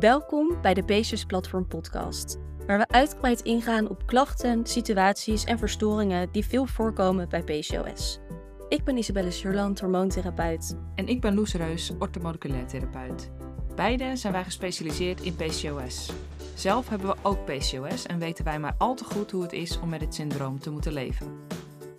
Welkom 0.00 0.60
bij 0.62 0.74
de 0.74 0.82
PCOS 0.82 1.24
Platform 1.24 1.66
Podcast, 1.66 2.38
waar 2.66 2.78
we 2.78 2.88
uitgebreid 2.88 3.40
ingaan 3.40 3.88
op 3.88 4.06
klachten, 4.06 4.66
situaties 4.66 5.44
en 5.44 5.58
verstoringen 5.58 6.32
die 6.32 6.44
veel 6.44 6.66
voorkomen 6.66 7.28
bij 7.28 7.42
PCOS. 7.42 8.18
Ik 8.68 8.84
ben 8.84 8.96
Isabelle 8.96 9.30
Surland, 9.30 9.80
hormoontherapeut. 9.80 10.76
En 10.94 11.06
ik 11.06 11.20
ben 11.20 11.34
Loes 11.34 11.54
Reus, 11.54 11.92
orthomoleculair 11.98 12.66
therapeut. 12.66 13.30
Beide 13.74 14.16
zijn 14.16 14.32
wij 14.32 14.44
gespecialiseerd 14.44 15.20
in 15.20 15.36
PCOS. 15.36 16.10
Zelf 16.54 16.88
hebben 16.88 17.08
we 17.08 17.16
ook 17.22 17.44
PCOS 17.44 18.06
en 18.06 18.18
weten 18.18 18.44
wij 18.44 18.58
maar 18.58 18.74
al 18.78 18.94
te 18.94 19.04
goed 19.04 19.30
hoe 19.30 19.42
het 19.42 19.52
is 19.52 19.80
om 19.80 19.88
met 19.88 20.00
het 20.00 20.14
syndroom 20.14 20.58
te 20.58 20.70
moeten 20.70 20.92
leven. 20.92 21.38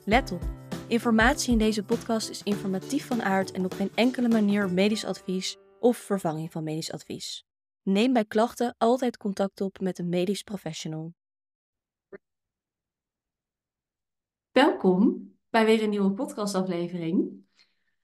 Let 0.05 0.31
op, 0.31 0.43
informatie 0.88 1.52
in 1.52 1.57
deze 1.57 1.83
podcast 1.83 2.29
is 2.29 2.43
informatief 2.43 3.07
van 3.07 3.23
aard 3.23 3.52
en 3.52 3.65
op 3.65 3.73
geen 3.73 3.91
enkele 3.95 4.27
manier 4.27 4.70
medisch 4.70 5.05
advies 5.05 5.57
of 5.79 5.97
vervanging 5.97 6.52
van 6.52 6.63
medisch 6.63 6.91
advies. 6.91 7.49
Neem 7.84 8.14
bij 8.14 8.25
klachten 8.25 8.75
altijd 8.78 9.18
contact 9.18 9.61
op 9.61 9.79
met 9.79 10.00
een 10.00 10.10
medisch 10.10 10.42
professional. 10.42 11.14
Welkom 14.51 15.32
bij 15.50 15.65
weer 15.65 15.83
een 15.83 15.89
nieuwe 15.89 16.11
podcastaflevering. 16.11 17.46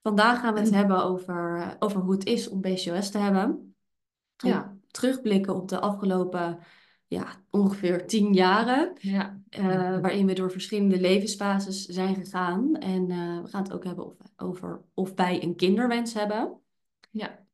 Vandaag 0.01 0.39
gaan 0.39 0.53
we 0.53 0.59
het 0.59 0.69
hebben 0.69 1.03
over, 1.03 1.75
over 1.79 2.01
hoe 2.01 2.11
het 2.11 2.25
is 2.25 2.49
om 2.49 2.61
PCOS 2.61 3.11
te 3.11 3.17
hebben. 3.17 3.75
Ja. 4.37 4.77
Terugblikken 4.87 5.55
op 5.55 5.67
de 5.67 5.79
afgelopen 5.79 6.59
ja, 7.07 7.43
ongeveer 7.49 8.07
tien 8.07 8.33
jaren. 8.33 8.93
Ja. 8.99 9.41
Uh, 9.49 9.99
waarin 9.99 10.25
we 10.25 10.33
door 10.33 10.51
verschillende 10.51 10.99
levensfases 10.99 11.85
zijn 11.85 12.15
gegaan. 12.15 12.75
En 12.75 13.09
uh, 13.09 13.41
we 13.41 13.47
gaan 13.47 13.63
het 13.63 13.73
ook 13.73 13.83
hebben 13.83 14.05
over, 14.05 14.25
over 14.35 14.83
of 14.93 15.13
wij 15.15 15.43
een 15.43 15.55
kinderwens 15.55 16.13
hebben. 16.13 16.59
Ja. 17.09 17.45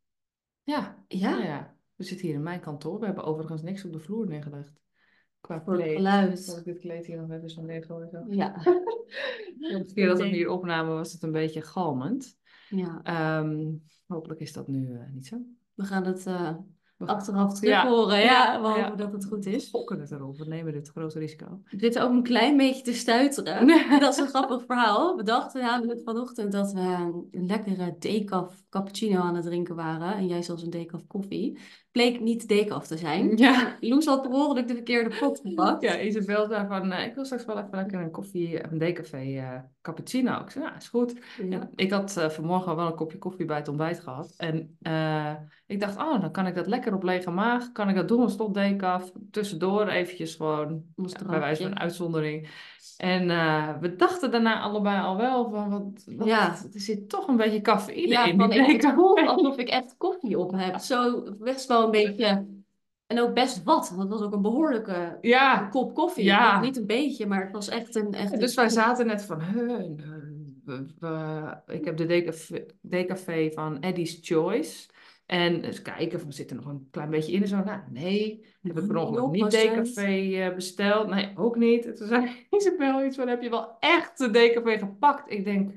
Ja. 0.63 1.05
Ja. 1.07 1.37
ja. 1.37 1.72
We 1.95 2.03
zitten 2.03 2.27
hier 2.27 2.35
in 2.35 2.43
mijn 2.43 2.59
kantoor. 2.59 2.99
We 2.99 3.05
hebben 3.05 3.23
overigens 3.23 3.61
niks 3.61 3.85
op 3.85 3.93
de 3.93 3.99
vloer 3.99 4.27
neergelegd. 4.27 4.81
Qua 5.41 5.61
Voor 5.61 5.75
kleed. 5.75 5.95
geluid. 5.95 6.45
Dat 6.45 6.57
ik 6.57 6.63
dit 6.63 6.79
kleed 6.79 7.05
hier 7.05 7.17
nog 7.17 7.31
even 7.31 7.49
zo 7.49 7.61
neergooi. 7.61 8.07
Ja. 8.29 8.53
de 9.57 9.91
keer 9.93 10.07
dat 10.07 10.19
we 10.19 10.27
hier 10.27 10.49
opnamen 10.49 10.93
was 10.93 11.13
het 11.13 11.23
een 11.23 11.31
beetje 11.31 11.61
galmend. 11.61 12.37
Ja. 12.69 13.39
Um, 13.39 13.83
hopelijk 14.07 14.39
is 14.39 14.53
dat 14.53 14.67
nu 14.67 14.87
uh, 14.87 15.09
niet 15.11 15.27
zo. 15.27 15.37
We 15.73 15.83
gaan 15.83 16.05
het 16.05 16.25
uh, 16.25 16.57
achteraf 16.97 17.53
terug 17.53 17.69
ja. 17.69 17.87
horen. 17.87 18.19
Ja, 18.19 18.61
we 18.61 18.67
hopen 18.67 18.97
dat 18.97 19.11
het 19.11 19.25
goed 19.25 19.45
is. 19.45 19.63
We 19.63 19.69
fokken 19.69 19.99
het 19.99 20.11
erop. 20.11 20.37
We 20.37 20.45
nemen 20.47 20.73
dit 20.73 20.89
grote 20.89 21.19
risico. 21.19 21.61
We 21.69 21.79
zitten 21.79 22.01
ook 22.01 22.11
een 22.11 22.23
klein 22.23 22.57
beetje 22.57 22.83
te 22.83 22.93
stuiteren. 22.93 23.67
dat 23.99 24.13
is 24.13 24.19
een 24.19 24.27
grappig 24.27 24.63
verhaal. 24.65 25.15
We 25.15 25.23
dachten 25.23 25.61
namelijk 25.61 26.01
vanochtend 26.05 26.51
dat 26.51 26.71
we 26.71 26.79
een 27.31 27.45
lekkere 27.45 27.95
decaf 27.99 28.63
cappuccino 28.69 29.19
aan 29.19 29.35
het 29.35 29.45
drinken 29.45 29.75
waren. 29.75 30.15
En 30.15 30.27
jij 30.27 30.41
zelfs 30.41 30.63
een 30.63 30.69
decaf 30.69 31.07
koffie 31.07 31.57
bleek 31.93 32.19
niet 32.19 32.47
decaf 32.47 32.87
te 32.87 32.97
zijn. 32.97 33.37
Ja. 33.37 33.77
Loes 33.79 34.05
had 34.05 34.21
per 34.21 34.31
ongeluk 34.31 34.67
de 34.67 34.73
verkeerde 34.73 35.15
pot 35.19 35.39
gepakt. 35.43 35.81
Ja, 35.81 35.99
Isabel 35.99 36.47
zei 36.47 36.67
van, 36.67 36.91
uh, 36.91 37.05
ik 37.05 37.15
wil 37.15 37.25
straks 37.25 37.45
wel 37.45 37.57
even 37.57 37.69
lekker 37.71 38.01
een 38.01 38.11
koffie, 38.11 38.71
een 38.71 38.77
decafé 38.77 39.23
uh, 39.23 39.59
cappuccino. 39.81 40.39
Ik 40.39 40.49
zei, 40.49 40.65
ja, 40.65 40.75
is 40.75 40.87
goed. 40.87 41.13
Ja. 41.49 41.69
Ik 41.75 41.91
had 41.91 42.17
uh, 42.17 42.29
vanmorgen 42.29 42.75
wel 42.75 42.87
een 42.87 42.95
kopje 42.95 43.17
koffie 43.17 43.45
bij 43.45 43.57
het 43.57 43.67
ontbijt 43.67 43.99
gehad. 43.99 44.33
En 44.37 44.77
ik 45.65 45.79
dacht, 45.79 45.97
oh, 45.97 46.21
dan 46.21 46.31
kan 46.31 46.47
ik 46.47 46.55
dat 46.55 46.67
lekker 46.67 46.82
op 46.91 47.03
lege 47.03 47.31
maag. 47.31 47.71
Kan 47.71 47.89
ik 47.89 47.95
dat 47.95 48.07
doen 48.07 48.21
als 48.21 48.35
tot 48.35 48.53
decaf. 48.53 49.11
Tussendoor 49.31 49.87
eventjes 49.87 50.35
gewoon, 50.35 50.83
bij 51.27 51.39
wijze 51.39 51.61
van 51.61 51.71
een 51.71 51.79
uitzondering. 51.79 52.49
En 52.97 53.27
we 53.79 53.95
dachten 53.95 54.31
daarna 54.31 54.59
allebei 54.59 55.01
al 55.01 55.17
wel 55.17 55.49
van, 55.49 55.69
wat, 55.69 56.03
wat 56.17 56.27
ja. 56.27 56.49
er 56.73 56.79
zit 56.79 57.09
toch 57.09 57.27
een 57.27 57.35
beetje 57.35 57.61
cafeïne 57.61 58.07
ja, 58.07 58.25
in. 58.25 58.37
Ja, 58.37 58.67
ik 58.67 58.83
voel 58.83 59.17
alsof 59.27 59.57
ik 59.57 59.67
echt 59.67 59.95
koffie 59.97 60.39
op 60.39 60.51
heb. 60.51 60.77
Zo 60.77 61.23
best 61.39 61.67
wel 61.67 61.83
een 61.83 61.91
beetje. 61.91 62.45
En 63.07 63.19
ook 63.19 63.33
best 63.33 63.63
wat. 63.63 63.89
Het 63.97 64.09
was 64.09 64.21
ook 64.21 64.33
een 64.33 64.41
behoorlijke 64.41 65.17
ja. 65.21 65.67
kop 65.67 65.93
koffie. 65.93 66.23
Ja. 66.23 66.59
Niet 66.59 66.77
een 66.77 66.85
beetje, 66.85 67.25
maar 67.25 67.43
het 67.43 67.51
was 67.51 67.69
echt 67.69 67.95
een. 67.95 68.13
Echt 68.13 68.39
dus 68.39 68.55
wij 68.55 68.69
zaten 68.69 69.05
net 69.05 69.25
van. 69.25 69.41
ik 71.67 71.85
heb 71.85 71.97
de 71.97 72.33
decafé 72.81 73.51
van 73.53 73.81
Eddie's 73.81 74.19
Choice. 74.21 74.89
En 75.25 75.63
eens 75.63 75.81
kijken, 75.81 76.19
of 76.19 76.25
we 76.25 76.31
zitten 76.31 76.55
nog 76.55 76.65
een 76.65 76.87
klein 76.91 77.09
beetje 77.09 77.31
in 77.31 77.41
en 77.41 77.47
zo. 77.47 77.63
Nou, 77.63 77.81
nee, 77.89 78.45
heb 78.61 78.77
ik 78.77 78.91
nog 78.91 79.31
niet 79.31 79.51
decafé 79.51 80.41
eh, 80.41 80.55
besteld? 80.55 81.07
Nee, 81.07 81.33
ook 81.35 81.55
niet. 81.55 81.85
En 81.85 81.95
toen 81.95 82.07
zei 82.07 82.31
Isabel 82.49 83.05
iets 83.05 83.17
van, 83.17 83.27
heb 83.27 83.41
je 83.41 83.49
wel 83.49 83.79
echt 83.79 84.17
de 84.17 84.29
decafé 84.29 84.77
gepakt? 84.77 85.31
Ik 85.31 85.43
denk, 85.43 85.73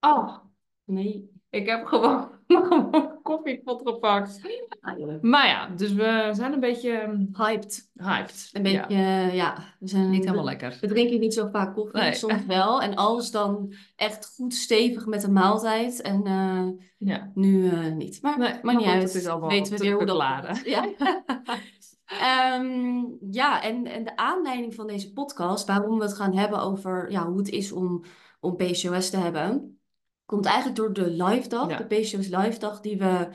oh, 0.00 0.36
nee. 0.84 1.30
Ik 1.50 1.66
heb 1.66 1.84
gewoon, 1.86 2.30
gewoon 2.68 3.18
koffiepot 3.22 3.82
gepakt. 3.84 4.40
Ah, 4.80 5.22
maar 5.22 5.46
ja, 5.46 5.68
dus 5.68 5.92
we 5.92 6.30
zijn 6.32 6.52
een 6.52 6.60
beetje 6.60 6.90
ehm, 6.90 7.24
hyped. 7.32 7.90
Hyped. 7.94 8.50
Een 8.52 8.62
beetje, 8.62 8.94
ja. 8.94 9.26
ja 9.26 9.74
we 9.78 9.88
zijn 9.88 10.10
niet 10.10 10.24
helemaal 10.24 10.44
lekker. 10.44 10.78
We 10.80 10.86
drinken 10.86 11.20
niet 11.20 11.34
zo 11.34 11.48
vaak 11.52 11.74
koffie, 11.74 12.12
soms 12.12 12.46
wel. 12.46 12.82
En 12.82 12.94
alles 12.94 13.30
dan 13.30 13.74
echt 13.96 14.34
goed 14.36 14.54
stevig 14.54 15.06
met 15.06 15.22
een 15.22 15.32
maaltijd. 15.32 16.00
En 16.00 16.26
uh, 16.26 16.68
ja. 16.98 17.30
nu 17.34 17.62
uh, 17.62 17.92
niet. 17.92 18.22
Maar, 18.22 18.38
nee, 18.38 18.54
maar 18.62 18.76
niet 18.76 18.86
uit. 18.86 19.02
Het 19.02 19.14
is 19.14 19.26
allemaal 19.26 19.48
weten 19.48 19.72
we 19.72 19.78
weer 19.78 19.94
hoe 19.94 20.04
dat 20.04 20.60
Ja. 20.64 20.84
um, 22.58 23.18
ja, 23.30 23.62
en, 23.62 23.86
en 23.86 24.04
de 24.04 24.16
aanleiding 24.16 24.74
van 24.74 24.86
deze 24.86 25.12
podcast, 25.12 25.66
waarom 25.66 25.98
we 25.98 26.04
het 26.04 26.14
gaan 26.14 26.36
hebben 26.36 26.60
over 26.60 27.10
ja, 27.10 27.26
hoe 27.26 27.38
het 27.38 27.48
is 27.48 27.72
om, 27.72 28.04
om 28.40 28.56
PCOS 28.56 29.10
te 29.10 29.16
hebben 29.16 29.77
komt 30.28 30.46
eigenlijk 30.46 30.76
door 30.76 30.92
de 30.92 31.10
live 31.24 31.48
dag, 31.48 31.76
de 31.76 31.84
PCOS 31.84 32.28
live 32.28 32.58
dag, 32.58 32.80
die 32.80 32.98
we 32.98 33.28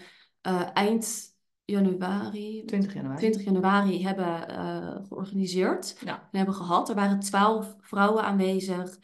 uh, 0.47 0.61
eind 0.73 1.35
januari, 1.65 2.63
20 2.65 2.93
januari, 2.93 3.17
20 3.17 3.43
januari 3.43 4.03
hebben 4.03 4.51
uh, 4.51 4.95
georganiseerd 5.07 5.95
ja. 6.05 6.27
en 6.31 6.37
hebben 6.37 6.55
gehad. 6.55 6.89
Er 6.89 6.95
waren 6.95 7.19
twaalf 7.19 7.75
vrouwen 7.79 8.23
aanwezig, 8.23 8.97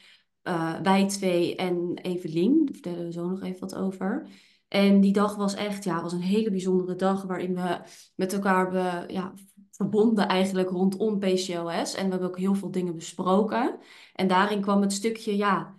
uh, 0.43 0.79
wij 0.81 1.07
twee 1.07 1.55
en 1.55 1.97
Evelien, 2.01 2.65
daar 2.65 2.73
vertellen 2.73 3.05
we 3.05 3.11
zo 3.11 3.29
nog 3.29 3.41
even 3.41 3.59
wat 3.59 3.75
over. 3.75 4.27
En 4.67 5.01
die 5.01 5.13
dag 5.13 5.35
was 5.35 5.53
echt, 5.55 5.83
ja, 5.83 6.01
was 6.01 6.13
een 6.13 6.21
hele 6.21 6.49
bijzondere 6.49 6.95
dag 6.95 7.23
waarin 7.23 7.55
we 7.55 7.79
met 8.15 8.33
elkaar 8.33 8.69
be, 8.69 9.13
ja, 9.13 9.33
verbonden 9.71 10.27
eigenlijk 10.27 10.69
rondom 10.69 11.19
PCOS. 11.19 11.95
En 11.95 12.05
we 12.05 12.09
hebben 12.09 12.27
ook 12.27 12.37
heel 12.37 12.55
veel 12.55 12.71
dingen 12.71 12.95
besproken. 12.95 13.79
En 14.13 14.27
daarin 14.27 14.61
kwam 14.61 14.81
het 14.81 14.93
stukje, 14.93 15.37
ja, 15.37 15.78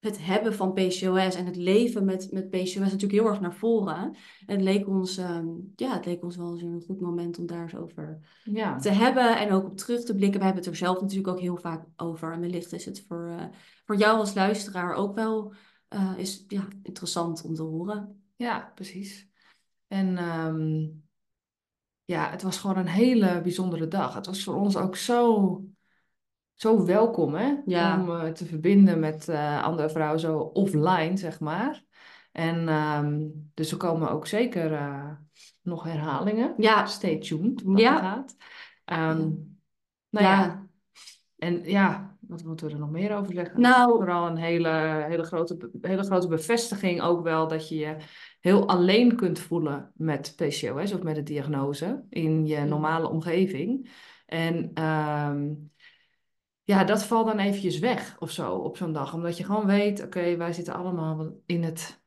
het 0.00 0.24
hebben 0.24 0.54
van 0.54 0.72
PCOS 0.72 1.34
en 1.34 1.46
het 1.46 1.56
leven 1.56 2.04
met, 2.04 2.28
met 2.32 2.50
PCOS 2.50 2.74
natuurlijk 2.74 3.12
heel 3.12 3.26
erg 3.26 3.40
naar 3.40 3.54
voren. 3.54 4.16
En 4.46 4.54
het 4.54 4.60
leek 4.60 4.88
ons, 4.88 5.18
um, 5.18 5.72
ja, 5.76 5.94
het 5.94 6.06
leek 6.06 6.22
ons 6.22 6.36
wel 6.36 6.52
eens 6.52 6.62
een 6.62 6.82
goed 6.86 7.00
moment 7.00 7.38
om 7.38 7.46
daar 7.46 7.62
eens 7.62 7.76
over 7.76 8.18
ja. 8.44 8.78
te 8.78 8.90
hebben 8.90 9.38
en 9.38 9.52
ook 9.52 9.64
op 9.64 9.76
terug 9.76 10.04
te 10.04 10.14
blikken. 10.14 10.38
We 10.38 10.44
hebben 10.44 10.62
het 10.62 10.72
er 10.72 10.78
zelf 10.78 11.00
natuurlijk 11.00 11.28
ook 11.28 11.40
heel 11.40 11.56
vaak 11.56 11.84
over. 11.96 12.32
En 12.32 12.40
wellicht 12.40 12.72
is 12.72 12.84
het 12.84 13.04
voor, 13.08 13.28
uh, 13.28 13.44
voor 13.84 13.96
jou 13.96 14.18
als 14.18 14.34
luisteraar 14.34 14.94
ook 14.94 15.14
wel 15.14 15.52
uh, 15.94 16.12
is, 16.16 16.44
ja, 16.48 16.68
interessant 16.82 17.42
om 17.44 17.54
te 17.54 17.62
horen. 17.62 18.22
Ja, 18.36 18.72
precies. 18.74 19.28
En 19.86 20.18
um, 20.24 21.02
ja, 22.04 22.30
het 22.30 22.42
was 22.42 22.58
gewoon 22.58 22.76
een 22.76 22.88
hele 22.88 23.40
bijzondere 23.42 23.88
dag. 23.88 24.14
Het 24.14 24.26
was 24.26 24.44
voor 24.44 24.54
ons 24.54 24.76
ook 24.76 24.96
zo 24.96 25.62
zo 26.58 26.84
welkom 26.84 27.34
hè? 27.34 27.52
om 27.94 28.10
uh, 28.10 28.24
te 28.24 28.46
verbinden 28.46 29.00
met 29.00 29.28
uh, 29.28 29.64
andere 29.64 29.90
vrouwen 29.90 30.20
zo 30.20 30.38
offline, 30.38 31.16
zeg 31.16 31.40
maar. 31.40 31.84
En 32.32 32.68
um, 32.68 33.32
dus 33.54 33.70
er 33.70 33.76
komen 33.76 34.10
ook 34.10 34.26
zeker 34.26 34.72
uh, 34.72 35.10
nog 35.62 35.84
herhalingen. 35.84 36.54
Ja. 36.56 36.86
Stay 36.86 37.18
tuned 37.18 37.62
wat 37.62 37.80
ja. 37.80 37.98
gaat. 37.98 38.36
Um, 38.84 39.58
nou 40.10 40.26
ja. 40.26 40.44
ja. 40.44 40.66
En 41.36 41.62
ja, 41.64 42.16
wat 42.20 42.44
moeten 42.44 42.66
we 42.66 42.72
er 42.72 42.78
nog 42.78 42.90
meer 42.90 43.16
over 43.16 43.34
zeggen? 43.34 43.60
Nou, 43.60 43.96
Vooral 43.96 44.26
een 44.26 44.36
hele, 44.36 45.04
hele, 45.08 45.22
grote, 45.22 45.70
hele 45.80 46.02
grote 46.02 46.28
bevestiging 46.28 47.02
ook 47.02 47.22
wel 47.22 47.48
dat 47.48 47.68
je 47.68 47.76
je 47.76 47.96
heel 48.40 48.68
alleen 48.68 49.16
kunt 49.16 49.38
voelen 49.38 49.92
met 49.94 50.32
PCOS 50.36 50.92
of 50.92 51.02
met 51.02 51.14
de 51.14 51.22
diagnose 51.22 52.04
in 52.08 52.46
je 52.46 52.60
normale 52.60 53.08
omgeving. 53.08 53.90
En 54.26 54.82
um, 54.84 55.70
ja, 56.68 56.84
dat 56.84 57.04
valt 57.04 57.26
dan 57.26 57.38
eventjes 57.38 57.78
weg 57.78 58.16
of 58.18 58.30
zo 58.30 58.54
op 58.54 58.76
zo'n 58.76 58.92
dag. 58.92 59.14
Omdat 59.14 59.36
je 59.36 59.44
gewoon 59.44 59.66
weet, 59.66 60.04
oké, 60.04 60.36
wij 60.36 60.52
zitten 60.52 60.74
allemaal 60.74 61.30
in 61.46 61.62
het, 61.62 62.02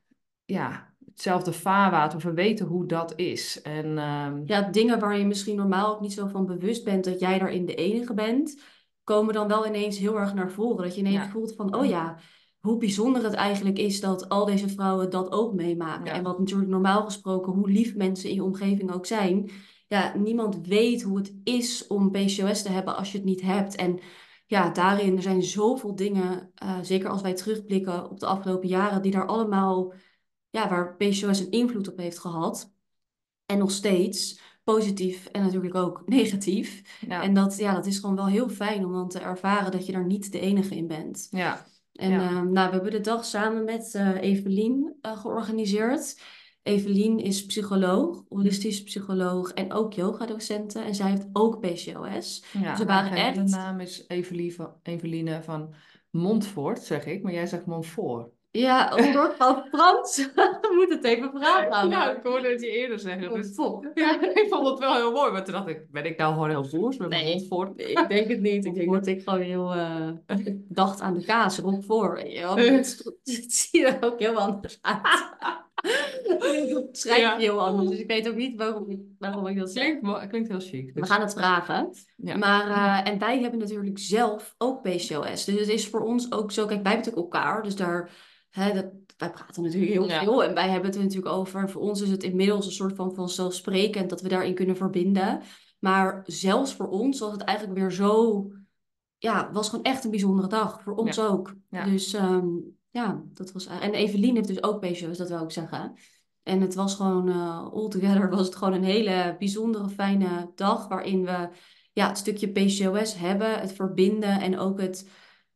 ja, 0.46 0.94
hetzelfde 1.06 1.54
vaarwater. 1.54 2.19
We 2.19 2.34
weten 2.34 2.66
hoe 2.66 2.86
dat 2.86 3.13
is. 3.16 3.62
En, 3.62 3.98
um... 3.98 4.44
Ja, 4.46 4.62
dingen 4.62 5.00
waar 5.00 5.18
je 5.18 5.25
misschien 5.25 5.56
normaal 5.56 5.96
ook 5.96 6.02
niet 6.02 6.13
zo 6.13 6.28
van 6.28 6.46
bewust 6.46 6.84
bent 6.84 7.04
dat 7.04 7.19
jij 7.19 7.40
daarin 7.40 7.66
de 7.66 7.75
enige 7.75 8.13
bent, 8.13 8.62
komen 9.04 9.34
dan 9.34 9.48
wel 9.48 9.68
ineens 9.68 9.98
heel 9.98 10.19
erg 10.19 10.34
naar 10.34 10.52
voren. 10.52 10.84
Dat 10.84 10.96
je 10.96 11.02
ineens 11.02 11.28
voelt 11.31 11.56
van, 11.56 11.75
oh 11.75 11.86
ja, 11.86 12.18
hoe 12.60 12.78
bijzonder 12.78 13.24
het 13.24 13.34
eigenlijk 13.34 13.78
is 13.78 14.00
dat 14.00 14.30
al 14.30 14.46
deze 14.46 14.69
vrouwen 14.69 15.10
dat 15.10 15.31
ook 15.31 15.54
meemaken. 15.54 16.14
En 16.14 16.24
wat 16.24 16.40
natuurlijk 16.40 16.69
normaal 16.69 17.04
gesproken, 17.04 17.54
hoe 17.54 17.69
lief 17.69 17.96
mensen 17.96 18.30
in 18.30 18.36
je 18.36 18.44
omgeving 18.44 18.94
ook 18.94 19.06
zijn. 19.06 19.50
Ja, 19.88 20.18
niemand 20.18 20.68
weet 20.68 21.02
hoe 21.02 21.18
het 21.18 21.34
is 21.44 21.88
om 21.88 22.12
PCOS 22.12 22.62
te 22.62 22.72
hebben 22.72 22.98
als 22.98 23.12
je 23.12 23.18
het 23.18 23.28
niet 23.28 23.42
hebt. 23.42 23.75
En 23.75 24.00
ja, 24.51 24.69
daarin 24.69 25.15
er 25.15 25.21
zijn 25.21 25.44
zoveel 25.44 25.95
dingen, 25.95 26.51
uh, 26.63 26.80
zeker 26.81 27.09
als 27.09 27.21
wij 27.21 27.33
terugblikken 27.33 28.09
op 28.09 28.19
de 28.19 28.25
afgelopen 28.25 28.68
jaren, 28.68 29.01
die 29.01 29.12
daar 29.12 29.25
allemaal, 29.25 29.94
ja, 30.50 30.69
waar 30.69 30.95
PCOS 30.95 31.39
een 31.39 31.51
invloed 31.51 31.92
op 31.92 31.98
heeft 31.98 32.19
gehad. 32.19 32.74
En 33.45 33.57
nog 33.57 33.71
steeds. 33.71 34.39
positief 34.63 35.25
en 35.25 35.42
natuurlijk 35.42 35.75
ook 35.75 36.01
negatief. 36.18 37.00
En 37.07 37.33
dat, 37.33 37.57
ja, 37.57 37.74
dat 37.74 37.86
is 37.86 38.00
gewoon 38.00 38.15
wel 38.15 38.27
heel 38.27 38.50
fijn 38.50 38.86
om 38.86 38.92
dan 38.92 39.09
te 39.09 39.19
ervaren 39.19 39.71
dat 39.71 39.86
je 39.86 39.92
daar 39.92 40.06
niet 40.06 40.31
de 40.31 40.39
enige 40.39 40.75
in 40.75 40.88
bent. 40.88 41.27
Ja. 41.31 41.65
En 41.94 42.12
ehm, 42.12 42.51
nou, 42.51 42.68
we 42.68 42.74
hebben 42.74 42.92
de 42.92 43.01
dag 43.01 43.25
samen 43.25 43.63
met 43.63 43.94
uh, 43.95 44.21
Evelien 44.21 44.95
georganiseerd. 45.01 46.21
Evelien 46.63 47.19
is 47.19 47.46
psycholoog, 47.46 48.24
holistisch 48.30 48.84
psycholoog 48.84 49.54
en 49.54 49.74
ook 49.74 49.94
yogadocenten. 49.94 50.86
En 50.86 50.96
zij 50.96 51.10
heeft 51.10 51.28
ook 51.34 51.60
PCOS. 51.60 52.44
Ja, 52.52 52.75
dus 52.75 52.86
waren 52.86 53.12
echt... 53.12 53.36
De 53.36 53.44
naam 53.44 53.80
is 53.80 54.06
Eveline 54.08 54.52
van, 54.52 54.74
Eveline 54.84 55.44
van 55.44 55.74
Montfort, 56.10 56.84
zeg 56.84 57.06
ik. 57.06 57.24
Maar 57.24 57.34
jij 57.34 57.46
zegt 57.46 57.66
Montfort. 57.66 58.30
Ja, 58.52 58.92
een 58.98 59.13
soort 59.13 59.36
van 59.36 59.66
Frans. 59.72 60.30
moet 60.75 60.90
het 60.90 61.04
even 61.04 61.31
vragen. 61.34 61.90
Ja, 61.90 62.16
ik 62.16 62.24
hoorde 62.24 62.50
het 62.50 62.62
je 62.62 62.69
eerder 62.69 63.00
zeggen. 63.00 63.34
Dus... 63.34 63.56
Ja, 63.94 64.22
ik 64.22 64.46
vond 64.50 64.68
het 64.68 64.80
wel 64.80 64.96
heel 64.96 65.12
mooi. 65.12 65.31
Maar 65.31 65.44
toen 65.44 65.54
dacht 65.54 65.68
ik, 65.68 65.92
ben 65.92 66.06
ik 66.06 66.18
nou 66.18 66.34
gewoon 66.34 66.50
heel 66.50 66.66
voers 66.66 66.98
met 66.98 67.10
nee, 67.10 67.34
Montfort? 67.34 67.80
Ik 67.80 68.06
denk 68.07 68.28
het 68.28 68.42
niet. 68.42 68.66
Ik 68.66 68.74
denk 68.74 68.94
dat 68.94 69.07
ik 69.07 69.22
gewoon 69.24 69.42
heel... 69.42 69.75
Uh, 69.75 70.10
dacht 70.69 71.02
aan 71.02 71.14
de 71.14 71.25
kaas, 71.25 71.60
Roquefort. 71.60 72.31
Ja, 72.31 72.56
het 72.56 73.06
ziet 73.48 73.84
er 73.84 73.98
ook 74.02 74.19
heel 74.19 74.38
anders 74.38 74.78
uit. 74.81 75.69
schrijf 76.92 77.22
ja. 77.22 77.38
heel 77.38 77.66
anders. 77.66 77.89
Dus 77.89 78.00
ik 78.00 78.07
weet 78.07 78.30
ook 78.30 78.36
niet 78.36 78.57
waarom, 78.57 79.16
waarom 79.19 79.48
ik 79.48 79.57
dat 79.57 79.72
zeg. 79.72 80.00
Klinkt, 80.00 80.28
klinkt 80.28 80.50
heel 80.50 80.60
chic. 80.60 80.86
Dus. 80.86 80.94
We 80.94 81.06
gaan 81.06 81.22
het 81.22 81.33
vragen. 81.33 81.89
Ja. 82.16 82.38
Maar, 82.38 82.68
uh, 82.68 83.12
en 83.12 83.19
wij 83.19 83.39
hebben 83.39 83.60
natuurlijk 83.60 84.00
zelf 84.00 84.56
ook 84.57 84.81
PCOS. 84.81 85.45
Dus 85.45 85.60
het 85.60 85.68
is 85.68 85.88
voor 85.88 86.01
ons 86.01 86.31
ook 86.31 86.51
zo... 86.51 86.66
Kijk, 86.66 86.83
wij 86.83 86.92
hebben 86.92 87.12
natuurlijk 87.12 87.33
elkaar. 87.33 87.63
Dus 87.63 87.75
daar... 87.75 88.12
Hè, 88.50 88.74
dat, 88.74 88.86
wij 89.18 89.30
praten 89.30 89.63
natuurlijk 89.63 89.92
heel 89.92 90.10
veel. 90.10 90.44
En 90.44 90.54
wij 90.54 90.69
hebben 90.69 90.86
het 90.86 90.95
er 90.95 91.04
natuurlijk 91.04 91.36
over. 91.36 91.69
Voor 91.69 91.81
ons 91.81 92.01
is 92.01 92.10
het 92.10 92.24
inmiddels 92.24 92.66
een 92.66 92.72
soort 92.72 92.95
van 92.95 93.13
vanzelfsprekend... 93.16 94.10
dat 94.10 94.22
we 94.22 94.30
daarin 94.30 94.56
kunnen 94.56 94.78
verbinden. 94.78 95.42
Maar 95.80 96.22
zelfs 96.25 96.74
voor 96.74 96.88
ons 96.88 97.19
was 97.19 97.31
het 97.31 97.42
eigenlijk 97.42 97.80
weer 97.80 97.92
zo... 97.92 98.45
Ja, 99.18 99.51
was 99.51 99.69
gewoon 99.69 99.86
echt 99.86 100.04
een 100.04 100.12
bijzondere 100.12 100.48
dag. 100.48 100.81
Voor 100.81 100.95
ons 100.95 101.19
ook. 101.19 101.54
Dus... 101.69 102.13
Um, 102.13 102.80
ja, 102.92 103.24
dat 103.34 103.52
was. 103.52 103.66
En 103.66 103.94
Evelien 103.94 104.36
heeft 104.36 104.48
dus 104.48 104.64
ook 104.64 104.80
PCOS, 104.80 105.18
dat 105.18 105.30
wil 105.30 105.44
ik 105.44 105.52
zeggen. 105.52 105.94
En 106.44 106.62
het 106.62 106.76
was 106.76 106.96
gewoon, 106.96 107.30
uh, 107.30 107.58
altogether 107.58 108.30
was 108.30 108.46
het 108.46 108.56
gewoon 108.56 108.74
een 108.74 108.84
hele 108.84 109.36
bijzondere, 109.40 109.90
fijne 109.90 110.52
dag. 110.56 110.88
Waarin 110.88 111.26
we 111.26 111.50
ja, 111.94 112.08
het 112.08 112.18
stukje 112.18 112.52
PCOS 112.52 113.16
hebben, 113.16 113.60
het 113.60 113.74
verbinden 113.74 114.42
en 114.42 114.60
ook 114.60 114.82
het, 114.82 115.10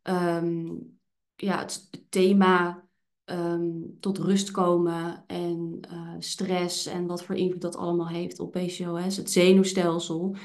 um, 0.03 0.99
ja, 1.35 1.59
het 1.59 1.89
thema 2.09 2.83
um, 3.25 3.97
tot 3.99 4.17
rust 4.17 4.51
komen 4.51 5.23
en 5.27 5.79
uh, 5.91 6.15
stress 6.19 6.85
en 6.85 7.05
wat 7.05 7.23
voor 7.23 7.35
invloed 7.35 7.61
dat 7.61 7.75
allemaal 7.75 8.07
heeft 8.07 8.39
op 8.39 8.51
PCOS. 8.51 9.17
Het 9.17 9.31
zenuwstelsel 9.31 10.35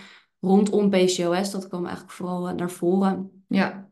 rondom 0.40 0.90
PCOS, 0.90 1.50
dat 1.50 1.68
kwam 1.68 1.84
eigenlijk 1.84 2.14
vooral 2.14 2.48
eh, 2.48 2.54
naar 2.54 2.70
voren. 2.70 3.44
Ja, 3.48 3.89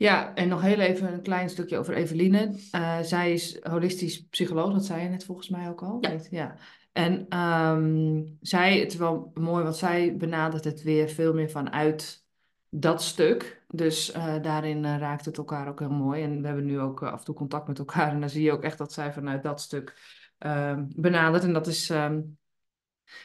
ja, 0.00 0.34
en 0.34 0.48
nog 0.48 0.60
heel 0.60 0.78
even 0.78 1.12
een 1.12 1.22
klein 1.22 1.48
stukje 1.48 1.78
over 1.78 1.94
Eveline. 1.94 2.58
Uh, 2.74 3.00
zij 3.00 3.32
is 3.32 3.58
holistisch 3.62 4.26
psycholoog, 4.26 4.72
dat 4.72 4.84
zei 4.84 5.02
je 5.02 5.08
net 5.08 5.24
volgens 5.24 5.48
mij 5.48 5.68
ook 5.68 5.82
al. 5.82 5.98
Ja. 6.00 6.18
ja. 6.30 6.56
En 6.92 7.38
um, 7.38 8.36
zij, 8.40 8.78
het 8.78 8.92
is 8.92 8.98
wel 8.98 9.30
mooi, 9.34 9.62
want 9.62 9.76
zij 9.76 10.16
benadert 10.16 10.64
het 10.64 10.82
weer 10.82 11.08
veel 11.08 11.34
meer 11.34 11.50
vanuit 11.50 12.24
dat 12.68 13.02
stuk. 13.02 13.64
Dus 13.68 14.14
uh, 14.14 14.42
daarin 14.42 14.84
uh, 14.84 14.98
raakt 14.98 15.24
het 15.24 15.38
elkaar 15.38 15.68
ook 15.68 15.78
heel 15.78 15.90
mooi. 15.90 16.22
En 16.22 16.40
we 16.40 16.46
hebben 16.46 16.64
nu 16.64 16.80
ook 16.80 17.02
af 17.02 17.18
en 17.18 17.24
toe 17.24 17.34
contact 17.34 17.68
met 17.68 17.78
elkaar. 17.78 18.10
En 18.10 18.20
dan 18.20 18.30
zie 18.30 18.42
je 18.42 18.52
ook 18.52 18.62
echt 18.62 18.78
dat 18.78 18.92
zij 18.92 19.12
vanuit 19.12 19.42
dat 19.42 19.60
stuk 19.60 19.96
ehm, 20.38 20.84
benadert. 20.88 21.44
En 21.44 21.52
dat 21.52 21.66
is, 21.66 21.88
um, 21.88 22.38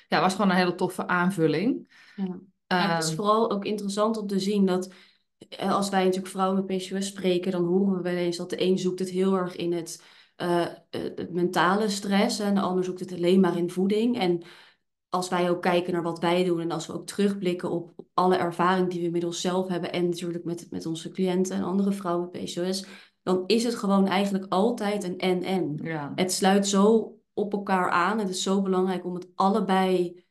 ja, 0.08 0.22
was 0.22 0.36
gewoon 0.36 0.50
een 0.50 0.58
hele 0.58 0.76
toffe 0.76 1.08
aanvulling. 1.08 1.94
Ja. 2.16 2.40
ja 2.68 2.96
het 2.96 3.04
is 3.04 3.14
vooral 3.14 3.52
ook 3.52 3.66
interessant 3.66 4.18
om 4.18 4.28
te 4.28 4.40
zien 4.40 4.66
dat 4.66 4.94
als 5.60 5.90
wij 5.90 6.04
natuurlijk 6.04 6.32
vrouwen 6.32 6.66
met 6.66 6.78
PCOS 6.78 7.08
spreken, 7.08 7.52
dan 7.52 7.66
horen 7.66 7.96
we 7.96 8.02
wel 8.02 8.16
eens 8.16 8.38
dat 8.38 8.50
de 8.50 8.62
een 8.62 8.80
zoekt 8.80 9.00
het 9.00 9.10
heel 9.10 9.36
erg 9.36 9.56
in 9.56 9.74
het, 9.74 10.04
uh, 10.38 10.66
het 10.90 11.32
mentale 11.32 11.90
stress 11.90 12.40
en 12.40 12.56
de 12.56 12.62
ander 12.62 12.84
zoekt 12.84 13.00
het 13.00 13.14
alleen 13.14 13.40
maar 13.40 13.58
in 13.58 13.70
voeding. 13.70 14.20
En 14.20 14.42
als 15.10 15.30
wij 15.30 15.50
ook 15.50 15.62
kijken 15.62 15.94
naar 15.94 16.04
wat 16.04 16.20
wij 16.20 16.44
doen 16.44 16.60
en 16.60 16.72
als 16.72 16.88
we 16.88 16.94
ook 16.94 17.06
terugblikken 17.06 17.72
op, 17.72 17.94
op 17.96 18.08
alle 18.14 18.36
ervaring 18.36 18.90
die 18.90 19.00
we 19.00 19.06
inmiddels 19.06 19.42
zelf 19.42 19.68
hebben 19.68 19.92
en 19.92 20.06
natuurlijk 20.06 20.44
met, 20.44 20.68
met 20.70 20.86
onze 20.86 21.12
cliënten 21.12 21.56
en 21.56 21.64
andere 21.64 21.92
vrouwen 21.92 22.30
met 22.32 22.44
PCOS, 22.44 22.86
dan 23.24 23.44
is 23.48 23.64
het 23.64 23.76
gewoon 23.76 24.08
eigenlijk 24.08 24.46
altijd 24.50 25.04
een 25.04 25.20
en-en. 25.20 25.80
Ja. 25.84 26.12
Het 26.16 26.32
sluit 26.32 26.68
zo 26.68 27.16
op 27.34 27.54
elkaar 27.54 27.90
aan. 27.90 28.20
Het 28.20 28.30
is 28.30 28.44
zo 28.44 28.62
belangrijk 28.62 29.06
om 29.06 29.14
het 29.14 29.28
allebei, 29.36 30.24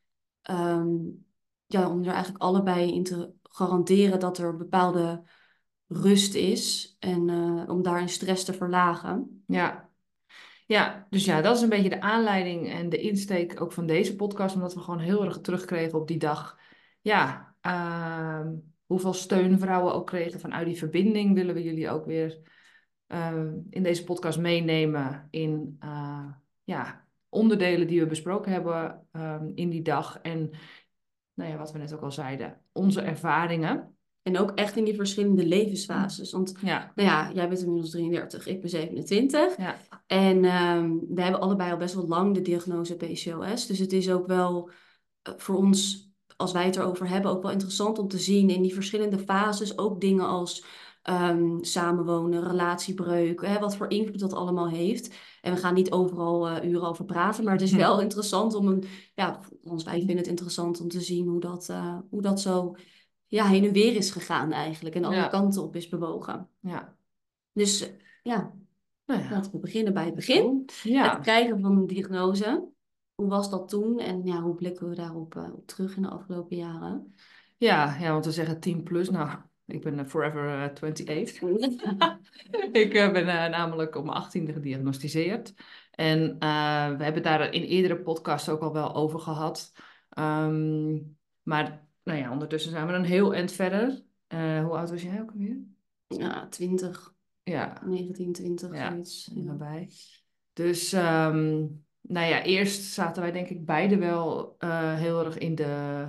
um, 0.50 1.26
ja, 1.66 1.90
om 1.90 2.00
er 2.00 2.12
eigenlijk 2.12 2.42
allebei 2.42 2.92
in 2.92 3.02
te 3.02 3.32
garanderen 3.54 4.20
dat 4.20 4.38
er 4.38 4.56
bepaalde 4.56 5.22
rust 5.86 6.34
is 6.34 6.96
en 6.98 7.28
uh, 7.28 7.68
om 7.68 7.82
daarin 7.82 8.08
stress 8.08 8.44
te 8.44 8.52
verlagen. 8.52 9.44
Ja. 9.46 9.90
ja, 10.66 11.06
dus 11.10 11.24
ja, 11.24 11.40
dat 11.40 11.56
is 11.56 11.62
een 11.62 11.68
beetje 11.68 11.88
de 11.88 12.00
aanleiding 12.00 12.70
en 12.70 12.88
de 12.88 13.00
insteek 13.00 13.60
ook 13.60 13.72
van 13.72 13.86
deze 13.86 14.16
podcast, 14.16 14.54
omdat 14.54 14.74
we 14.74 14.80
gewoon 14.80 15.00
heel 15.00 15.24
erg 15.24 15.40
terugkregen 15.40 15.98
op 15.98 16.08
die 16.08 16.18
dag. 16.18 16.58
Ja, 17.00 17.54
uh, 17.62 18.46
hoeveel 18.86 19.12
steun 19.12 19.58
vrouwen 19.58 19.94
ook 19.94 20.06
kregen 20.06 20.40
vanuit 20.40 20.66
die 20.66 20.78
verbinding, 20.78 21.34
willen 21.34 21.54
we 21.54 21.62
jullie 21.62 21.90
ook 21.90 22.04
weer 22.06 22.38
uh, 23.08 23.52
in 23.70 23.82
deze 23.82 24.04
podcast 24.04 24.38
meenemen 24.38 25.28
in 25.30 25.76
uh, 25.84 26.26
ja, 26.64 27.06
onderdelen 27.28 27.86
die 27.86 28.00
we 28.00 28.06
besproken 28.06 28.52
hebben 28.52 29.06
ehm, 29.12 29.50
in 29.54 29.70
die 29.70 29.82
dag. 29.82 30.18
En 30.18 30.50
nou 31.34 31.50
ja, 31.50 31.56
wat 31.56 31.72
we 31.72 31.78
net 31.78 31.94
ook 31.94 32.02
al 32.02 32.12
zeiden, 32.12 32.63
onze 32.74 33.00
ervaringen. 33.00 33.94
En 34.22 34.38
ook 34.38 34.50
echt 34.50 34.76
in 34.76 34.84
die 34.84 34.94
verschillende 34.94 35.46
levensfases. 35.46 36.32
Want 36.32 36.54
ja. 36.62 36.92
Nou 36.94 37.08
ja, 37.08 37.30
jij 37.34 37.48
bent 37.48 37.60
inmiddels 37.60 37.90
33, 37.90 38.46
ik 38.46 38.60
ben 38.60 38.70
27. 38.70 39.56
Ja. 39.56 39.76
En 40.06 40.44
um, 40.44 41.06
we 41.08 41.22
hebben 41.22 41.40
allebei 41.40 41.70
al 41.72 41.76
best 41.76 41.94
wel 41.94 42.08
lang 42.08 42.34
de 42.34 42.40
diagnose 42.40 42.96
PCOS. 42.96 43.66
Dus 43.66 43.78
het 43.78 43.92
is 43.92 44.10
ook 44.10 44.26
wel 44.26 44.70
uh, 45.28 45.34
voor 45.36 45.56
ons, 45.56 46.10
als 46.36 46.52
wij 46.52 46.64
het 46.64 46.76
erover 46.76 47.08
hebben, 47.08 47.30
ook 47.30 47.42
wel 47.42 47.50
interessant 47.50 47.98
om 47.98 48.08
te 48.08 48.18
zien 48.18 48.50
in 48.50 48.62
die 48.62 48.74
verschillende 48.74 49.18
fases 49.18 49.78
ook 49.78 50.00
dingen 50.00 50.26
als 50.26 50.64
um, 51.10 51.64
samenwonen, 51.64 52.48
relatiebreuk, 52.48 53.46
hè, 53.46 53.58
wat 53.58 53.76
voor 53.76 53.90
invloed 53.90 54.20
dat 54.20 54.32
allemaal 54.32 54.68
heeft. 54.68 55.14
En 55.40 55.54
we 55.54 55.60
gaan 55.60 55.74
niet 55.74 55.90
overal 55.90 56.50
uh, 56.50 56.64
uren 56.64 56.88
over 56.88 57.04
praten, 57.04 57.44
maar 57.44 57.52
het 57.52 57.62
is 57.62 57.70
hm. 57.70 57.76
wel 57.76 58.00
interessant 58.00 58.54
om 58.54 58.68
een, 58.68 58.84
ja, 59.14 59.40
ons 59.62 59.84
wij 59.84 59.98
vinden 59.98 60.16
het 60.16 60.26
interessant 60.26 60.80
om 60.80 60.88
te 60.88 61.00
zien 61.00 61.26
hoe 61.26 61.40
dat, 61.40 61.68
uh, 61.70 61.98
hoe 62.10 62.22
dat 62.22 62.40
zo 62.40 62.76
ja, 63.26 63.46
heen 63.46 63.64
en 63.64 63.72
weer 63.72 63.96
is 63.96 64.10
gegaan 64.10 64.52
eigenlijk 64.52 64.94
en 64.94 65.04
alle 65.04 65.14
ja. 65.14 65.28
kanten 65.28 65.62
op 65.62 65.76
is 65.76 65.88
bewogen. 65.88 66.48
Ja. 66.60 66.96
Dus 67.52 67.90
ja, 68.22 68.54
nou 69.06 69.22
ja, 69.22 69.30
laten 69.30 69.52
we 69.52 69.58
beginnen 69.58 69.94
bij 69.94 70.04
het 70.04 70.14
begin. 70.14 70.68
Ja. 70.82 71.12
Het 71.12 71.22
krijgen 71.22 71.60
van 71.60 71.76
een 71.76 71.86
diagnose. 71.86 72.72
Hoe 73.14 73.28
was 73.28 73.50
dat 73.50 73.68
toen 73.68 73.98
en 73.98 74.26
ja, 74.26 74.40
hoe 74.40 74.54
blikken 74.54 74.88
we 74.88 74.94
daarop 74.94 75.34
uh, 75.34 75.54
op 75.54 75.66
terug 75.66 75.96
in 75.96 76.02
de 76.02 76.08
afgelopen 76.08 76.56
jaren? 76.56 77.14
Ja, 77.56 77.96
ja, 78.00 78.12
want 78.12 78.24
we 78.24 78.32
zeggen 78.32 78.60
10 78.60 78.82
plus. 78.82 79.10
Nou, 79.10 79.38
ik 79.66 79.82
ben 79.82 79.98
eh, 79.98 80.06
forever 80.06 80.70
28. 80.70 81.42
Eh, 81.42 81.50
ik 82.82 82.94
uh, 82.94 83.12
ben 83.12 83.50
namelijk 83.50 83.94
op 83.94 84.04
mijn 84.04 84.16
achttiende 84.16 84.52
gediagnosticeerd. 84.52 85.54
En 85.90 86.38
we 86.98 87.04
hebben 87.04 87.22
daar 87.22 87.52
in 87.52 87.62
eerdere 87.62 88.02
podcasts 88.02 88.48
ook 88.48 88.60
al 88.60 88.72
wel 88.72 88.94
over 88.94 89.20
gehad. 89.20 89.72
Um, 90.18 91.16
maar 91.42 91.86
nou 92.02 92.18
ja, 92.18 92.32
ondertussen 92.32 92.70
zijn 92.70 92.86
we 92.86 92.92
dan 92.92 93.02
heel 93.02 93.34
eind 93.34 93.52
verder. 93.52 94.02
hoe 94.28 94.76
oud 94.76 94.90
was 94.90 95.02
jij 95.02 95.20
ook 95.20 95.30
alweer? 95.30 95.58
Ja, 96.06 96.48
20. 96.48 97.14
Ja. 97.42 97.80
1920, 97.84 98.74
ja, 98.74 98.90
zoiets. 98.90 99.30
Ja. 99.34 99.86
Dus 100.52 100.92
um, 100.92 101.83
nou 102.06 102.26
ja, 102.26 102.42
eerst 102.42 102.82
zaten 102.82 103.22
wij 103.22 103.32
denk 103.32 103.48
ik 103.48 103.64
beide 103.64 103.98
wel 103.98 104.56
heel 104.96 105.24
erg 105.24 105.38
in 105.38 105.54
de 105.54 106.06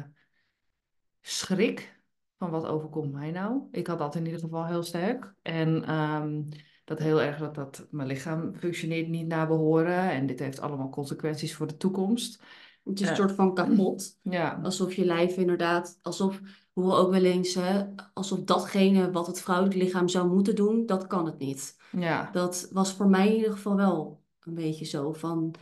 schrik 1.22 2.00
van 2.38 2.50
wat 2.50 2.66
overkomt 2.66 3.12
mij 3.12 3.32
nou? 3.32 3.62
Ik 3.72 3.88
had 3.88 3.98
dat 3.98 4.16
in 4.16 4.25
ieder 4.25 4.40
geval 4.40 4.66
heel 4.66 4.84
sterk. 4.84 5.34
En 5.42 5.94
um, 5.94 6.48
dat 6.86 7.00
heel 7.00 7.22
erg 7.22 7.38
dat, 7.38 7.56
dat 7.56 7.88
mijn 7.92 8.08
lichaam 8.08 8.56
functioneert 8.56 9.08
niet 9.08 9.28
naar 9.28 9.48
behoren. 9.48 10.12
En 10.12 10.25
dit 10.25 10.40
heeft 10.40 10.60
allemaal 10.60 10.90
consequenties 10.90 11.56
voor 11.56 11.68
de 11.68 11.78
toekomst. 11.78 12.44
Het 12.84 13.02
is 13.02 13.10
een 13.10 13.16
soort 13.16 13.32
van 13.32 13.54
kapot. 13.54 14.04
Ja. 14.22 14.60
Alsof 14.64 14.94
je 14.94 15.06
lijf 15.06 15.38
inderdaad, 15.38 16.00
alsof, 16.02 16.40
we 16.74 16.82
horen 16.82 16.98
ook 16.98 17.12
wel 17.12 17.24
eens, 17.24 17.54
hè, 17.54 17.84
alsof 18.14 18.40
datgene 18.40 19.12
wat 19.12 19.28
het 19.28 19.42
vrouwelijk 19.42 19.75
lichaam 19.75 20.08
zou 20.08 20.28
moeten 20.28 20.56
doen, 20.56 20.86
dat 20.86 21.08
kan 21.08 21.25
het 21.25 21.38
niet. 21.38 21.78
Ja. 21.92 22.30
Dat 22.32 22.70
was 22.72 22.94
voor 22.94 23.08
mij 23.08 23.28
in 23.28 23.36
ieder 23.36 23.52
geval 23.52 23.75
wel 23.75 24.24
een 24.40 24.54
beetje 24.54 24.86
zo 24.86 25.14
van, 25.14 25.56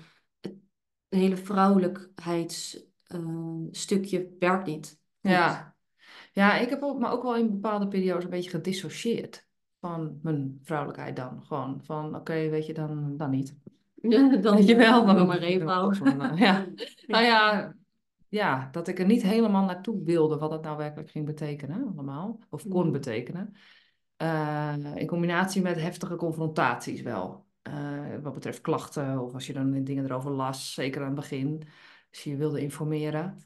hele 1.15 1.37
vrouwelijkheidsstukje 1.37 4.19
uh, 4.19 4.25
werkt 4.39 4.65
niet. 4.65 5.01
Ja. 5.19 5.75
Ja, 6.31 6.57
ik 6.57 6.69
heb 6.69 6.81
me 6.81 7.07
ook 7.07 7.23
wel 7.23 7.35
in 7.35 7.51
bepaalde 7.51 7.87
periodes 7.87 8.23
een 8.23 8.29
beetje 8.29 8.49
gedissocieerd 8.49 9.47
van 9.79 10.19
mijn 10.21 10.59
vrouwelijkheid 10.63 11.15
dan. 11.15 11.43
Gewoon 11.43 11.81
van, 11.83 12.15
oké, 12.15 12.49
weet 12.49 12.65
je, 12.65 12.73
dan, 12.73 13.17
dan 13.17 13.29
niet. 13.29 13.55
Ja, 13.93 14.37
dan 14.37 14.55
weet 14.55 14.67
je 14.67 14.75
wel, 14.75 15.05
dan 15.05 15.25
maar 15.27 15.37
even 15.37 15.65
pauze. 15.65 16.03
ja. 16.35 16.65
nou 17.07 17.23
ja, 17.23 17.73
ja, 18.29 18.69
dat 18.71 18.87
ik 18.87 18.99
er 18.99 19.05
niet 19.05 19.23
helemaal 19.23 19.65
naartoe 19.65 20.03
wilde 20.03 20.37
wat 20.37 20.51
het 20.51 20.61
nou 20.61 20.77
werkelijk 20.77 21.09
ging 21.09 21.25
betekenen 21.25 21.91
allemaal. 21.93 22.39
Of 22.49 22.67
kon 22.67 22.85
mm. 22.85 22.91
betekenen. 22.91 23.55
Uh, 24.17 24.95
in 24.95 25.07
combinatie 25.07 25.61
met 25.61 25.81
heftige 25.81 26.15
confrontaties 26.15 27.01
wel. 27.01 27.42
Uh, 27.69 28.15
wat 28.21 28.33
betreft 28.33 28.61
klachten 28.61 29.19
of 29.19 29.33
als 29.33 29.47
je 29.47 29.53
dan 29.53 29.83
dingen 29.83 30.05
erover 30.05 30.31
las, 30.31 30.73
zeker 30.73 31.01
aan 31.01 31.07
het 31.07 31.15
begin. 31.15 31.63
Als 32.09 32.23
je 32.23 32.29
je 32.29 32.35
wilde 32.35 32.61
informeren. 32.61 33.37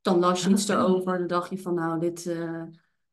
Dan 0.00 0.18
las 0.18 0.44
je 0.44 0.50
iets 0.50 0.68
erover, 0.68 1.18
dan 1.18 1.26
dacht 1.26 1.50
je 1.50 1.58
van 1.58 1.74
nou, 1.74 2.00
dit 2.00 2.24
uh, 2.24 2.62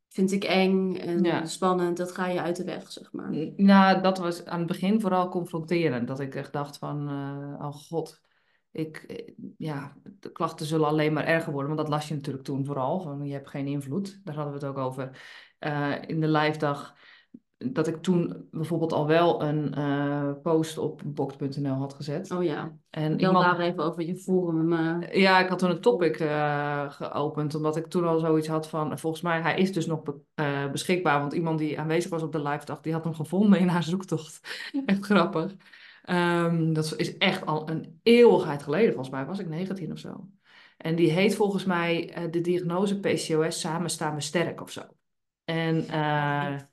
vind 0.07 0.31
ik 0.31 0.43
eng 0.43 0.95
en 0.95 1.47
spannend, 1.47 1.97
dat 1.97 2.11
ga 2.11 2.27
je 2.27 2.41
uit 2.41 2.55
de 2.55 2.63
weg, 2.63 2.91
zeg 2.91 3.11
maar. 3.11 3.31
Nou, 3.55 4.01
dat 4.01 4.17
was 4.17 4.45
aan 4.45 4.57
het 4.57 4.67
begin 4.67 5.01
vooral 5.01 5.29
confronterend. 5.29 6.07
Dat 6.07 6.19
ik 6.19 6.35
echt 6.35 6.53
dacht 6.53 6.77
van, 6.77 7.09
oh 7.61 7.73
god, 7.73 8.21
ik, 8.71 9.23
ja, 9.57 9.93
de 10.19 10.31
klachten 10.31 10.65
zullen 10.65 10.87
alleen 10.87 11.13
maar 11.13 11.25
erger 11.25 11.51
worden. 11.51 11.75
Want 11.75 11.87
dat 11.87 11.97
las 11.97 12.07
je 12.07 12.13
natuurlijk 12.13 12.45
toen 12.45 12.65
vooral, 12.65 12.99
van 12.99 13.25
je 13.25 13.33
hebt 13.33 13.49
geen 13.49 13.67
invloed. 13.67 14.21
Daar 14.23 14.35
hadden 14.35 14.53
we 14.53 14.59
het 14.59 14.69
ook 14.69 14.83
over 14.83 15.21
in 16.07 16.19
de 16.19 16.27
live 16.27 16.57
dag 16.57 16.95
dat 17.65 17.87
ik 17.87 18.01
toen 18.01 18.47
bijvoorbeeld 18.51 18.93
al 18.93 19.07
wel 19.07 19.43
een 19.43 19.73
uh, 19.77 20.31
post 20.43 20.77
op 20.77 21.01
box.nl 21.05 21.73
had 21.73 21.93
gezet. 21.93 22.31
Oh 22.31 22.43
ja. 22.43 22.77
En 22.89 23.13
ik 23.13 23.19
iemand... 23.21 23.45
daar 23.45 23.59
even 23.59 23.83
over 23.83 24.03
je 24.03 24.15
forum. 24.15 24.67
Maar... 24.67 25.17
Ja, 25.17 25.39
ik 25.39 25.49
had 25.49 25.59
toen 25.59 25.69
een 25.69 25.81
topic 25.81 26.19
uh, 26.19 26.91
geopend, 26.91 27.55
omdat 27.55 27.75
ik 27.75 27.87
toen 27.87 28.07
al 28.07 28.19
zoiets 28.19 28.47
had 28.47 28.69
van, 28.69 28.99
volgens 28.99 29.21
mij, 29.21 29.41
hij 29.41 29.57
is 29.57 29.73
dus 29.73 29.85
nog 29.85 30.01
beschikbaar, 30.71 31.19
want 31.19 31.33
iemand 31.33 31.59
die 31.59 31.79
aanwezig 31.79 32.11
was 32.11 32.23
op 32.23 32.31
de 32.31 32.41
live 32.41 32.65
dag, 32.65 32.81
die 32.81 32.93
had 32.93 33.03
hem 33.03 33.13
gevonden 33.13 33.59
in 33.59 33.67
haar 33.67 33.83
zoektocht. 33.83 34.39
echt 34.85 35.05
grappig. 35.05 35.55
Um, 36.09 36.73
dat 36.73 36.93
is 36.97 37.17
echt 37.17 37.45
al 37.45 37.69
een 37.69 37.99
eeuwigheid 38.03 38.63
geleden, 38.63 38.93
volgens 38.93 39.15
mij 39.15 39.25
was 39.25 39.39
ik 39.39 39.49
19 39.49 39.91
of 39.91 39.99
zo. 39.99 40.27
En 40.77 40.95
die 40.95 41.11
heet 41.11 41.35
volgens 41.35 41.65
mij 41.65 42.13
de 42.31 42.41
diagnose 42.41 42.99
PCOS 42.99 43.59
Samen 43.59 43.89
staan 43.89 44.15
we 44.15 44.21
sterk 44.21 44.61
of 44.61 44.71
zo. 44.71 44.81
En 45.43 45.85
ja, 45.85 46.69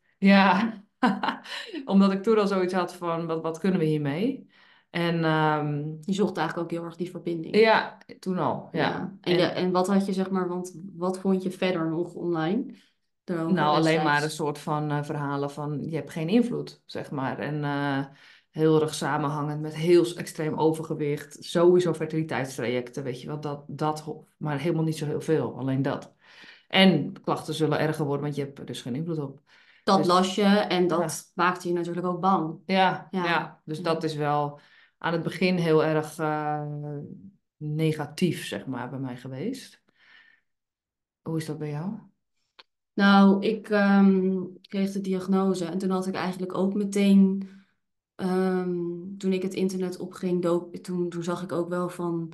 omdat 1.85 2.13
ik 2.13 2.23
toen 2.23 2.39
al 2.39 2.47
zoiets 2.47 2.75
had 2.75 2.95
van, 2.95 3.27
wat, 3.27 3.43
wat 3.43 3.59
kunnen 3.59 3.79
we 3.79 3.87
hiermee? 3.87 4.47
En 4.91 5.25
um, 5.25 5.99
je 6.01 6.13
zocht 6.13 6.37
eigenlijk 6.37 6.67
ook 6.67 6.79
heel 6.79 6.85
erg 6.89 6.97
die 6.97 7.11
verbinding. 7.11 7.57
Ja, 7.57 7.99
toen 8.19 8.39
al. 8.39 8.69
Ja. 8.73 9.17
En, 9.21 9.39
en, 9.39 9.55
en, 9.55 9.71
wat 9.71 9.87
had 9.87 10.07
je, 10.07 10.13
zeg 10.13 10.31
maar, 10.31 10.49
want 10.49 10.81
wat 10.95 11.19
vond 11.19 11.43
je 11.43 11.51
verder 11.51 11.89
nog 11.89 12.15
online? 12.15 12.75
Nou, 13.25 13.59
alleen 13.59 14.03
maar 14.03 14.23
een 14.23 14.31
soort 14.31 14.59
van 14.59 14.93
uh, 14.93 15.03
verhalen 15.03 15.51
van 15.51 15.83
je 15.83 15.97
hebt 15.97 16.11
geen 16.11 16.29
invloed, 16.29 16.83
zeg 16.85 17.11
maar. 17.11 17.39
En 17.39 17.55
uh, 17.55 18.05
heel 18.51 18.83
erg 18.83 18.95
samenhangend 18.95 19.61
met 19.61 19.75
heel 19.75 20.15
extreem 20.15 20.55
overgewicht. 20.55 21.45
Sowieso 21.45 21.95
fertiliteitstrajecten, 21.95 23.03
weet 23.03 23.21
je 23.21 23.27
wel. 23.27 23.41
Dat, 23.41 23.65
dat, 23.67 24.05
maar 24.37 24.61
helemaal 24.61 24.85
niet 24.85 24.97
zo 24.97 25.07
heel 25.07 25.21
veel, 25.21 25.59
alleen 25.59 25.83
dat. 25.83 26.15
En 26.69 27.21
klachten 27.23 27.55
zullen 27.55 27.79
erger 27.79 28.05
worden, 28.05 28.23
want 28.23 28.37
je 28.37 28.43
hebt 28.43 28.59
er 28.59 28.67
dus 28.67 28.83
geen 28.83 28.95
invloed 28.95 29.19
op. 29.19 29.41
Dat 29.87 29.99
dus, 29.99 30.07
las 30.07 30.35
je 30.35 30.43
en 30.45 30.87
dat 30.87 31.33
maakte 31.35 31.69
je 31.69 31.75
natuurlijk 31.75 32.07
ook 32.07 32.21
bang. 32.21 32.59
Ja, 32.65 33.09
ja. 33.11 33.61
dus 33.65 33.83
dat 33.83 34.05
is 34.05 34.15
wel 34.15 34.61
aan 34.99 35.13
het 35.13 35.23
begin 35.23 35.57
heel 35.57 35.85
erg 35.85 36.19
uh, 36.19 36.63
negatief, 37.57 38.47
zeg 38.47 38.67
maar, 38.67 38.91
bij 38.91 38.99
mij 38.99 39.17
geweest. 39.17 39.83
Hoe 41.23 41.37
is 41.37 41.47
dat 41.47 41.59
bij 41.59 41.71
jou? 41.71 41.99
Nou, 42.93 43.47
ik 43.47 43.69
um, 43.69 44.59
kreeg 44.61 44.93
de 44.93 45.01
diagnose 45.01 45.65
en 45.65 45.79
toen 45.79 45.91
had 45.91 46.07
ik 46.07 46.15
eigenlijk 46.15 46.55
ook 46.55 46.75
meteen, 46.75 47.49
um, 48.17 49.19
toen 49.19 49.33
ik 49.33 49.43
het 49.43 49.55
internet 49.55 49.99
opging, 49.99 50.43
toen, 50.83 51.09
toen 51.09 51.23
zag 51.23 51.43
ik 51.43 51.53
ook 51.53 51.69
wel 51.69 51.89
van, 51.89 52.33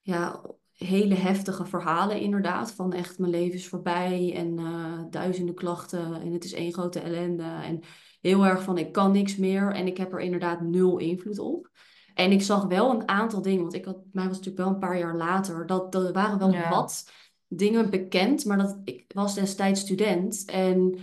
ja, 0.00 0.44
hele 0.84 1.14
heftige 1.14 1.66
verhalen 1.66 2.20
inderdaad. 2.20 2.72
Van 2.72 2.92
echt 2.92 3.18
mijn 3.18 3.30
leven 3.30 3.54
is 3.54 3.68
voorbij 3.68 4.34
en 4.36 4.60
uh, 4.60 5.02
duizenden 5.10 5.54
klachten 5.54 6.20
en 6.20 6.32
het 6.32 6.44
is 6.44 6.52
één 6.52 6.72
grote 6.72 7.00
ellende. 7.00 7.42
En 7.42 7.80
heel 8.20 8.46
erg 8.46 8.62
van 8.62 8.78
ik 8.78 8.92
kan 8.92 9.12
niks 9.12 9.36
meer 9.36 9.72
en 9.72 9.86
ik 9.86 9.96
heb 9.96 10.12
er 10.12 10.20
inderdaad 10.20 10.60
nul 10.60 10.98
invloed 10.98 11.38
op. 11.38 11.70
En 12.14 12.32
ik 12.32 12.42
zag 12.42 12.64
wel 12.64 12.90
een 12.90 13.08
aantal 13.08 13.42
dingen, 13.42 13.62
want 13.62 13.74
ik 13.74 13.84
had, 13.84 13.98
mij 14.12 14.26
was 14.26 14.36
natuurlijk 14.36 14.64
wel 14.64 14.74
een 14.74 14.80
paar 14.80 14.98
jaar 14.98 15.16
later, 15.16 15.66
dat 15.66 15.94
er 15.94 16.12
waren 16.12 16.38
wel 16.38 16.68
wat 16.70 17.10
dingen 17.48 17.90
bekend, 17.90 18.44
maar 18.44 18.58
dat, 18.58 18.80
ik 18.84 19.04
was 19.14 19.34
destijds 19.34 19.80
student 19.80 20.44
en 20.44 20.98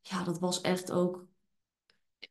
ja, 0.00 0.24
dat 0.24 0.38
was 0.38 0.60
echt 0.60 0.92
ook 0.92 1.26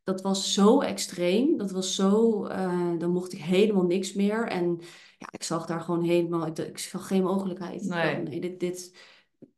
dat 0.04 0.22
was 0.22 0.54
zo 0.54 0.82
extreem. 0.82 1.58
Dat 1.58 1.72
was 1.72 1.96
zo, 1.96 2.46
uh, 2.48 2.92
dan 2.98 3.12
mocht 3.12 3.34
ik 3.34 3.42
helemaal 3.42 3.86
niks 3.86 4.14
meer. 4.14 4.48
En 4.48 4.80
ja, 5.18 5.28
ik 5.32 5.44
zag 5.44 5.66
daar 5.66 5.82
gewoon 5.82 6.04
helemaal, 6.04 6.46
ik, 6.46 6.58
ik 6.58 6.78
zag 6.78 7.08
geen 7.08 7.24
mogelijkheid. 7.24 7.84
Nee, 7.84 8.16
nee 8.16 8.42
dit, 8.42 8.60
dit, 8.60 8.98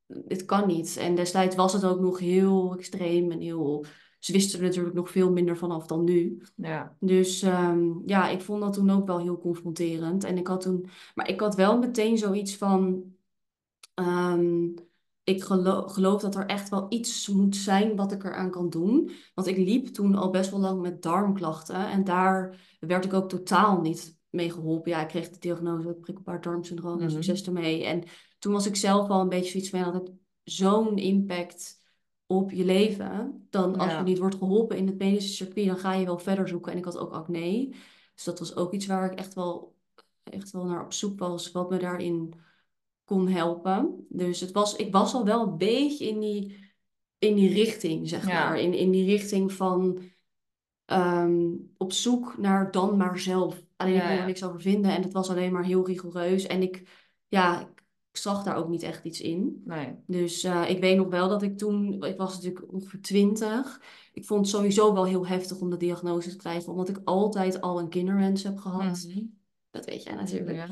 dit 0.08 0.46
kan 0.46 0.68
niet. 0.68 0.98
En 0.98 1.16
destijds 1.16 1.56
was 1.56 1.74
het 1.74 1.86
ook 1.86 2.00
nog 2.00 2.20
heel 2.20 2.76
extreem 2.78 3.32
en 3.32 3.40
heel, 3.40 3.86
ze 4.20 4.32
wisten 4.32 4.60
er 4.60 4.66
natuurlijk 4.66 4.96
nog 4.96 5.10
veel 5.10 5.32
minder 5.32 5.58
vanaf 5.58 5.86
dan 5.86 6.04
nu. 6.04 6.42
Ja. 6.56 6.96
Dus 7.00 7.42
um, 7.42 8.02
ja, 8.06 8.30
ik 8.30 8.42
vond 8.42 8.62
dat 8.62 8.74
toen 8.74 8.90
ook 8.90 9.08
wel 9.08 9.20
heel 9.20 9.38
confronterend. 9.38 10.24
En 10.24 10.38
ik 10.38 10.48
had 10.48 10.62
toen, 10.62 10.86
maar 11.16 11.30
ik 11.30 11.40
had 11.40 11.56
wel 11.56 11.78
meteen 11.78 12.18
zoiets 12.18 12.58
van, 12.58 13.04
um, 13.96 14.74
ik 15.26 15.44
geloof, 15.44 15.92
geloof, 15.92 16.22
dat 16.22 16.36
er 16.36 16.46
echt 16.46 16.70
wel 16.70 16.86
iets 16.90 17.28
moet 17.28 17.56
zijn 17.56 17.96
wat 17.96 18.12
ik 18.12 18.24
eraan 18.24 18.52
kan 18.52 18.70
doen. 18.70 19.12
Want 19.34 19.48
ik 19.48 19.58
liep 19.58 19.88
toen 19.88 20.16
al 20.16 20.30
best 20.30 20.52
wel 20.52 20.60
lang 20.60 20.82
met 20.82 21.02
darmklachten. 21.02 21.90
En 21.90 22.04
daar 22.04 22.60
werd 22.80 23.06
ik 23.06 23.14
ook 23.14 23.30
totaal 23.30 23.82
niet 23.82 24.18
mee 24.30 24.52
geholpen. 24.52 24.92
Ja, 24.92 25.02
ik 25.02 25.08
kreeg 25.08 25.30
de 25.30 25.40
diagnose 25.40 25.94
prikkelbaar 25.94 26.42
darmsyndroom. 26.42 27.02
Mm 27.02 27.10
Succes 27.10 27.46
ermee. 27.46 27.86
En 27.86 28.04
toen 28.40 28.54
was 28.54 28.66
ik 28.66 28.76
zelf 28.76 29.10
al 29.10 29.22
een 29.22 29.30
beetje 29.30 29.52
zoiets 29.52 29.70
van... 29.70 29.94
dat 29.94 30.12
zo'n 30.44 30.98
impact 30.98 31.84
op 32.26 32.52
je 32.52 32.66
leven. 32.66 33.46
Dan 33.50 33.78
als 33.78 33.92
je 33.92 34.04
niet 34.04 34.20
wordt 34.20 34.36
geholpen 34.36 34.78
in 34.78 34.88
het 34.88 34.98
medische 34.98 35.34
circuit... 35.34 35.68
dan 35.68 35.78
ga 35.78 35.94
je 35.94 36.06
wel 36.06 36.20
verder 36.20 36.48
zoeken. 36.48 36.72
En 36.72 36.78
ik 36.78 36.86
had 36.86 36.98
ook 36.98 37.12
acne. 37.12 37.76
Dus 38.16 38.24
dat 38.24 38.40
was 38.40 38.56
ook 38.56 38.74
iets 38.74 38.86
waar 38.86 39.12
ik 39.12 39.20
echt 39.20 39.34
wel, 39.34 39.76
echt 40.24 40.52
wel 40.52 40.66
naar 40.66 40.84
op 40.84 40.94
zoek 40.94 41.20
was. 41.20 41.52
Wat 41.52 41.70
me 41.70 41.78
daarin 41.78 42.34
kon 43.06 43.28
helpen. 43.28 44.06
Dus 44.10 44.40
het 44.40 44.52
was, 44.52 44.76
ik 44.76 44.92
was 44.92 45.14
al 45.14 45.26
wel 45.26 45.48
een 45.48 45.58
beetje 45.58 46.08
in 46.08 46.20
die, 46.20 46.58
in 47.18 47.36
die 47.36 47.54
richting, 47.54 48.10
zeg 48.10 48.26
maar. 48.26 48.60
In, 48.60 48.74
in 48.74 48.92
die 48.92 49.06
richting 49.06 49.54
van 49.54 50.02
ehm, 50.86 51.52
op 51.78 51.94
zoek 51.94 52.38
naar 52.38 52.72
dan 52.72 52.98
maar 52.98 53.20
zelf. 53.20 53.64
Alleen 53.76 53.96
ik 53.96 54.02
kon 54.02 54.10
er 54.10 54.26
niks 54.26 54.44
over 54.44 54.62
vinden 54.62 54.92
en 54.92 55.02
het 55.02 55.14
was 55.14 55.30
alleen 55.30 55.52
maar 55.52 55.64
heel 55.64 55.86
rigoureus. 55.86 56.46
En 56.48 56.62
ik, 56.62 56.90
ja, 57.28 57.62
ik 58.12 58.18
zag 58.18 58.44
daar 58.44 58.56
ook 58.56 58.70
niet 58.70 58.84
echt 58.84 59.06
iets 59.06 59.22
in. 59.22 59.62
Nee. 59.66 59.96
Dus 60.08 60.44
uh, 60.44 60.70
ik 60.70 60.80
weet 60.80 60.98
nog 60.98 61.08
wel 61.08 61.30
dat 61.30 61.42
ik 61.42 61.58
toen, 61.58 62.04
ik 62.04 62.18
was 62.18 62.36
natuurlijk 62.36 62.74
ongeveer 62.74 63.02
twintig. 63.02 63.82
Ik 64.14 64.26
vond 64.26 64.40
het 64.40 64.50
sowieso 64.56 64.94
wel 64.94 65.06
heel 65.06 65.28
heftig 65.28 65.60
om 65.60 65.70
de 65.70 65.78
diagnose 65.78 66.30
te 66.30 66.36
krijgen, 66.36 66.72
omdat 66.72 66.90
ik 66.90 67.02
altijd 67.04 67.62
al 67.62 67.80
een 67.80 67.90
kinderwens 67.90 68.44
heb 68.44 68.58
gehad. 68.58 69.06
Mhm. 69.08 69.24
Dat 69.72 69.86
weet 69.86 70.04
jij 70.04 70.16
natuurlijk. 70.16 70.56
Ja. 70.56 70.68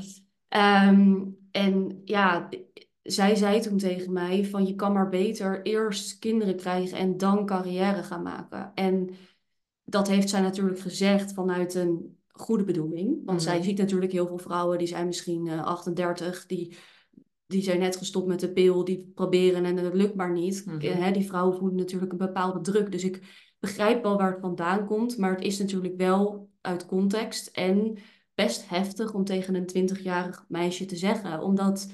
Ehm, 0.54 1.22
en 1.52 2.02
ja, 2.06 2.50
zij 3.02 3.36
zei 3.36 3.62
toen 3.62 3.78
tegen 3.78 4.14
mij 4.14 4.46
van 4.46 4.66
je 4.66 4.76
kan 4.76 4.94
maar 4.94 5.10
beter 5.10 5.62
eerst 5.62 6.20
kinderen 6.20 6.56
krijgen 6.56 6.98
en 6.98 7.18
dan 7.18 7.46
carrière 7.46 8.04
gaan 8.04 8.22
maken. 8.22 8.72
En 8.74 9.10
dat 9.84 10.08
heeft 10.08 10.30
zij 10.30 10.42
natuurlijk 10.42 10.80
gezegd 10.80 11.34
vanuit 11.34 11.74
een 11.74 12.18
goede 12.28 12.64
bedoeling. 12.64 13.22
Want 13.26 13.44
zij 13.44 13.56
mhm. 13.56 13.64
ziet 13.64 13.78
natuurlijk 13.78 14.12
heel 14.12 14.28
veel 14.28 14.38
vrouwen, 14.38 14.78
die 14.78 14.88
zijn 14.88 15.06
misschien 15.06 15.46
uh, 15.46 15.64
38, 15.64 16.46
die, 16.46 16.78
die 17.46 17.62
zijn 17.62 17.80
net 17.80 17.96
gestopt 17.96 18.28
met 18.28 18.40
de 18.40 18.52
pil, 18.52 18.84
die 18.84 19.12
proberen 19.16 19.66
en 19.66 19.78
het 19.78 19.94
lukt 19.94 20.16
maar 20.16 20.32
niet. 20.32 20.66
Mm 20.66 21.14
die 21.14 21.28
vrouwen 21.28 21.58
voelen 21.58 21.78
natuurlijk 21.78 22.12
een 22.12 22.18
bepaalde 22.18 22.62
druk. 22.62 22.92
Dus 22.92 23.04
ik 23.04 23.22
begrijp 23.60 24.04
wel 24.04 24.18
waar 24.18 24.32
het 24.32 24.42
vandaan 24.42 24.86
komt, 24.86 25.18
maar 25.18 25.32
het 25.32 25.44
is 25.44 25.60
natuurlijk 25.60 25.98
wel 25.98 26.50
uit 26.62 26.86
context. 26.86 27.48
En 27.48 27.98
best 28.34 28.70
heftig 28.70 29.14
om 29.14 29.24
tegen 29.24 29.56
een 29.56 29.90
20-jarig 29.90 30.46
meisje 30.48 30.86
te 30.86 30.96
zeggen. 30.96 31.42
Omdat 31.42 31.92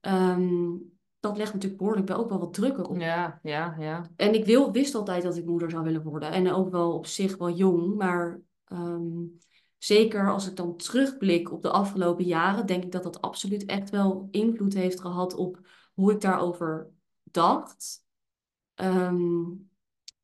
um, 0.00 0.96
dat 1.20 1.36
legt 1.36 1.52
natuurlijk 1.52 1.80
behoorlijk 1.80 2.08
wel 2.08 2.18
ook 2.18 2.28
wel 2.28 2.38
wat 2.38 2.54
druk 2.54 2.88
op. 2.88 2.96
Ja, 2.96 3.40
ja, 3.42 3.76
ja. 3.78 4.10
En 4.16 4.34
ik 4.34 4.44
wil, 4.44 4.72
wist 4.72 4.94
altijd 4.94 5.22
dat 5.22 5.36
ik 5.36 5.44
moeder 5.44 5.70
zou 5.70 5.84
willen 5.84 6.02
worden. 6.02 6.30
En 6.30 6.52
ook 6.52 6.70
wel 6.70 6.92
op 6.92 7.06
zich 7.06 7.36
wel 7.36 7.50
jong. 7.50 7.94
Maar 7.94 8.40
um, 8.72 9.38
zeker 9.78 10.32
als 10.32 10.48
ik 10.48 10.56
dan 10.56 10.76
terugblik 10.76 11.52
op 11.52 11.62
de 11.62 11.70
afgelopen 11.70 12.24
jaren, 12.24 12.66
denk 12.66 12.84
ik 12.84 12.92
dat 12.92 13.02
dat 13.02 13.20
absoluut 13.20 13.64
echt 13.64 13.90
wel 13.90 14.28
invloed 14.30 14.74
heeft 14.74 15.00
gehad 15.00 15.34
op 15.34 15.60
hoe 15.94 16.12
ik 16.12 16.20
daarover 16.20 16.90
dacht. 17.22 18.04
Um, 18.74 19.70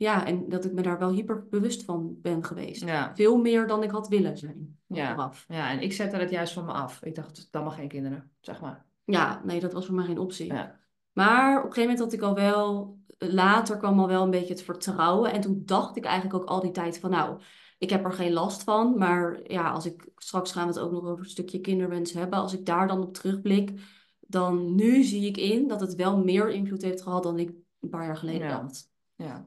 ja, 0.02 0.26
en 0.26 0.48
dat 0.48 0.64
ik 0.64 0.72
me 0.72 0.82
daar 0.82 0.98
wel 0.98 1.10
hyper 1.10 1.46
bewust 1.50 1.84
van 1.84 2.16
ben 2.20 2.44
geweest. 2.44 2.84
Veel 3.14 3.36
meer 3.36 3.66
dan 3.66 3.82
ik 3.82 3.90
had 3.90 4.08
willen 4.08 4.38
zijn. 4.38 4.78
Ja. 4.86 5.32
ja, 5.48 5.70
en 5.70 5.80
ik 5.80 5.92
zette 5.92 6.16
het 6.16 6.30
juist 6.30 6.52
van 6.52 6.64
me 6.64 6.72
af. 6.72 7.02
Ik 7.02 7.14
dacht, 7.14 7.48
dan 7.50 7.64
mag 7.64 7.74
geen 7.74 7.88
kinderen, 7.88 8.30
zeg 8.40 8.60
maar. 8.60 8.84
Ja, 9.04 9.40
nee, 9.44 9.60
dat 9.60 9.72
was 9.72 9.86
voor 9.86 9.94
mij 9.94 10.04
geen 10.04 10.18
optie. 10.18 10.46
Ja. 10.46 10.78
Maar 11.12 11.58
op 11.58 11.64
een 11.66 11.72
gegeven 11.72 11.90
moment 11.90 11.98
had 11.98 12.12
ik 12.12 12.22
al 12.22 12.34
wel, 12.34 12.98
later 13.18 13.76
kwam 13.76 13.98
al 14.00 14.08
wel 14.08 14.22
een 14.22 14.30
beetje 14.30 14.52
het 14.52 14.62
vertrouwen. 14.62 15.32
En 15.32 15.40
toen 15.40 15.62
dacht 15.64 15.96
ik 15.96 16.04
eigenlijk 16.04 16.42
ook 16.42 16.48
al 16.48 16.60
die 16.60 16.70
tijd 16.70 16.98
van, 16.98 17.10
nou, 17.10 17.40
ik 17.78 17.90
heb 17.90 18.04
er 18.04 18.12
geen 18.12 18.32
last 18.32 18.62
van. 18.62 18.98
Maar 18.98 19.40
ja, 19.52 19.70
als 19.70 19.86
ik 19.86 20.08
straks 20.16 20.52
gaan 20.52 20.66
we 20.66 20.72
het 20.72 20.82
ook 20.82 20.92
nog 20.92 21.04
over 21.04 21.24
een 21.24 21.30
stukje 21.30 21.60
kinderwens 21.60 22.12
hebben. 22.12 22.38
Als 22.38 22.52
ik 22.52 22.66
daar 22.66 22.86
dan 22.86 23.02
op 23.02 23.14
terugblik, 23.14 23.80
dan 24.20 24.74
nu 24.74 25.02
zie 25.02 25.26
ik 25.26 25.36
in 25.36 25.68
dat 25.68 25.80
het 25.80 25.94
wel 25.94 26.18
meer 26.18 26.50
invloed 26.50 26.82
heeft 26.82 27.02
gehad 27.02 27.22
dan 27.22 27.38
ik 27.38 27.52
een 27.80 27.88
paar 27.88 28.04
jaar 28.04 28.16
geleden 28.16 28.48
Ja. 28.48 28.60
dacht. 28.60 28.90
Ja. 29.14 29.46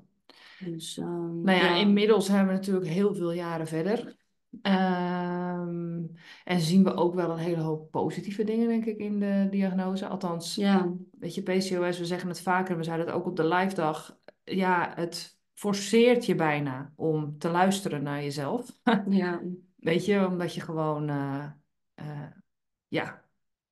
Dus, 0.72 0.98
ehm, 0.98 1.42
Nou 1.42 1.58
ja, 1.58 1.66
ja. 1.66 1.76
inmiddels 1.76 2.26
zijn 2.26 2.48
we 2.48 2.54
natuurlijk 2.54 2.88
heel 2.88 3.16
veel 3.16 3.32
jaren 3.32 3.68
verder. 3.68 4.16
Ehm, 4.62 6.04
en 6.44 6.60
zien 6.60 6.84
we 6.84 6.94
ook 6.94 7.14
wel 7.14 7.30
een 7.32 7.38
hele 7.38 7.62
hoop 7.62 7.92
positieve 7.92 8.44
dingen, 8.44 8.68
denk 8.68 8.86
ik, 8.86 8.98
in 8.98 9.20
de 9.20 9.48
diagnose. 9.52 10.08
Althans, 10.08 10.56
Ja, 10.56 10.94
weet 11.20 11.36
je, 11.36 11.42
PCOS, 11.42 12.00
we 12.00 12.06
zeggen 12.06 12.30
het 12.30 12.42
vaker, 12.42 12.78
we 12.78 12.84
zeiden 12.84 13.06
het 13.06 13.16
ook 13.16 13.26
op 13.26 13.36
de 13.36 13.48
live 13.48 13.76
dag. 13.76 14.18
Ja, 14.44 14.94
het 14.96 15.40
forceert 15.54 16.26
je 16.26 16.36
bijna 16.36 16.94
om 16.96 17.38
te 17.38 17.50
luisteren 17.50 18.04
naar 18.04 18.24
jezelf. 18.24 18.80
ja, 19.10 19.42
Weet 19.76 20.06
je, 20.06 20.28
omdat 20.28 20.54
je 20.54 20.62
gewoon, 20.62 21.10
eh, 21.10 21.46
eh, 21.94 22.28
ja, 22.88 23.26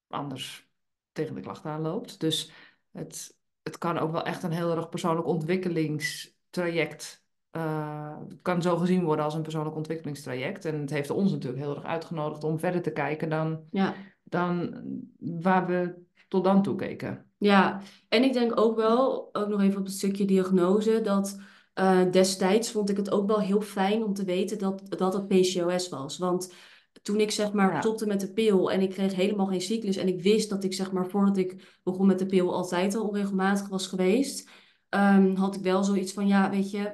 anders 0.07 0.69
tegen 1.12 1.35
de 1.35 1.41
klachten 1.41 1.71
aanloopt. 1.71 2.19
Dus 2.19 2.51
het, 2.91 3.38
het 3.63 3.77
kan 3.77 3.97
ook 3.97 4.12
wel 4.12 4.23
echt 4.25 4.43
een 4.43 4.51
heel 4.51 4.75
erg 4.75 4.89
persoonlijk 4.89 5.27
ontwikkelingstraject. 5.27 6.33
Eh, 6.57 8.17
het 8.29 8.39
kan 8.41 8.62
zo 8.62 8.77
gezien 8.77 9.03
worden 9.03 9.25
als 9.25 9.33
een 9.33 9.41
persoonlijk 9.41 9.75
ontwikkelingstraject. 9.75 10.65
En 10.65 10.79
het 10.79 10.89
heeft 10.89 11.10
ons 11.10 11.31
natuurlijk 11.31 11.63
heel 11.63 11.75
erg 11.75 11.86
uitgenodigd 11.86 12.43
om 12.43 12.60
verder 12.60 12.81
te 12.81 12.91
kijken 12.91 13.29
dan, 13.29 13.63
ja. 13.72 13.93
dan 14.24 14.81
waar 15.19 15.67
we 15.67 15.95
tot 16.27 16.43
dan 16.43 16.62
toe 16.62 16.75
keken. 16.75 17.25
Ja, 17.38 17.81
en 18.10 18.24
ik 18.24 18.33
denk 18.33 18.60
ook 18.60 18.75
wel, 18.75 19.29
ook 19.31 19.48
nog 19.48 19.62
even 19.62 19.79
op 19.79 19.86
het 19.86 19.93
stukje 19.93 20.25
diagnose, 20.25 21.01
dat 21.01 21.39
eh, 21.74 22.12
destijds 22.12 22.72
vond 22.72 22.89
ik 22.89 22.98
het 22.98 23.12
ook 23.12 23.27
wel 23.27 23.39
heel 23.39 23.62
fijn 23.62 24.03
om 24.03 24.13
te 24.13 24.24
weten 24.24 24.57
dat, 24.57 24.81
dat 24.98 25.13
het 25.13 25.27
PCOS 25.27 25.89
was. 25.89 26.17
Want 26.17 26.53
toen 27.01 27.19
ik 27.19 27.31
zeg 27.31 27.51
maar 27.51 27.74
Ja. 27.74 27.81
stopte 27.81 28.05
met 28.05 28.19
de 28.19 28.31
pil 28.31 28.72
en 28.72 28.81
ik 28.81 28.89
kreeg 28.89 29.15
helemaal 29.15 29.45
geen 29.45 29.62
cyclus 29.62 29.98
en 29.98 30.07
ik 30.07 30.22
wist 30.22 30.50
dat 30.50 30.63
ik 30.63 30.74
zeg 30.74 30.91
maar 30.91 31.07
voordat 31.07 31.38
ik 31.38 31.79
begon 31.83 32.07
met 32.07 32.19
de 32.19 32.25
pil 32.25 32.53
altijd 32.53 32.95
al 32.95 33.07
onregelmatig 33.07 33.67
was 33.67 33.88
geweest, 33.88 34.50
ehm, 34.93 35.35
had 35.35 35.55
ik 35.55 35.62
wel 35.62 35.83
zoiets 35.83 36.13
van, 36.13 36.27
ja, 36.27 36.50
weet 36.50 36.71
je, 36.71 36.93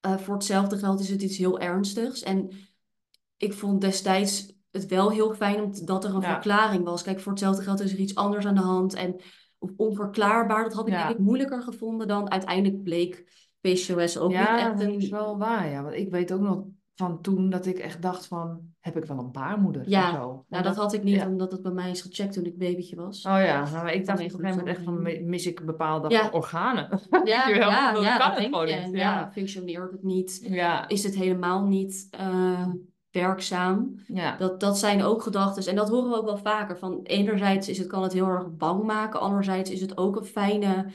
eh, 0.00 0.16
voor 0.16 0.34
hetzelfde 0.34 0.78
geld 0.78 1.00
is 1.00 1.08
het 1.08 1.22
iets 1.22 1.36
heel 1.36 1.58
ernstigs. 1.60 2.22
En 2.22 2.50
ik 3.36 3.52
vond 3.52 3.80
destijds 3.80 4.52
het 4.70 4.86
wel 4.86 5.10
heel 5.10 5.34
fijn 5.34 5.62
om 5.62 5.84
dat 5.84 6.04
er 6.04 6.14
een 6.14 6.20
Ja. 6.20 6.32
verklaring 6.32 6.84
was. 6.84 7.02
Kijk, 7.02 7.20
voor 7.20 7.32
hetzelfde 7.32 7.62
geld 7.62 7.80
is 7.80 7.92
er 7.92 7.98
iets 7.98 8.14
anders 8.14 8.46
aan 8.46 8.54
de 8.54 8.60
hand. 8.60 8.94
En 8.94 9.16
of 9.58 9.70
onverklaarbaar, 9.76 10.62
dat 10.64 10.72
had 10.72 10.86
ik 10.86 10.92
Ja. 10.92 11.14
moeilijker 11.18 11.62
gevonden 11.62 12.08
dan 12.08 12.30
uiteindelijk 12.30 12.82
bleek 12.82 13.24
PCOS 13.60 14.18
ook 14.18 14.28
niet 14.30 14.38
Ja, 14.38 14.58
echt 14.58 14.78
dat 14.78 14.86
een... 14.88 14.94
is 15.00 15.08
wel 15.08 15.38
waar, 15.38 15.70
ja. 15.70 15.82
Want 15.82 15.94
ik 15.94 16.10
weet 16.10 16.32
ook 16.32 16.40
nog 16.40 16.64
van 16.94 17.20
toen 17.20 17.50
dat 17.50 17.66
ik 17.66 17.78
echt 17.78 18.02
dacht 18.02 18.26
van, 18.26 18.60
heb 18.80 18.96
ik 18.96 19.04
wel 19.04 19.18
een 19.18 19.32
baarmoeder 19.32 19.88
Ja, 19.88 20.08
of 20.10 20.16
zo? 20.16 20.44
Nou, 20.48 20.62
dat 20.62 20.76
had 20.76 20.92
ik 20.92 21.02
niet, 21.02 21.14
ja. 21.14 21.26
omdat 21.28 21.52
het 21.52 21.62
bij 21.62 21.72
mij 21.72 21.90
is 21.90 22.02
gecheckt 22.02 22.32
toen 22.32 22.44
ik 22.44 22.58
babytje 22.58 22.96
was. 22.96 23.26
Oh 23.26 23.32
ja, 23.40 23.70
nou, 23.70 23.90
ik 23.90 24.06
dacht 24.06 24.18
op 24.18 24.24
een 24.24 24.30
gegeven 24.30 24.48
moment 24.58 24.66
echt 24.76 24.82
van, 24.84 25.02
mis 25.28 25.46
ik 25.46 25.64
bepaalde 25.66 26.08
Ja. 26.10 26.28
organen? 26.32 26.88
Ja, 27.24 27.48
ja, 27.48 27.92
dat 27.92 28.02
ja, 28.02 28.16
kan 28.16 28.28
dat 28.28 28.36
het 28.38 28.44
gewoon 28.44 28.66
niet, 28.66 28.88
ja. 28.92 29.30
functioneert 29.32 29.90
het 29.92 30.02
niet? 30.02 30.40
Ja, 30.42 30.88
Is 30.88 31.02
het 31.02 31.14
helemaal 31.14 31.64
niet 31.66 32.06
eh, 32.10 32.68
werkzaam? 33.10 33.94
ja, 34.06 34.36
Dat, 34.36 34.60
dat 34.60 34.78
zijn 34.78 35.02
ook 35.02 35.22
gedachten. 35.22 35.66
En 35.70 35.76
dat 35.76 35.88
horen 35.88 36.10
we 36.10 36.16
ook 36.16 36.24
wel 36.24 36.36
vaker. 36.38 36.78
Van 36.78 37.00
enerzijds 37.02 37.68
is 37.68 37.78
het, 37.78 37.86
kan 37.86 38.02
het 38.02 38.12
heel 38.12 38.26
erg 38.28 38.56
bang 38.56 38.84
maken. 38.84 39.20
Anderzijds 39.20 39.70
is 39.70 39.80
het 39.80 39.96
ook 39.98 40.16
een 40.16 40.24
fijne 40.24 40.86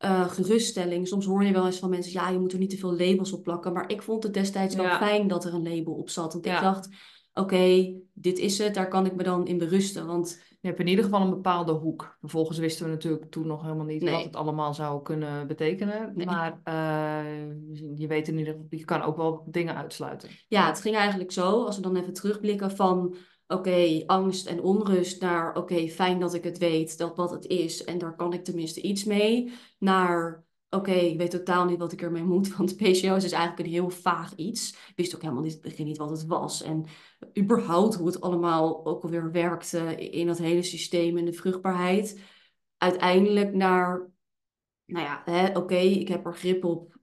eh, 0.00 0.28
geruststelling. 0.30 1.08
Soms 1.08 1.26
hoor 1.26 1.44
je 1.44 1.52
wel 1.52 1.66
eens 1.66 1.78
van 1.78 1.90
mensen, 1.90 2.12
ja, 2.12 2.28
je 2.28 2.38
moet 2.38 2.52
er 2.52 2.58
niet 2.58 2.70
te 2.70 2.76
veel 2.76 2.96
labels 2.96 3.32
op 3.32 3.42
plakken. 3.42 3.72
Maar 3.72 3.90
ik 3.90 4.02
vond 4.02 4.22
het 4.22 4.34
destijds 4.34 4.74
wel 4.74 4.84
Ja. 4.84 4.98
fijn 4.98 5.28
dat 5.28 5.44
er 5.44 5.54
een 5.54 5.68
label 5.74 5.92
op 5.94 6.10
zat. 6.10 6.32
Want 6.32 6.46
ik 6.46 6.60
dacht, 6.60 6.88
oké, 7.34 7.94
dit 8.12 8.38
is 8.38 8.58
het. 8.58 8.74
Daar 8.74 8.88
kan 8.88 9.06
ik 9.06 9.14
me 9.14 9.22
dan 9.22 9.46
in 9.46 9.58
berusten. 9.58 10.06
Want 10.06 10.42
je 10.60 10.68
hebt 10.68 10.80
in 10.80 10.86
ieder 10.86 11.04
geval 11.04 11.20
een 11.20 11.30
bepaalde 11.30 11.72
hoek. 11.72 12.16
Vervolgens 12.20 12.58
wisten 12.58 12.84
we 12.84 12.90
natuurlijk 12.90 13.30
toen 13.30 13.46
nog 13.46 13.62
helemaal 13.62 13.84
niet 13.84 14.02
Nee. 14.02 14.14
wat 14.14 14.24
het 14.24 14.36
allemaal 14.36 14.74
zou 14.74 15.02
kunnen 15.02 15.46
betekenen. 15.46 16.12
Nee. 16.14 16.26
Maar 16.26 16.60
eh, 16.64 17.48
je 17.94 18.06
weet 18.06 18.28
in 18.28 18.38
ieder 18.38 18.52
geval, 18.52 18.66
je 18.70 18.84
kan 18.84 19.02
ook 19.02 19.16
wel 19.16 19.46
dingen 19.50 19.76
uitsluiten. 19.76 20.28
ja, 20.48 20.66
het 20.66 20.80
ging 20.80 20.96
eigenlijk 20.96 21.32
zo, 21.32 21.64
als 21.64 21.76
we 21.76 21.82
dan 21.82 21.96
even 21.96 22.12
terugblikken 22.12 22.70
van... 22.70 23.16
Oké, 23.50 24.02
angst 24.06 24.46
en 24.46 24.62
onrust 24.62 25.20
naar 25.20 25.56
oké, 25.56 25.88
fijn 25.88 26.20
dat 26.20 26.34
ik 26.34 26.44
het 26.44 26.58
weet 26.58 26.98
dat 26.98 27.16
wat 27.16 27.30
het 27.30 27.46
is 27.46 27.84
en 27.84 27.98
daar 27.98 28.16
kan 28.16 28.32
ik 28.32 28.44
tenminste 28.44 28.80
iets 28.80 29.04
mee. 29.04 29.52
Naar 29.78 30.44
oké, 30.68 30.92
ik 30.92 31.18
weet 31.18 31.30
totaal 31.30 31.64
niet 31.64 31.78
wat 31.78 31.92
ik 31.92 32.02
ermee 32.02 32.22
moet, 32.22 32.48
want 32.56 32.76
PCOS 32.76 33.24
is 33.24 33.32
eigenlijk 33.32 33.58
een 33.58 33.72
heel 33.72 33.90
vaag 33.90 34.34
iets. 34.34 34.70
Ik 34.70 34.92
wist 34.96 35.14
ook 35.14 35.20
helemaal 35.20 35.42
niet 35.42 35.52
het 35.52 35.62
begin 35.62 35.86
niet 35.86 35.96
wat 35.96 36.10
het 36.10 36.26
was 36.26 36.62
en 36.62 36.86
überhaupt 37.38 37.94
hoe 37.94 38.06
het 38.06 38.20
allemaal 38.20 38.86
ook 38.86 39.02
alweer 39.02 39.30
werkte 39.30 40.10
in 40.10 40.26
dat 40.26 40.38
hele 40.38 40.62
systeem 40.62 41.16
en 41.18 41.24
de 41.24 41.32
vruchtbaarheid. 41.32 42.20
Uiteindelijk 42.76 43.54
naar, 43.54 44.10
nou 44.86 45.04
ja, 45.04 45.50
oké, 45.54 45.76
ik 45.76 46.08
heb 46.08 46.26
er 46.26 46.34
grip 46.34 46.64
op. 46.64 46.98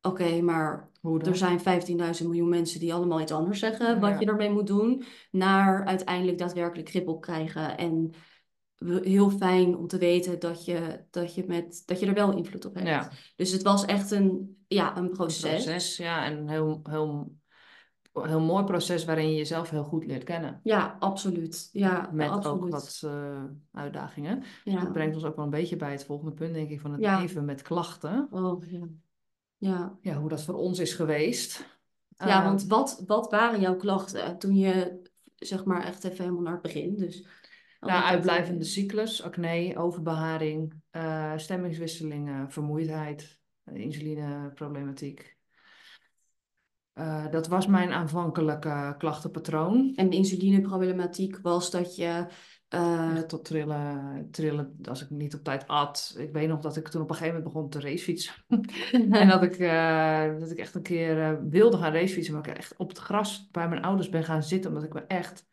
Oké, 0.00 0.40
maar 0.40 0.92
Er 1.22 1.36
zijn 1.36 1.58
15.000 1.58 2.24
miljoen 2.26 2.48
mensen 2.48 2.80
die 2.80 2.94
allemaal 2.94 3.20
iets 3.20 3.32
anders 3.32 3.58
zeggen 3.58 4.00
wat 4.00 4.10
Ja. 4.10 4.18
je 4.20 4.26
ermee 4.26 4.50
moet 4.50 4.66
doen, 4.66 5.04
naar 5.30 5.84
uiteindelijk 5.84 6.38
daadwerkelijk 6.38 6.88
grip 6.88 7.08
op 7.08 7.20
krijgen. 7.20 7.76
En 7.78 8.10
heel 8.84 9.30
fijn 9.30 9.76
om 9.76 9.86
te 9.86 9.98
weten 9.98 10.38
dat 10.40 10.64
je, 10.64 11.04
dat 11.10 11.34
je, 11.34 11.44
met, 11.46 11.82
dat 11.86 12.00
je 12.00 12.06
er 12.06 12.14
wel 12.14 12.36
invloed 12.36 12.64
op 12.64 12.74
hebt. 12.74 12.86
Ja, 12.86 13.10
Dus 13.36 13.52
het 13.52 13.62
was 13.62 13.84
echt 13.84 14.10
een, 14.10 14.56
ja, 14.68 14.96
een 14.96 15.04
een 15.04 15.10
proces. 15.10 15.64
proces, 15.64 15.96
ja, 15.96 16.24
en 16.24 16.38
een 16.38 16.48
heel, 16.48 16.80
heel, 16.82 17.34
heel 18.12 18.40
mooi 18.40 18.64
proces 18.64 19.04
waarin 19.04 19.28
je 19.30 19.36
jezelf 19.36 19.70
heel 19.70 19.84
goed 19.84 20.06
leert 20.06 20.24
kennen. 20.24 20.60
Ja, 20.62 20.96
absoluut. 20.98 21.68
Ja, 21.72 22.10
Met 22.12 22.28
absoluut. 22.30 22.62
ook 22.62 22.70
wat 22.70 23.00
eh, 23.04 23.42
uitdagingen. 23.72 24.42
ja. 24.64 24.80
Dat 24.80 24.92
brengt 24.92 25.14
ons 25.14 25.24
ook 25.24 25.36
wel 25.36 25.44
een 25.44 25.50
beetje 25.50 25.76
bij 25.76 25.90
het 25.90 26.04
volgende 26.04 26.32
punt, 26.34 26.54
denk 26.54 26.70
ik, 26.70 26.80
van 26.80 26.92
het 26.92 27.00
Ja. 27.00 27.20
leven 27.20 27.44
met 27.44 27.62
klachten. 27.62 28.26
Oh, 28.30 28.62
ja. 28.70 28.80
Ja. 29.64 29.98
Ja, 30.00 30.14
hoe 30.14 30.28
dat 30.28 30.42
voor 30.42 30.54
ons 30.54 30.78
is 30.78 30.92
geweest. 30.92 31.66
Ja, 32.16 32.38
Eh, 32.40 32.44
want 32.44 32.66
wat, 32.66 33.02
wat 33.06 33.30
waren 33.30 33.60
jouw 33.60 33.76
klachten 33.76 34.38
toen 34.38 34.56
je, 34.56 35.02
zeg 35.36 35.64
maar, 35.64 35.84
echt 35.84 36.04
even 36.04 36.24
helemaal 36.24 36.42
naar 36.42 36.52
het 36.52 36.62
begin? 36.62 36.96
Dus, 36.96 37.26
nou, 37.80 38.02
uitblijvende 38.02 38.64
cyclus, 38.64 39.22
acne, 39.22 39.76
overbeharing, 39.76 40.74
eh, 40.90 41.32
stemmingswisselingen, 41.36 42.50
vermoeidheid, 42.50 43.40
eh, 43.64 43.74
insulineproblematiek. 43.74 45.36
Eh, 46.92 47.30
dat 47.30 47.46
was 47.46 47.66
mijn 47.66 47.92
aanvankelijke 47.92 48.94
klachtenpatroon. 48.98 49.92
En 49.94 50.10
de 50.10 50.16
insulineproblematiek 50.16 51.38
was 51.42 51.70
dat 51.70 51.96
je, 51.96 52.26
Echt 53.14 53.28
tot 53.28 53.44
trillen, 53.44 54.28
trillen 54.30 54.76
als 54.88 55.02
ik 55.02 55.10
niet 55.10 55.34
op 55.34 55.44
tijd 55.44 55.66
at. 55.66 56.14
Ik 56.18 56.32
weet 56.32 56.48
nog 56.48 56.60
dat 56.60 56.76
ik 56.76 56.88
toen 56.88 57.02
op 57.02 57.10
een 57.10 57.16
gegeven 57.16 57.36
moment 57.36 57.52
begon 57.54 57.70
te 57.70 57.80
racefietsen. 57.80 58.34
En 59.10 59.28
dat 59.28 59.42
ik, 59.42 59.58
eh, 59.58 60.38
dat 60.38 60.50
ik 60.50 60.58
echt 60.58 60.74
een 60.74 60.82
keer 60.82 61.22
eh, 61.22 61.32
wilde 61.48 61.76
gaan 61.76 61.92
racefietsen, 61.92 62.34
maar 62.34 62.48
ik 62.48 62.56
echt 62.56 62.74
op 62.76 62.88
het 62.88 62.98
gras 62.98 63.48
bij 63.50 63.68
mijn 63.68 63.82
ouders 63.82 64.08
ben 64.08 64.24
gaan 64.24 64.42
zitten, 64.42 64.70
omdat 64.70 64.84
ik 64.84 64.92
me 64.92 65.00
echt 65.00 65.46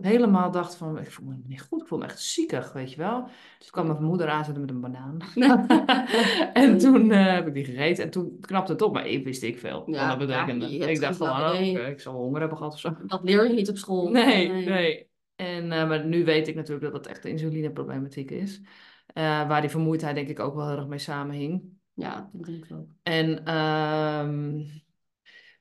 helemaal 0.00 0.50
dacht 0.50 0.76
van, 0.76 0.98
ik 0.98 1.10
voel 1.10 1.26
me 1.26 1.34
niet 1.46 1.62
goed, 1.62 1.80
ik 1.80 1.86
voel 1.86 1.98
me 1.98 2.04
echt 2.04 2.22
ziekig, 2.22 2.72
weet 2.72 2.90
je 2.90 2.96
wel. 2.96 3.22
Toen 3.58 3.70
kwam 3.70 3.86
mijn 3.86 4.02
moeder 4.02 4.28
aanzetten 4.28 4.60
met 4.60 4.70
een 4.70 4.80
banaan. 4.80 5.18
en 6.52 6.78
toen 6.78 7.10
heb 7.10 7.46
ik 7.46 7.54
die 7.54 7.64
gegeten 7.64 8.04
en 8.04 8.10
toen 8.10 8.36
knapte 8.40 8.72
het 8.72 8.82
op, 8.82 8.92
maar 8.92 9.06
ik 9.06 9.24
wist 9.24 9.42
ik 9.42 9.58
veel 9.58 9.82
Ja, 9.86 10.08
dat 10.08 10.18
betekende. 10.18 10.76
ja, 10.76 10.86
ik 10.86 11.00
dacht 11.00 11.16
van, 11.16 11.36
flauw 11.36 11.54
oh, 11.54 11.88
ik 11.88 12.00
zal 12.00 12.14
honger 12.14 12.40
hebben 12.40 12.58
gehad 12.58 12.72
of 12.72 12.80
zo. 12.80 12.96
dat 13.06 13.22
leer 13.22 13.48
je 13.48 13.54
niet 13.54 13.68
op 13.68 13.76
school. 13.76 14.08
Nee, 14.10 14.48
nee. 14.48 15.07
En, 15.38 15.72
eh, 15.72 15.88
maar 15.88 16.04
nu 16.04 16.24
weet 16.24 16.48
ik 16.48 16.54
natuurlijk 16.54 16.92
dat 16.92 16.92
dat 16.92 17.06
echt 17.06 17.22
de 17.22 17.28
insulineproblematiek 17.28 18.30
is. 18.30 18.60
Eh, 19.06 19.48
waar 19.48 19.60
die 19.60 19.70
vermoeidheid 19.70 20.14
denk 20.14 20.28
ik 20.28 20.40
ook 20.40 20.54
wel 20.54 20.68
heel 20.68 20.76
erg 20.76 20.86
mee 20.86 20.98
samenhing. 20.98 21.76
Ja, 21.94 22.30
dat 22.32 22.46
denk 22.46 22.64
ik 22.64 22.76
ook. 22.76 22.90
En 23.02 23.44
ehm 23.44 24.60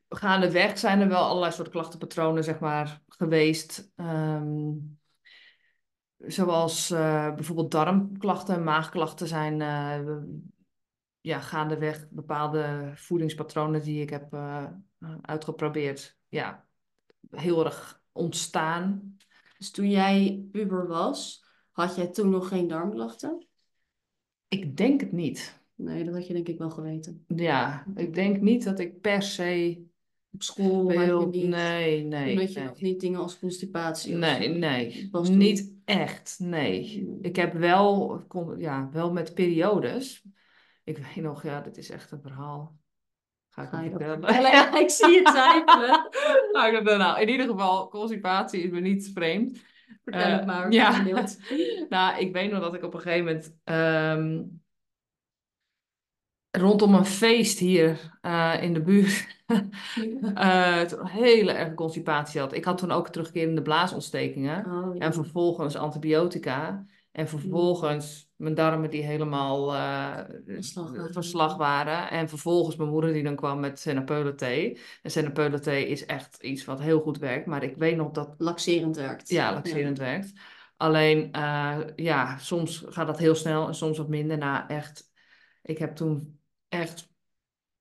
gaandeweg 0.09 0.77
zijn 0.77 0.99
er 1.01 1.07
wel 1.07 1.23
allerlei 1.23 1.51
soorten 1.51 1.73
klachtenpatronen, 1.73 2.43
zeg 2.43 2.59
maar, 2.59 3.01
geweest. 3.07 3.91
Ehm, 3.95 4.71
zoals 6.17 6.91
eh, 6.91 7.33
bijvoorbeeld 7.33 7.71
darmklachten, 7.71 8.63
maagklachten 8.63 9.27
zijn 9.27 9.61
eh, 9.61 10.17
ja, 11.21 11.39
gaandeweg 11.39 12.09
bepaalde 12.09 12.91
voedingspatronen 12.95 13.81
die 13.81 14.01
ik 14.01 14.09
heb 14.09 14.33
uitgeprobeerd. 15.21 16.17
Ja, 16.27 16.67
heel 17.29 17.65
erg 17.65 18.01
ontstaan. 18.11 19.16
Dus 19.57 19.71
toen 19.71 19.89
jij 19.89 20.45
puber 20.51 20.87
was, 20.87 21.45
had 21.71 21.95
jij 21.95 22.07
toen 22.07 22.29
nog 22.29 22.47
geen 22.47 22.67
darmklachten? 22.67 23.47
Ik 24.47 24.77
denk 24.77 25.01
het 25.01 25.11
niet. 25.11 25.61
Nee, 25.75 26.03
dat 26.03 26.13
had 26.13 26.27
je 26.27 26.33
denk 26.33 26.47
ik 26.47 26.57
wel 26.57 26.69
geweten. 26.69 27.25
Ja, 27.27 27.85
ik 27.95 28.13
denk 28.13 28.41
niet 28.41 28.63
dat 28.63 28.79
ik 28.79 29.01
per 29.01 29.21
se 29.21 29.85
Op 30.31 30.43
school 30.43 30.89
veel... 30.89 31.27
niet. 31.27 31.47
Nee, 31.47 32.03
nee. 32.03 32.37
Had 32.37 32.53
je 32.53 32.59
nee. 32.59 32.67
nog 32.67 32.81
niet 32.81 32.99
dingen 32.99 33.19
als 33.19 33.39
constipatie 33.39 34.13
of 34.13 34.19
Nee, 34.19 34.49
nee, 34.49 35.07
was 35.11 35.27
toen- 35.27 35.37
niet 35.37 35.75
echt, 35.85 36.39
nee. 36.39 37.07
Ik 37.21 37.35
heb 37.35 37.53
wel, 37.53 38.21
ja, 38.57 38.89
wel 38.91 39.11
met 39.13 39.33
periodes. 39.33 40.25
Ik 40.83 40.97
weet 40.97 41.23
nog, 41.23 41.43
ja, 41.43 41.61
dit 41.61 41.77
is 41.77 41.89
echt 41.89 42.11
een 42.11 42.21
verhaal. 42.21 42.77
Ga 43.65 43.81
ik 43.81 43.91
Ga 43.91 43.97
vertellen? 43.97 44.41
Ja, 44.41 44.75
ik 44.79 44.89
zie 44.89 45.17
het 45.17 45.25
twijfelen. 45.25 46.09
Ga 46.51 46.67
ik 46.67 46.73
dat 46.73 46.85
doen? 46.85 46.97
Nou, 46.97 47.21
in 47.21 47.29
ieder 47.29 47.47
geval, 47.47 47.87
constipatie 47.87 48.61
is 48.61 48.69
me 48.69 48.79
niet 48.79 49.11
vreemd. 49.13 49.59
Vertel 50.03 50.31
het 50.31 50.45
maar. 50.45 50.71
Ja. 50.71 51.03
nou, 51.89 52.19
ik 52.19 52.33
weet 52.33 52.51
nog 52.51 52.61
dat 52.61 52.73
ik 52.73 52.83
op 52.83 52.93
een 52.93 52.99
gegeven 52.99 53.25
moment 53.25 53.55
ehm, 53.63 54.43
rondom 56.51 56.93
een 56.93 57.05
feest 57.05 57.59
hier 57.59 58.17
uh, 58.21 58.57
in 58.61 58.73
de 58.73 58.81
buurt 58.81 59.27
uh, 60.33 60.81
hele 61.23 61.51
erge 61.51 61.73
constipatie 61.73 62.39
had. 62.39 62.53
Ik 62.53 62.65
had 62.65 62.77
toen 62.77 62.91
ook 62.91 63.09
terugkerende 63.09 63.61
blaasontstekingen 63.61 64.65
oh, 64.65 64.95
en 64.97 65.13
vervolgens 65.13 65.75
antibiotica. 65.75 66.85
En 67.11 67.27
vervolgens 67.27 68.26
mijn 68.37 68.55
darmen 68.55 68.89
die 68.89 69.03
helemaal 69.03 69.75
uh, 69.75 70.19
verslag 71.11 71.57
waren. 71.57 72.09
En 72.09 72.29
vervolgens 72.29 72.75
mijn 72.75 72.89
moeder 72.89 73.13
die 73.13 73.23
dan 73.23 73.35
kwam 73.35 73.59
met 73.59 73.79
Senapeulen 73.79 74.35
thee. 74.35 74.79
En 75.01 75.11
Senapeulen 75.11 75.61
thee 75.61 75.87
is 75.87 76.05
echt 76.05 76.43
iets 76.43 76.65
wat 76.65 76.81
heel 76.81 76.99
goed 76.99 77.17
werkt. 77.17 77.45
Maar 77.45 77.63
ik 77.63 77.77
weet 77.77 77.95
nog 77.95 78.11
dat... 78.11 78.35
Laxerend 78.37 78.95
werkt. 78.95 79.29
Ja, 79.29 79.53
laxerend 79.53 79.97
werkt. 79.97 80.33
Alleen, 80.77 81.29
uh, 81.35 81.77
ja, 81.95 82.37
soms 82.37 82.83
gaat 82.87 83.07
dat 83.07 83.17
heel 83.17 83.35
snel 83.35 83.67
en 83.67 83.75
soms 83.75 83.97
wat 83.97 84.07
minder. 84.07 84.37
Nou, 84.37 84.67
echt, 84.67 85.11
ik 85.61 85.77
heb 85.77 85.95
toen 85.95 86.39
echt 86.67 87.09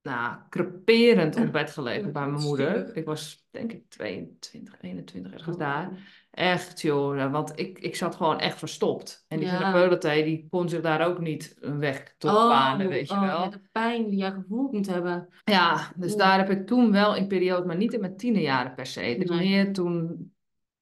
nou, 0.03 0.39
creperend 0.49 1.37
op 1.37 1.53
bed 1.53 1.71
gelegen 1.71 2.13
bij 2.13 2.27
mijn 2.27 2.43
moeder. 2.43 2.97
Ik 2.97 3.05
was 3.05 3.47
denk 3.51 3.73
ik 3.73 3.89
22, 3.89 4.75
21 4.81 5.33
ergens 5.33 5.57
daar. 5.57 5.91
Echt 6.37 6.81
joh, 6.81 7.31
want 7.33 7.59
ik, 7.59 7.79
ik 7.79 7.97
zat 7.97 8.15
gewoon 8.15 8.39
echt 8.39 8.59
verstopt. 8.59 9.25
En 9.29 9.39
die 9.39 9.49
ja. 9.49 9.99
die 9.99 10.47
kon 10.51 10.69
zich 10.69 10.81
daar 10.81 11.07
ook 11.07 11.21
niet 11.21 11.57
een 11.61 11.79
weg 11.79 12.15
tot 12.19 12.31
oh, 12.31 12.49
banen, 12.49 12.89
weet 12.89 13.09
je 13.09 13.15
oh, 13.15 13.21
wel. 13.21 13.51
de 13.51 13.61
pijn 13.73 14.09
die 14.09 14.19
jij 14.19 14.31
gevoeld 14.31 14.73
moet 14.73 14.87
hebben. 14.87 15.29
Ja, 15.45 15.93
dus 15.97 16.17
daar 16.17 16.39
heb 16.39 16.51
ik 16.51 16.67
toen 16.67 16.93
wel 16.93 17.15
in 17.15 17.27
periode, 17.27 17.67
maar 17.67 17.77
niet 17.77 17.93
in 17.93 18.01
mijn 18.01 18.17
tienerjaren 18.17 18.75
per 18.75 18.87
se. 18.87 19.25
Meer 19.29 19.73
toen, 19.73 20.33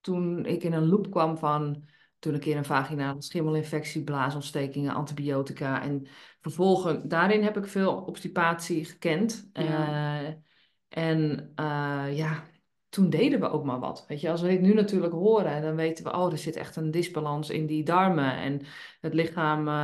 toen 0.00 0.46
ik 0.46 0.62
in 0.62 0.72
een 0.72 0.88
loop 0.88 1.10
kwam 1.10 1.38
van 1.38 1.84
toen 2.18 2.34
een 2.34 2.40
keer 2.40 2.56
een 2.56 2.64
vaginale 2.64 3.22
schimmelinfectie, 3.22 4.04
blaasontstekingen, 4.04 4.94
antibiotica. 4.94 5.82
En 5.82 6.06
vervolgens, 6.40 6.98
daarin 7.04 7.42
heb 7.42 7.56
ik 7.56 7.66
veel 7.66 7.94
obstipatie 7.94 8.84
gekend. 8.84 9.50
Ja. 9.52 10.22
Uh, 10.22 10.28
en 10.88 11.52
uh, 11.60 12.16
ja, 12.16 12.44
toen 12.94 13.10
deden 13.10 13.40
we 13.40 13.50
ook 13.50 13.64
maar 13.64 13.80
wat. 13.80 14.04
Weet 14.08 14.20
je, 14.20 14.30
als 14.30 14.40
we 14.40 14.50
het 14.50 14.60
nu 14.60 14.74
natuurlijk 14.74 15.12
horen, 15.12 15.62
dan 15.62 15.74
weten 15.74 16.04
we, 16.04 16.12
oh, 16.12 16.32
er 16.32 16.38
zit 16.38 16.56
echt 16.56 16.76
een 16.76 16.90
disbalans 16.90 17.50
in 17.50 17.66
die 17.66 17.82
darmen. 17.82 18.36
En 18.36 18.60
het 19.00 19.14
lichaam 19.14 19.60
uh, 19.60 19.74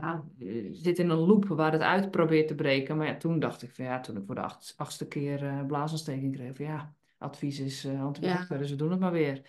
ja. 0.00 0.24
zit 0.72 0.98
in 0.98 1.10
een 1.10 1.18
loop 1.18 1.46
waar 1.46 1.72
het 1.72 1.80
uit 1.80 2.10
probeert 2.10 2.48
te 2.48 2.54
breken. 2.54 2.96
Maar 2.96 3.06
ja, 3.06 3.16
toen 3.16 3.38
dacht 3.38 3.62
ik 3.62 3.70
van 3.70 3.84
ja, 3.84 4.00
toen 4.00 4.16
ik 4.16 4.22
voor 4.26 4.34
de 4.34 4.40
acht, 4.40 4.74
achtste 4.76 5.08
keer 5.08 5.42
uh, 5.42 5.66
blaasontsteking 5.66 6.34
kreeg, 6.34 6.56
van 6.56 6.64
ja, 6.64 6.94
advies 7.18 7.60
is 7.60 7.84
uh, 7.84 8.02
antibiotica, 8.02 8.56
dus 8.56 8.70
we 8.70 8.76
doen 8.76 8.90
het 8.90 9.00
maar 9.00 9.12
weer. 9.12 9.42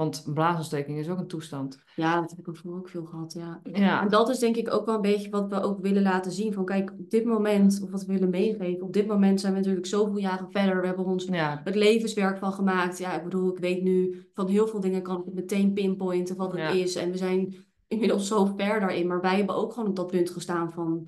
Want 0.00 0.22
een 0.26 0.34
blaasontsteking 0.34 0.98
is 0.98 1.08
ook 1.08 1.18
een 1.18 1.26
toestand. 1.26 1.78
Ja, 1.96 2.20
dat 2.20 2.30
heb 2.30 2.38
ik 2.38 2.48
ook 2.48 2.56
ook 2.64 2.88
veel 2.88 3.04
gehad, 3.04 3.32
ja. 3.32 3.60
ja. 3.72 4.02
En 4.02 4.08
dat 4.08 4.28
is 4.28 4.38
denk 4.38 4.56
ik 4.56 4.72
ook 4.72 4.86
wel 4.86 4.94
een 4.94 5.00
beetje 5.00 5.30
wat 5.30 5.48
we 5.48 5.60
ook 5.60 5.80
willen 5.80 6.02
laten 6.02 6.32
zien. 6.32 6.52
Van 6.52 6.64
kijk, 6.64 6.92
op 6.98 7.10
dit 7.10 7.24
moment, 7.24 7.80
of 7.82 7.90
wat 7.90 8.04
we 8.04 8.12
willen 8.12 8.30
meegeven, 8.30 8.86
op 8.86 8.92
dit 8.92 9.06
moment 9.06 9.40
zijn 9.40 9.52
we 9.52 9.58
natuurlijk 9.58 9.86
zoveel 9.86 10.18
jaren 10.18 10.50
verder. 10.50 10.80
We 10.80 10.86
hebben 10.86 11.04
ons 11.04 11.28
het 11.64 11.74
levenswerk 11.74 12.38
van 12.38 12.52
gemaakt. 12.52 12.98
Ja, 12.98 13.16
ik 13.16 13.22
bedoel, 13.22 13.52
ik 13.52 13.58
weet 13.58 13.82
nu 13.82 14.26
van 14.34 14.48
heel 14.48 14.66
veel 14.66 14.80
dingen 14.80 15.02
kan 15.02 15.24
ik 15.26 15.34
meteen 15.34 15.72
pinpointen 15.72 16.36
wat 16.36 16.52
het 16.52 16.74
is. 16.74 16.94
En 16.94 17.10
we 17.10 17.16
zijn 17.16 17.54
inmiddels 17.88 18.26
zo 18.26 18.44
ver 18.44 18.80
daarin. 18.80 19.06
Maar 19.06 19.20
wij 19.20 19.36
hebben 19.36 19.56
ook 19.56 19.72
gewoon 19.72 19.88
op 19.88 19.96
dat 19.96 20.10
punt 20.10 20.30
gestaan 20.30 20.72
van... 20.72 21.06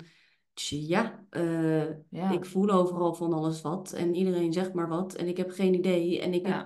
Ja, 0.69 1.25
uh, 1.31 1.83
ja, 2.09 2.31
ik 2.31 2.45
voel 2.45 2.69
overal 2.69 3.13
van 3.13 3.33
alles 3.33 3.61
wat. 3.61 3.91
En 3.91 4.15
iedereen 4.15 4.53
zegt 4.53 4.73
maar 4.73 4.87
wat. 4.87 5.13
En 5.13 5.27
ik 5.27 5.37
heb 5.37 5.51
geen 5.51 5.73
idee. 5.73 6.21
En 6.21 6.33
ik 6.33 6.47
heb 6.47 6.65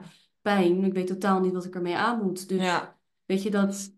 pijn. 0.54 0.84
Ik 0.84 0.94
weet 0.94 1.08
totaal 1.08 1.40
niet 1.40 1.54
wat 1.54 1.66
ik 1.66 1.76
ermee 1.76 1.96
aan 1.96 2.24
moet. 2.24 2.50
Dus 2.50 2.62
ja. 2.62 2.98
weet 3.26 3.44
je 3.44 3.52
dat, 3.52 3.92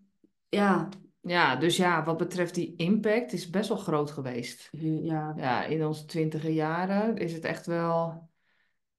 ja. 0.49 0.89
Ja, 1.21 1.55
dus 1.55 1.77
ja, 1.77 2.03
wat 2.03 2.17
betreft 2.17 2.55
die 2.55 2.75
impact 2.75 3.33
is 3.33 3.49
best 3.49 3.69
wel 3.69 3.77
groot 3.77 4.11
geweest. 4.11 4.69
Ja. 4.71 5.33
Ja, 5.37 5.63
in 5.63 5.85
onze 5.85 6.05
twintige 6.05 6.53
jaren 6.53 7.17
is 7.17 7.33
het 7.33 7.43
echt 7.43 7.65
wel, 7.65 8.29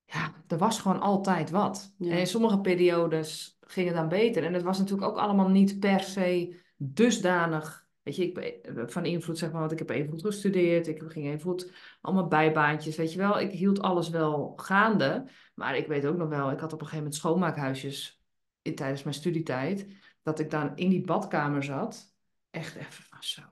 ja, 0.04 0.32
er 0.46 0.58
was 0.58 0.80
gewoon 0.80 1.00
altijd 1.00 1.50
wat. 1.50 1.94
En 1.98 2.06
in 2.06 2.26
sommige 2.26 2.60
periodes 2.60 3.58
ging 3.60 3.86
het 3.86 3.96
dan 3.96 4.08
beter. 4.08 4.44
En 4.44 4.54
het 4.54 4.62
was 4.62 4.78
natuurlijk 4.78 5.10
ook 5.10 5.18
allemaal 5.18 5.48
niet 5.48 5.78
per 5.78 6.00
se 6.00 6.60
dusdanig 6.76 7.86
Weet 8.11 8.18
je, 8.18 8.25
ik 8.25 8.75
ben 8.75 8.90
van 8.90 9.05
invloed, 9.05 9.38
zeg 9.38 9.51
maar, 9.51 9.61
want 9.61 9.73
ik 9.73 9.79
heb 9.79 9.90
even 9.90 10.20
gestudeerd. 10.20 10.87
Ik 10.87 11.03
ging 11.07 11.27
even 11.27 11.70
allemaal 12.01 12.29
bijbaantjes, 12.29 12.96
weet 12.96 13.12
je 13.12 13.18
wel. 13.18 13.40
Ik 13.40 13.51
hield 13.51 13.81
alles 13.81 14.09
wel 14.09 14.53
gaande. 14.57 15.29
Maar 15.55 15.77
ik 15.77 15.87
weet 15.87 16.07
ook 16.07 16.16
nog 16.16 16.29
wel, 16.29 16.51
ik 16.51 16.61
had 16.61 16.73
op 16.73 16.81
een 16.81 16.87
gegeven 16.87 16.96
moment 16.96 17.14
schoonmaakhuisjes 17.14 18.23
in, 18.62 18.75
tijdens 18.75 19.03
mijn 19.03 19.14
studietijd. 19.14 19.87
Dat 20.23 20.38
ik 20.38 20.51
dan 20.51 20.77
in 20.77 20.88
die 20.88 21.01
badkamer 21.01 21.62
zat. 21.62 22.14
Echt 22.51 22.77
even 22.77 23.05
van 23.05 23.23
zo. 23.23 23.42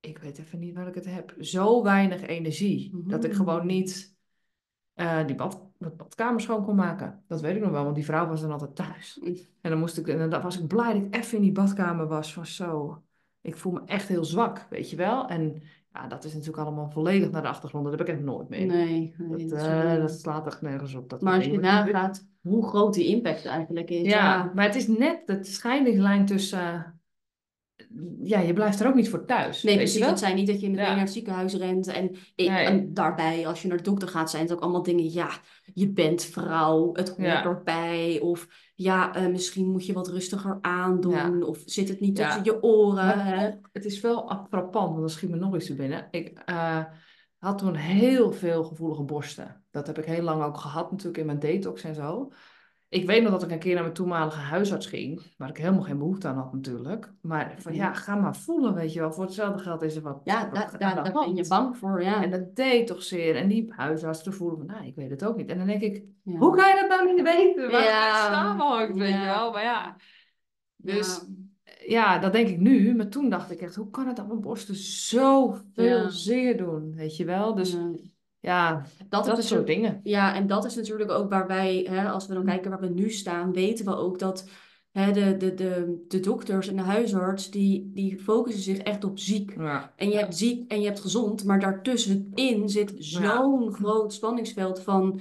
Ik 0.00 0.18
weet 0.18 0.38
even 0.38 0.58
niet 0.58 0.74
waar 0.74 0.88
ik 0.88 0.94
het 0.94 1.06
heb. 1.06 1.34
Zo 1.38 1.82
weinig 1.82 2.22
energie. 2.22 3.02
Dat 3.06 3.24
ik 3.24 3.32
gewoon 3.32 3.66
niet 3.66 4.16
uh, 4.94 5.26
die 5.26 5.36
bad, 5.36 5.69
badkamer 5.88 6.40
schoon 6.40 6.64
kon 6.64 6.76
maken. 6.76 7.22
Dat 7.26 7.40
weet 7.40 7.56
ik 7.56 7.62
nog 7.62 7.70
wel, 7.70 7.84
want 7.84 7.94
die 7.94 8.04
vrouw 8.04 8.26
was 8.26 8.40
dan 8.40 8.50
altijd 8.50 8.76
thuis. 8.76 9.20
En 9.60 9.70
dan, 9.70 9.78
moest 9.78 9.98
ik, 9.98 10.08
en 10.08 10.30
dan 10.30 10.42
was 10.42 10.60
ik 10.60 10.66
blij 10.66 10.92
dat 10.92 11.02
ik 11.02 11.16
even 11.16 11.36
in 11.36 11.42
die 11.42 11.52
badkamer 11.52 12.06
was. 12.06 12.32
Van 12.32 12.46
zo, 12.46 13.02
ik 13.40 13.56
voel 13.56 13.72
me 13.72 13.80
echt 13.86 14.08
heel 14.08 14.24
zwak, 14.24 14.66
weet 14.70 14.90
je 14.90 14.96
wel. 14.96 15.28
En 15.28 15.62
ja, 15.92 16.06
dat 16.06 16.24
is 16.24 16.32
natuurlijk 16.32 16.62
allemaal 16.62 16.90
volledig 16.90 17.30
naar 17.30 17.42
de 17.42 17.48
achtergrond. 17.48 17.84
Dat 17.84 17.98
heb 17.98 18.08
ik 18.08 18.14
echt 18.14 18.24
nooit 18.24 18.48
meer. 18.48 18.66
Nee, 18.66 19.14
nee 19.18 19.48
dat, 19.48 19.66
uh, 19.66 19.96
dat, 19.96 20.10
slaat 20.10 20.46
echt 20.46 20.62
nergens 20.62 20.94
op. 20.94 21.10
Dat 21.10 21.20
maar 21.20 21.34
als 21.34 21.44
je 21.44 21.58
nagaat 21.58 22.28
hoe 22.42 22.66
groot 22.66 22.94
die 22.94 23.06
impact 23.06 23.46
eigenlijk 23.46 23.90
is. 23.90 24.06
Ja, 24.06 24.52
maar 24.54 24.64
het 24.64 24.74
is 24.74 24.88
net 24.88 25.26
de 25.26 25.44
scheidingslijn 25.44 26.26
tussen 26.26 26.99
ja, 28.22 28.40
je 28.40 28.52
blijft 28.52 28.80
er 28.80 28.86
ook 28.86 28.94
niet 28.94 29.08
voor 29.08 29.24
thuis. 29.24 29.62
Nee, 29.62 29.76
precies. 29.76 30.06
Het 30.06 30.18
zijn 30.18 30.36
niet 30.36 30.46
dat 30.46 30.60
je 30.60 30.70
meteen 30.70 30.84
naar 30.84 31.00
het 31.00 31.12
ziekenhuis 31.12 31.54
rent. 31.54 31.86
En, 31.86 32.16
en, 32.36 32.94
daarbij, 32.94 33.46
als 33.46 33.62
je 33.62 33.68
naar 33.68 33.76
de 33.76 33.82
dokter 33.82 34.08
gaat, 34.08 34.30
zijn 34.30 34.42
het 34.42 34.52
ook 34.52 34.60
allemaal 34.60 34.82
dingen. 34.82 35.12
Ja, 35.12 35.30
je 35.74 35.88
bent 35.88 36.24
vrouw, 36.24 36.90
het 36.92 37.08
hoort 37.08 37.44
erbij. 37.44 38.18
Of 38.22 38.48
ja, 38.74 39.16
uh, 39.16 39.26
misschien 39.26 39.70
moet 39.70 39.86
je 39.86 39.92
wat 39.92 40.08
rustiger 40.08 40.58
aandoen. 40.60 41.42
Of 41.42 41.62
zit 41.64 41.88
het 41.88 42.00
niet 42.00 42.16
tussen 42.16 42.44
je 42.44 42.62
oren. 42.62 43.60
het 43.72 43.84
is 43.84 44.00
wel 44.00 44.46
frappant, 44.50 44.88
want 44.88 45.00
dan 45.00 45.10
schiet 45.10 45.30
me 45.30 45.36
nog 45.36 45.54
iets 45.54 45.66
te 45.66 45.74
binnen. 45.74 46.08
Ik 46.10 46.42
uh, 46.50 46.84
had 47.38 47.58
toen 47.58 47.74
heel 47.74 48.32
veel 48.32 48.64
gevoelige 48.64 49.02
borsten. 49.02 49.64
Dat 49.70 49.86
heb 49.86 49.98
ik 49.98 50.04
heel 50.04 50.22
lang 50.22 50.42
ook 50.42 50.56
gehad 50.56 50.90
natuurlijk 50.90 51.18
in 51.18 51.26
mijn 51.26 51.38
detox 51.38 51.84
en 51.84 51.94
zo. 51.94 52.32
Ik 52.90 53.06
weet 53.06 53.22
nog 53.22 53.32
dat 53.32 53.42
ik 53.42 53.50
een 53.50 53.58
keer 53.58 53.74
naar 53.74 53.82
mijn 53.82 53.94
toenmalige 53.94 54.38
huisarts 54.38 54.86
ging, 54.86 55.22
waar 55.36 55.48
ik 55.48 55.56
helemaal 55.56 55.82
geen 55.82 55.98
behoefte 55.98 56.28
aan 56.28 56.36
had 56.36 56.52
natuurlijk. 56.52 57.12
Maar 57.20 57.54
van 57.58 57.74
ja, 57.74 57.92
ga 57.92 58.14
maar 58.14 58.36
voelen, 58.36 58.74
weet 58.74 58.92
je 58.92 59.00
wel. 59.00 59.12
Voor 59.12 59.24
hetzelfde 59.24 59.62
geld 59.62 59.82
is 59.82 59.96
er 59.96 60.02
wat. 60.02 60.20
Ja, 60.24 60.44
daar, 60.48 60.78
daar, 60.78 61.12
ben 61.12 61.34
je 61.34 61.46
bang 61.48 61.76
voor, 61.76 62.02
ja. 62.02 62.22
En 62.22 62.30
dat 62.30 62.56
deed 62.56 62.86
toch 62.86 63.02
zeer. 63.02 63.36
En 63.36 63.48
die 63.48 63.72
huisarts 63.72 64.22
te 64.22 64.32
voelen 64.32 64.58
van, 64.58 64.66
nou, 64.66 64.86
ik 64.86 64.94
weet 64.94 65.10
het 65.10 65.24
ook 65.24 65.36
niet. 65.36 65.50
En 65.50 65.58
dan 65.58 65.66
denk 65.66 65.80
ik, 65.80 66.04
hoe 66.24 66.56
kan 66.56 66.68
je 66.68 66.74
dat 66.80 66.88
nou 66.88 67.14
niet 67.14 67.22
weten? 67.22 67.70
Waar 67.70 67.82
ja. 67.82 68.06
het 68.06 68.34
samenhangt, 68.34 68.96
weet 68.96 69.12
je 69.12 69.24
wel. 69.24 69.52
Maar 69.52 69.62
ja, 69.62 69.96
dus 70.76 71.26
ja. 71.86 72.18
dat 72.18 72.32
denk 72.32 72.48
ik 72.48 72.58
nu. 72.58 72.94
Maar 72.94 73.08
toen 73.08 73.30
dacht 73.30 73.50
ik 73.50 73.60
echt, 73.60 73.74
hoe 73.74 73.90
kan 73.90 74.06
het 74.06 74.16
dat 74.16 74.26
mijn 74.26 74.40
borsten 74.40 74.76
zoveel 74.76 76.10
zeer 76.10 76.56
doen, 76.56 76.94
weet 76.94 77.16
je 77.16 77.24
wel. 77.24 77.54
Dus 77.54 77.72
ja, 77.72 77.92
dat, 78.40 79.24
dat 79.24 79.44
soort 79.44 79.66
dingen. 79.66 80.00
Ja, 80.02 80.34
en 80.34 80.46
dat 80.46 80.64
is 80.64 80.74
natuurlijk 80.74 81.10
ook 81.10 81.30
waar 81.30 81.46
wij, 81.46 81.86
hè, 81.90 82.08
als 82.08 82.26
we 82.26 82.34
dan 82.34 82.44
kijken 82.44 82.70
waar 82.70 82.80
we 82.80 82.88
nu 82.88 83.10
staan, 83.10 83.52
weten 83.52 83.84
we 83.84 83.96
ook 83.96 84.18
dat 84.18 84.48
hè, 84.90 85.12
de, 85.12 85.36
de, 85.36 85.54
de, 85.54 86.04
de 86.08 86.20
dokters 86.20 86.68
en 86.68 86.76
de 86.76 86.82
huisarts, 86.82 87.50
die, 87.50 87.90
die 87.94 88.18
focussen 88.18 88.62
zich 88.62 88.78
echt 88.78 89.04
op 89.04 89.18
ziek. 89.18 89.54
Ja. 89.56 89.92
En 89.96 90.08
je 90.08 90.16
hebt 90.16 90.36
ziek 90.36 90.70
en 90.70 90.80
je 90.80 90.86
hebt 90.86 91.00
gezond, 91.00 91.44
maar 91.44 91.60
daartussenin 91.60 92.68
zit 92.68 92.94
zo'n 92.98 93.72
groot 93.72 94.12
spanningsveld 94.12 94.82
van, 94.82 95.20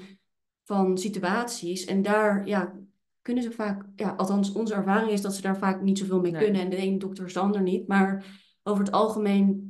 van 0.63 0.97
situaties. 0.97 1.85
En 1.85 2.01
daar 2.01 2.47
ja, 2.47 2.73
kunnen 3.21 3.43
ze 3.43 3.51
vaak, 3.51 3.85
ja, 3.95 4.13
althans 4.17 4.51
onze 4.51 4.73
ervaring 4.73 5.11
is 5.11 5.21
dat 5.21 5.35
ze 5.35 5.41
daar 5.41 5.57
vaak 5.57 5.81
niet 5.81 5.97
zoveel 5.97 6.19
mee 6.19 6.37
kunnen. 6.37 6.61
En 6.61 6.69
de 6.69 6.75
ene 6.75 6.97
dokter 6.97 7.25
is 7.25 7.33
de 7.33 7.39
ander 7.39 7.61
niet. 7.61 7.87
Maar 7.87 8.25
over 8.63 8.83
het 8.83 8.93
algemeen 8.93 9.68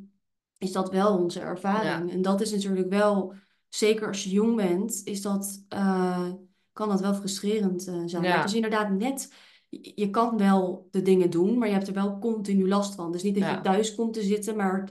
is 0.60 0.72
dat 0.72 0.92
wel 0.92 1.18
onze 1.18 1.40
ervaring. 1.40 2.12
En 2.12 2.22
dat 2.22 2.42
is 2.42 2.52
natuurlijk 2.52 2.90
wel, 2.90 3.34
zeker 3.68 4.08
als 4.08 4.24
je 4.24 4.30
jong 4.30 4.56
bent, 4.56 5.02
is 5.04 5.22
dat, 5.22 5.66
uh, 5.74 6.32
kan 6.74 6.90
dat 6.90 7.02
wel 7.02 7.14
frustrerend 7.14 7.88
uh, 7.88 8.02
zijn. 8.06 8.24
Ja. 8.24 8.44
Is 8.44 8.54
inderdaad 8.54 8.90
net, 8.90 9.34
je 9.70 10.10
kan 10.10 10.38
wel 10.38 10.88
de 10.92 11.02
dingen 11.02 11.30
doen, 11.30 11.58
maar 11.58 11.68
je 11.68 11.74
hebt 11.74 11.88
er 11.88 11.94
wel 11.94 12.20
continu 12.20 12.68
last 12.68 12.96
van. 12.96 13.12
Dus 13.12 13.24
niet 13.24 13.40
dat 13.40 13.50
je 13.50 13.62
thuis 13.62 13.96
komt 13.96 14.14
te 14.14 14.22
zitten, 14.22 14.56
maar 14.56 14.90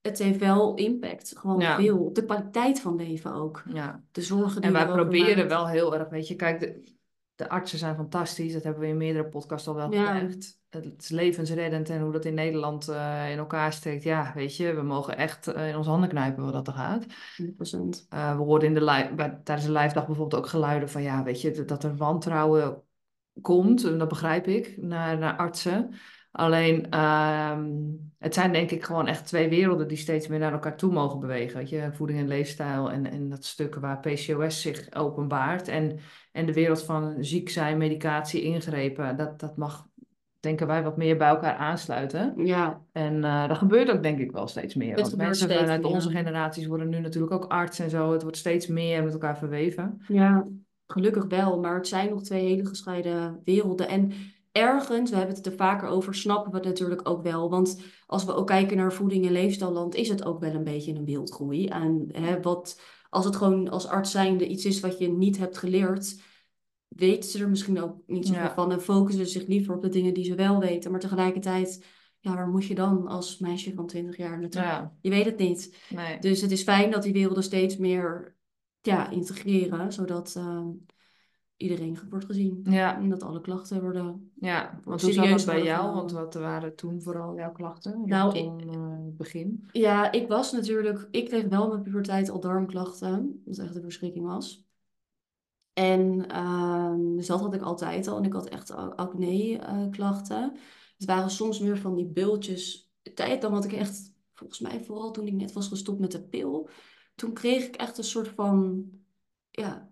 het 0.00 0.18
heeft 0.18 0.38
wel 0.38 0.74
impact. 0.74 1.32
Gewoon 1.38 1.62
veel. 1.62 1.98
Op 1.98 2.14
de 2.14 2.24
kwaliteit 2.24 2.80
van 2.80 2.96
leven 2.96 3.34
ook. 3.34 3.62
Ja. 3.72 4.04
De 4.12 4.22
zorgen 4.22 4.60
die 4.60 4.70
En 4.70 4.72
wij 4.72 4.86
proberen 4.86 5.48
wel 5.48 5.68
heel 5.68 5.94
erg, 5.94 6.08
weet 6.08 6.28
je, 6.28 6.34
kijk, 6.34 6.60
de, 6.60 7.00
de 7.42 7.48
artsen 7.48 7.78
zijn 7.78 7.94
fantastisch. 7.94 8.52
Dat 8.52 8.62
hebben 8.62 8.82
we 8.82 8.88
in 8.88 8.96
meerdere 8.96 9.28
podcasts 9.28 9.68
al 9.68 9.74
wel 9.74 9.90
gezegd 9.90 10.60
het 10.80 11.02
is 11.02 11.08
levensreddend 11.08 11.90
en 11.90 12.00
hoe 12.00 12.12
dat 12.12 12.24
in 12.24 12.34
Nederland 12.34 12.88
uh, 12.88 13.30
in 13.30 13.38
elkaar 13.38 13.72
steekt. 13.72 14.02
Ja, 14.02 14.32
weet 14.34 14.56
je, 14.56 14.74
we 14.74 14.82
mogen 14.82 15.16
echt 15.16 15.48
uh, 15.48 15.68
in 15.68 15.76
onze 15.76 15.90
handen 15.90 16.08
knijpen 16.08 16.44
wat 16.44 16.52
dat 16.52 16.66
er 16.66 16.72
gaat. 16.72 17.04
100%. 17.04 17.06
Uh, 18.14 18.36
we 18.36 18.42
hoorden 18.42 18.68
in 18.68 18.74
de 18.74 19.10
bij, 19.16 19.40
tijdens 19.44 19.66
de 19.66 19.72
live 19.72 19.94
dag 19.94 20.06
bijvoorbeeld 20.06 20.42
ook 20.42 20.48
geluiden 20.48 20.88
van, 20.88 21.02
ja, 21.02 21.22
weet 21.22 21.40
je, 21.40 21.64
dat 21.64 21.84
er 21.84 21.96
wantrouwen 21.96 22.82
komt, 23.40 23.84
en 23.84 23.98
dat 23.98 24.08
begrijp 24.08 24.46
ik, 24.46 24.76
naar, 24.76 25.18
naar 25.18 25.36
artsen. 25.36 25.94
Alleen, 26.32 26.90
ehm, 26.90 27.70
het 28.18 28.34
zijn 28.34 28.52
denk 28.52 28.70
ik 28.70 28.84
gewoon 28.84 29.06
echt 29.06 29.26
twee 29.26 29.48
werelden 29.48 29.88
die 29.88 29.96
steeds 29.96 30.28
meer 30.28 30.38
naar 30.38 30.52
elkaar 30.52 30.76
toe 30.76 30.92
mogen 30.92 31.20
bewegen. 31.20 31.58
Weet 31.58 31.68
je? 31.68 31.88
Voeding 31.92 32.18
en 32.18 32.28
leefstijl 32.28 32.90
en, 32.90 33.10
en 33.10 33.28
dat 33.28 33.44
stuk 33.44 33.74
waar 33.74 34.00
PCOS 34.00 34.60
zich 34.60 34.94
openbaart. 34.94 35.68
En, 35.68 35.98
en 36.32 36.46
de 36.46 36.52
wereld 36.52 36.82
van 36.82 37.16
ziek 37.20 37.48
zijn, 37.48 37.78
medicatie, 37.78 38.42
ingrepen, 38.42 39.16
dat, 39.16 39.40
dat 39.40 39.56
mag, 39.56 39.86
denken 40.40 40.66
wij, 40.66 40.82
wat 40.82 40.96
meer 40.96 41.16
bij 41.16 41.28
elkaar 41.28 41.54
aansluiten. 41.54 42.32
Ja. 42.36 42.80
En 42.92 43.14
uh, 43.14 43.48
dat 43.48 43.58
gebeurt 43.58 43.90
ook 43.90 44.02
denk 44.02 44.18
ik 44.18 44.32
wel 44.32 44.48
steeds 44.48 44.74
meer. 44.74 44.96
want 44.96 45.16
mensen 45.16 45.50
vanuit 45.50 45.84
onze 45.84 46.10
generaties 46.10 46.66
worden 46.66 46.88
nu 46.88 47.00
natuurlijk 47.00 47.32
ook 47.32 47.44
arts 47.44 47.78
en 47.78 47.90
zo. 47.90 48.12
Het 48.12 48.22
wordt 48.22 48.36
steeds 48.36 48.66
meer 48.66 49.04
met 49.04 49.12
elkaar 49.12 49.38
verweven. 49.38 50.02
Ja, 50.08 50.46
gelukkig 50.86 51.24
wel. 51.24 51.60
Maar 51.60 51.74
het 51.74 51.88
zijn 51.88 52.10
nog 52.10 52.22
twee 52.22 52.44
hele 52.44 52.66
gescheiden 52.66 53.40
werelden. 53.44 53.88
En 53.88 54.12
ergens, 54.52 55.10
we 55.10 55.16
hebben 55.16 55.34
het 55.34 55.46
er 55.46 55.52
vaker 55.52 55.88
over, 55.88 56.14
snappen 56.14 56.50
we 56.50 56.56
het 56.56 56.66
natuurlijk 56.66 57.08
ook 57.08 57.22
wel. 57.22 57.50
Want 57.50 57.80
als 58.06 58.24
we 58.24 58.34
ook 58.34 58.46
kijken 58.46 58.76
naar 58.76 58.92
voeding 58.92 59.26
en 59.26 59.32
leefstijlland, 59.32 59.94
is 59.94 60.08
het 60.08 60.24
ook 60.24 60.40
wel 60.40 60.54
een 60.54 60.64
beetje 60.64 60.94
een 60.94 61.04
wildgroei. 61.04 61.66
En 61.66 62.08
hè, 62.12 62.40
wat, 62.40 62.80
als 63.08 63.24
het 63.24 63.36
gewoon 63.36 63.68
als 63.68 63.86
arts 63.86 64.10
zijnde 64.10 64.46
iets 64.46 64.64
is 64.64 64.80
wat 64.80 64.98
je 64.98 65.08
niet 65.08 65.38
hebt 65.38 65.58
geleerd, 65.58 66.20
weten 66.88 67.30
ze 67.30 67.38
er 67.38 67.48
misschien 67.48 67.82
ook 67.82 67.96
niet 68.06 68.26
zo 68.26 68.34
van. 68.54 68.72
En 68.72 68.80
focussen 68.80 69.26
ze 69.26 69.38
zich 69.38 69.48
liever 69.48 69.74
op 69.74 69.82
de 69.82 69.88
dingen 69.88 70.14
die 70.14 70.24
ze 70.24 70.34
wel 70.34 70.58
weten. 70.58 70.90
Maar 70.90 71.00
tegelijkertijd, 71.00 71.84
ja, 72.18 72.34
waar 72.34 72.48
moet 72.48 72.66
je 72.66 72.74
dan 72.74 73.06
als 73.06 73.38
meisje 73.38 73.74
van 73.74 73.86
20 73.86 74.16
jaar 74.16 74.40
naartoe? 74.40 74.90
Je 75.00 75.10
weet 75.10 75.24
het 75.24 75.38
niet. 75.38 75.76
Nee. 75.88 76.18
Dus 76.18 76.40
het 76.40 76.50
is 76.50 76.62
fijn 76.62 76.90
dat 76.90 77.02
die 77.02 77.12
werelden 77.12 77.42
steeds 77.42 77.76
meer 77.76 78.36
ja, 78.80 79.10
integreren, 79.10 79.92
zodat... 79.92 80.34
Uh, 80.38 80.66
iedereen 81.62 81.98
wordt 82.10 82.24
gezien. 82.24 82.60
Ja. 82.64 82.96
En 82.96 83.08
dat 83.08 83.22
alle 83.22 83.40
klachten 83.40 83.80
worden. 83.80 84.30
Ja, 84.34 84.80
want 84.84 85.02
hoe 85.02 85.12
zat 85.12 85.28
dat 85.28 85.44
bij 85.44 85.62
jou? 85.62 85.94
Want 85.94 86.12
wat 86.12 86.34
waren 86.34 86.76
toen 86.76 87.02
vooral 87.02 87.36
jouw 87.36 87.52
klachten? 87.52 88.02
Nou, 88.06 88.36
in 88.36 88.58
het 88.58 88.76
uh, 88.76 89.16
begin. 89.16 89.68
Ja, 89.72 90.12
ik 90.12 90.28
was 90.28 90.52
natuurlijk. 90.52 91.08
Ik 91.10 91.28
kreeg 91.28 91.44
wel 91.44 91.68
met 91.68 91.82
puberteit 91.82 92.30
al 92.30 92.40
darmklachten. 92.40 93.42
Wat 93.44 93.58
echt 93.58 93.74
een 93.74 93.82
verschrikking 93.82 94.26
was. 94.26 94.66
En 95.72 96.24
uh, 96.32 96.94
dus 97.16 97.26
dat 97.26 97.40
had 97.40 97.54
ik 97.54 97.62
altijd 97.62 98.06
al. 98.06 98.16
En 98.16 98.24
ik 98.24 98.32
had 98.32 98.48
echt 98.48 98.70
acne-klachten. 98.70 100.52
Uh, 100.54 100.60
het 100.96 101.06
waren 101.06 101.30
soms 101.30 101.58
meer 101.58 101.78
van 101.78 101.94
die 101.94 102.06
bultjes. 102.06 102.92
Tijd 103.14 103.42
dan 103.42 103.52
had 103.52 103.64
ik 103.64 103.72
echt, 103.72 104.12
volgens 104.32 104.60
mij 104.60 104.84
vooral 104.84 105.10
toen 105.10 105.26
ik 105.26 105.32
net 105.32 105.52
was 105.52 105.68
gestopt 105.68 106.00
met 106.00 106.12
de 106.12 106.22
pil. 106.22 106.68
Toen 107.14 107.32
kreeg 107.32 107.66
ik 107.66 107.76
echt 107.76 107.98
een 107.98 108.04
soort 108.04 108.28
van, 108.28 108.84
ja, 109.50 109.91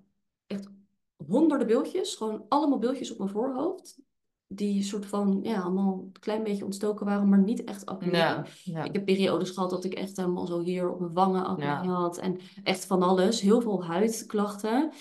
honderden 1.26 1.66
beeldjes, 1.66 2.14
gewoon 2.14 2.44
allemaal 2.48 2.78
beeldjes 2.78 3.12
op 3.12 3.18
mijn 3.18 3.30
voorhoofd. 3.30 4.00
Die 4.46 4.83
soort 4.83 5.06
van, 5.06 5.40
ja, 5.42 5.61
allemaal 5.61 5.92
een 5.92 6.20
klein 6.20 6.42
beetje 6.42 6.64
ontstoken 6.64 7.06
waren, 7.06 7.28
maar 7.28 7.42
niet 7.42 7.64
echt 7.64 7.87
acne. 7.87 8.16
Ja, 8.64 8.85
Ik 8.85 8.92
heb 8.92 9.04
periodes 9.04 9.50
gehad 9.50 9.70
dat 9.70 9.85
ik 9.85 9.94
echt 9.94 10.16
helemaal 10.16 10.46
zo 10.46 10.61
hier 10.61 10.90
op 10.90 11.00
mijn 11.00 11.12
wangen 11.12 11.44
acne 11.46 11.90
had. 11.90 12.18
En 12.18 12.38
echt 12.62 12.85
van 12.85 13.02
alles. 13.02 13.40
Heel 13.40 13.61
veel 13.61 13.85
huidklachten. 13.85 14.92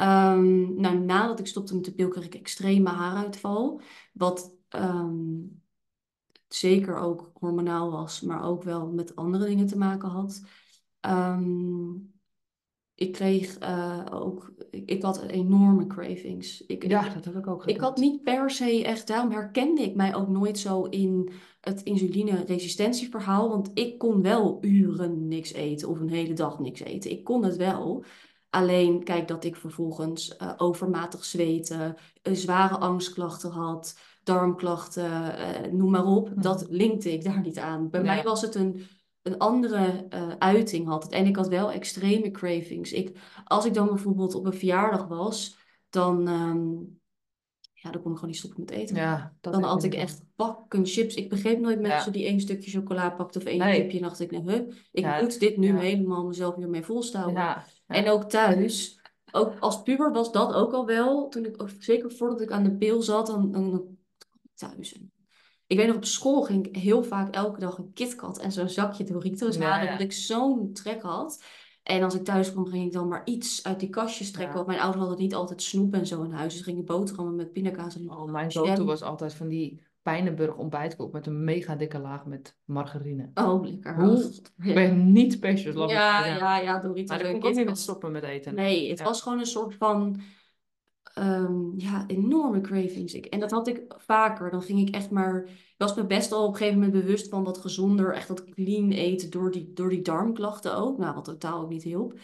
Um, 0.00 0.80
nou, 0.80 0.98
nadat 0.98 1.38
ik 1.38 1.46
stopte 1.46 1.74
met 1.74 1.84
de 1.84 1.94
pil 1.94 2.08
kreeg 2.08 2.24
ik 2.24 2.34
extreme 2.34 2.88
haaruitval. 2.88 3.80
Wat 4.12 4.54
um, 4.76 5.62
zeker 6.48 6.96
ook 6.96 7.30
hormonaal 7.34 7.90
was, 7.90 8.20
maar 8.20 8.42
ook 8.42 8.62
wel 8.62 8.86
met 8.86 9.16
andere 9.16 9.44
dingen 9.44 9.66
te 9.66 9.78
maken 9.78 10.08
had. 10.08 10.42
Um, 11.00 12.13
ik 12.94 13.12
kreeg 13.12 13.58
uh, 13.62 14.06
ook, 14.10 14.52
ik, 14.70 14.90
ik, 14.90 15.02
had 15.02 15.22
enorme 15.22 15.86
cravings. 15.86 16.66
Ik, 16.66 16.88
ja, 16.88 17.08
dat 17.08 17.24
heb 17.24 17.36
ik 17.36 17.46
ook 17.46 17.62
gehad. 17.62 17.76
Ik 17.76 17.80
had 17.80 17.96
niet 17.96 18.22
per 18.22 18.50
se 18.50 18.84
echt, 18.84 19.06
daarom 19.06 19.30
herkende 19.30 19.82
ik 19.82 19.94
mij 19.94 20.14
ook 20.14 20.28
nooit 20.28 20.58
zo 20.58 20.82
in 20.82 21.32
het 21.60 21.82
insulineresistentieverhaal. 21.82 23.48
Want 23.48 23.70
ik 23.74 23.98
kon 23.98 24.22
wel 24.22 24.58
uren 24.60 25.28
niks 25.28 25.52
eten 25.52 25.88
of 25.88 26.00
een 26.00 26.08
hele 26.08 26.32
dag 26.32 26.58
niks 26.58 26.80
eten. 26.80 27.10
Ik 27.10 27.24
kon 27.24 27.44
het 27.44 27.56
wel. 27.56 28.04
Alleen, 28.50 29.04
kijk, 29.04 29.28
dat 29.28 29.44
ik 29.44 29.56
vervolgens 29.56 30.36
uh, 30.42 30.52
overmatig 30.56 31.24
zweten, 31.24 31.96
uh, 32.22 32.34
zware 32.34 32.78
angstklachten 32.78 33.50
had, 33.50 33.98
darmklachten, 34.22 35.32
noem 35.76 35.90
maar 35.90 36.06
op. 36.06 36.30
Dat 36.36 36.66
linkte 36.68 37.12
ik 37.12 37.24
daar 37.24 37.40
niet 37.40 37.58
aan. 37.58 37.90
Bij 37.90 38.02
mij 38.02 38.22
was 38.22 38.42
het 38.42 38.54
een 38.54 38.86
een 39.24 39.38
andere 39.38 40.06
uh, 40.14 40.28
uiting 40.38 40.86
had. 40.86 41.08
En 41.08 41.26
ik 41.26 41.36
had 41.36 41.48
wel 41.48 41.72
extreme 41.72 42.30
cravings. 42.30 42.92
Ik, 42.92 43.18
als 43.44 43.64
ik 43.64 43.74
dan 43.74 43.86
bijvoorbeeld 43.86 44.34
op 44.34 44.46
een 44.46 44.54
verjaardag 44.54 45.06
was, 45.06 45.58
dan, 45.90 46.28
um, 46.28 47.00
ja, 47.72 47.90
dan 47.90 48.02
kon 48.02 48.10
ik 48.10 48.16
gewoon 48.16 48.30
niet 48.30 48.36
stoppen 48.38 48.60
met 48.60 48.70
eten. 48.70 48.96
Ja, 48.96 49.36
dan 49.40 49.62
had 49.62 49.82
ik 49.82 49.94
echt 49.94 50.22
pakken 50.36 50.86
chips. 50.86 51.14
Ik 51.14 51.28
begreep 51.28 51.58
nooit 51.58 51.80
mensen 51.80 52.12
die 52.12 52.24
één 52.24 52.40
stukje 52.40 52.70
chocola 52.70 53.10
pakten 53.10 53.40
of 53.40 53.46
één 53.46 53.58
nee. 53.58 53.80
chipje. 53.80 53.96
En 53.96 54.02
dacht 54.02 54.20
ik, 54.20 54.30
nou, 54.30 54.50
huh, 54.50 54.62
ik 54.92 55.20
moet 55.20 55.40
dit 55.40 55.56
nu 55.56 55.78
helemaal 55.78 56.26
mezelf 56.26 56.56
hiermee 56.56 56.82
volstouwen. 56.82 57.64
En 57.86 58.08
ook 58.08 58.24
thuis. 58.24 59.00
Ook 59.32 59.58
als 59.58 59.82
puber 59.82 60.12
was 60.12 60.32
dat 60.32 60.52
ook 60.52 60.72
al 60.72 60.86
wel. 60.86 61.28
Toen 61.28 61.44
ik, 61.44 61.62
zeker 61.78 62.10
voordat 62.12 62.40
ik 62.40 62.50
aan 62.50 62.64
de 62.64 62.76
pil 62.76 63.02
zat, 63.02 63.26
dan, 63.26 63.52
dan, 63.52 63.70
dan 63.70 63.96
thuis. 64.54 64.98
Ik 65.66 65.76
weet 65.76 65.86
nog, 65.86 65.96
op 65.96 66.04
school 66.04 66.42
ging 66.42 66.66
ik 66.66 66.76
heel 66.76 67.02
vaak 67.02 67.34
elke 67.34 67.60
dag 67.60 67.78
een 67.78 67.92
KitKat 67.92 68.38
en 68.38 68.52
zo'n 68.52 68.68
zakje 68.68 69.04
Doritos 69.04 69.58
halen. 69.58 69.88
Omdat 69.88 70.00
ik 70.00 70.12
zo'n 70.12 70.72
trek 70.72 71.02
had. 71.02 71.44
En 71.82 72.02
als 72.02 72.14
ik 72.14 72.24
thuis 72.24 72.52
kwam, 72.52 72.66
ging 72.66 72.86
ik 72.86 72.92
dan 72.92 73.08
maar 73.08 73.22
iets 73.24 73.64
uit 73.64 73.80
die 73.80 73.88
kastjes 73.88 74.30
trekken. 74.30 74.54
Want 74.54 74.66
mijn 74.66 74.80
ouders 74.80 75.00
hadden 75.00 75.22
niet 75.22 75.34
altijd 75.34 75.62
snoep 75.62 75.94
en 75.94 76.06
zo 76.06 76.22
in 76.22 76.32
huis. 76.32 76.52
Dus 76.54 76.62
gingen 76.62 76.84
boterhammen 76.84 77.36
met 77.36 77.52
pindakaas 77.52 77.96
en 77.96 78.10
Oh, 78.10 78.30
mijn 78.30 78.52
go 78.52 78.84
was 78.84 79.02
altijd 79.02 79.34
van 79.34 79.48
die 79.48 79.82
Pijnenburg 80.02 80.56
ontbijtkoek 80.56 81.12
met 81.12 81.26
een 81.26 81.44
mega 81.44 81.76
dikke 81.76 81.98
laag 81.98 82.26
met 82.26 82.56
margarine. 82.64 83.30
Oh, 83.34 83.64
lekker. 83.64 83.94
Hoe? 83.94 84.32
Ik 84.62 84.74
ben 84.74 85.12
niet 85.12 85.32
specials. 85.32 85.90
Ja, 85.92 86.26
ja, 86.26 86.36
ja, 86.36 86.58
ja, 86.58 86.78
Doritos. 86.78 87.16
Maar 87.16 87.26
ik 87.26 87.40
kon 87.40 87.50
ook 87.50 87.56
niet 87.56 87.66
met 87.66 87.78
stoppen 87.78 88.12
met 88.12 88.22
eten. 88.22 88.54
Nee, 88.54 88.90
het 88.90 89.02
was 89.02 89.22
gewoon 89.22 89.38
een 89.38 89.46
soort 89.46 89.74
van 89.74 90.20
um, 91.18 91.72
ja, 91.76 92.04
enorme 92.06 92.60
cravings. 92.60 93.14
Ik, 93.14 93.26
en 93.26 93.40
dat 93.40 93.50
had 93.50 93.68
ik 93.68 93.94
vaker. 93.96 94.50
Dan 94.50 94.62
ging 94.62 94.88
ik 94.88 94.94
echt 94.94 95.10
maar. 95.10 95.44
Ik 95.44 95.74
was 95.78 95.94
me 95.94 96.06
best 96.06 96.32
al 96.32 96.46
op 96.46 96.52
een 96.52 96.56
gegeven 96.56 96.78
moment 96.80 97.02
bewust 97.02 97.28
van 97.28 97.44
wat 97.44 97.58
gezonder, 97.58 98.12
echt 98.12 98.28
dat 98.28 98.44
clean 98.44 98.90
eten 98.90 99.30
door 99.30 99.50
die, 99.50 99.72
door 99.72 99.88
die 99.88 100.02
darmklachten 100.02 100.76
ook. 100.76 100.98
Nou, 100.98 101.14
wat 101.14 101.24
totaal 101.24 101.62
ook 101.62 101.70
niet 101.70 101.82
hielp. 101.82 102.18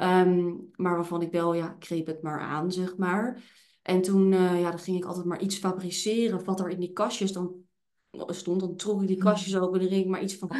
Um, 0.00 0.70
maar 0.76 0.94
waarvan 0.94 1.22
ik 1.22 1.30
wel, 1.30 1.54
ja, 1.54 1.68
kreep 1.68 2.06
het 2.06 2.22
maar 2.22 2.40
aan, 2.40 2.72
zeg 2.72 2.96
maar. 2.96 3.42
En 3.82 4.02
toen 4.02 4.32
uh, 4.32 4.60
ja, 4.60 4.70
dan 4.70 4.78
ging 4.78 4.96
ik 4.96 5.04
altijd 5.04 5.26
maar 5.26 5.40
iets 5.40 5.56
fabriceren. 5.56 6.44
Wat 6.44 6.60
er 6.60 6.68
in 6.68 6.80
die 6.80 6.92
kastjes 6.92 7.32
dan 7.32 7.54
stond. 8.26 8.60
Dan 8.60 8.76
trok 8.76 9.02
ik 9.02 9.08
die 9.08 9.16
kastjes 9.16 9.56
open. 9.56 9.80
Dan 9.80 9.88
ging 9.88 10.02
ik 10.02 10.10
maar 10.10 10.22
iets 10.22 10.36
van 10.36 10.50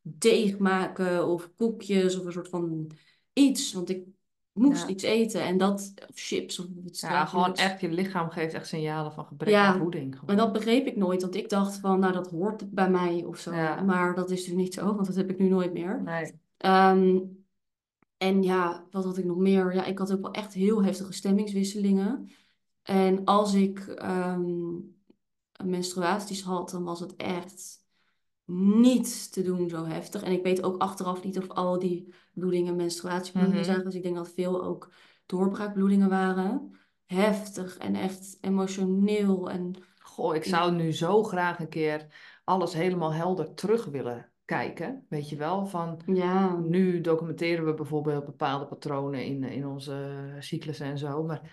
deeg 0.00 0.58
maken 0.58 1.26
of 1.28 1.50
koekjes 1.56 2.18
of 2.18 2.24
een 2.24 2.32
soort 2.32 2.48
van 2.48 2.90
iets. 3.32 3.72
Want 3.72 3.88
ik 3.88 4.06
moest 4.52 4.88
iets 4.88 5.02
eten. 5.02 5.42
En 5.42 5.58
dat, 5.58 5.92
of 6.08 6.14
chips 6.14 6.58
of 6.58 6.66
iets 6.86 7.00
Ja, 7.00 7.24
gewoon 7.24 7.54
echt, 7.54 7.80
je 7.80 7.90
lichaam 7.90 8.30
geeft 8.30 8.54
echt 8.54 8.66
signalen 8.66 9.12
van 9.12 9.24
gebrek 9.24 9.54
aan 9.54 9.78
voeding. 9.78 10.14
Gewoon. 10.14 10.30
En 10.30 10.36
dat 10.36 10.52
begreep 10.52 10.86
ik 10.86 10.96
nooit, 10.96 11.22
want 11.22 11.34
ik 11.34 11.48
dacht 11.48 11.76
van, 11.76 12.00
nou 12.00 12.12
dat 12.12 12.30
hoort 12.30 12.70
bij 12.70 12.90
mij 12.90 13.24
of 13.26 13.38
zo. 13.38 13.50
Maar 13.84 14.14
dat 14.14 14.30
is 14.30 14.38
natuurlijk 14.38 14.64
niet 14.64 14.74
zo, 14.74 14.94
want 14.94 15.06
dat 15.06 15.16
heb 15.16 15.30
ik 15.30 15.38
nu 15.38 15.48
nooit 15.48 15.72
meer. 15.72 16.02
Nee. 16.02 16.32
Ehm, 16.56 17.18
en 18.16 18.42
ja, 18.42 18.84
wat 18.90 19.04
had 19.04 19.18
ik 19.18 19.24
nog 19.24 19.36
meer? 19.36 19.74
Ja, 19.74 19.84
ik 19.84 19.98
had 19.98 20.12
ook 20.12 20.22
wel 20.22 20.32
echt 20.32 20.54
heel 20.54 20.84
heftige 20.84 21.12
stemmingswisselingen. 21.12 22.30
En 22.82 23.24
als 23.24 23.54
ik 23.54 23.94
um, 24.02 24.96
menstruaties 25.64 26.42
had, 26.42 26.70
dan 26.70 26.84
was 26.84 27.00
het 27.00 27.16
echt 27.16 27.81
niet 28.44 29.32
te 29.32 29.42
doen 29.42 29.68
zo 29.68 29.84
heftig. 29.84 30.22
En 30.22 30.32
ik 30.32 30.42
weet 30.42 30.62
ook 30.62 30.80
achteraf 30.80 31.24
niet 31.24 31.38
of 31.38 31.48
al 31.48 31.78
die 31.78 32.14
bloedingen 32.32 32.76
menstruatiebloedingen 32.76 33.58
mm 33.58 33.64
zijn. 33.64 33.84
Dus 33.84 33.94
ik 33.94 34.02
denk 34.02 34.16
dat 34.16 34.32
veel 34.32 34.64
ook 34.64 34.92
doorbraakbloedingen 35.26 36.08
waren. 36.08 36.76
Heftig 37.04 37.78
en 37.78 37.94
echt 37.94 38.38
emotioneel. 38.40 39.50
En... 39.50 39.74
Goh, 39.98 40.34
ik 40.34 40.44
zou 40.44 40.72
nu 40.72 40.92
zo 40.92 41.22
graag 41.22 41.58
een 41.58 41.68
keer 41.68 42.06
alles 42.44 42.72
helemaal 42.72 43.12
helder 43.12 43.54
terug 43.54 43.84
willen 43.84 44.32
kijken. 44.44 45.06
Weet 45.08 45.28
je 45.28 45.36
wel, 45.36 45.66
van 45.66 46.00
ja. 46.06 46.56
nu 46.56 47.00
documenteren 47.00 47.64
we 47.64 47.74
bijvoorbeeld 47.74 48.24
bepaalde 48.24 48.66
patronen 48.66 49.24
in, 49.24 49.44
in 49.44 49.66
onze 49.66 50.26
cyclussen 50.38 50.86
en 50.86 50.98
zo. 50.98 51.22
Maar 51.22 51.50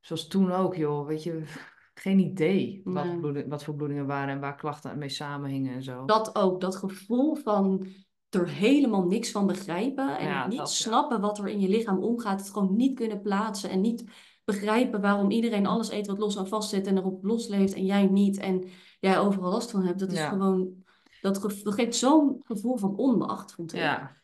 zoals 0.00 0.26
toen 0.26 0.52
ook, 0.52 0.76
joh, 0.76 1.06
weet 1.06 1.22
je, 1.22 1.42
geen 1.94 2.18
idee 2.18 2.80
wat, 2.84 3.06
wat, 3.48 3.64
voor 3.64 3.74
bloedingen 3.74 4.06
waren 4.06 4.34
en 4.34 4.40
waar 4.40 4.56
klachten 4.56 4.98
mee 4.98 5.08
samenhingen 5.08 5.74
en 5.74 5.82
zo. 5.82 6.04
Dat 6.04 6.36
ook, 6.36 6.60
dat 6.60 6.76
gevoel 6.76 7.34
van 7.34 7.86
er 8.30 8.48
helemaal 8.48 9.06
niks 9.06 9.30
van 9.30 9.46
begrijpen 9.46 10.18
en 10.18 10.48
niet 10.48 10.68
snappen 10.68 11.20
wat 11.20 11.38
er 11.38 11.48
in 11.48 11.60
je 11.60 11.68
lichaam 11.68 11.98
omgaat, 11.98 12.40
het 12.40 12.50
gewoon 12.50 12.76
niet 12.76 12.94
kunnen 12.94 13.20
plaatsen 13.20 13.70
en 13.70 13.80
niet 13.80 14.04
begrijpen 14.44 15.00
waarom 15.00 15.30
iedereen 15.30 15.66
alles 15.66 15.90
eet 15.90 16.06
wat 16.06 16.18
los 16.18 16.36
en 16.36 16.48
vast 16.48 16.68
zit 16.68 16.86
en 16.86 16.98
erop 16.98 17.24
losleeft 17.24 17.74
en 17.74 17.84
jij 17.84 18.06
niet 18.06 18.38
en 18.38 18.64
jij 19.00 19.18
overal 19.18 19.50
last 19.50 19.70
van 19.70 19.84
hebt. 19.84 19.98
Dat 19.98 20.12
is 20.12 20.20
gewoon, 20.20 20.84
dat, 21.20 21.40
geeft 21.64 21.96
zo'n 21.96 22.40
gevoel 22.44 22.76
van 22.76 22.96
onmacht, 22.96 23.52
vond 23.52 23.72
ik. 23.72 23.80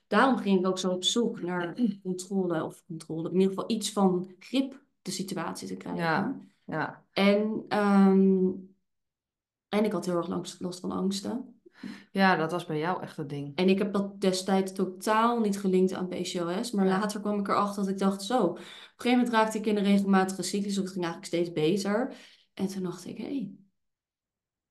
Daarom 0.07 0.37
ging 0.37 0.59
ik 0.59 0.67
ook 0.67 0.79
zo 0.79 0.91
op 0.91 1.05
zoek 1.05 1.43
naar 1.43 1.79
controle 2.03 2.65
of 2.65 2.83
controle, 2.87 3.29
in 3.29 3.35
ieder 3.35 3.49
geval 3.49 3.71
iets 3.71 3.93
van 3.93 4.31
grip 4.39 4.85
de 5.03 5.11
situatie 5.11 5.69
te 5.69 5.77
krijgen. 5.77 6.51
Ja. 6.67 7.05
En, 7.13 7.65
ehm, 7.69 8.51
en 9.69 9.85
ik 9.85 9.93
had 9.93 10.07
heel 10.07 10.17
erg 10.17 10.29
last, 10.29 10.61
last 10.61 10.81
van 10.81 10.91
angsten. 10.91 11.61
Ja, 12.11 12.37
dat 12.37 12.51
was 12.51 12.67
bij 12.67 12.79
jou 12.79 13.03
echt 13.03 13.17
het 13.17 13.29
ding. 13.29 13.57
En 13.57 13.69
ik 13.69 13.79
heb 13.79 13.93
dat 13.93 14.21
destijds 14.21 14.73
totaal 14.73 15.41
niet 15.41 15.59
gelinkt 15.59 15.93
aan 15.93 16.09
PCOS. 16.09 16.71
Maar 16.71 16.87
later 16.87 17.21
kwam 17.21 17.39
ik 17.39 17.49
erachter 17.49 17.83
dat 17.83 17.93
ik 17.93 17.99
dacht, 17.99 18.23
zo. 18.23 18.43
Op 18.43 18.57
een 18.59 18.65
gegeven 18.97 19.19
moment 19.19 19.35
raakte 19.35 19.59
ik 19.59 19.67
in 19.67 19.77
een 19.77 19.85
regelmatige 19.85 20.43
cyclus. 20.43 20.79
Of 20.79 20.85
het 20.85 20.93
ging 20.93 21.05
eigenlijk 21.05 21.35
steeds 21.35 21.53
beter. 21.53 22.15
En 22.55 22.67
toen 22.67 22.83
dacht 22.83 23.07
ik, 23.07 23.19
hé, 23.19 23.25
hey, 23.25 23.51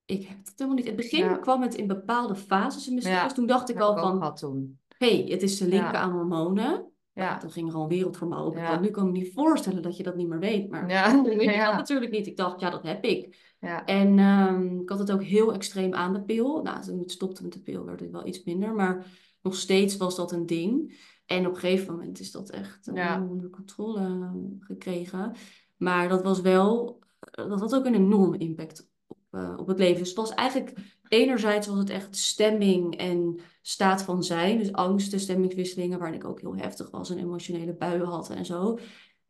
ik 0.05 0.27
heb 0.27 0.37
het 0.37 0.53
helemaal 0.55 0.75
niet. 0.75 0.85
In 0.85 0.97
het 0.97 1.01
begin 1.01 1.39
kwam 1.39 1.61
het 1.61 1.75
in 1.75 1.87
bepaalde 1.87 2.35
fases 2.35 2.87
in 2.87 2.93
mijn 2.93 3.05
cyclus. 3.05 3.33
Toen 3.33 3.45
dacht 3.45 3.69
ik 3.69 3.79
al 3.79 3.97
van, 3.97 4.77
hé, 4.97 5.17
hey, 5.17 5.31
het 5.31 5.41
is 5.41 5.57
te 5.57 5.67
linken 5.67 5.99
aan 5.99 6.11
hormonen. 6.11 6.94
Ja. 7.15 7.37
Toen 7.37 7.51
ging 7.51 7.69
er 7.69 7.75
al 7.75 7.81
een 7.81 7.87
wereld 7.87 8.17
voor 8.17 8.27
me 8.27 8.37
open. 8.37 8.61
Ja. 8.61 8.79
Nu 8.79 8.89
kan 8.89 9.07
ik 9.07 9.13
me 9.13 9.17
niet 9.19 9.33
voorstellen 9.33 9.81
dat 9.81 9.97
je 9.97 10.03
dat 10.03 10.15
niet 10.15 10.27
meer 10.27 10.39
weet. 10.39 10.69
Maar 10.69 10.89
ja. 10.89 11.23
weet 11.23 11.41
ik 11.41 11.59
dat 11.65 11.73
natuurlijk 11.73 12.11
niet. 12.11 12.27
Ik 12.27 12.37
dacht, 12.37 12.59
ja, 12.59 12.69
dat 12.69 12.83
heb 12.83 13.03
ik. 13.03 13.53
Ja. 13.59 13.85
En 13.85 14.19
um, 14.19 14.81
ik 14.81 14.89
had 14.89 14.99
het 14.99 15.11
ook 15.11 15.23
heel 15.23 15.53
extreem 15.53 15.93
aan 15.93 16.13
de 16.13 16.21
pil. 16.21 16.61
Nou, 16.61 16.81
toen 16.81 17.01
ik 17.01 17.11
stopte 17.11 17.43
met 17.43 17.53
de 17.53 17.61
pil 17.61 17.85
werd 17.85 17.99
het 17.99 18.11
wel 18.11 18.27
iets 18.27 18.43
minder. 18.43 18.73
Maar 18.73 19.05
nog 19.41 19.55
steeds 19.55 19.97
was 19.97 20.15
dat 20.15 20.31
een 20.31 20.45
ding. 20.45 21.03
En 21.25 21.47
op 21.47 21.53
een 21.53 21.59
gegeven 21.59 21.93
moment 21.95 22.19
is 22.19 22.31
dat 22.31 22.49
echt 22.49 22.87
uh, 22.87 23.23
onder 23.29 23.49
controle 23.49 24.31
gekregen. 24.59 25.35
Maar 25.77 26.09
dat 26.09 26.23
was 26.23 26.41
wel... 26.41 26.99
Dat 27.31 27.59
had 27.59 27.75
ook 27.75 27.85
een 27.85 27.95
enorme 27.95 28.37
impact 28.37 28.89
uh, 29.35 29.53
op 29.57 29.67
het 29.67 29.79
leven. 29.79 29.99
Dus 29.99 30.07
het 30.07 30.17
was 30.17 30.33
eigenlijk... 30.33 30.73
Enerzijds 31.07 31.67
was 31.67 31.77
het 31.77 31.89
echt 31.89 32.17
stemming 32.17 32.97
en 32.97 33.39
staat 33.61 34.03
van 34.03 34.23
zijn. 34.23 34.57
Dus 34.57 34.73
angsten, 34.73 35.19
stemmingswisselingen, 35.19 35.99
waarin 35.99 36.19
ik 36.19 36.25
ook 36.25 36.41
heel 36.41 36.55
heftig 36.55 36.89
was 36.91 37.09
en 37.09 37.17
emotionele 37.17 37.73
buien 37.73 38.05
had 38.05 38.29
en 38.29 38.45
zo. 38.45 38.77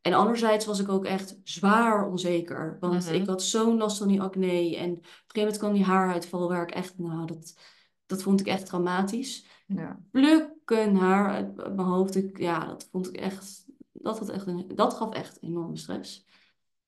En 0.01 0.13
anderzijds 0.13 0.65
was 0.65 0.79
ik 0.79 0.89
ook 0.89 1.05
echt 1.05 1.39
zwaar 1.43 2.09
onzeker. 2.09 2.77
Want 2.79 3.05
mhm. 3.05 3.13
ik 3.13 3.27
had 3.27 3.43
zo'n 3.43 3.77
last 3.77 3.97
van 3.97 4.07
die 4.07 4.21
acne. 4.21 4.75
En 4.77 4.91
op 4.91 4.97
een 4.97 5.03
gegeven 5.03 5.33
moment 5.33 5.57
kwam 5.57 5.73
die 5.73 5.83
haaruitval 5.83 6.47
waar 6.47 6.63
ik 6.63 6.71
echt, 6.71 6.97
nou, 6.97 7.25
dat, 7.25 7.57
dat 8.05 8.23
vond 8.23 8.39
ik 8.39 8.47
echt 8.47 8.65
dramatisch. 8.65 9.45
Ja. 9.67 9.99
Plukken 10.11 10.95
haar 10.95 11.29
uit 11.29 11.55
mijn 11.55 11.87
hoofd. 11.87 12.15
Ik, 12.15 12.37
ja, 12.37 12.65
dat 12.65 12.87
vond 12.91 13.07
ik 13.07 13.15
echt, 13.15 13.65
dat, 13.91 14.19
had 14.19 14.29
echt 14.29 14.47
een, 14.47 14.71
dat 14.75 14.93
gaf 14.93 15.13
echt 15.13 15.41
enorme 15.41 15.77
stress. 15.77 16.25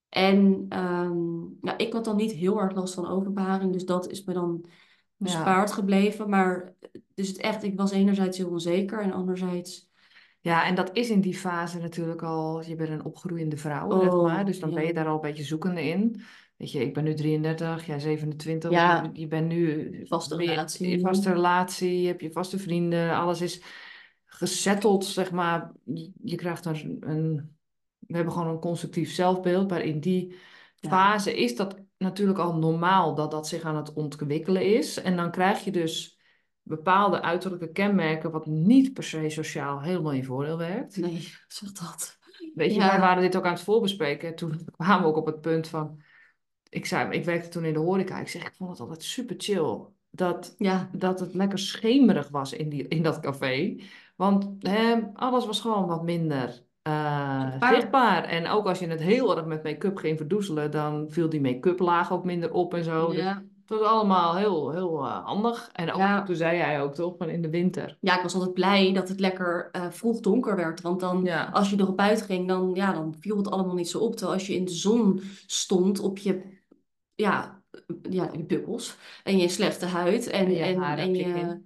En 0.09 0.65
um, 0.77 1.57
ja, 1.61 1.77
ik 1.77 1.93
had 1.93 2.05
dan 2.05 2.15
niet 2.15 2.31
heel 2.31 2.59
erg 2.59 2.75
last 2.75 2.93
van 2.93 3.07
overbeharing. 3.07 3.73
Dus 3.73 3.85
dat 3.85 4.09
is 4.09 4.23
me 4.23 4.33
dan 4.33 4.65
bespaard 5.17 5.71
gebleven. 5.71 6.29
Maar 6.29 6.73
dus 7.13 7.27
het 7.27 7.37
echt, 7.37 7.63
ik 7.63 7.77
was 7.77 7.91
enerzijds 7.91 8.37
heel 8.37 8.49
onzeker 8.49 9.01
en 9.01 9.11
anderzijds 9.11 9.87
ja, 10.47 10.65
en 10.65 10.75
dat 10.75 10.89
is 10.93 11.09
in 11.09 11.21
die 11.21 11.35
fase 11.35 11.79
natuurlijk 11.79 12.21
al, 12.21 12.63
je 12.63 12.75
bent 12.75 12.89
een 12.89 13.05
opgroeiende 13.05 13.57
vrouw, 13.57 13.89
oh, 13.89 13.99
zeg 13.99 14.11
maar. 14.11 14.45
Dus 14.45 14.59
dan 14.59 14.73
ben 14.73 14.85
je 14.85 14.93
daar 14.93 15.07
al 15.07 15.15
een 15.15 15.21
beetje 15.21 15.43
zoekende 15.43 15.83
in. 15.83 16.21
Weet 16.57 16.71
je, 16.71 16.79
ik 16.79 16.93
ben 16.93 17.03
nu 17.03 17.13
33, 17.13 17.85
jij 17.85 17.99
27. 17.99 18.71
Ja. 18.71 19.09
Je, 19.13 19.27
bent 19.27 19.47
nu... 19.47 19.91
Vaste 20.07 20.35
relatie. 20.35 20.89
Je 20.89 20.99
vaste 20.99 21.33
relatie, 21.33 22.01
je 22.01 22.07
hebt 22.07 22.21
je 22.21 22.31
vaste 22.31 22.59
vrienden. 22.59 23.15
Alles 23.15 23.41
is 23.41 23.61
gesetteld, 24.25 25.05
zeg 25.05 25.31
maar. 25.31 25.71
Je, 26.23 26.35
krijgt 26.35 26.65
een, 26.65 26.97
een... 26.99 27.56
We 28.07 28.15
hebben 28.15 28.33
gewoon 28.33 28.47
een 28.47 28.59
constructief 28.59 29.11
zelfbeeld. 29.11 29.69
Maar 29.69 29.81
in 29.81 29.99
die 29.99 30.35
fase 30.79 31.37
is 31.37 31.55
dat 31.55 31.85
natuurlijk 31.97 32.39
al 32.39 32.55
normaal 32.55 33.15
dat 33.15 33.31
dat 33.31 33.47
zich 33.47 33.63
aan 33.63 33.75
het 33.75 33.93
ontwikkelen 33.93 34.75
is. 34.75 35.01
En 35.01 35.15
dan 35.15 35.31
krijg 35.31 35.63
je 35.63 35.71
dus 35.71 36.19
bepaalde 36.61 37.21
uiterlijke 37.21 37.71
kenmerken, 37.71 38.31
wat 38.31 38.45
niet 38.45 38.93
per 38.93 39.03
se 39.03 39.29
sociaal 39.29 39.81
helemaal 39.81 40.11
in 40.11 40.25
voordeel 40.25 40.57
werkt. 40.57 40.97
Nee, 40.97 41.33
zeg 41.47 41.71
dat. 41.71 42.17
Weet 42.53 42.73
je, 42.73 42.79
wij 42.79 42.99
waren 42.99 43.21
dit 43.21 43.35
ook 43.35 43.45
aan 43.45 43.53
het 43.53 43.61
voorbespreken. 43.61 44.35
Toen 44.35 44.65
kwamen 44.77 45.01
we 45.01 45.07
ook 45.07 45.17
op 45.17 45.25
het 45.25 45.41
punt 45.41 45.67
van. 45.67 46.01
Ik 46.69 46.85
zei, 46.85 47.09
ik 47.09 47.25
werkte 47.25 47.49
toen 47.49 47.65
in 47.65 47.73
de 47.73 47.79
horeca. 47.79 48.19
Ik 48.19 48.27
zeg, 48.27 48.45
ik 48.45 48.55
vond 48.55 48.69
het 48.69 48.79
altijd 48.79 49.03
super 49.03 49.35
chill. 49.37 49.85
Dat, 50.09 50.55
ja. 50.57 50.89
dat 50.93 51.19
het 51.19 51.33
lekker 51.33 51.59
schemerig 51.59 52.29
was 52.29 52.53
in, 52.53 52.69
die, 52.69 52.87
in 52.87 53.03
dat 53.03 53.19
café. 53.19 53.79
Want 54.15 54.55
hè, 54.59 54.99
alles 55.13 55.45
was 55.45 55.61
gewoon 55.61 55.87
wat 55.87 56.03
minder 56.03 56.65
uh, 56.87 57.69
zichtbaar. 57.71 58.23
En 58.23 58.47
ook 58.47 58.65
als 58.67 58.79
je 58.79 58.87
het 58.87 59.01
heel 59.01 59.37
erg 59.37 59.45
met 59.45 59.63
make-up 59.63 59.97
ging 59.97 60.17
verdoezelen, 60.17 60.71
dan 60.71 61.05
viel 61.09 61.29
die 61.29 61.41
make-up 61.41 61.79
laag 61.79 62.11
ook 62.11 62.23
minder 62.23 62.51
op 62.51 62.73
en 62.73 62.83
zo. 62.83 63.11
Dus. 63.11 63.23
Het 63.67 63.79
was 63.79 63.87
allemaal 63.87 64.35
heel, 64.35 64.71
heel 64.71 65.05
uh, 65.05 65.25
handig. 65.25 65.69
En 65.73 65.91
ook, 65.91 66.25
toen 66.25 66.35
zei 66.35 66.57
jij 66.57 66.81
ook 66.81 66.93
toch, 66.93 67.17
van 67.17 67.29
in 67.29 67.41
de 67.41 67.49
winter. 67.49 67.97
Ja, 67.99 68.15
ik 68.15 68.21
was 68.21 68.33
altijd 68.33 68.53
blij 68.53 68.93
dat 68.93 69.09
het 69.09 69.19
lekker 69.19 69.69
uh, 69.71 69.85
vroeg 69.89 70.19
donker 70.19 70.55
werd. 70.55 70.81
Want 70.81 70.99
dan, 70.99 71.29
als 71.51 71.69
je 71.69 71.79
erop 71.79 71.99
uitging, 71.99 72.47
dan, 72.47 72.71
ja, 72.73 72.93
dan 72.93 73.15
viel 73.19 73.37
het 73.37 73.49
allemaal 73.49 73.75
niet 73.75 73.89
zo 73.89 73.99
op. 73.99 74.15
Terwijl 74.15 74.37
als 74.37 74.47
je 74.47 74.55
in 74.55 74.65
de 74.65 74.71
zon 74.71 75.21
stond 75.45 75.99
op 75.99 76.17
je, 76.17 76.41
ja, 77.15 77.61
ja, 78.09 78.29
je 78.37 78.43
bubbels 78.43 78.97
en 79.23 79.37
je 79.37 79.47
slechte 79.47 79.85
huid 79.85 80.27
en, 80.27 80.45
en, 80.45 80.81
en, 80.81 80.97
en 80.97 81.15
je, 81.15 81.61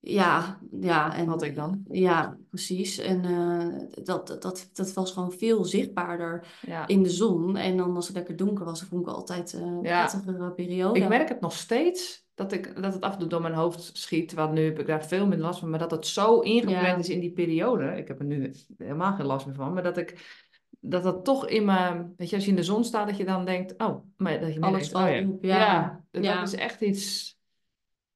ja, 0.00 0.58
ja. 0.80 1.16
En, 1.16 1.26
Had 1.28 1.42
ik 1.42 1.54
dan? 1.54 1.84
Ja, 1.90 2.36
precies. 2.48 2.98
En 2.98 3.24
uh, 3.24 4.04
dat, 4.04 4.26
dat, 4.26 4.70
dat 4.72 4.92
was 4.92 5.12
gewoon 5.12 5.32
veel 5.32 5.64
zichtbaarder 5.64 6.46
in 6.86 7.02
de 7.02 7.10
zon. 7.10 7.56
En 7.56 7.76
dan 7.76 7.96
als 7.96 8.06
het 8.06 8.16
lekker 8.16 8.36
donker 8.36 8.64
was, 8.64 8.82
vond 8.82 9.06
ik 9.06 9.14
altijd 9.14 9.52
uh, 9.52 9.60
een 9.60 9.82
ja. 9.82 10.06
prettigere 10.06 10.52
periode. 10.52 11.00
Ik 11.00 11.08
merk 11.08 11.28
het 11.28 11.40
nog 11.40 11.52
steeds, 11.52 12.26
dat, 12.34 12.52
ik, 12.52 12.82
dat 12.82 12.92
het 12.92 13.02
af 13.02 13.12
en 13.12 13.18
toe 13.18 13.28
door 13.28 13.42
mijn 13.42 13.54
hoofd 13.54 13.90
schiet. 13.92 14.32
Want 14.32 14.52
nu 14.52 14.64
heb 14.64 14.78
ik 14.78 14.86
daar 14.86 15.06
veel 15.06 15.26
minder 15.26 15.46
last 15.46 15.60
van. 15.60 15.70
Maar 15.70 15.78
dat 15.78 15.90
het 15.90 16.06
zo 16.06 16.40
ingepland 16.40 17.00
is 17.00 17.08
in 17.08 17.20
die 17.20 17.32
periode. 17.32 17.96
Ik 17.96 18.08
heb 18.08 18.18
er 18.18 18.26
nu 18.26 18.54
helemaal 18.78 19.14
geen 19.14 19.26
last 19.26 19.46
meer 19.46 19.54
van. 19.54 19.72
Maar 19.72 19.82
dat 19.82 19.96
ik... 19.96 20.36
Dat 20.80 21.02
dat 21.02 21.24
toch 21.24 21.48
in 21.48 21.64
mijn... 21.64 22.14
Weet 22.16 22.30
je, 22.30 22.36
als 22.36 22.44
je 22.44 22.50
in 22.50 22.56
de 22.56 22.62
zon 22.62 22.84
staat, 22.84 23.08
dat 23.08 23.16
je 23.16 23.24
dan 23.24 23.44
denkt... 23.44 23.74
Oh, 23.82 24.04
maar 24.16 24.40
dat 24.40 24.54
je 24.54 24.60
Alles 24.60 24.88
valt 24.88 25.04
oh, 25.04 25.42
ja. 25.42 26.04
ja, 26.10 26.36
dat 26.36 26.48
is 26.48 26.54
echt 26.54 26.80
iets 26.80 27.36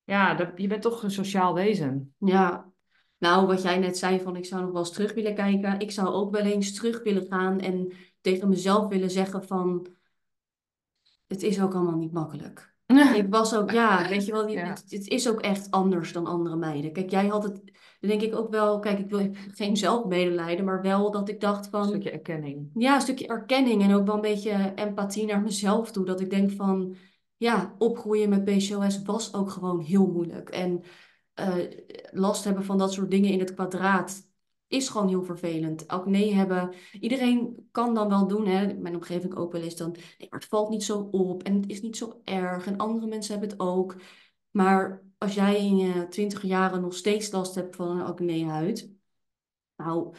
ja, 0.05 0.35
dat, 0.35 0.49
je 0.57 0.67
bent 0.67 0.83
toch 0.83 1.03
een 1.03 1.11
sociaal 1.11 1.55
wezen. 1.55 2.15
Ja. 2.19 2.72
Nou, 3.23 3.47
wat 3.47 3.63
jij 3.63 3.79
net 3.79 3.99
zei 3.99 4.21
van 4.21 4.37
ik 4.37 4.45
zou 4.45 4.63
nog 4.63 4.71
wel 4.71 4.81
eens 4.81 4.93
terug 4.93 5.15
willen 5.15 5.35
kijken. 5.35 5.79
Ik 5.81 5.91
zou 5.91 6.09
ook 6.09 6.31
wel 6.31 6.45
eens 6.45 6.75
terug 6.75 7.03
willen 7.03 7.27
gaan 7.29 7.61
en 7.61 7.93
tegen 8.21 8.49
mezelf 8.49 8.89
willen 8.89 9.11
zeggen 9.11 9.45
van... 9.45 9.87
Het 11.27 11.43
is 11.43 11.61
ook 11.61 11.75
allemaal 11.75 11.97
niet 11.97 12.13
makkelijk. 12.13 12.75
Ik 13.15 13.27
was 13.29 13.55
ook, 13.55 13.71
ja, 13.71 14.09
weet 14.09 14.27
je 14.27 14.33
wel, 14.33 14.49
het, 14.49 14.85
het, 14.89 15.09
is 15.09 15.29
ook 15.29 15.41
echt 15.41 15.71
anders 15.71 16.13
dan 16.13 16.27
andere 16.27 16.57
meiden. 16.57 16.93
Kijk, 16.93 17.11
jij 17.11 17.27
had 17.27 17.43
het, 17.43 17.61
denk 18.01 18.23
ik 18.23 18.35
ook 18.35 18.51
wel, 18.51 18.79
kijk, 18.79 18.99
ik 18.99 19.11
wil 19.11 19.31
geen 19.59 19.77
zelfmedelijden, 19.77 20.65
maar 20.65 20.83
wel 20.83 21.11
dat 21.11 21.29
ik 21.29 21.41
dacht 21.41 21.69
van... 21.69 21.81
Een 21.81 21.89
stukje 21.89 22.11
erkenning. 22.11 22.71
Ja, 22.75 22.95
een 22.95 23.01
stukje 23.01 23.27
erkenning 23.27 23.83
en 23.83 23.95
ook 23.95 24.07
wel 24.07 24.15
een 24.15 24.21
beetje 24.21 24.73
empathie 24.75 25.27
naar 25.27 25.43
mezelf 25.43 25.91
toe. 25.91 26.05
Dat 26.05 26.21
ik 26.21 26.31
denk 26.31 26.51
van, 26.51 26.97
ja, 27.37 27.75
opgroeien 27.79 28.29
met 28.29 28.45
PCOS 28.45 29.03
was 29.03 29.35
ook 29.35 29.51
gewoon 29.51 29.81
heel 29.81 30.07
moeilijk. 30.07 30.49
En 30.49 30.85
uh, 31.41 31.65
last 32.11 32.45
hebben 32.45 32.65
van 32.65 32.79
dat 32.79 32.93
soort 32.93 33.11
dingen 33.11 33.31
in 33.31 33.39
het 33.39 33.55
kwadraat 33.55 34.31
is 34.73 34.89
gewoon 34.89 35.09
heel 35.09 35.25
vervelend. 35.25 36.05
nee 36.05 36.35
hebben, 36.35 36.75
iedereen 37.01 37.69
kan 37.71 37.95
dan 37.95 38.09
wel 38.09 38.27
doen, 38.27 38.47
hè. 38.47 38.75
Mijn 38.75 38.95
omgeving 38.95 39.35
ook 39.35 39.53
wel 39.53 39.63
eens 39.63 39.77
dan, 39.77 39.91
nee, 39.91 40.29
het 40.31 40.45
valt 40.45 40.71
niet 40.71 40.85
zo 40.85 41.09
op 41.11 41.43
en 41.43 41.55
het 41.55 41.69
is 41.69 41.83
niet 41.83 41.97
zo 41.97 42.21
erg. 42.25 42.67
En 42.67 42.77
andere 42.77 43.07
mensen 43.07 43.33
hebben 43.33 43.51
het 43.51 43.61
ook. 43.61 43.97
Maar 44.51 45.03
als 45.19 45.35
jij 45.35 45.57
in 45.57 45.77
je 45.77 46.09
twintig 46.09 46.43
jaren 46.43 46.81
nog 46.81 46.95
steeds 46.95 47.31
last 47.31 47.55
hebt 47.55 47.77
van 47.77 47.89
een 47.89 48.05
acne-huid, 48.05 48.91
nou, 49.77 50.15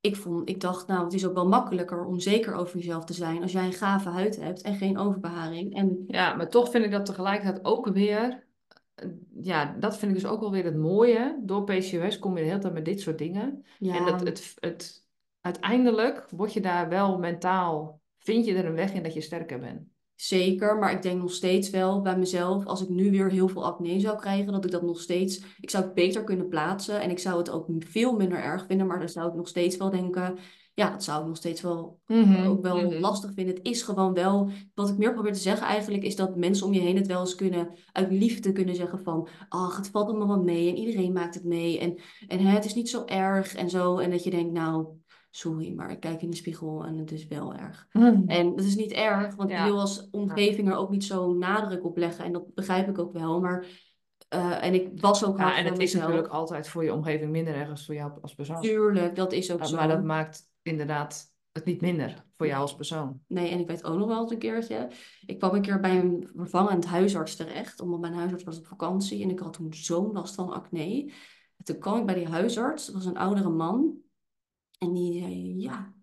ik, 0.00 0.16
vond, 0.16 0.48
ik 0.48 0.60
dacht, 0.60 0.86
nou, 0.86 1.04
het 1.04 1.12
is 1.12 1.26
ook 1.26 1.34
wel 1.34 1.48
makkelijker 1.48 2.04
om 2.04 2.20
zeker 2.20 2.54
over 2.54 2.76
jezelf 2.76 3.04
te 3.04 3.12
zijn 3.12 3.42
als 3.42 3.52
jij 3.52 3.64
een 3.64 3.72
gave 3.72 4.08
huid 4.08 4.36
hebt 4.36 4.62
en 4.62 4.74
geen 4.74 4.98
overbeharing. 4.98 5.74
En... 5.74 6.04
Ja, 6.06 6.34
maar 6.34 6.48
toch 6.48 6.70
vind 6.70 6.84
ik 6.84 6.90
dat 6.90 7.06
tegelijkertijd 7.06 7.64
ook 7.64 7.86
weer, 7.88 8.46
ja, 9.40 9.76
dat 9.80 9.98
vind 9.98 10.12
ik 10.12 10.20
dus 10.22 10.30
ook 10.30 10.40
wel 10.40 10.50
weer 10.50 10.64
het 10.64 10.76
mooie. 10.76 11.40
Door 11.42 11.64
PCOS 11.64 12.18
kom 12.18 12.36
je 12.36 12.42
de 12.42 12.48
hele 12.48 12.60
tijd 12.60 12.72
met 12.72 12.84
dit 12.84 13.00
soort 13.00 13.18
dingen. 13.18 13.64
Ja. 13.78 13.96
En 13.96 14.04
het, 14.04 14.20
het, 14.20 14.54
het, 14.60 15.06
uiteindelijk 15.40 16.26
word 16.30 16.52
je 16.52 16.60
daar 16.60 16.88
wel 16.88 17.18
mentaal, 17.18 18.00
vind 18.18 18.44
je 18.44 18.54
er 18.54 18.66
een 18.66 18.74
weg 18.74 18.92
in 18.92 19.02
dat 19.02 19.14
je 19.14 19.20
sterker 19.20 19.58
bent. 19.58 19.90
Zeker, 20.14 20.78
maar 20.78 20.92
ik 20.92 21.02
denk 21.02 21.20
nog 21.20 21.32
steeds 21.32 21.70
wel 21.70 22.02
bij 22.02 22.18
mezelf, 22.18 22.64
als 22.66 22.82
ik 22.82 22.88
nu 22.88 23.10
weer 23.10 23.30
heel 23.30 23.48
veel 23.48 23.64
acne 23.64 24.00
zou 24.00 24.18
krijgen, 24.18 24.52
dat 24.52 24.64
ik 24.64 24.70
dat 24.70 24.82
nog 24.82 25.00
steeds, 25.00 25.44
ik 25.60 25.70
zou 25.70 25.84
het 25.84 25.94
beter 25.94 26.24
kunnen 26.24 26.48
plaatsen 26.48 27.00
en 27.00 27.10
ik 27.10 27.18
zou 27.18 27.38
het 27.38 27.50
ook 27.50 27.66
veel 27.78 28.16
minder 28.16 28.38
erg 28.38 28.66
vinden, 28.66 28.86
maar 28.86 28.98
dan 28.98 29.08
zou 29.08 29.28
ik 29.28 29.34
nog 29.34 29.48
steeds 29.48 29.76
wel 29.76 29.90
denken, 29.90 30.38
ja, 30.74 30.90
dat 30.90 31.04
zou 31.04 31.20
ik 31.20 31.26
nog 31.26 31.36
steeds 31.36 31.60
wel 31.60 32.00
mhm, 32.06 32.46
ook 32.46 32.62
wel 32.62 32.76
mhm. 32.76 33.00
lastig 33.00 33.32
vinden. 33.34 33.54
Het 33.54 33.66
is 33.66 33.82
gewoon 33.82 34.14
wel, 34.14 34.50
wat 34.74 34.88
ik 34.88 34.98
meer 34.98 35.12
probeer 35.12 35.32
te 35.32 35.38
zeggen 35.38 35.66
eigenlijk, 35.66 36.02
is 36.02 36.16
dat 36.16 36.36
mensen 36.36 36.66
om 36.66 36.72
je 36.72 36.80
heen 36.80 36.96
het 36.96 37.06
wel 37.06 37.20
eens 37.20 37.34
kunnen, 37.34 37.74
uit 37.92 38.10
liefde 38.10 38.52
kunnen 38.52 38.74
zeggen 38.74 39.02
van, 39.02 39.28
ach, 39.48 39.76
het 39.76 39.88
valt 39.88 40.08
allemaal 40.08 40.28
wel 40.28 40.42
mee 40.42 40.68
en 40.68 40.76
iedereen 40.76 41.12
maakt 41.12 41.34
het 41.34 41.44
mee 41.44 41.78
en, 41.78 41.98
en 42.28 42.38
hè, 42.38 42.54
het 42.54 42.64
is 42.64 42.74
niet 42.74 42.88
zo 42.88 43.04
erg 43.04 43.54
en 43.54 43.70
zo. 43.70 43.98
En 43.98 44.10
dat 44.10 44.24
je 44.24 44.30
denkt, 44.30 44.52
nou, 44.52 44.86
sorry, 45.30 45.72
maar 45.74 45.90
ik 45.90 46.00
kijk 46.00 46.22
in 46.22 46.30
de 46.30 46.36
spiegel 46.36 46.84
en 46.84 46.98
het 46.98 47.12
is 47.12 47.26
wel 47.26 47.54
erg. 47.54 47.86
Hmm. 47.90 48.24
En 48.26 48.56
dat 48.56 48.64
is 48.64 48.76
niet 48.76 48.92
erg, 48.92 49.34
want 49.34 49.50
ik 49.50 49.58
wil 49.58 49.80
als 49.80 50.08
omgeving 50.10 50.68
er 50.68 50.76
ook 50.76 50.90
niet 50.90 51.04
zo 51.04 51.32
nadruk 51.32 51.84
op 51.84 51.96
leggen. 51.96 52.24
En 52.24 52.32
dat 52.32 52.54
begrijp 52.54 52.88
ik 52.88 52.98
ook 52.98 53.12
wel. 53.12 53.40
Maar 53.40 53.66
uh, 54.34 54.64
en 54.64 54.74
ik 54.74 55.00
was 55.00 55.24
ook 55.24 55.38
Ja, 55.38 55.56
en 55.56 55.64
het 55.64 55.78
is 55.78 55.94
natuurlijk 55.94 56.28
altijd 56.28 56.68
voor 56.68 56.84
je 56.84 56.92
omgeving 56.92 57.30
minder 57.30 57.54
erg 57.54 57.70
als 57.70 57.84
voor 57.86 57.94
jou 57.94 58.12
als 58.20 58.34
persoon. 58.34 58.60
Tuurlijk, 58.60 59.16
dat 59.16 59.32
is 59.32 59.52
ook 59.52 59.64
zo. 59.64 59.76
Maar 59.76 59.88
dat 59.88 60.04
maakt 60.04 60.50
inderdaad 60.62 61.30
het 61.52 61.64
niet 61.64 61.80
minder 61.80 62.24
voor 62.36 62.46
jou 62.46 62.60
als 62.60 62.76
persoon. 62.76 63.20
Nee, 63.26 63.50
en 63.50 63.58
ik 63.58 63.66
weet 63.66 63.84
ook 63.84 63.98
nog 63.98 64.08
wel 64.08 64.22
eens 64.22 64.30
een 64.30 64.38
keertje. 64.38 64.90
Ik 65.26 65.38
kwam 65.38 65.54
een 65.54 65.62
keer 65.62 65.80
bij 65.80 65.98
een 65.98 66.30
vervangend 66.34 66.86
huisarts 66.86 67.36
terecht, 67.36 67.80
omdat 67.80 68.00
mijn 68.00 68.14
huisarts 68.14 68.44
was 68.44 68.58
op 68.58 68.66
vakantie 68.66 69.22
en 69.22 69.30
ik 69.30 69.38
had 69.38 69.52
toen 69.52 69.74
zo'n 69.74 70.12
last 70.12 70.34
van 70.34 70.52
acne. 70.52 71.12
En 71.56 71.64
toen 71.64 71.78
kwam 71.78 71.98
ik 71.98 72.06
bij 72.06 72.14
die 72.14 72.28
huisarts, 72.28 72.86
dat 72.86 72.94
was 72.94 73.04
een 73.06 73.16
oudere 73.16 73.50
man, 73.50 74.02
en 74.78 74.92
die 74.92 75.20
zei: 75.20 75.60
Ja, 75.60 75.94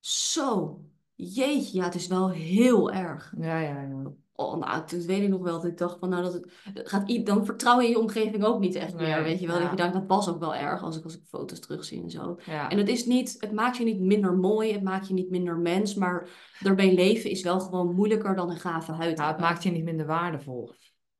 zo, 0.00 0.80
jeetje, 1.14 1.78
ja, 1.78 1.84
het 1.84 1.94
is 1.94 2.06
wel 2.06 2.30
heel 2.30 2.92
erg. 2.92 3.34
Ja, 3.38 3.58
ja, 3.58 3.82
ja. 3.82 4.12
Oh, 4.40 4.56
nou, 4.56 4.86
toen 4.86 5.06
weet 5.06 5.22
ik 5.22 5.28
nog 5.28 5.42
wel 5.42 5.60
dat 5.60 5.70
ik 5.70 5.78
dacht 5.78 5.98
van, 5.98 6.08
nou, 6.08 6.22
dat 6.22 6.32
het, 6.32 6.46
gaat, 6.88 7.26
dan 7.26 7.44
vertrouw 7.44 7.80
je 7.80 7.88
je 7.88 7.98
omgeving 7.98 8.44
ook 8.44 8.60
niet 8.60 8.74
echt 8.74 8.94
meer, 8.94 9.22
weet 9.22 9.40
je 9.40 9.46
wel. 9.46 9.60
Dat 9.60 9.70
je 9.70 9.76
denkt, 9.76 9.94
dat 9.94 10.06
was 10.06 10.28
ook 10.28 10.38
wel 10.38 10.54
erg 10.54 10.82
als 10.82 10.96
ik, 10.96 11.04
als 11.04 11.14
ik 11.14 11.22
foto's 11.28 11.60
terugzie 11.60 12.02
en 12.02 12.10
zo. 12.10 12.38
En 12.68 12.78
het 12.78 12.88
is 12.88 13.06
niet, 13.06 13.36
het 13.38 13.52
maakt 13.52 13.76
je 13.76 13.84
niet 13.84 14.00
minder 14.00 14.34
mooi, 14.34 14.72
het 14.72 14.82
maakt 14.82 15.08
je 15.08 15.14
niet 15.14 15.30
minder 15.30 15.56
mens, 15.56 15.94
maar 15.94 16.28
erbij 16.62 16.94
leven 16.94 17.30
is 17.30 17.42
wel 17.42 17.60
gewoon 17.60 17.94
moeilijker 17.94 18.34
dan 18.34 18.50
een 18.50 18.60
gave 18.60 18.92
huid 18.92 19.18
Ja, 19.18 19.28
het 19.28 19.40
maakt 19.40 19.62
je 19.62 19.70
niet 19.70 19.84
minder 19.84 20.06
waardevol. 20.06 20.72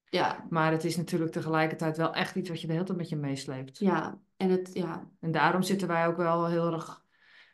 Ja. 0.05 0.47
Maar 0.49 0.73
het 0.73 0.85
is 0.85 0.97
natuurlijk 0.97 1.33
tegelijkertijd 1.33 1.97
wel 1.97 2.15
echt 2.15 2.35
iets 2.35 2.49
wat 2.49 2.61
je 2.61 2.67
de 2.67 2.73
hele 2.73 2.85
tijd 2.85 2.99
met 2.99 3.09
je 3.09 3.17
meesleept. 3.17 3.79
Ja, 3.79 4.19
en 4.37 4.51
het, 4.51 4.71
ja. 4.73 5.09
En 5.21 5.31
daarom 5.31 5.63
zitten 5.63 5.89
wij 5.89 6.07
ook 6.07 6.17
wel 6.17 6.47
heel 6.47 6.73
erg 6.73 7.00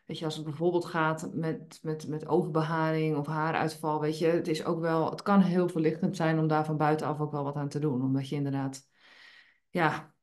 Weet 0.07 0.19
je, 0.19 0.25
als 0.25 0.37
het 0.37 0.45
bijvoorbeeld 0.45 0.85
gaat 0.85 1.31
met, 1.35 1.79
met, 1.83 2.09
met 2.09 2.27
oogbeharing 2.27 3.17
of 3.17 3.27
haaruitval, 3.27 4.01
weet 4.01 4.19
je, 4.19 4.27
het 4.27 4.49
is 4.49 4.65
ook 4.65 4.81
wel, 4.81 5.11
het 5.11 5.23
kan 5.23 5.41
heel 5.41 5.69
verlichtend 5.69 6.17
zijn 6.17 6.39
om 6.39 6.47
daar 6.47 6.65
van 6.65 6.77
buitenaf 6.77 7.21
ook 7.21 7.33
wel 7.33 7.45
wat 7.45 7.55
aan 7.55 7.69
te 7.69 7.79
doen. 7.79 8.03
Omdat 8.03 8.29
je 8.29 8.35
inderdaad, 8.35 8.83
ja. 9.71 10.15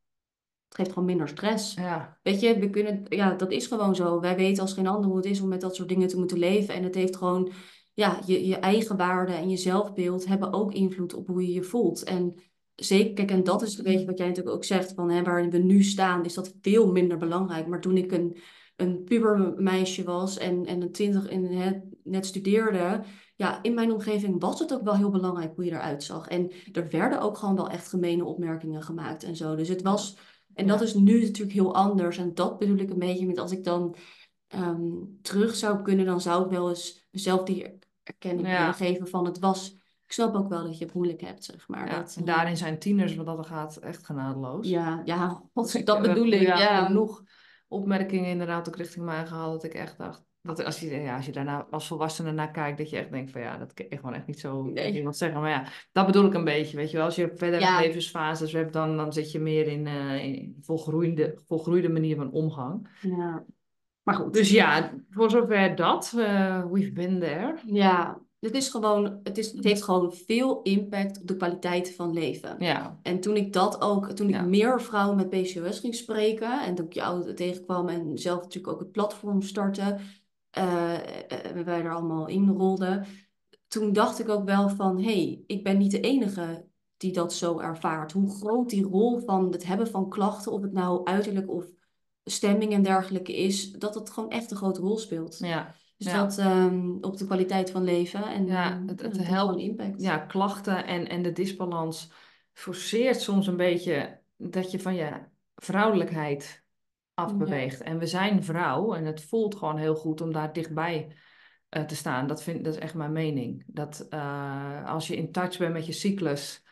Het 0.67 0.81
geeft 0.81 0.93
gewoon 0.93 1.07
minder 1.07 1.27
stress. 1.27 1.73
Ja. 1.73 2.19
Weet 2.21 2.39
je, 2.39 2.59
we 2.59 2.69
kunnen, 2.69 3.05
ja, 3.09 3.33
dat 3.33 3.51
is 3.51 3.67
gewoon 3.67 3.95
zo. 3.95 4.19
Wij 4.19 4.35
weten 4.35 4.61
als 4.61 4.73
geen 4.73 4.87
ander 4.87 5.09
hoe 5.09 5.17
het 5.17 5.25
is 5.25 5.41
om 5.41 5.47
met 5.47 5.61
dat 5.61 5.75
soort 5.75 5.89
dingen 5.89 6.07
te 6.07 6.17
moeten 6.17 6.37
leven. 6.37 6.73
En 6.73 6.83
het 6.83 6.95
heeft 6.95 7.15
gewoon, 7.15 7.51
ja, 7.93 8.19
je, 8.25 8.47
je 8.47 8.55
eigen 8.55 8.97
waarde 8.97 9.33
en 9.33 9.49
je 9.49 9.57
zelfbeeld 9.57 10.25
hebben 10.25 10.53
ook 10.53 10.73
invloed 10.73 11.13
op 11.13 11.27
hoe 11.27 11.47
je 11.47 11.53
je 11.53 11.63
voelt. 11.63 12.03
En 12.03 12.41
zeker, 12.75 13.13
kijk, 13.13 13.31
en 13.31 13.43
dat 13.43 13.61
is 13.61 13.77
een 13.77 13.83
beetje 13.83 14.05
wat 14.05 14.17
jij 14.17 14.27
natuurlijk 14.27 14.55
ook 14.55 14.63
zegt, 14.63 14.93
van 14.93 15.09
hè, 15.09 15.23
waar 15.23 15.49
we 15.49 15.57
nu 15.57 15.83
staan, 15.83 16.25
is 16.25 16.33
dat 16.33 16.55
veel 16.61 16.91
minder 16.91 17.17
belangrijk. 17.17 17.67
Maar 17.67 17.81
toen 17.81 17.97
ik 17.97 18.11
een 18.11 18.37
een 18.87 19.03
pubermeisje 19.03 20.03
was 20.03 20.37
en, 20.37 20.65
en 20.65 20.81
een 20.81 20.91
twintig 20.91 21.29
in 21.29 21.45
het, 21.45 21.83
net 22.03 22.25
studeerde, 22.25 23.03
ja, 23.35 23.59
in 23.61 23.73
mijn 23.73 23.91
omgeving 23.91 24.41
was 24.41 24.59
het 24.59 24.73
ook 24.73 24.83
wel 24.83 24.95
heel 24.95 25.09
belangrijk 25.09 25.55
hoe 25.55 25.65
je 25.65 25.71
eruit 25.71 26.03
zag. 26.03 26.27
En 26.27 26.51
er 26.71 26.89
werden 26.89 27.21
ook 27.21 27.37
gewoon 27.37 27.55
wel 27.55 27.69
echt 27.69 27.89
gemene 27.89 28.25
opmerkingen 28.25 28.83
gemaakt 28.83 29.23
en 29.23 29.35
zo. 29.35 29.55
Dus 29.55 29.67
het 29.67 29.81
was, 29.81 30.17
en 30.53 30.67
dat 30.67 30.81
is 30.81 30.93
nu 30.93 31.21
natuurlijk 31.21 31.53
heel 31.53 31.75
anders. 31.75 32.17
En 32.17 32.33
dat 32.33 32.59
bedoel 32.59 32.77
ik 32.77 32.89
een 32.89 32.99
beetje 32.99 33.25
met 33.25 33.39
als 33.39 33.51
ik 33.51 33.63
dan 33.63 33.95
ehm, 34.47 34.91
terug 35.21 35.55
zou 35.55 35.81
kunnen, 35.81 36.05
dan 36.05 36.21
zou 36.21 36.45
ik 36.45 36.51
wel 36.51 36.69
eens 36.69 37.07
mezelf 37.11 37.43
die 37.43 37.79
erkenning 38.03 38.47
ja. 38.47 38.71
geven 38.71 39.07
van 39.07 39.25
het 39.25 39.39
was. 39.39 39.77
Ik 40.05 40.11
snap 40.11 40.35
ook 40.35 40.49
wel 40.49 40.63
dat 40.63 40.77
je 40.77 40.85
het 40.85 40.93
moeilijk 40.93 41.21
hebt, 41.21 41.43
zeg 41.43 41.67
maar. 41.67 41.87
Ja, 41.87 41.99
dat, 41.99 42.15
en 42.15 42.25
daarin 42.25 42.57
zijn 42.57 42.79
tieners, 42.79 43.15
wat 43.15 43.25
dat 43.25 43.45
gaat, 43.45 43.77
echt 43.77 44.05
genadeloos. 44.05 44.67
Ja, 44.69 45.01
ja, 45.05 45.43
dat 45.83 46.01
bedoel 46.01 46.27
ik. 46.27 46.41
Ja, 46.41 46.59
ja. 46.59 46.85
genoeg 46.85 47.23
opmerkingen 47.73 48.29
inderdaad 48.29 48.67
ook 48.67 48.75
richting 48.75 49.05
mij 49.05 49.25
gehaald. 49.25 49.61
Dat 49.61 49.71
ik 49.71 49.79
echt 49.79 49.97
dacht, 49.97 50.23
dat 50.41 50.63
als 50.63 50.79
je, 50.79 51.01
ja, 51.01 51.15
als 51.15 51.25
je 51.25 51.31
daarna 51.31 51.67
als 51.69 51.87
volwassene 51.87 52.31
naar 52.31 52.51
kijkt, 52.51 52.77
dat 52.77 52.89
je 52.89 52.97
echt 52.97 53.11
denkt 53.11 53.31
van 53.31 53.41
ja, 53.41 53.57
dat 53.57 53.73
kan 53.73 53.85
gewoon 53.89 54.13
echt 54.13 54.27
niet 54.27 54.39
zo 54.39 54.63
nee. 54.63 54.93
iemand 54.93 55.17
zeggen. 55.17 55.41
Maar 55.41 55.49
ja, 55.49 55.65
dat 55.91 56.05
bedoel 56.05 56.25
ik 56.25 56.33
een 56.33 56.43
beetje, 56.43 56.77
weet 56.77 56.91
je 56.91 56.97
wel. 56.97 57.05
Als 57.05 57.15
je 57.15 57.31
verder 57.35 57.59
ja. 57.59 57.79
levensfases 57.79 58.51
hebt, 58.51 58.73
dan, 58.73 58.97
dan 58.97 59.13
zit 59.13 59.31
je 59.31 59.39
meer 59.39 59.67
in, 59.67 59.85
uh, 59.85 60.23
in 60.23 60.57
volgroeide, 60.61 61.39
volgroeide 61.47 61.89
manier 61.89 62.15
van 62.15 62.31
omgang. 62.31 62.87
Ja. 63.01 63.45
Maar 64.03 64.15
goed. 64.15 64.33
Dus 64.33 64.49
ja, 64.49 64.93
voor 65.09 65.29
zover 65.29 65.75
dat, 65.75 66.13
uh, 66.15 66.65
we've 66.71 66.91
been 66.91 67.19
there. 67.19 67.55
Ja, 67.65 68.21
het, 68.43 68.55
is 68.55 68.69
gewoon, 68.69 69.19
het, 69.23 69.37
is, 69.37 69.51
het 69.51 69.63
heeft 69.63 69.83
gewoon 69.83 70.13
veel 70.13 70.61
impact 70.61 71.21
op 71.21 71.27
de 71.27 71.35
kwaliteit 71.35 71.95
van 71.95 72.13
leven. 72.13 72.55
Ja. 72.59 72.99
En 73.01 73.19
toen 73.19 73.35
ik 73.35 73.53
dat 73.53 73.81
ook, 73.81 74.11
toen 74.11 74.29
ik 74.29 74.45
meer 74.45 74.81
vrouwen 74.81 75.15
met 75.15 75.29
PCOS 75.29 75.79
ging 75.79 75.95
spreken 75.95 76.61
en 76.61 76.75
toen 76.75 76.85
ik 76.85 76.93
jou 76.93 77.33
tegenkwam 77.33 77.89
en 77.89 78.17
zelf 78.17 78.41
natuurlijk 78.41 78.73
ook 78.73 78.79
het 78.79 78.91
platform 78.91 79.41
startte, 79.41 79.97
uh, 80.57 80.93
uh, 81.55 81.63
wij 81.65 81.81
er 81.81 81.93
allemaal 81.93 82.27
in 82.27 82.49
rolden, 82.49 83.05
toen 83.67 83.93
dacht 83.93 84.19
ik 84.19 84.29
ook 84.29 84.45
wel 84.45 84.69
van, 84.69 84.97
hé, 84.97 85.03
hey, 85.03 85.43
ik 85.47 85.63
ben 85.63 85.77
niet 85.77 85.91
de 85.91 85.99
enige 85.99 86.65
die 86.97 87.11
dat 87.11 87.33
zo 87.33 87.59
ervaart. 87.59 88.11
Hoe 88.11 88.29
groot 88.29 88.69
die 88.69 88.83
rol 88.83 89.19
van 89.19 89.51
het 89.51 89.65
hebben 89.65 89.87
van 89.87 90.09
klachten, 90.09 90.51
of 90.51 90.61
het 90.61 90.73
nou 90.73 91.05
uiterlijk 91.05 91.49
of 91.49 91.65
stemming 92.23 92.73
en 92.73 92.83
dergelijke 92.83 93.35
is, 93.35 93.71
dat 93.71 93.95
het 93.95 94.09
gewoon 94.09 94.29
echt 94.29 94.51
een 94.51 94.57
grote 94.57 94.81
rol 94.81 94.97
speelt. 94.97 95.37
Ja. 95.39 95.75
Dus 95.97 96.13
dat 96.13 96.37
um, 96.37 96.97
op 97.01 97.17
de 97.17 97.25
kwaliteit 97.25 97.71
van 97.71 97.83
leven. 97.83 98.23
En 98.23 98.45
ja, 98.45 98.83
het, 98.85 99.01
het, 99.01 99.17
het 99.17 99.27
helpt. 99.27 99.59
impact. 99.59 100.01
Ja, 100.01 100.17
klachten 100.17 100.85
en, 100.85 101.07
en 101.07 101.21
de 101.21 101.31
disbalans 101.31 102.11
forceert 102.53 103.21
soms 103.21 103.47
een 103.47 103.57
beetje 103.57 104.21
dat 104.37 104.71
je 104.71 104.79
van 104.79 104.95
je 104.95 105.11
vrouwelijkheid 105.55 106.63
afbeweegt. 107.13 107.81
En 107.81 107.97
we 107.97 108.07
zijn 108.07 108.43
vrouw 108.43 108.93
en 108.93 109.05
het 109.05 109.23
voelt 109.23 109.55
gewoon 109.55 109.77
heel 109.77 109.95
goed 109.95 110.21
om 110.21 110.33
daar 110.33 110.53
dichtbij 110.53 111.15
uh, 111.69 111.83
te 111.83 111.95
staan. 111.95 112.27
Dat, 112.27 112.43
vind, 112.43 112.63
dat 112.63 112.73
is 112.73 112.79
echt 112.79 112.93
mijn 112.93 113.11
mening. 113.11 113.63
Dat 113.67 114.07
uh, 114.09 114.85
als 114.85 115.07
je 115.07 115.15
in 115.15 115.31
touch 115.31 115.57
bent 115.57 115.73
met 115.73 115.85
je 115.85 115.91
cyclus 115.91 116.65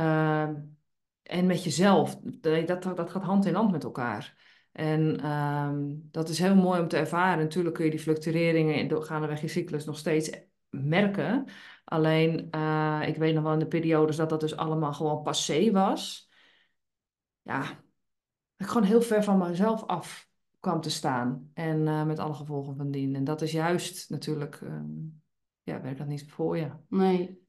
uh, 0.00 0.48
en 1.22 1.46
met 1.46 1.64
jezelf, 1.64 2.16
dat, 2.20 2.82
dat 2.82 3.10
gaat 3.10 3.22
hand 3.22 3.46
in 3.46 3.54
hand 3.54 3.70
met 3.70 3.84
elkaar. 3.84 4.45
En 4.76 5.30
um, 5.30 6.08
dat 6.10 6.28
is 6.28 6.38
heel 6.38 6.54
mooi 6.54 6.80
om 6.80 6.88
te 6.88 6.96
ervaren. 6.96 7.42
Natuurlijk 7.42 7.74
kun 7.74 7.84
je 7.84 7.90
die 7.90 8.00
fluctueringen 8.00 9.02
gaandeweg 9.02 9.40
je 9.40 9.48
cyclus 9.48 9.84
nog 9.84 9.98
steeds 9.98 10.30
merken. 10.70 11.44
Alleen, 11.84 12.48
uh, 12.50 13.02
ik 13.06 13.16
weet 13.16 13.34
nog 13.34 13.42
wel 13.42 13.52
in 13.52 13.58
de 13.58 13.66
periodes 13.66 14.16
dat 14.16 14.28
dat 14.28 14.40
dus 14.40 14.56
allemaal 14.56 14.92
gewoon 14.92 15.22
passé 15.22 15.70
was. 15.70 16.30
Ja, 17.42 17.62
ik 18.56 18.66
gewoon 18.66 18.82
heel 18.82 19.02
ver 19.02 19.24
van 19.24 19.38
mezelf 19.38 19.84
af 19.86 20.28
kwam 20.60 20.80
te 20.80 20.90
staan. 20.90 21.50
En 21.54 21.86
uh, 21.86 22.04
met 22.04 22.18
alle 22.18 22.34
gevolgen 22.34 22.76
van 22.76 22.90
dien. 22.90 23.14
En 23.14 23.24
dat 23.24 23.42
is 23.42 23.52
juist 23.52 24.10
natuurlijk, 24.10 24.60
um, 24.60 25.22
ja, 25.62 25.80
werkt 25.80 25.98
dat 25.98 26.06
niet 26.06 26.30
voor 26.30 26.56
je. 26.56 26.70
Nee. 26.88 27.44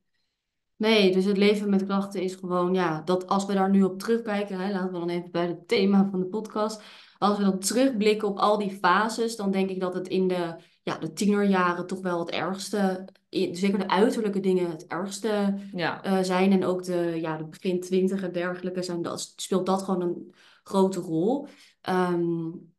Nee, 0.75 1.11
dus 1.11 1.25
het 1.25 1.37
leven 1.37 1.69
met 1.69 1.85
klachten 1.85 2.21
is 2.21 2.35
gewoon, 2.35 2.73
ja, 2.73 3.01
dat 3.01 3.27
als 3.27 3.45
we 3.45 3.53
daar 3.53 3.69
nu 3.69 3.83
op 3.83 3.99
terugkijken, 3.99 4.59
hè, 4.59 4.71
laten 4.71 4.91
we 4.91 4.99
dan 4.99 5.09
even 5.09 5.31
bij 5.31 5.47
het 5.47 5.67
thema 5.67 6.07
van 6.09 6.19
de 6.19 6.25
podcast 6.25 6.83
als 7.17 7.37
we 7.37 7.43
dan 7.43 7.59
terugblikken 7.59 8.27
op 8.27 8.37
al 8.37 8.57
die 8.57 8.77
fases, 8.81 9.35
dan 9.35 9.51
denk 9.51 9.69
ik 9.69 9.79
dat 9.79 9.93
het 9.93 10.07
in 10.07 10.27
de, 10.27 10.55
ja, 10.83 10.97
de 10.97 11.13
tienerjaren 11.13 11.87
toch 11.87 12.01
wel 12.01 12.19
het 12.19 12.29
ergste, 12.29 13.07
zeker 13.29 13.79
de 13.79 13.89
uiterlijke 13.89 14.39
dingen 14.39 14.69
het 14.69 14.87
ergste 14.87 15.57
ja. 15.71 16.05
uh, 16.05 16.23
zijn. 16.23 16.51
En 16.51 16.65
ook 16.65 16.83
de, 16.83 17.17
ja, 17.21 17.37
de 17.37 17.45
begin 17.45 17.81
twintig 17.81 18.23
en 18.23 18.31
dergelijke 18.31 18.83
zijn, 18.83 19.01
dat, 19.01 19.33
speelt 19.35 19.65
dat 19.65 19.81
gewoon 19.81 20.01
een 20.01 20.33
grote 20.63 20.99
rol. 20.99 21.47
Um, 21.89 22.75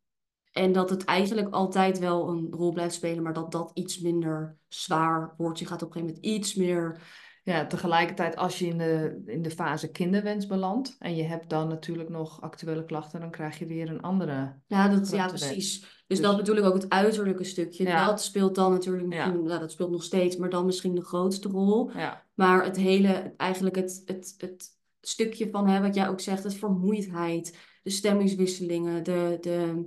en 0.52 0.72
dat 0.72 0.90
het 0.90 1.04
eigenlijk 1.04 1.54
altijd 1.54 1.98
wel 1.98 2.28
een 2.28 2.48
rol 2.50 2.72
blijft 2.72 2.94
spelen, 2.94 3.22
maar 3.22 3.32
dat 3.32 3.52
dat 3.52 3.70
iets 3.74 4.00
minder 4.00 4.56
zwaar 4.68 5.34
wordt. 5.36 5.58
Je 5.58 5.66
gaat 5.66 5.82
op 5.82 5.88
een 5.88 5.92
gegeven 5.94 6.14
moment 6.14 6.34
iets 6.34 6.54
meer 6.54 7.00
ja, 7.48 7.66
tegelijkertijd 7.66 8.36
als 8.36 8.58
je 8.58 8.66
in 8.66 8.78
de, 8.78 9.22
in 9.26 9.42
de 9.42 9.50
fase 9.50 9.90
kinderwens 9.90 10.46
belandt 10.46 10.96
en 10.98 11.16
je 11.16 11.22
hebt 11.22 11.50
dan 11.50 11.68
natuurlijk 11.68 12.08
nog 12.08 12.40
actuele 12.40 12.84
klachten, 12.84 13.20
dan 13.20 13.30
krijg 13.30 13.58
je 13.58 13.66
weer 13.66 13.90
een 13.90 14.02
andere. 14.02 14.54
Ja, 14.66 14.88
dat, 14.88 15.10
ja 15.10 15.26
precies. 15.26 15.80
Dus, 15.80 15.88
dus, 16.06 16.20
dat 16.20 16.36
bedoel 16.36 16.56
ik 16.56 16.64
ook 16.64 16.74
het 16.74 16.88
uiterlijke 16.88 17.44
stukje. 17.44 17.84
Dat 17.84 18.22
speelt 18.22 18.54
dan 18.54 18.72
natuurlijk 18.72 19.12
ja. 19.12 19.32
nou, 19.32 19.60
dat 19.60 19.72
speelt 19.72 19.90
nog 19.90 20.02
steeds, 20.02 20.36
maar 20.36 20.50
dan 20.50 20.66
misschien 20.66 20.94
de 20.94 21.04
grootste 21.04 21.48
rol. 21.48 21.90
Ja. 21.90 22.24
Maar 22.34 22.64
het 22.64 22.76
hele, 22.76 23.34
eigenlijk 23.36 23.76
het, 23.76 24.02
het, 24.04 24.34
het 24.38 24.76
stukje 25.00 25.50
van 25.50 25.68
hè, 25.68 25.80
wat 25.80 25.94
jij 25.94 26.08
ook 26.08 26.20
zegt, 26.20 26.44
het 26.44 26.54
vermoeidheid, 26.54 27.58
de 27.82 27.90
stemmingswisselingen, 27.90 29.04
de, 29.04 29.38
de 29.40 29.86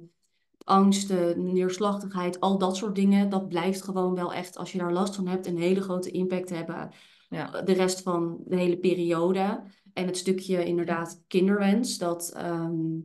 angst, 0.63 1.07
de 1.07 1.33
neerslachtigheid, 1.37 2.39
al 2.39 2.57
dat 2.57 2.77
soort 2.77 2.95
dingen, 2.95 3.29
dat 3.29 3.47
blijft 3.47 3.81
gewoon 3.81 4.15
wel 4.15 4.33
echt, 4.33 4.57
als 4.57 4.71
je 4.71 4.77
daar 4.77 4.93
last 4.93 5.15
van 5.15 5.27
hebt, 5.27 5.47
een 5.47 5.57
hele 5.57 5.81
grote 5.81 6.11
impact 6.11 6.49
hebben 6.49 6.91
ja. 7.31 7.61
de 7.61 7.73
rest 7.73 8.01
van 8.01 8.43
de 8.45 8.55
hele 8.55 8.77
periode. 8.77 9.63
En 9.93 10.05
het 10.05 10.17
stukje 10.17 10.65
inderdaad 10.65 11.23
kinderwens, 11.27 11.97
dat, 11.97 12.31
ehm, 12.35 12.99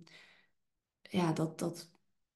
ja, 1.03 1.33
dat, 1.33 1.59
dat, 1.59 1.91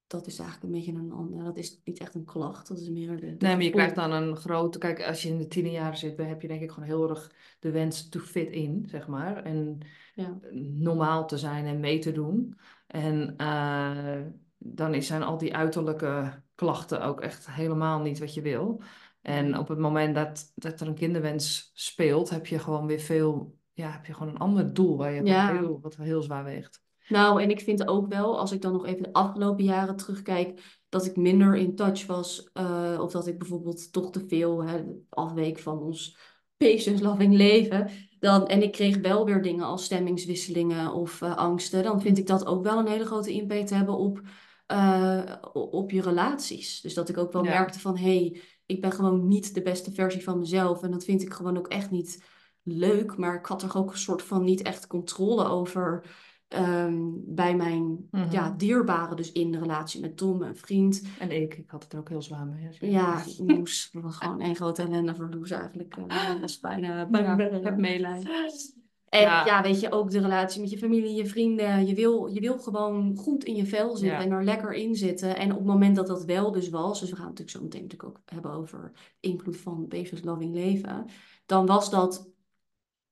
dat 0.06 0.26
is 0.26 0.38
eigenlijk 0.38 0.62
een 0.62 0.78
beetje 0.78 1.00
een 1.00 1.12
ander. 1.12 1.44
Dat 1.44 1.56
is 1.56 1.80
niet 1.84 1.98
echt 1.98 2.14
een 2.14 2.24
klacht, 2.24 2.68
dat 2.68 2.78
is 2.78 2.88
meer 2.88 3.20
de. 3.20 3.26
nee, 3.26 3.54
maar 3.54 3.62
je 3.62 3.70
krijgt 3.70 3.94
dan 3.94 4.12
een 4.12 4.36
grote. 4.36 4.78
Kijk, 4.78 5.06
als 5.06 5.22
je 5.22 5.28
in 5.28 5.38
de 5.38 5.46
tienerjaren 5.46 5.98
zit, 5.98 6.16
dan 6.16 6.26
heb 6.26 6.42
je 6.42 6.48
denk 6.48 6.62
ik 6.62 6.70
gewoon 6.70 6.88
heel 6.88 7.10
erg 7.10 7.32
de 7.60 7.70
wens 7.70 8.08
to 8.08 8.20
fit 8.20 8.50
in, 8.50 8.86
zeg 8.88 9.06
maar. 9.06 9.44
En 9.44 9.78
ja. 10.14 10.38
normaal 10.78 11.26
te 11.26 11.38
zijn 11.38 11.66
en 11.66 11.80
mee 11.80 11.98
te 11.98 12.12
doen. 12.12 12.58
En 12.86 13.34
uh, 13.36 14.20
dan 14.58 15.02
zijn 15.02 15.22
al 15.22 15.38
die 15.38 15.56
uiterlijke 15.56 16.42
klachten 16.54 17.02
ook 17.02 17.20
echt 17.20 17.50
helemaal 17.50 18.00
niet 18.00 18.18
wat 18.18 18.34
je 18.34 18.42
wil. 18.42 18.82
En 19.22 19.58
op 19.58 19.68
het 19.68 19.78
moment 19.78 20.14
dat, 20.14 20.52
dat 20.54 20.80
er 20.80 20.86
een 20.86 20.94
kinderwens 20.94 21.70
speelt, 21.74 22.30
heb 22.30 22.46
je 22.46 22.58
gewoon 22.58 22.86
weer 22.86 23.00
veel, 23.00 23.58
ja, 23.72 23.90
heb 23.90 24.06
je 24.06 24.14
gewoon 24.14 24.28
een 24.28 24.40
ander 24.40 24.74
doel 24.74 24.96
waar 24.96 25.12
je 25.12 25.24
ja. 25.24 25.52
heel, 25.52 25.78
wat 25.80 25.96
heel 25.96 26.22
zwaar 26.22 26.44
weegt. 26.44 26.82
Nou, 27.08 27.42
en 27.42 27.50
ik 27.50 27.60
vind 27.60 27.88
ook 27.88 28.08
wel, 28.08 28.38
als 28.38 28.52
ik 28.52 28.62
dan 28.62 28.72
nog 28.72 28.86
even 28.86 29.02
de 29.02 29.12
afgelopen 29.12 29.64
jaren 29.64 29.96
terugkijk, 29.96 30.78
dat 30.88 31.06
ik 31.06 31.16
minder 31.16 31.56
in 31.56 31.74
touch 31.74 32.06
was. 32.06 32.50
Uh, 32.54 32.98
of 33.00 33.12
dat 33.12 33.26
ik 33.26 33.38
bijvoorbeeld 33.38 33.92
toch 33.92 34.10
te 34.10 34.24
veel 34.28 34.64
hè, 34.64 34.84
afweek 35.08 35.58
van 35.58 35.78
ons 35.78 36.18
patience 36.56 37.02
loving 37.02 37.34
leven. 37.34 37.90
Dan, 38.18 38.46
en 38.46 38.62
ik 38.62 38.72
kreeg 38.72 38.96
wel 38.96 39.24
weer 39.24 39.42
dingen 39.42 39.64
als 39.64 39.84
stemmingswisselingen 39.84 40.92
of 40.92 41.20
uh, 41.20 41.36
angsten. 41.36 41.82
Dan 41.82 42.00
vind 42.00 42.18
ik 42.18 42.26
dat 42.26 42.46
ook 42.46 42.64
wel 42.64 42.78
een 42.78 42.88
hele 42.88 43.04
grote 43.04 43.32
impact 43.32 43.70
hebben 43.70 43.96
op, 43.96 44.20
uh, 44.72 45.34
op 45.52 45.90
je 45.90 46.02
relaties. 46.02 46.80
Dus 46.80 46.94
dat 46.94 47.08
ik 47.08 47.18
ook 47.18 47.32
wel 47.32 47.42
merkte 47.42 47.80
van... 47.80 47.96
hé, 47.96 48.16
hey, 48.18 48.40
ik 48.70 48.80
ben 48.80 48.92
gewoon 48.92 49.28
niet 49.28 49.54
de 49.54 49.62
beste 49.62 49.92
versie 49.92 50.22
van 50.22 50.38
mezelf. 50.38 50.82
En 50.82 50.90
dat 50.90 51.04
vind 51.04 51.22
ik 51.22 51.32
gewoon 51.32 51.58
ook 51.58 51.68
echt 51.68 51.90
niet 51.90 52.24
leuk. 52.62 53.16
Maar 53.16 53.34
ik 53.34 53.46
had 53.46 53.62
er 53.62 53.76
ook 53.76 53.90
een 53.90 53.98
soort 53.98 54.22
van 54.22 54.44
niet 54.44 54.62
echt 54.62 54.86
controle 54.86 55.44
over 55.44 56.04
um, 56.48 57.22
bij 57.26 57.56
mijn 57.56 58.08
mm 58.10 58.28
ja, 58.30 58.54
dierbaren. 58.56 59.16
Dus 59.16 59.32
in 59.32 59.50
de 59.52 59.58
relatie 59.58 60.00
met 60.00 60.16
Tom, 60.16 60.38
mijn 60.38 60.56
vriend. 60.56 61.02
En 61.18 61.30
ik, 61.30 61.54
ik 61.54 61.70
had 61.70 61.82
het 61.82 61.92
er 61.92 61.98
ook 61.98 62.08
heel 62.08 62.22
zwaar 62.22 62.46
mee. 62.46 62.90
Ja, 62.90 63.22
Moes. 63.38 63.90
gewoon 64.04 64.40
één 64.40 64.56
grote 64.56 64.82
ellende 64.82 65.14
voor 65.14 65.28
Loes 65.30 65.50
eigenlijk. 65.50 65.96
Uh, 65.96 66.28
dat 66.40 66.50
is 66.50 66.60
bijna, 66.60 67.06
bijna 67.10 67.36
ja, 67.36 67.60
heb 67.60 67.76
meelijden. 67.76 68.30
En 69.10 69.20
ja. 69.20 69.46
ja. 69.46 69.62
weet 69.62 69.80
je, 69.80 69.92
ook 69.92 70.10
de 70.10 70.20
relatie 70.20 70.60
met 70.60 70.70
je 70.70 70.78
familie, 70.78 71.14
je 71.14 71.26
vrienden. 71.26 71.86
Je 71.86 71.94
wil, 71.94 72.26
je 72.26 72.40
wil 72.40 72.58
gewoon 72.58 73.16
goed 73.16 73.44
in 73.44 73.56
je 73.56 73.66
vel 73.66 73.96
zitten 73.96 74.18
en 74.18 74.30
er 74.30 74.44
lekker 74.44 74.72
in 74.72 74.94
zitten. 74.94 75.36
En 75.36 75.50
op 75.50 75.58
het 75.58 75.66
moment 75.66 75.96
dat 75.96 76.06
dat 76.06 76.24
wel 76.24 76.52
dus 76.52 76.68
was, 76.68 77.00
dus 77.00 77.10
we 77.10 77.16
gaan 77.16 77.26
het 77.26 77.38
natuurlijk 77.38 77.56
zo 77.56 77.62
meteen 77.62 77.82
natuurlijk 77.82 78.18
ook 78.18 78.22
hebben 78.24 78.52
over 78.52 78.92
invloed 79.20 79.56
van 79.56 79.88
Bezos 79.88 80.22
Loving 80.22 80.54
Leven. 80.54 81.06
Dan 81.46 81.66
was 81.66 81.90
dat 81.90 82.28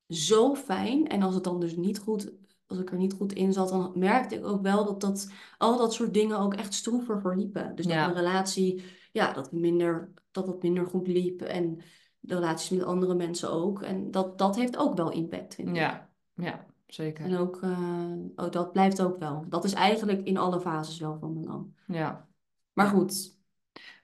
zo 0.09 0.55
fijn. 0.55 1.07
En 1.09 1.22
als 1.22 1.34
het 1.34 1.44
dan 1.44 1.61
dus 1.61 1.76
niet 1.76 1.99
goed 1.99 2.32
als 2.68 2.78
ik 2.78 2.90
er 2.90 2.96
niet 2.96 3.12
goed 3.12 3.32
in 3.32 3.53
zat, 3.53 3.68
dan 3.68 3.92
merkte 3.94 4.34
ik 4.34 4.46
ook 4.46 4.62
wel 4.62 4.84
dat, 4.84 5.01
dat 5.01 5.32
al 5.59 5.78
dat 5.78 5.92
soort 5.92 6.14
dingen 6.14 6.38
ook 6.38 6.55
echt 6.55 6.74
stroever 6.74 7.20
verliepen. 7.20 7.74
Dus 7.74 7.86
dat 7.86 7.94
mijn 7.94 8.14
relatie, 8.14 8.82
ja, 9.12 9.32
dat, 9.32 9.53
minder, 9.53 10.12
dat 10.30 10.46
het 10.46 10.62
minder 10.62 10.86
goed 10.86 11.07
liep. 11.07 11.42
En 11.42 11.80
de 12.21 12.35
relaties 12.35 12.71
met 12.71 12.85
andere 12.85 13.14
mensen 13.14 13.53
ook. 13.53 13.83
En 13.83 14.11
dat, 14.11 14.39
dat 14.39 14.57
heeft 14.57 14.77
ook 14.77 14.97
wel 14.97 15.11
impact, 15.11 15.55
vind 15.55 15.69
ik. 15.69 15.77
Ja, 15.77 16.09
ja 16.35 16.66
zeker. 16.87 17.25
En 17.25 17.37
ook, 17.37 17.62
uh, 17.62 18.12
oh, 18.37 18.51
dat 18.51 18.73
blijft 18.73 19.03
ook 19.03 19.19
wel. 19.19 19.45
Dat 19.49 19.64
is 19.64 19.73
eigenlijk 19.73 20.27
in 20.27 20.37
alle 20.37 20.61
fases 20.61 20.99
wel 20.99 21.19
van 21.19 21.35
belang. 21.35 21.75
Ja. 21.87 22.29
Maar 22.73 22.87
goed. 22.87 23.37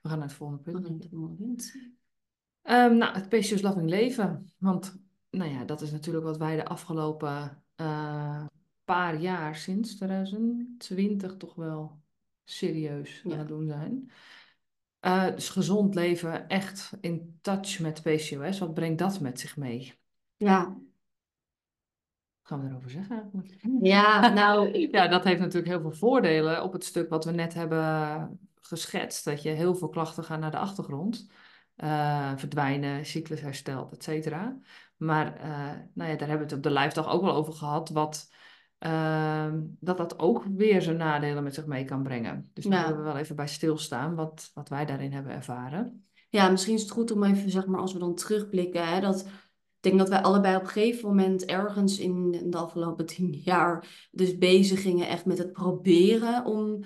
We 0.02 0.08
gaan 0.08 0.18
naar 0.18 0.26
het 0.26 0.36
volgende 0.36 0.62
punt. 0.62 0.88
Het 0.88 1.08
volgende 1.10 1.36
punt. 1.36 1.74
Um, 2.62 2.96
nou, 2.96 3.18
het 3.18 3.62
Loving 3.62 3.88
leven. 3.88 4.52
Want, 4.58 4.96
nou 5.30 5.50
ja, 5.50 5.64
dat 5.64 5.80
is 5.80 5.90
natuurlijk 5.90 6.24
wat 6.24 6.36
wij 6.36 6.56
de 6.56 6.64
afgelopen 6.64 7.62
uh, 7.76 8.44
paar 8.84 9.20
jaar, 9.20 9.56
sinds 9.56 9.94
2020 9.96 11.36
toch 11.36 11.54
wel 11.54 12.02
serieus 12.44 13.22
aan 13.24 13.38
het 13.38 13.48
doen 13.48 13.66
zijn. 13.66 14.10
Uh, 15.04 15.26
dus 15.34 15.48
gezond 15.48 15.94
leven, 15.94 16.48
echt 16.48 16.92
in 17.00 17.38
touch 17.40 17.78
met 17.78 18.02
PCOS. 18.02 18.58
Wat 18.58 18.74
brengt 18.74 18.98
dat 18.98 19.20
met 19.20 19.40
zich 19.40 19.56
mee? 19.56 19.98
Ja. 20.36 20.64
Wat 20.64 20.76
gaan 22.42 22.62
we 22.62 22.68
erover 22.68 22.90
zeggen 22.90 23.30
Ja, 23.80 24.28
nou... 24.34 24.78
ja, 24.90 25.08
dat 25.08 25.24
heeft 25.24 25.40
natuurlijk 25.40 25.72
heel 25.72 25.80
veel 25.80 25.92
voordelen 25.92 26.62
op 26.62 26.72
het 26.72 26.84
stuk 26.84 27.08
wat 27.08 27.24
we 27.24 27.30
net 27.30 27.54
hebben 27.54 28.38
geschetst. 28.60 29.24
Dat 29.24 29.42
je 29.42 29.50
heel 29.50 29.74
veel 29.74 29.88
klachten 29.88 30.24
gaan 30.24 30.40
naar 30.40 30.50
de 30.50 30.58
achtergrond. 30.58 31.30
Uh, 31.76 32.32
verdwijnen, 32.36 33.06
cyclus 33.06 33.40
herstelt, 33.40 33.92
et 33.92 34.02
cetera. 34.02 34.58
Maar 34.96 35.36
uh, 35.36 35.70
nou 35.92 36.10
ja, 36.10 36.16
daar 36.16 36.28
hebben 36.28 36.36
we 36.36 36.42
het 36.42 36.52
op 36.52 36.62
de 36.62 36.70
live 36.70 36.94
dag 36.94 37.08
ook 37.08 37.22
wel 37.22 37.34
over 37.34 37.52
gehad. 37.52 37.88
Wat 37.88 38.30
Ehm, 38.84 39.60
dat 39.80 39.96
dat 39.96 40.18
ook 40.18 40.44
weer 40.44 40.82
zijn 40.82 40.96
nadelen 40.96 41.42
met 41.42 41.54
zich 41.54 41.66
mee 41.66 41.84
kan 41.84 42.02
brengen. 42.02 42.50
Dus 42.52 42.64
daar 42.64 42.82
willen 42.82 42.98
we 42.98 43.04
wel 43.04 43.16
even 43.16 43.36
bij 43.36 43.46
stilstaan, 43.46 44.14
wat, 44.14 44.50
wat 44.54 44.68
wij 44.68 44.84
daarin 44.84 45.12
hebben 45.12 45.32
ervaren. 45.32 46.06
Ja, 46.28 46.48
misschien 46.50 46.74
is 46.74 46.82
het 46.82 46.90
goed 46.90 47.10
om 47.10 47.24
even, 47.24 47.50
zeg 47.50 47.66
maar, 47.66 47.80
als 47.80 47.92
we 47.92 47.98
dan 47.98 48.14
terugblikken, 48.14 48.88
hè, 48.88 49.00
dat 49.00 49.20
ik 49.20 49.80
denk 49.80 49.98
dat 49.98 50.08
wij 50.08 50.22
allebei 50.22 50.56
op 50.56 50.62
een 50.62 50.68
gegeven 50.68 51.08
moment 51.08 51.44
ergens 51.44 51.98
in 51.98 52.30
de 52.50 52.56
afgelopen 52.56 53.06
tien 53.06 53.40
jaar 53.44 54.08
dus 54.10 54.38
bezig 54.38 54.82
gingen 54.82 55.08
echt 55.08 55.24
met 55.24 55.38
het 55.38 55.52
proberen 55.52 56.44
om, 56.44 56.84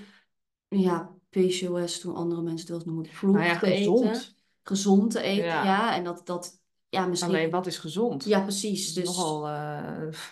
ja, 0.68 1.14
PCOS, 1.30 2.00
toen 2.00 2.14
andere 2.14 2.42
mensen 2.42 2.74
het 2.74 2.84
wel 2.84 2.94
noemen, 2.94 3.12
vroeg 3.12 3.36
nou 3.36 3.58
te 3.58 3.66
gezond. 3.66 4.04
eten. 4.04 4.22
Gezond 4.62 5.10
te 5.10 5.20
eten, 5.20 5.44
ja. 5.44 5.64
ja. 5.64 5.96
En 5.96 6.04
dat, 6.04 6.26
dat 6.26 6.60
ja, 6.90 7.06
misschien... 7.06 7.30
Alleen 7.30 7.50
wat 7.50 7.66
is 7.66 7.78
gezond? 7.78 8.24
Ja, 8.24 8.40
precies. 8.40 8.94
Dus... 8.94 9.04
Nogal, 9.04 9.46
uh, 9.48 9.52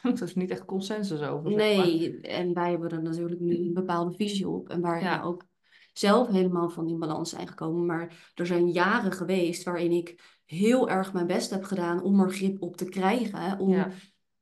er 0.02 0.22
is 0.22 0.34
niet 0.34 0.50
echt 0.50 0.64
consensus 0.64 1.20
over. 1.20 1.50
Nee, 1.50 2.20
en 2.20 2.54
wij 2.54 2.70
hebben 2.70 2.90
er 2.90 3.02
natuurlijk 3.02 3.40
nu 3.40 3.56
een 3.56 3.74
bepaalde 3.74 4.14
visie 4.16 4.48
op. 4.48 4.68
En 4.68 4.80
waar 4.80 5.02
ja. 5.02 5.22
ook 5.22 5.44
zelf 5.92 6.28
helemaal 6.28 6.68
van 6.68 6.88
in 6.88 6.98
balans 6.98 7.30
zijn 7.30 7.48
gekomen. 7.48 7.86
Maar 7.86 8.32
er 8.34 8.46
zijn 8.46 8.70
jaren 8.70 9.12
geweest 9.12 9.62
waarin 9.62 9.92
ik 9.92 10.40
heel 10.44 10.88
erg 10.88 11.12
mijn 11.12 11.26
best 11.26 11.50
heb 11.50 11.64
gedaan 11.64 12.02
om 12.02 12.20
er 12.20 12.30
grip 12.30 12.62
op 12.62 12.76
te 12.76 12.84
krijgen. 12.84 13.58
Om, 13.58 13.70
ja. 13.70 13.90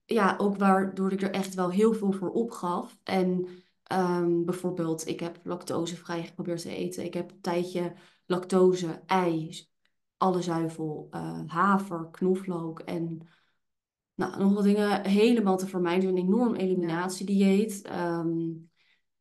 ja, 0.05 0.35
ook 0.39 0.57
waardoor 0.57 1.13
ik 1.13 1.23
er 1.23 1.31
echt 1.31 1.55
wel 1.55 1.71
heel 1.71 1.95
veel 1.95 2.13
voor 2.13 2.31
opgaf. 2.31 2.99
En 3.03 3.49
um, 3.93 4.45
bijvoorbeeld, 4.45 5.09
ik 5.09 5.21
heb 5.21 5.41
lactosevrij 5.43 6.25
geprobeerd 6.25 6.63
te 6.63 6.77
eten. 6.77 7.05
Ik 7.05 7.15
heb 7.15 7.31
een 7.31 7.41
tijdje 7.41 7.93
lactose, 8.27 9.03
ei, 9.07 9.67
alle 10.17 10.43
zuivel, 10.43 11.09
uh, 11.11 11.41
haver, 11.47 12.09
knoflook 12.11 12.81
en 12.81 13.29
nou, 14.15 14.39
nog 14.39 14.55
wat 14.55 14.65
dingen 14.65 15.07
helemaal 15.07 15.57
te 15.57 15.67
vermijden. 15.67 16.09
Een 16.09 16.17
enorm 16.17 16.55
eliminatiedieet. 16.55 17.89
Um, 17.93 18.71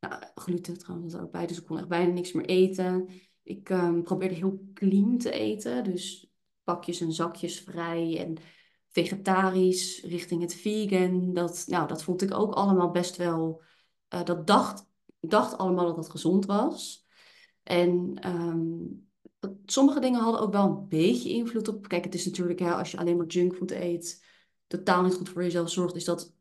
nou, 0.00 0.22
gluten 0.34 0.78
trouwens 0.78 1.14
er 1.14 1.22
ook 1.22 1.30
bij, 1.30 1.46
dus 1.46 1.58
ik 1.58 1.64
kon 1.64 1.78
echt 1.78 1.88
bijna 1.88 2.12
niks 2.12 2.32
meer 2.32 2.44
eten. 2.44 3.08
Ik 3.42 3.68
um, 3.68 4.02
probeerde 4.02 4.34
heel 4.34 4.60
clean 4.74 5.18
te 5.18 5.30
eten, 5.30 5.84
dus 5.84 6.30
pakjes 6.62 7.00
en 7.00 7.12
zakjes 7.12 7.60
vrij 7.60 8.18
en 8.18 8.36
vegetarisch 8.88 10.02
richting 10.02 10.40
het 10.40 10.54
vegan. 10.54 11.32
Dat, 11.32 11.64
nou, 11.66 11.88
dat 11.88 12.02
vond 12.02 12.22
ik 12.22 12.34
ook 12.34 12.52
allemaal 12.52 12.90
best 12.90 13.16
wel. 13.16 13.62
Uh, 14.14 14.24
dat 14.24 14.46
dacht, 14.46 14.86
dacht 15.20 15.58
allemaal 15.58 15.86
dat 15.86 15.96
het 15.96 16.10
gezond 16.10 16.46
was. 16.46 17.06
En 17.62 18.18
um, 18.28 19.08
sommige 19.66 20.00
dingen 20.00 20.20
hadden 20.20 20.40
ook 20.40 20.52
wel 20.52 20.66
een 20.66 20.88
beetje 20.88 21.30
invloed 21.30 21.68
op. 21.68 21.88
Kijk, 21.88 22.04
het 22.04 22.14
is 22.14 22.24
natuurlijk, 22.24 22.58
ja, 22.58 22.78
als 22.78 22.90
je 22.90 22.98
alleen 22.98 23.16
maar 23.16 23.26
junkfood 23.26 23.70
eet, 23.70 24.24
totaal 24.66 25.02
niet 25.02 25.14
goed 25.14 25.28
voor 25.28 25.42
jezelf 25.42 25.70
zorgt, 25.70 25.96
is 25.96 26.04
dat, 26.04 26.34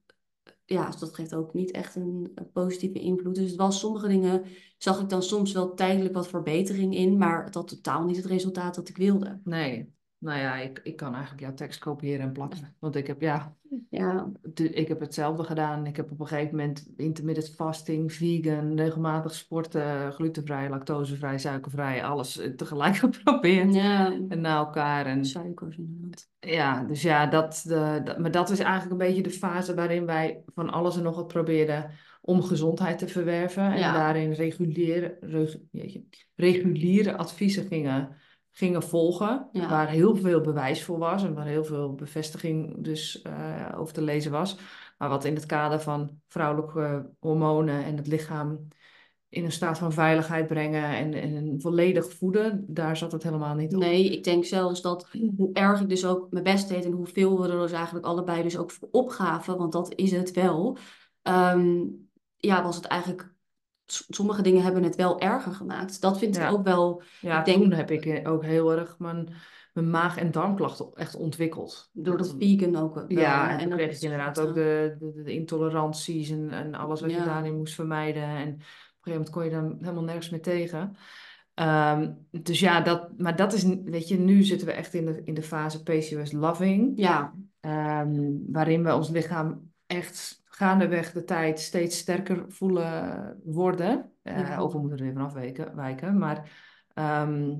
ja, 0.66 0.90
dat 1.00 1.16
geeft 1.16 1.34
ook 1.34 1.54
niet 1.54 1.72
echt 1.72 1.96
een, 1.96 2.34
positieve 2.54 3.00
invloed. 3.00 3.36
Dus 3.36 3.50
het 3.50 3.60
was 3.60 3.80
sommige 3.80 4.08
dingen, 4.08 4.44
zag 4.78 5.02
ik 5.02 5.10
dan 5.10 5.24
soms 5.24 5.52
wel 5.52 5.74
tijdelijk 5.74 6.14
wat 6.14 6.28
verbetering 6.28 6.96
in, 6.96 7.18
maar 7.18 7.44
het 7.44 7.54
had 7.54 7.68
totaal 7.68 8.04
niet 8.06 8.16
het 8.16 8.26
resultaat 8.26 8.76
dat 8.76 8.90
ik 8.90 8.98
wilde. 8.98 9.42
Nee, 9.44 9.93
nou 10.24 10.40
ja, 10.40 10.56
ik, 10.56 10.80
ik 10.84 10.96
kan 10.96 11.14
eigenlijk 11.14 11.42
jouw 11.42 11.54
tekst 11.54 11.80
kopiëren 11.80 12.26
en 12.26 12.32
plakken. 12.32 12.76
Want 12.80 12.96
ik 12.96 13.08
heb, 13.08 13.22
ja, 13.22 13.56
ja. 13.90 14.32
ik 14.56 14.88
heb 14.88 15.00
hetzelfde 15.00 15.44
gedaan. 15.44 15.86
Ik 15.86 15.96
heb 15.96 16.12
op 16.12 16.20
een 16.20 16.28
gegeven 16.28 16.56
moment 16.56 16.88
intermittent 16.98 17.56
fasting, 17.56 18.14
vegan, 18.14 18.76
regelmatig 18.76 19.34
sporten, 19.34 20.12
glutenvrij, 20.12 20.70
lactosevrij, 20.70 21.38
suikervrij, 21.38 22.04
alles 22.04 22.42
tegelijk 22.56 22.96
geprobeerd. 23.06 23.74
Ja. 23.74 24.20
En 24.30 24.42
na 24.42 24.58
elkaar. 24.58 25.06
En, 25.06 25.26
Suikers 25.26 25.78
inderdaad. 25.78 26.30
Ja, 26.40 26.84
dus 26.84 27.02
ja, 27.02 27.26
dat, 27.26 27.64
de, 27.68 28.02
dat, 28.04 28.18
maar 28.18 28.32
dat 28.32 28.50
is 28.50 28.60
eigenlijk 28.60 28.92
een 28.92 29.08
beetje 29.08 29.24
de 29.24 29.30
fase 29.30 29.74
waarin 29.74 30.06
wij 30.06 30.44
van 30.56 30.70
alles 30.70 30.98
en 30.98 31.04
nog 31.04 31.16
wat 31.16 31.28
probeerden 31.28 31.92
om 32.22 32.44
gezondheid 32.44 32.98
te 32.98 33.08
verwerven. 33.08 33.72
En 33.72 33.94
daarin 33.94 34.32
reguliere, 34.32 35.18
reguliere 36.36 37.18
adviezen 37.18 37.68
gingen 37.68 38.22
gingen 38.54 38.84
volgen. 38.84 39.50
Waar 39.52 39.90
heel 39.90 40.16
veel 40.16 40.42
bewijs 40.42 40.84
voor 40.84 40.98
was 40.98 41.24
en 41.24 41.34
waar 41.34 41.46
heel 41.46 41.66
veel 41.66 41.94
bevestiging 41.94 42.84
dus 42.84 43.24
uh, 43.28 43.70
over 43.78 43.94
te 43.94 44.02
lezen 44.02 44.32
was. 44.32 44.58
Maar 44.98 45.10
wat 45.10 45.26
in 45.26 45.36
het 45.36 45.46
kader 45.46 45.82
van 45.82 46.22
vrouwelijke 46.28 47.10
hormonen 47.20 47.84
en 47.84 47.98
het 47.98 48.08
lichaam 48.08 48.68
in 49.30 49.46
een 49.46 49.52
staat 49.52 49.78
van 49.78 49.92
veiligheid 49.92 50.48
brengen 50.48 50.84
en, 50.84 51.14
en 51.14 51.62
volledig 51.62 52.14
voeden, 52.14 52.66
daar 52.68 52.98
zat 52.98 53.12
het 53.12 53.24
helemaal 53.24 53.56
niet 53.56 53.76
op. 53.76 53.82
Nee, 53.82 54.10
ik 54.10 54.24
denk 54.24 54.46
zelfs 54.46 54.82
dat 54.82 55.10
hoe 55.38 55.50
erg 55.54 55.82
ik 55.82 55.90
dus 55.90 56.06
ook 56.06 56.32
mijn 56.32 56.44
best 56.44 56.70
deed 56.70 56.86
en 56.86 56.92
hoeveel 56.92 57.42
we 57.42 57.48
er 57.48 57.60
dus 57.60 57.72
eigenlijk 57.72 58.06
allebei 58.06 58.44
dus 58.44 58.58
ook 58.58 58.72
voor 58.72 58.88
opgaven, 58.92 59.58
want 59.58 59.72
dat 59.72 59.94
is 59.96 60.12
het 60.12 60.32
wel. 60.32 60.78
Um, 61.24 62.10
ja, 62.38 62.64
was 62.64 62.76
het 62.76 62.86
eigenlijk 62.86 63.33
sommige 63.86 64.42
dingen 64.42 64.64
hebben 64.64 64.84
het 64.84 64.96
wel 64.96 65.20
erger 65.20 65.52
gemaakt. 65.52 66.02
Dat 66.02 66.18
vind 66.18 66.38
ik 66.38 66.50
ook 66.50 66.64
wel. 66.64 67.04
Ja, 67.22 67.40
ik 67.40 67.46
denk, 67.46 67.62
toen 67.62 67.72
heb 67.72 67.92
ik 67.92 68.06
eh, 68.06 68.32
ook 68.32 68.44
heel 68.44 68.72
erg 68.72 69.00
mijn, 69.00 69.30
mijn 69.74 69.90
maag- 69.90 70.18
en 70.18 70.32
darmklachten 70.32 70.90
echt 70.94 71.16
ontwikkeld. 71.16 71.90
Door 71.94 72.18
dat 72.18 72.36
vegan 72.40 72.76
ook. 72.76 72.96
Wel, 72.96 73.06
ja, 73.08 73.52
en, 73.52 73.60
en 73.60 73.70
dan 73.70 73.78
kreeg 73.78 73.96
ik 73.96 74.02
inderdaad 74.02 74.40
ook 74.40 74.54
de, 74.54 74.96
de, 75.00 75.24
de, 75.24 75.34
intoleranties 75.34 76.30
en, 76.30 76.50
en 76.50 76.76
alles 76.76 77.02
wat 77.02 77.12
je 77.12 77.24
daarin 77.24 77.58
moest 77.58 77.76
vermijden. 77.76 78.24
En 78.24 78.48
op 78.48 78.60
een 78.60 78.64
gegeven 79.02 79.12
moment 79.12 79.30
kon 79.30 79.44
je 79.44 79.50
dan 79.50 79.78
helemaal 79.80 80.04
nergens 80.04 80.30
meer 80.30 80.42
tegen. 80.42 80.96
Ehm, 81.54 82.12
dus 82.32 82.60
ja, 82.60 82.82
dat, 82.82 83.10
maar 83.18 83.36
dat 83.36 83.54
is, 83.54 83.64
weet 83.84 84.08
je, 84.08 84.20
nu 84.20 84.44
zitten 84.44 84.68
we 84.68 84.74
echt 84.74 84.94
in 84.94 85.06
de, 85.06 85.22
in 85.24 85.34
de 85.34 85.44
fase 85.44 85.84
PCOS 85.84 86.32
loving. 86.32 86.92
Ja. 86.96 87.34
Um, 87.62 88.44
waarin 88.48 88.84
we 88.84 88.96
ons 88.96 89.10
lichaam 89.10 89.72
echt 89.86 90.43
gaandeweg 90.56 91.12
de 91.12 91.24
tijd 91.24 91.60
steeds 91.60 91.98
sterker 91.98 92.46
voelen 92.48 93.40
worden. 93.44 94.12
Uh, 94.24 94.40
ja. 94.40 94.58
Over 94.58 94.80
moeten 94.80 95.00
er 95.00 95.06
even 95.06 95.22
afwijken, 95.22 95.76
wijken. 95.76 96.18
Maar 96.18 96.52
ehm, 96.94 97.56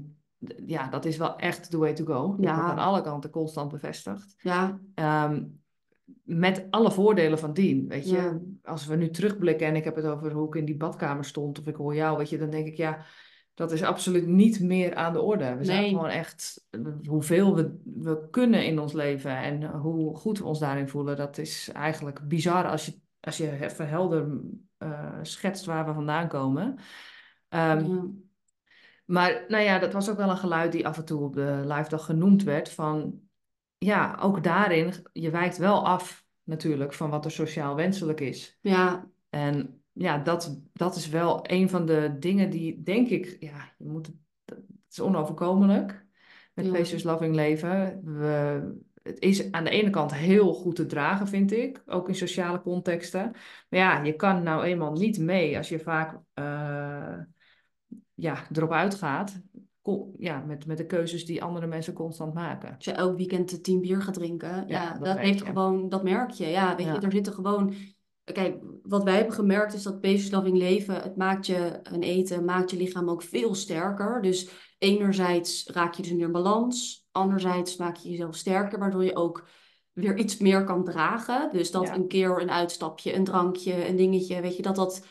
ja, 0.66 0.88
dat 0.88 1.06
is 1.06 1.18
wel 1.18 1.36
echt 1.36 1.70
the 1.70 1.78
way 1.78 1.94
to 1.94 2.06
go. 2.06 2.36
Dat 2.40 2.56
wordt 2.56 2.70
aan 2.70 2.78
alle 2.78 3.02
kanten 3.02 3.30
constant 3.30 3.72
bevestigd. 3.72 4.36
Ja. 4.38 4.80
Ehm, 4.96 5.44
met 6.24 6.68
alle 6.70 6.92
voordelen 6.92 7.40
van 7.40 7.54
dien. 7.54 7.88
Weet 7.88 8.10
je, 8.10 8.54
als 8.64 8.86
we 8.86 8.96
nu 8.96 9.10
terugblikken 9.10 9.68
en 9.68 9.76
ik 9.76 9.84
heb 9.84 9.96
het 9.96 10.06
over 10.06 10.32
hoe 10.32 10.48
ik 10.48 10.56
in 10.56 10.66
die 10.66 10.78
badkamer 10.78 11.26
stond, 11.26 11.60
of 11.60 11.68
ik 11.68 11.76
hoor 11.76 11.96
jou, 11.96 12.18
weet 12.18 12.30
je, 12.30 12.38
dan 12.38 12.50
denk 12.50 12.68
ik 12.68 12.78
ja 12.78 13.06
dat 13.54 13.72
is 13.72 13.84
absoluut 13.84 14.28
niet 14.28 14.60
meer 14.60 14.96
aan 14.96 15.14
de 15.14 15.22
orde. 15.22 15.56
We 15.56 15.66
zijn 15.66 15.90
gewoon 15.90 16.10
echt 16.10 16.68
hoeveel 17.08 17.56
we, 17.56 17.82
we 17.84 18.28
kunnen 18.30 18.66
in 18.66 18.80
ons 18.80 18.94
leven 18.94 19.38
en 19.38 19.72
hoe 19.72 20.16
goed 20.16 20.38
we 20.38 20.46
ons 20.46 20.60
daarin 20.60 20.90
voelen. 20.90 21.18
Dat 21.18 21.38
is 21.38 21.70
eigenlijk 21.74 22.28
bizar 22.28 22.68
als 22.68 22.86
je, 22.86 23.00
als 23.20 23.38
je 23.38 23.62
even 23.62 23.88
helder 23.90 24.28
uh, 24.80 25.20
schetst 25.22 25.66
waar 25.66 25.86
we 25.86 25.94
vandaan 25.94 26.28
komen. 26.28 26.78
Ehm, 27.50 28.06
maar 29.06 29.46
nou 29.48 29.64
ja, 29.64 29.80
dat 29.80 29.94
was 29.94 30.10
ook 30.10 30.18
wel 30.18 30.30
een 30.30 30.38
geluid 30.38 30.72
die 30.72 30.88
af 30.88 30.98
en 30.98 31.06
toe 31.06 31.22
op 31.22 31.34
de 31.34 31.62
live 31.66 31.90
dag 31.90 32.06
genoemd 32.06 32.44
werd. 32.44 32.70
Van 32.70 33.20
ja, 33.78 34.18
ook 34.22 34.44
daarin, 34.44 34.94
je 35.12 35.30
wijkt 35.30 35.58
wel 35.58 35.86
af 35.86 36.26
natuurlijk 36.44 36.94
van 36.94 37.10
wat 37.10 37.26
er 37.26 37.32
sociaal 37.32 37.76
wenselijk 37.76 38.20
is. 38.20 38.58
Ja. 38.62 39.08
En 39.30 39.83
ja, 39.94 40.18
dat, 40.18 40.60
dat 40.74 40.96
is 40.96 41.10
wel 41.10 41.40
een 41.52 41.70
van 41.70 41.86
de 41.86 42.16
dingen 42.20 42.50
die, 42.50 42.84
denk 42.84 43.08
ik, 43.08 43.38
ja, 43.40 43.72
je 43.78 43.90
moet, 43.90 44.12
het 44.46 44.60
is 44.90 45.00
onoverkomelijk 45.00 46.06
met 46.54 46.66
ja. 46.66 47.10
Loving 47.10 47.36
leven. 47.36 48.02
We, 48.04 48.62
het 49.04 49.20
is 49.20 49.52
aan 49.52 49.64
de 49.64 49.70
ene 49.70 49.90
kant 49.90 50.14
heel 50.14 50.54
goed 50.54 50.76
te 50.76 50.86
dragen, 50.86 51.28
vind 51.28 51.52
ik, 51.52 51.84
ook 51.86 52.08
in 52.08 52.16
sociale 52.16 52.62
contexten. 52.62 53.32
Maar 53.70 53.80
ja, 53.80 54.04
je 54.04 54.14
kan 54.14 54.44
nou 54.44 54.64
eenmaal 54.64 54.92
niet 54.92 55.20
mee 55.20 55.58
als 55.58 55.70
je 55.70 55.80
vaak 55.80 56.14
uh, 56.40 57.18
ja, 58.14 58.48
erop 58.52 58.72
uitgaat. 58.72 59.42
Ja, 60.18 60.40
met, 60.40 60.66
met 60.66 60.78
de 60.78 60.86
keuzes 60.86 61.26
die 61.26 61.44
andere 61.44 61.68
mensen 61.68 61.94
constant 61.94 62.34
maken. 62.34 62.76
Als 62.76 62.86
je 62.86 62.92
elk 62.92 63.18
weekend 63.18 63.64
tien 63.64 63.82
bier 63.82 64.02
gaat 64.02 64.14
drinken, 64.14 64.64
ja, 64.68 64.98
dat, 64.98 65.18
heeft 65.18 65.42
gewoon, 65.42 65.90
dat 65.90 66.04
merk 66.04 66.32
je. 66.32 66.48
Ja, 66.48 66.76
weet 66.76 66.86
je, 66.86 66.92
er 66.92 67.12
zitten 67.12 67.34
gewoon 67.34 67.74
Kijk, 68.24 68.58
wat 68.84 69.04
wij 69.04 69.16
hebben 69.16 69.34
gemerkt 69.34 69.74
is 69.74 69.84
dat 69.84 70.32
loving 70.32 70.58
leven, 70.58 71.02
het 71.02 71.16
maakt 71.16 71.46
je 71.46 71.80
een 71.84 72.04
eten, 72.04 72.46
maakt 72.46 72.72
je 72.72 72.78
lichaam 72.78 73.10
ook 73.10 73.22
veel 73.22 73.56
sterker. 73.56 74.22
Dus 74.22 74.50
enerzijds 74.78 75.68
raak 75.68 75.94
je 75.94 76.02
dus 76.02 76.14
meer 76.14 76.32
balans, 76.32 77.08
anderzijds 77.12 77.76
maak 77.76 77.96
je 77.96 78.10
jezelf 78.10 78.36
sterker, 78.36 78.80
waardoor 78.80 79.04
je 79.04 79.16
ook 79.16 79.48
weer 79.94 80.18
iets 80.18 80.38
meer 80.38 80.64
kan 80.64 80.84
dragen. 80.84 81.50
Dus 81.52 81.72
dat 81.72 81.90
een 81.90 82.08
keer 82.08 82.42
een 82.42 82.52
uitstapje, 82.52 83.14
een 83.14 83.24
drankje, 83.24 83.88
een 83.88 83.96
dingetje, 83.96 84.42
weet 84.42 84.56
je, 84.56 84.62
dat, 84.62 84.76
dat, 84.76 85.06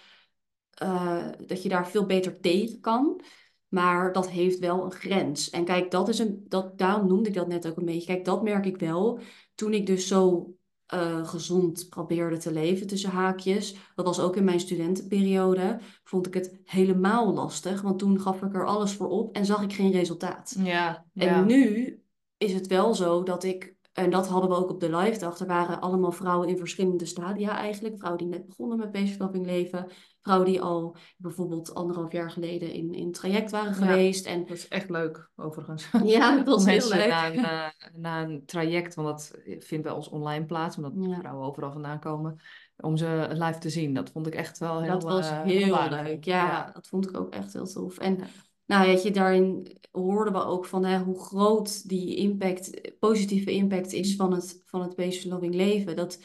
uh, 0.82 1.28
dat 1.46 1.62
je 1.62 1.68
daar 1.68 1.88
veel 1.88 2.06
beter 2.06 2.40
tegen 2.40 2.80
kan. 2.80 3.20
Maar 3.68 4.12
dat 4.12 4.30
heeft 4.30 4.58
wel 4.58 4.84
een 4.84 4.92
grens. 4.92 5.50
En 5.50 5.64
kijk, 5.64 5.90
dat 5.90 6.08
is 6.08 6.18
een, 6.18 6.44
dat, 6.48 6.78
daarom 6.78 7.06
noemde 7.06 7.28
ik 7.28 7.34
dat 7.34 7.48
net 7.48 7.68
ook 7.68 7.76
een 7.76 7.84
beetje. 7.84 8.06
Kijk, 8.06 8.24
dat 8.24 8.42
merk 8.42 8.66
ik 8.66 8.76
wel. 8.76 9.18
Toen 9.54 9.72
ik 9.72 9.86
dus 9.86 10.06
zo 10.06 10.52
uh, 10.94 11.26
gezond 11.28 11.86
probeerde 11.88 12.36
te 12.36 12.52
leven 12.52 12.86
tussen 12.86 13.10
haakjes. 13.10 13.76
Dat 13.94 14.04
was 14.04 14.20
ook 14.20 14.36
in 14.36 14.44
mijn 14.44 14.60
studentenperiode. 14.60 15.78
Vond 16.04 16.26
ik 16.26 16.34
het 16.34 16.60
helemaal 16.64 17.32
lastig, 17.32 17.80
want 17.80 17.98
toen 17.98 18.20
gaf 18.20 18.42
ik 18.42 18.54
er 18.54 18.66
alles 18.66 18.92
voor 18.92 19.08
op 19.08 19.36
en 19.36 19.46
zag 19.46 19.62
ik 19.62 19.72
geen 19.72 19.92
resultaat. 19.92 20.56
Ja, 20.58 21.06
En 21.14 21.46
nu 21.46 21.96
is 22.36 22.52
het 22.52 22.66
wel 22.66 22.94
zo 22.94 23.22
dat 23.22 23.44
ik, 23.44 23.74
en 23.92 24.10
dat 24.10 24.28
hadden 24.28 24.50
we 24.50 24.56
ook 24.56 24.70
op 24.70 24.80
de 24.80 24.96
live 24.96 25.18
dag, 25.18 25.38
er 25.38 25.46
waren 25.46 25.80
allemaal 25.80 26.12
vrouwen 26.12 26.48
in 26.48 26.58
verschillende 26.58 27.06
stadia 27.06 27.56
eigenlijk. 27.56 27.98
Vrouwen 27.98 28.22
die 28.22 28.32
net 28.32 28.46
begonnen 28.46 28.78
met 28.78 28.92
basislapping 28.92 29.46
leven, 29.46 29.86
vrouwen 30.22 30.48
die 30.48 30.60
al 30.60 30.96
bijvoorbeeld 31.16 31.74
anderhalf 31.74 32.12
jaar 32.12 32.30
geleden 32.30 32.72
in, 32.72 32.94
in 32.94 33.12
traject 33.12 33.50
waren 33.50 33.74
geweest. 33.74 34.26
En, 34.26 34.46
dat 34.46 34.56
is 34.56 34.68
echt 34.68 34.90
leuk, 34.90 35.30
overigens. 35.36 35.90
Ja, 36.04 36.36
dat 36.36 36.46
was 36.54 36.64
heel 36.64 36.88
leuk. 36.88 37.08
Na, 37.08 37.28
na, 37.28 37.72
na, 37.94 38.22
een 38.22 38.42
traject, 38.46 38.94
want 38.94 39.08
dat 39.08 39.38
vindt 39.58 39.84
bij 39.84 39.92
ons 39.92 40.08
online 40.08 40.44
plaats, 40.44 40.76
omdat 40.76 40.92
vrouwen 41.18 41.46
overal 41.46 41.72
vandaan 41.72 42.00
komen, 42.00 42.40
om 42.76 42.96
ze 42.96 43.26
live 43.30 43.58
te 43.58 43.70
zien. 43.70 43.94
Dat 43.94 44.10
vond 44.10 44.26
ik 44.26 44.34
echt 44.34 44.58
wel 44.58 44.80
heel 44.82 44.92
Dat 44.92 45.02
was 45.02 45.30
uh, 45.30 45.42
heel 45.42 45.88
leuk, 45.88 46.24
ja, 46.24 46.70
Dat 46.72 46.86
vond 46.86 47.08
ik 47.08 47.16
ook 47.16 47.32
echt 47.32 47.52
heel 47.52 47.66
tof. 47.66 47.98
En 47.98 48.18
nou, 48.72 48.86
weet 48.86 49.02
je, 49.02 49.10
daarin 49.10 49.76
hoorden 49.90 50.32
we 50.32 50.44
ook 50.44 50.66
van 50.66 50.84
hè, 50.84 50.98
hoe 50.98 51.20
groot 51.20 51.88
die 51.88 52.16
impact, 52.16 52.98
positieve 52.98 53.52
impact 53.52 53.92
is 53.92 54.16
van 54.16 54.32
het, 54.32 54.62
van 54.66 54.82
het 54.82 54.94
Peace 54.94 55.28
Loving 55.28 55.54
leven. 55.54 55.96
Dat... 55.96 56.22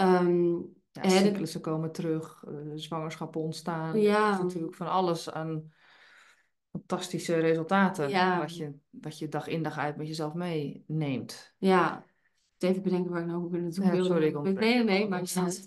Um, 0.00 0.72
ja, 1.02 1.08
cyclussen 1.08 1.60
komen 1.60 1.92
terug, 1.92 2.44
uh, 2.48 2.72
zwangerschappen 2.74 3.40
ontstaan. 3.40 4.00
Ja. 4.00 4.42
natuurlijk 4.42 4.74
van 4.74 4.86
alles 4.86 5.30
aan 5.30 5.72
fantastische 6.70 7.38
resultaten. 7.38 8.08
Ja. 8.08 8.38
Wat, 8.38 8.56
je, 8.56 8.72
wat 8.90 9.18
je 9.18 9.28
dag 9.28 9.46
in 9.46 9.62
dag 9.62 9.78
uit 9.78 9.96
met 9.96 10.06
jezelf 10.06 10.34
meeneemt. 10.34 11.54
Ja. 11.58 12.04
Even 12.58 12.82
bedenken 12.82 13.10
waar 13.10 13.20
ik 13.20 13.26
nou 13.26 13.60
naartoe 13.60 13.90
wil. 13.90 14.04
Sorry, 14.04 14.26
ik 14.26 14.58
Nee, 14.58 14.84
nee, 14.84 15.08
maar 15.08 15.26
staat... 15.26 15.66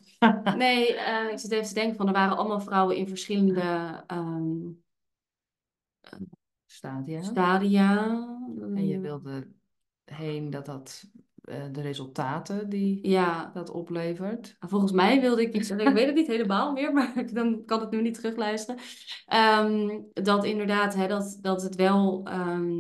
nee, 0.58 0.94
uh, 0.94 1.32
ik 1.32 1.40
zit 1.40 1.52
even 1.52 1.68
te 1.68 1.74
denken 1.74 1.96
van 1.96 2.08
er 2.08 2.14
waren 2.14 2.38
allemaal 2.38 2.60
vrouwen 2.60 2.96
in 2.96 3.08
verschillende 3.08 4.04
um, 4.08 4.84
stadia. 6.66 7.22
stadia. 7.22 8.06
En 8.76 8.88
je 8.88 9.00
wilde 9.00 9.48
heen 10.06 10.50
dat 10.50 10.66
dat 10.66 11.10
eh, 11.48 11.64
de 11.72 11.82
resultaten 11.82 12.70
die 12.70 13.08
ja. 13.08 13.52
dat 13.54 13.70
oplevert. 13.70 14.56
Volgens 14.60 14.92
mij 14.92 15.22
wilde 15.22 15.42
ik 15.42 15.54
iets 15.54 15.70
ik 15.70 15.90
weet 15.90 16.06
het 16.06 16.16
niet 16.16 16.28
helemaal 16.28 16.72
meer, 16.72 16.94
maar 16.98 17.34
dan 17.34 17.66
kan 17.66 17.80
het 17.80 17.92
nu 17.92 18.02
niet 18.02 18.14
terugluisteren. 18.14 18.82
Um, 19.64 20.08
dat 20.14 20.46
inderdaad, 20.46 20.96
hè, 20.96 21.08
dat, 21.08 21.38
dat 21.42 21.62
het 21.62 21.76
wel. 21.76 22.22
Ehm, 22.26 22.80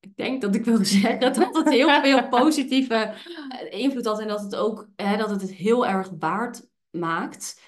ik 0.00 0.16
denk 0.16 0.40
dat 0.40 0.54
ik 0.54 0.64
wilde 0.64 0.84
zeggen 1.00 1.20
dat 1.20 1.36
het 1.36 1.68
heel 1.68 2.00
veel 2.00 2.28
positieve 2.38 2.94
eh, 2.94 3.78
invloed 3.80 4.06
had 4.06 4.20
en 4.20 4.28
dat 4.28 4.40
het 4.40 4.56
ook 4.56 4.88
hè, 4.96 5.16
dat 5.16 5.30
het 5.30 5.40
het 5.40 5.52
heel 5.52 5.86
erg 5.86 6.10
waard 6.18 6.68
maakt. 6.90 7.62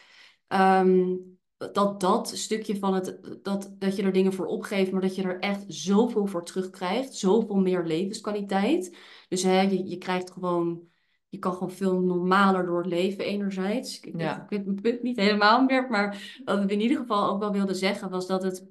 Um, 0.49 1.39
dat 1.73 2.01
dat 2.01 2.29
stukje 2.29 2.79
van 2.79 2.95
het, 2.95 3.19
dat, 3.43 3.75
dat 3.79 3.97
je 3.97 4.03
er 4.03 4.13
dingen 4.13 4.33
voor 4.33 4.47
opgeeft, 4.47 4.93
maar 4.93 5.01
dat 5.01 5.15
je 5.15 5.23
er 5.23 5.39
echt 5.39 5.65
zoveel 5.69 6.27
voor 6.27 6.45
terugkrijgt, 6.45 7.15
zoveel 7.15 7.57
meer 7.57 7.85
levenskwaliteit. 7.85 8.97
Dus 9.29 9.43
hè, 9.43 9.61
je, 9.61 9.89
je 9.89 9.99
krijgt 9.99 10.31
gewoon, 10.31 10.89
je 11.29 11.39
kan 11.39 11.53
gewoon 11.53 11.71
veel 11.71 12.01
normaler 12.01 12.67
door 12.67 12.79
het 12.79 12.87
leven 12.87 13.25
enerzijds. 13.25 14.01
Ik, 14.01 14.21
ja. 14.21 14.43
ik 14.43 14.49
weet 14.51 14.65
mijn 14.65 14.81
punt 14.81 15.03
niet 15.03 15.17
helemaal 15.17 15.65
meer, 15.65 15.91
maar 15.91 16.41
wat 16.45 16.63
ik 16.63 16.71
in 16.71 16.81
ieder 16.81 16.97
geval 16.97 17.31
ook 17.31 17.41
wel 17.41 17.53
wilde 17.53 17.75
zeggen 17.75 18.11
was 18.11 18.27
dat 18.27 18.43
het, 18.43 18.67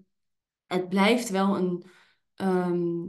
het 0.66 0.90
blijft 0.90 1.30
wel 1.30 1.58
een, 1.58 1.84
ehm, 2.36 3.06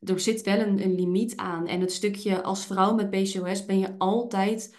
er 0.00 0.20
zit 0.20 0.42
wel 0.42 0.58
een, 0.58 0.82
een 0.82 0.94
limiet 0.94 1.36
aan. 1.36 1.66
En 1.66 1.80
het 1.80 1.92
stukje 1.92 2.42
als 2.42 2.66
vrouw 2.66 2.94
met 2.94 3.10
PCOS 3.10 3.64
ben 3.64 3.78
je 3.78 3.94
altijd 3.98 4.76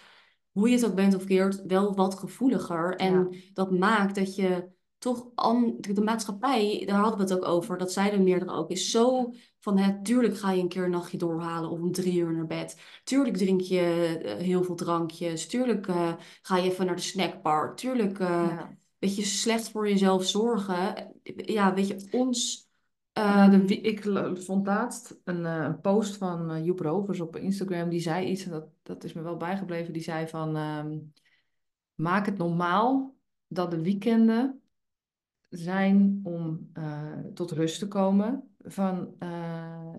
hoe 0.52 0.68
je 0.68 0.74
het 0.74 0.86
ook 0.86 0.94
bent 0.94 1.14
of 1.14 1.24
keert, 1.24 1.62
wel 1.66 1.94
wat 1.94 2.18
gevoeliger. 2.18 2.96
En 2.96 3.34
dat 3.52 3.70
maakt 3.70 4.14
dat 4.14 4.34
je 4.34 4.68
toch 4.98 5.26
an, 5.34 5.76
de 5.80 6.00
maatschappij, 6.00 6.82
daar 6.86 6.98
hadden 6.98 7.26
we 7.26 7.32
het 7.32 7.42
ook 7.42 7.48
over, 7.48 7.78
dat 7.78 7.92
zei 7.92 8.10
er 8.10 8.22
meerdere 8.22 8.52
ook, 8.52 8.70
is 8.70 8.90
zo 8.90 9.32
van 9.60 9.78
hè, 9.78 10.02
tuurlijk 10.02 10.38
ga 10.38 10.50
je 10.50 10.62
een 10.62 10.68
keer 10.68 10.84
een 10.84 10.90
nachtje 10.90 11.18
doorhalen 11.18 11.70
of 11.70 11.80
om 11.80 11.92
drie 11.92 12.18
uur 12.18 12.32
naar 12.32 12.46
bed. 12.46 12.80
Tuurlijk 13.04 13.36
drink 13.36 13.60
je 13.60 13.80
eh, 14.24 14.36
heel 14.36 14.64
veel 14.64 14.74
drankjes. 14.74 15.46
Tuurlijk 15.46 15.86
uh, 15.86 16.12
ga 16.42 16.56
je 16.56 16.70
even 16.70 16.86
naar 16.86 16.96
de 16.96 17.02
snackbar. 17.02 17.76
Tuurlijk 17.76 18.18
uh, 18.18 18.62
weet 18.98 19.16
je, 19.16 19.24
slecht 19.24 19.70
voor 19.70 19.88
jezelf 19.88 20.24
zorgen. 20.24 21.12
Ja, 21.36 21.74
weet 21.74 21.88
je, 21.88 22.08
ons 22.10 22.69
uh, 23.18 23.50
de, 23.50 23.80
ik 23.80 24.02
vond 24.38 24.66
laatst 24.66 25.20
een, 25.24 25.40
uh, 25.40 25.64
een 25.64 25.80
post 25.80 26.16
van 26.16 26.56
uh, 26.56 26.64
Joep 26.64 26.80
Rovers 26.80 27.20
op 27.20 27.36
Instagram. 27.36 27.88
Die 27.88 28.00
zei 28.00 28.26
iets, 28.26 28.44
en 28.44 28.50
dat, 28.50 28.68
dat 28.82 29.04
is 29.04 29.12
me 29.12 29.22
wel 29.22 29.36
bijgebleven. 29.36 29.92
Die 29.92 30.02
zei 30.02 30.28
van, 30.28 30.56
ehm, 30.56 30.98
maak 31.94 32.26
het 32.26 32.38
normaal 32.38 33.16
dat 33.46 33.70
de 33.70 33.82
weekenden 33.82 34.60
zijn 35.48 36.20
om 36.22 36.72
tot 37.34 37.50
rust 37.50 37.78
te 37.78 37.88
komen. 37.88 38.44
Van, 38.58 39.14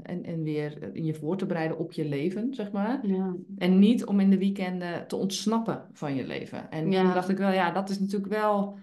en, 0.03 0.24
en 0.24 0.43
weer 0.43 0.95
in 0.95 1.05
je 1.05 1.14
voor 1.14 1.38
te 1.38 1.45
bereiden 1.45 1.78
op 1.78 1.91
je 1.91 2.05
leven, 2.05 2.53
zeg 2.53 2.72
maar. 2.72 3.07
Ja. 3.07 3.36
En 3.57 3.80
niet 3.80 4.05
om 4.05 4.20
in 4.20 4.30
de 4.30 4.38
weekenden 4.38 5.07
te 5.07 5.16
ontsnappen 5.16 5.89
van 5.93 6.16
je 6.16 6.28
leven. 6.28 6.70
En 6.70 6.91
ja. 6.91 7.03
toen 7.03 7.14
dacht 7.14 7.30
ik 7.30 7.38
wel, 7.38 7.51
ja, 7.51 7.72
dat 7.72 7.89
is 7.89 7.99
natuurlijk 7.99 8.32
wel 8.32 8.80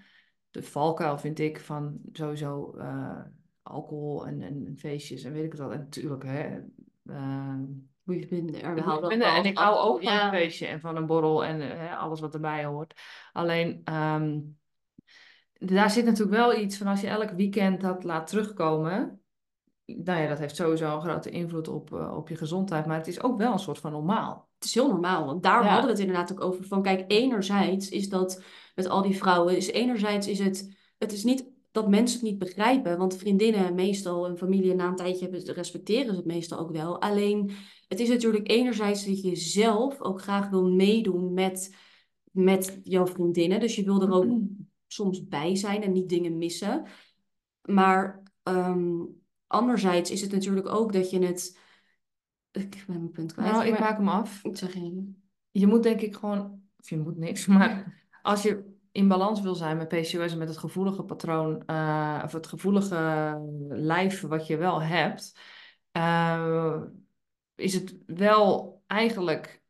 de 0.50 0.62
valkuil, 0.62 1.18
vind 1.18 1.38
ik, 1.38 1.60
van 1.60 1.98
sowieso 2.12 2.76
alcohol 3.68 4.26
en, 4.26 4.42
en, 4.42 4.74
feestjes 4.78 5.24
en 5.24 5.32
weet 5.32 5.44
ik 5.44 5.50
het 5.50 5.60
wel. 5.60 5.72
En 5.72 5.78
natuurlijk, 5.78 6.24
hè. 6.24 6.58
Uh, 7.04 7.54
moet 8.02 8.18
je 8.18 8.26
vinden. 8.26 8.62
Er 8.62 9.22
en 9.22 9.44
ik 9.44 9.58
hou 9.58 9.76
ook 9.76 10.02
van 10.02 10.12
een 10.12 10.30
feestje 10.30 10.66
en 10.66 10.80
van 10.80 10.96
een 10.96 11.06
borrel 11.06 11.44
en 11.44 11.60
uh, 11.60 12.00
alles 12.00 12.20
wat 12.20 12.34
erbij 12.34 12.64
hoort. 12.64 12.94
Alleen, 13.32 13.82
um, 13.92 14.58
daar 15.52 15.90
zit 15.90 16.04
natuurlijk 16.04 16.36
wel 16.36 16.58
iets 16.58 16.76
van 16.76 16.86
als 16.86 17.00
je 17.00 17.06
elk 17.06 17.30
weekend 17.30 17.80
dat 17.80 18.04
laat 18.04 18.26
terugkomen. 18.26 19.20
nou 19.84 20.20
ja, 20.20 20.28
dat 20.28 20.38
heeft 20.38 20.56
sowieso 20.56 20.94
een 20.94 21.00
grote 21.00 21.30
invloed 21.30 21.68
op, 21.68 21.90
uh, 21.90 22.16
op 22.16 22.28
je 22.28 22.36
gezondheid. 22.36 22.86
Maar 22.86 22.96
het 22.96 23.06
is 23.06 23.22
ook 23.22 23.38
wel 23.38 23.52
een 23.52 23.58
soort 23.58 23.78
van 23.78 23.92
normaal. 23.92 24.48
Het 24.54 24.64
is 24.64 24.74
heel 24.74 24.88
normaal. 24.88 25.26
Want 25.26 25.42
daar 25.42 25.64
hadden 25.64 25.84
we 25.84 25.90
het 25.90 25.98
inderdaad 25.98 26.32
ook 26.32 26.40
over. 26.40 26.64
Van 26.64 26.82
kijk, 26.82 27.04
enerzijds 27.08 27.88
is 27.88 28.08
dat 28.08 28.42
met 28.74 28.88
al 28.88 29.02
die 29.02 29.16
vrouwen. 29.16 29.56
Is 29.56 29.70
enerzijds 29.70 30.28
is 30.28 30.38
het. 30.38 30.76
Het 30.98 31.12
is 31.12 31.24
niet 31.24 31.46
dat 31.70 31.88
mensen 31.88 32.20
het 32.20 32.28
niet 32.28 32.38
begrijpen. 32.38 32.98
Want 32.98 33.16
vriendinnen 33.16 33.74
meestal 33.74 34.26
en 34.26 34.38
familie 34.38 34.74
na 34.74 34.88
een 34.88 34.96
tijdje 34.96 35.28
hebben, 35.28 35.54
respecteren 35.54 36.10
ze 36.10 36.16
het 36.16 36.26
meestal 36.26 36.58
ook 36.58 36.70
wel. 36.70 37.00
Alleen 37.00 37.50
het 37.88 38.00
is 38.00 38.08
natuurlijk 38.08 38.50
enerzijds 38.50 39.06
dat 39.06 39.22
je 39.22 39.36
zelf 39.36 40.00
ook 40.00 40.20
graag 40.20 40.48
wil 40.48 40.70
meedoen 40.70 41.34
met, 41.34 41.76
met 42.30 42.80
jouw 42.82 43.06
vriendinnen. 43.06 43.60
Dus 43.60 43.74
je 43.74 43.84
wil 43.84 44.02
er 44.02 44.12
ook 44.12 44.40
soms 44.86 45.28
bij 45.28 45.56
zijn 45.56 45.82
en 45.82 45.92
niet 45.92 46.08
dingen 46.08 46.38
missen. 46.38 46.86
Maar 47.62 48.22
um, 48.42 49.20
anderzijds 49.46 50.10
is 50.10 50.20
het 50.20 50.32
natuurlijk 50.32 50.68
ook 50.68 50.92
dat 50.92 51.10
je 51.10 51.18
het. 51.18 51.58
Ik 52.52 52.84
ben 52.86 52.96
mijn 52.96 53.10
punt 53.10 53.32
kwijt. 53.32 53.52
Nou, 53.52 53.66
ik 53.66 53.78
maak 53.78 53.96
hem 53.96 54.08
af. 54.08 54.44
Ik 54.44 54.56
zeg 54.56 54.74
je. 54.74 55.12
Je 55.50 55.66
moet 55.66 55.82
denk 55.82 56.00
ik 56.00 56.14
gewoon. 56.14 56.62
Of 56.78 56.88
je 56.88 56.98
moet 56.98 57.16
niks, 57.16 57.46
maar 57.56 57.98
als 58.22 58.42
je 58.42 58.77
in 58.92 59.08
balans 59.08 59.40
wil 59.40 59.54
zijn 59.54 59.76
met 59.76 59.88
PCOS 59.88 60.32
en 60.32 60.38
met 60.38 60.48
het 60.48 60.58
gevoelige 60.58 61.02
patroon, 61.02 61.62
uh, 61.66 62.20
of 62.24 62.32
het 62.32 62.46
gevoelige 62.46 63.38
lijf 63.68 64.20
wat 64.20 64.46
je 64.46 64.56
wel 64.56 64.82
hebt, 64.82 65.38
uh, 65.92 66.82
is 67.54 67.74
het 67.74 67.98
wel 68.06 68.82
eigenlijk 68.86 69.62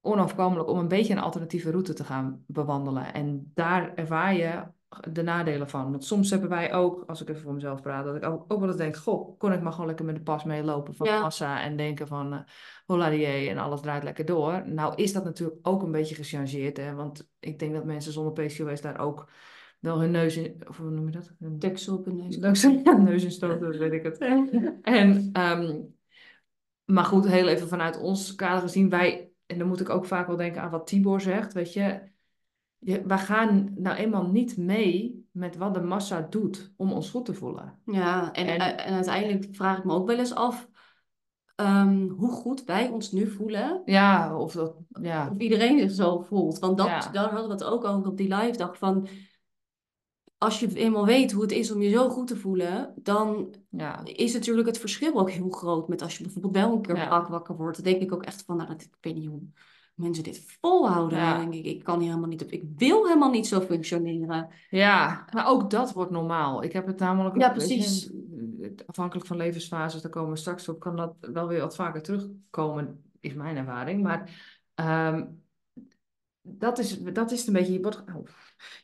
onafkomelijk 0.00 0.68
om 0.68 0.78
een 0.78 0.88
beetje 0.88 1.12
een 1.12 1.20
alternatieve 1.20 1.70
route 1.70 1.92
te 1.92 2.04
gaan 2.04 2.44
bewandelen. 2.46 3.14
En 3.14 3.50
daar 3.54 3.94
ervaar 3.94 4.34
je 4.34 4.74
de 5.10 5.22
nadelen 5.22 5.68
van. 5.68 5.90
Want 5.90 6.04
soms 6.04 6.30
hebben 6.30 6.48
wij 6.48 6.72
ook, 6.72 7.04
als 7.06 7.22
ik 7.22 7.28
even 7.28 7.42
voor 7.42 7.54
mezelf 7.54 7.80
praat, 7.80 8.04
dat 8.04 8.16
ik 8.16 8.24
ook, 8.24 8.44
ook 8.48 8.60
wel 8.60 8.68
eens 8.68 8.76
denk, 8.76 8.96
goh, 8.96 9.38
kon 9.38 9.52
ik 9.52 9.62
maar 9.62 9.72
gewoon 9.72 9.86
lekker 9.86 10.04
met 10.04 10.14
de 10.14 10.22
pas 10.22 10.44
meelopen 10.44 10.94
van 10.94 11.06
ja. 11.06 11.20
massa 11.20 11.62
en 11.62 11.76
denken 11.76 12.06
van 12.06 12.32
uh, 12.32 12.40
holladier 12.86 13.48
en 13.48 13.58
alles 13.58 13.80
draait 13.80 14.02
lekker 14.02 14.24
door. 14.24 14.68
Nou 14.68 14.94
is 14.94 15.12
dat 15.12 15.24
natuurlijk 15.24 15.58
ook 15.62 15.82
een 15.82 15.92
beetje 15.92 16.14
gechangeerd, 16.14 16.76
hè, 16.76 16.94
want 16.94 17.30
ik 17.40 17.58
denk 17.58 17.74
dat 17.74 17.84
mensen 17.84 18.12
zonder 18.12 18.32
PCOS 18.32 18.80
daar 18.80 18.98
ook 18.98 19.30
wel 19.80 20.00
hun 20.00 20.10
neus 20.10 20.36
in, 20.36 20.62
of 20.68 20.76
hoe 20.76 20.90
noem 20.90 21.06
je 21.06 21.12
dat? 21.12 21.34
Een 21.40 21.58
deksel 21.58 21.96
op 21.96 22.04
hun 22.04 22.16
neus. 22.16 22.38
Deksel, 22.46 22.80
ja, 22.84 22.96
neus 22.96 23.24
in 23.24 23.30
stoten, 23.30 23.78
weet 23.78 23.92
ik 23.92 24.02
het. 24.02 24.18
en, 24.82 25.30
um, 25.40 25.94
maar 26.84 27.04
goed, 27.04 27.28
heel 27.28 27.48
even 27.48 27.68
vanuit 27.68 28.00
ons 28.00 28.34
kader 28.34 28.62
gezien, 28.62 28.88
wij, 28.88 29.30
en 29.46 29.58
dan 29.58 29.68
moet 29.68 29.80
ik 29.80 29.88
ook 29.88 30.06
vaak 30.06 30.26
wel 30.26 30.36
denken 30.36 30.62
aan 30.62 30.70
wat 30.70 30.86
Tibor 30.86 31.20
zegt, 31.20 31.52
weet 31.52 31.72
je, 31.72 32.00
we 32.86 33.18
gaan 33.18 33.72
nou 33.76 33.96
eenmaal 33.96 34.26
niet 34.26 34.56
mee 34.56 35.26
met 35.30 35.56
wat 35.56 35.74
de 35.74 35.80
massa 35.80 36.26
doet 36.30 36.72
om 36.76 36.92
ons 36.92 37.10
goed 37.10 37.24
te 37.24 37.34
voelen. 37.34 37.78
Ja, 37.84 38.32
en, 38.32 38.46
en, 38.46 38.78
en 38.78 38.94
uiteindelijk 38.94 39.46
vraag 39.50 39.78
ik 39.78 39.84
me 39.84 39.92
ook 39.92 40.06
wel 40.06 40.18
eens 40.18 40.34
af 40.34 40.68
um, 41.56 42.08
hoe 42.08 42.30
goed 42.30 42.64
wij 42.64 42.88
ons 42.88 43.12
nu 43.12 43.30
voelen. 43.30 43.82
Ja, 43.84 44.38
of, 44.38 44.52
dat, 44.52 44.76
ja. 45.00 45.30
of 45.32 45.38
iedereen 45.38 45.78
zich 45.78 45.90
zo 45.90 46.20
voelt. 46.20 46.58
Want 46.58 46.78
dat, 46.78 46.86
ja. 46.86 47.10
daar 47.10 47.30
hadden 47.30 47.48
we 47.48 47.52
het 47.52 47.64
ook 47.64 47.84
over 47.84 48.10
op 48.10 48.16
die 48.16 48.34
live 48.34 48.56
dag. 48.56 48.78
Van, 48.78 49.08
als 50.38 50.60
je 50.60 50.74
eenmaal 50.74 51.06
weet 51.06 51.32
hoe 51.32 51.42
het 51.42 51.52
is 51.52 51.70
om 51.70 51.82
je 51.82 51.90
zo 51.90 52.08
goed 52.08 52.26
te 52.26 52.36
voelen, 52.36 52.92
dan 52.96 53.54
ja. 53.70 54.04
is 54.04 54.32
natuurlijk 54.32 54.66
het 54.66 54.78
verschil 54.78 55.18
ook 55.18 55.30
heel 55.30 55.50
groot 55.50 55.88
met 55.88 56.02
als 56.02 56.16
je 56.16 56.22
bijvoorbeeld 56.22 56.54
wel 56.54 56.72
een 56.72 56.82
keer 56.82 56.96
ja. 56.96 57.28
wakker 57.30 57.56
wordt. 57.56 57.82
Dan 57.82 57.92
denk 57.92 58.02
ik 58.02 58.12
ook 58.12 58.22
echt 58.22 58.42
van, 58.42 58.56
nou, 58.56 58.68
dat, 58.68 58.82
ik 58.82 58.96
weet 59.00 59.14
niet 59.14 59.28
hoe 59.28 59.42
mensen 59.96 60.24
dit 60.24 60.56
volhouden. 60.60 61.18
Ja. 61.18 61.38
denk 61.38 61.54
ik, 61.54 61.64
ik 61.64 61.84
kan 61.84 61.98
hier 61.98 62.08
helemaal 62.08 62.28
niet 62.28 62.42
op. 62.42 62.50
Ik 62.50 62.64
wil 62.76 63.06
helemaal 63.06 63.30
niet 63.30 63.46
zo 63.46 63.60
functioneren. 63.60 64.48
Ja, 64.70 65.24
maar 65.32 65.48
ook 65.48 65.70
dat 65.70 65.92
wordt 65.92 66.10
normaal. 66.10 66.62
Ik 66.62 66.72
heb 66.72 66.86
het 66.86 66.98
namelijk. 66.98 67.36
Ja, 67.36 67.50
precies. 67.50 68.10
afhankelijk 68.86 69.26
van 69.26 69.36
levensfases, 69.36 70.02
daar 70.02 70.10
komen 70.10 70.30
we 70.30 70.36
straks 70.36 70.68
op, 70.68 70.80
kan 70.80 70.96
dat 70.96 71.14
wel 71.20 71.48
weer 71.48 71.60
wat 71.60 71.74
vaker 71.74 72.02
terugkomen, 72.02 73.04
is 73.20 73.34
mijn 73.34 73.56
ervaring. 73.56 74.02
Maar 74.02 74.30
um, 74.74 75.42
dat, 76.42 76.78
is, 76.78 77.02
dat 77.02 77.30
is 77.30 77.46
een 77.46 77.52
beetje. 77.52 77.72
Je 77.72 77.82
wordt, 77.82 78.04
oh, 78.14 78.26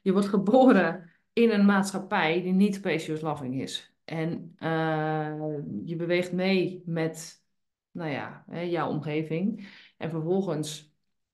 je 0.03 0.13
wordt 0.13 0.29
geboren 0.29 1.11
in 1.33 1.51
een 1.51 1.65
maatschappij 1.65 2.43
die 2.43 2.53
niet 2.53 2.75
spacious 2.75 3.21
loving 3.21 3.61
is. 3.61 3.95
En 4.05 4.57
uh, 4.59 5.57
je 5.85 5.97
beweegt 5.97 6.33
mee 6.33 6.83
met, 6.87 7.43
nou 7.91 8.11
ja, 8.11 8.45
hè, 8.49 8.61
jouw 8.61 8.89
omgeving. 8.89 9.69
En 9.97 10.11
vervolgens 10.11 10.92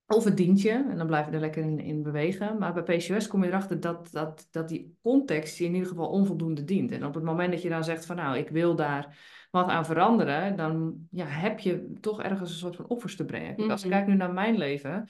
of 0.09 0.25
het 0.25 0.37
dient 0.37 0.61
je, 0.61 0.71
en 0.71 0.99
dan 0.99 1.07
blijf 1.07 1.27
je 1.27 1.33
er 1.33 1.41
lekker 1.41 1.63
in, 1.63 1.81
in 1.81 2.03
bewegen. 2.03 2.59
Maar 2.59 2.73
bij 2.73 2.97
PCOS 2.97 3.27
kom 3.27 3.43
je 3.43 3.49
erachter 3.49 3.81
dat, 3.81 4.09
dat, 4.11 4.49
dat 4.51 4.69
die 4.69 4.97
context 5.03 5.59
je 5.59 5.65
in 5.65 5.75
ieder 5.75 5.89
geval 5.89 6.09
onvoldoende 6.09 6.65
dient. 6.65 6.91
En 6.91 7.05
op 7.05 7.15
het 7.15 7.25
moment 7.25 7.53
dat 7.53 7.63
je 7.63 7.69
dan 7.69 7.85
zegt 7.85 8.07
van 8.07 8.17
nou, 8.17 8.39
ik 8.39 8.49
wil 8.49 8.75
daar 8.75 9.19
wat 9.51 9.69
aan 9.69 9.87
veranderen, 9.87 10.57
dan 10.57 11.07
ja, 11.11 11.27
heb 11.27 11.59
je 11.59 11.93
toch 12.01 12.23
ergens 12.23 12.51
een 12.51 12.57
soort 12.57 12.77
van 12.77 12.89
offers 12.89 13.17
te 13.17 13.25
brengen. 13.25 13.71
Als 13.71 13.85
ik 13.85 13.91
mhm. 13.91 13.97
kijk 13.97 14.09
nu 14.09 14.15
naar 14.15 14.33
mijn 14.33 14.57
leven, 14.57 15.09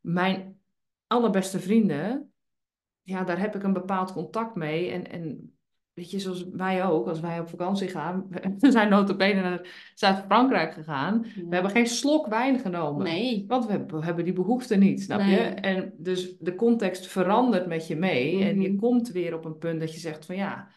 mijn 0.00 0.58
allerbeste 1.06 1.60
vrienden, 1.60 2.32
ja, 3.02 3.24
daar 3.24 3.38
heb 3.38 3.54
ik 3.54 3.62
een 3.62 3.72
bepaald 3.72 4.12
contact 4.12 4.54
mee. 4.54 4.90
En, 4.90 5.10
en 5.10 5.56
weet 5.94 6.10
je, 6.10 6.20
zoals 6.20 6.48
wij 6.52 6.84
ook, 6.84 7.08
als 7.08 7.20
wij 7.20 7.40
op 7.40 7.48
vakantie 7.48 7.88
gaan, 7.88 8.26
we 8.58 8.70
zijn 8.70 8.88
notabene 8.88 9.40
naar 9.40 9.90
Zuid-Frankrijk 9.94 10.72
gegaan. 10.72 11.20
We 11.20 11.54
hebben 11.54 11.70
geen 11.70 11.86
slok 11.86 12.26
wijn 12.26 12.58
genomen. 12.58 13.04
Nee. 13.04 13.44
Want 13.48 13.66
we 13.66 13.70
hebben, 13.70 13.98
we 13.98 14.04
hebben 14.04 14.24
die 14.24 14.32
behoefte 14.32 14.76
niet, 14.76 15.02
snap 15.02 15.20
je? 15.20 15.36
En 15.36 15.92
dus 15.98 16.36
de 16.38 16.54
context 16.54 17.06
verandert 17.06 17.66
met 17.66 17.86
je 17.86 17.96
mee. 17.96 18.44
En 18.44 18.60
je 18.60 18.68
mhm. 18.68 18.78
komt 18.78 19.08
weer 19.08 19.34
op 19.34 19.44
een 19.44 19.58
punt 19.58 19.80
dat 19.80 19.92
je 19.92 20.00
zegt 20.00 20.26
van 20.26 20.36
ja, 20.36 20.68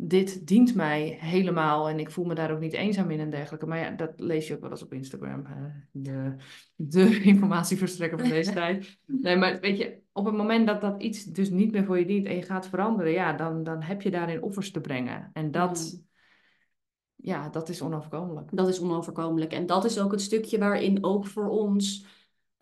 dit 0.00 0.46
dient 0.46 0.74
mij 0.74 1.16
helemaal 1.20 1.88
en 1.88 1.98
ik 1.98 2.10
voel 2.10 2.24
me 2.24 2.34
daar 2.34 2.50
ook 2.50 2.60
niet 2.60 2.72
eenzaam 2.72 3.10
in 3.10 3.20
en 3.20 3.30
dergelijke. 3.30 3.66
Maar 3.66 3.78
ja, 3.78 3.90
dat 3.90 4.12
lees 4.16 4.48
je 4.48 4.54
ook 4.54 4.60
wel 4.60 4.70
eens 4.70 4.82
op 4.82 4.92
Instagram. 4.92 5.46
De, 5.92 6.34
de 6.74 7.20
informatieverstrekker 7.32 8.18
van 8.18 8.28
deze 8.28 8.52
tijd. 8.62 8.98
Nee, 9.06 9.36
maar 9.36 9.60
weet 9.60 9.78
je, 9.78 9.98
op 10.18 10.24
het 10.24 10.34
moment 10.34 10.66
dat 10.66 10.80
dat 10.80 11.02
iets 11.02 11.24
dus 11.24 11.50
niet 11.50 11.72
meer 11.72 11.84
voor 11.84 11.98
je 11.98 12.06
dient 12.06 12.26
en 12.26 12.34
je 12.34 12.42
gaat 12.42 12.68
veranderen, 12.68 13.12
ja, 13.12 13.32
dan, 13.32 13.62
dan 13.62 13.82
heb 13.82 14.02
je 14.02 14.10
daarin 14.10 14.42
offers 14.42 14.70
te 14.70 14.80
brengen. 14.80 15.30
En 15.32 15.50
dat, 15.50 16.02
ja, 17.14 17.48
dat 17.48 17.68
is 17.68 17.82
onoverkomelijk. 17.82 18.48
Dat 18.52 18.68
is 18.68 18.80
onoverkomelijk. 18.80 19.52
En 19.52 19.66
dat 19.66 19.84
is 19.84 20.00
ook 20.00 20.10
het 20.10 20.20
stukje 20.20 20.58
waarin 20.58 21.04
ook 21.04 21.26
voor 21.26 21.48
ons 21.48 22.06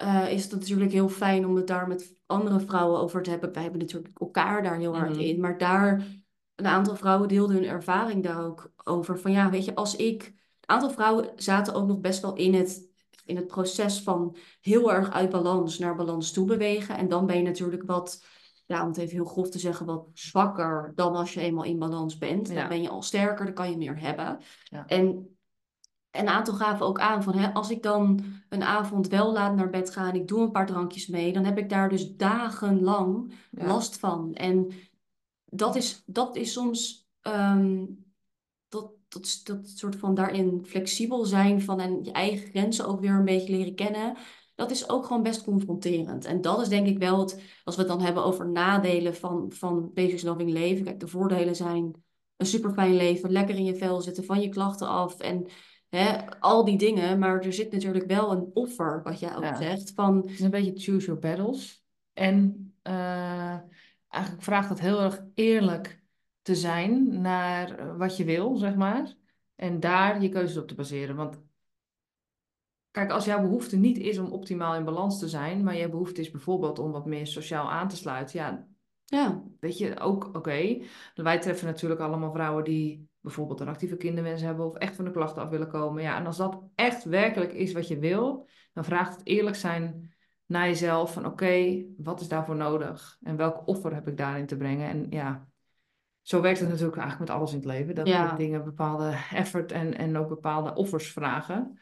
uh, 0.03 0.33
is 0.33 0.43
het 0.43 0.53
natuurlijk 0.53 0.93
heel 0.93 1.09
fijn 1.09 1.47
om 1.47 1.57
het 1.57 1.67
daar 1.67 1.89
met 1.89 2.15
andere 2.27 2.61
vrouwen 2.61 3.01
over 3.01 3.23
te 3.23 3.31
hebben. 3.31 3.53
Wij 3.53 3.63
hebben 3.63 3.81
natuurlijk 3.81 4.19
elkaar 4.19 4.63
daar 4.63 4.79
heel 4.79 4.97
hard 4.97 5.11
mhm. 5.11 5.21
in, 5.21 5.41
maar 5.41 5.59
daar 5.59 6.07
een 6.55 6.67
aantal 6.67 6.97
vrouwen 6.97 7.29
deelden 7.29 7.57
hun 7.57 7.67
ervaring 7.67 8.23
daar 8.23 8.45
ook 8.45 8.73
over. 8.85 9.19
Van 9.19 9.33
ja, 9.33 9.51
weet 9.51 9.65
je, 9.65 9.75
als 9.75 9.97
ik. 9.97 10.35
Een 10.61 10.75
aantal 10.75 10.91
vrouwen 10.91 11.31
zaten 11.37 11.75
ook 11.75 11.87
nog 11.87 12.01
best 12.01 12.23
wel 12.23 12.35
in 12.35 12.55
het, 12.55 12.89
in 13.27 13.37
het 13.37 13.47
proces 13.47 14.03
van 14.03 14.37
heel 14.61 14.93
erg 14.93 15.11
uit 15.12 15.31
balans 15.31 15.79
naar 15.79 15.97
balans 15.97 16.33
toe 16.33 16.47
bewegen. 16.47 16.97
En 16.97 17.09
dan 17.09 17.27
ben 17.27 17.37
je 17.37 17.43
natuurlijk 17.43 17.83
wat, 17.83 18.24
ja, 18.66 18.83
om 18.83 18.89
het 18.89 18.97
even 18.97 19.14
heel 19.14 19.24
grof 19.24 19.51
te 19.51 19.59
zeggen, 19.59 19.87
wat 19.87 20.09
zwakker 20.14 20.93
dan 20.95 21.14
als 21.14 21.35
je 21.35 21.41
eenmaal 21.41 21.64
in 21.64 21.79
balans 21.79 22.18
bent. 22.18 22.55
Dan 22.55 22.68
ben 22.68 22.83
je 22.83 22.89
al 22.89 23.03
sterker, 23.03 23.45
dan 23.45 23.55
kan 23.55 23.70
je 23.70 23.77
meer 23.77 24.01
hebben. 24.01 24.39
Ja. 24.64 24.87
En 24.87 25.37
een 26.11 26.29
aantal 26.29 26.55
gaven 26.55 26.87
ook 26.87 27.01
aan 27.01 27.22
van 27.22 27.35
hè, 27.35 27.53
als 27.53 27.70
ik 27.70 27.83
dan 27.83 28.24
een 28.49 28.62
avond 28.62 29.09
wel 29.09 29.33
laat 29.33 29.57
naar 29.57 29.70
bed 29.70 29.91
ga 29.91 30.09
en 30.09 30.14
ik 30.14 30.29
doe 30.29 30.41
een 30.41 30.51
paar 30.51 30.66
drankjes 30.66 31.07
mee, 31.07 31.33
dan 31.33 31.45
heb 31.45 31.59
ik 31.59 31.68
daar 31.68 31.89
dus 31.89 32.16
dagenlang 32.16 33.33
last 33.51 33.99
van. 33.99 34.35
En 34.35 34.72
dat 35.45 35.77
is, 35.77 36.03
dat 36.07 36.37
is 36.37 36.53
soms 36.53 37.09
um, 37.22 38.06
dat, 39.17 39.41
dat, 39.45 39.57
dat 39.57 39.79
soort 39.79 39.97
van 39.97 40.14
daarin 40.14 40.64
flexibel 40.64 41.25
zijn 41.25 41.62
van 41.62 41.81
en 41.81 42.05
je 42.05 42.12
eigen 42.12 42.49
grenzen 42.49 42.87
ook 42.87 43.01
weer 43.01 43.11
een 43.11 43.25
beetje 43.25 43.57
leren 43.57 43.75
kennen. 43.75 44.17
Dat 44.55 44.71
is 44.71 44.89
ook 44.89 45.07
gewoon 45.07 45.23
best 45.23 45.45
confronterend. 45.45 46.25
En 46.25 46.41
dat 46.41 46.61
is 46.61 46.69
denk 46.69 46.87
ik 46.87 46.99
wel 46.99 47.21
het, 47.21 47.43
als 47.64 47.77
we 47.77 47.83
het 47.83 47.91
dan 47.91 48.01
hebben 48.01 48.25
over 48.25 48.49
nadelen 48.49 49.14
van, 49.14 49.53
van 49.53 49.91
loving 50.23 50.51
leven. 50.51 50.85
Kijk, 50.85 51.01
de 51.01 51.09
voordelen 51.09 51.57
zijn 51.57 52.05
een 52.37 52.47
super 52.47 52.73
fijn 52.73 52.97
leven, 52.97 53.33
lekker 53.33 53.55
in 53.55 53.64
je 53.64 53.77
vel 53.77 54.01
zitten, 54.01 54.25
van 54.25 54.41
je 54.41 54.49
klachten 54.49 54.89
af 54.89 55.19
en 55.21 55.47
hè, 55.89 56.31
al 56.41 56.64
die 56.64 56.79
dingen. 56.79 57.19
Maar 57.19 57.41
er 57.41 57.53
zit 57.53 57.73
natuurlijk 57.73 58.07
wel 58.07 58.33
een 58.33 58.51
offer, 58.53 59.03
wat 59.03 59.21
jij 59.21 59.37
ook 59.37 59.57
zegt. 59.57 59.93
Van, 59.95 60.17
het 60.17 60.31
is 60.31 60.41
een 60.41 60.51
beetje 60.51 60.93
choose 60.93 61.07
your 61.07 61.21
battles. 61.21 61.85
En 62.12 62.67
uh, 62.83 63.57
eigenlijk 64.09 64.43
vraagt 64.43 64.69
het 64.69 64.81
heel 64.81 65.01
erg 65.01 65.23
eerlijk 65.35 66.05
te 66.47 66.55
zijn 66.55 67.21
naar 67.21 67.97
wat 67.97 68.17
je 68.17 68.25
wil, 68.25 68.57
zeg 68.57 68.75
maar. 68.75 69.15
En 69.55 69.81
daar 69.81 70.23
je 70.23 70.29
keuzes 70.29 70.57
op 70.57 70.69
te 70.69 70.75
baseren. 70.75 71.17
Want 71.17 71.43
kijk, 72.91 73.11
als 73.11 73.25
jouw 73.25 73.41
behoefte 73.41 73.77
niet 73.77 73.99
is 73.99 74.19
om 74.19 74.33
optimaal 74.33 74.75
in 74.75 74.85
balans 74.85 75.19
te 75.19 75.29
zijn, 75.29 75.63
maar 75.65 75.77
jouw 75.77 75.89
behoefte 75.89 76.21
is 76.21 76.31
bijvoorbeeld 76.31 76.79
om 76.79 76.93
wat 76.93 77.07
meer 77.07 77.27
sociaal 77.27 77.71
aan 77.71 77.89
te 77.89 77.97
sluiten, 77.97 78.39
ja, 78.39 78.67
ja. 79.05 79.43
weet 79.61 79.79
je, 79.79 80.01
ook 80.01 80.37
oké. 80.37 80.83
Wij 81.15 81.39
treffen 81.41 81.67
natuurlijk 81.67 82.01
allemaal 82.01 82.33
vrouwen 82.33 82.65
die 82.65 83.09
bijvoorbeeld 83.21 83.61
een 83.61 83.69
actieve 83.69 83.97
kinderwens 83.97 84.43
hebben 84.43 84.67
of 84.67 84.77
echt 84.77 84.97
van 84.97 85.05
de 85.05 85.11
klachten 85.11 85.43
af 85.43 85.49
willen 85.49 85.69
komen. 85.69 86.03
Ja, 86.03 86.19
en 86.19 86.27
als 86.27 86.37
dat 86.37 86.63
echt 86.75 87.05
werkelijk 87.05 87.53
is 87.53 87.73
wat 87.73 87.89
je 87.89 87.99
wil, 87.99 88.49
dan 88.73 88.85
vraagt 88.85 89.17
het 89.17 89.27
eerlijk 89.27 89.57
zijn 89.57 90.15
naar 90.47 90.67
jezelf 90.67 91.13
van 91.13 91.27
oké, 91.27 91.85
wat 91.97 92.21
is 92.21 92.29
daarvoor 92.29 92.57
nodig? 92.57 93.19
En 93.23 93.37
welk 93.37 93.67
offer 93.67 93.95
heb 93.95 94.09
ik 94.09 94.17
daarin 94.17 94.47
te 94.47 94.57
brengen? 94.57 94.89
En 94.89 95.07
ja, 95.11 95.49
zo 96.27 96.41
werkt 96.41 96.61
het 96.61 96.68
natuurlijk 96.68 96.97
eigenlijk 96.97 97.31
met 97.31 97.39
alles 97.39 97.51
in 97.53 97.57
het 97.57 97.66
leven. 97.66 97.95
Dat 97.95 98.07
ja. 98.07 98.35
dingen 98.35 98.64
bepaalde 98.64 99.18
effort 99.31 99.72
en, 99.72 99.99
en 99.99 100.16
ook 100.16 100.29
bepaalde 100.29 100.74
offers 100.74 101.12
vragen. 101.12 101.79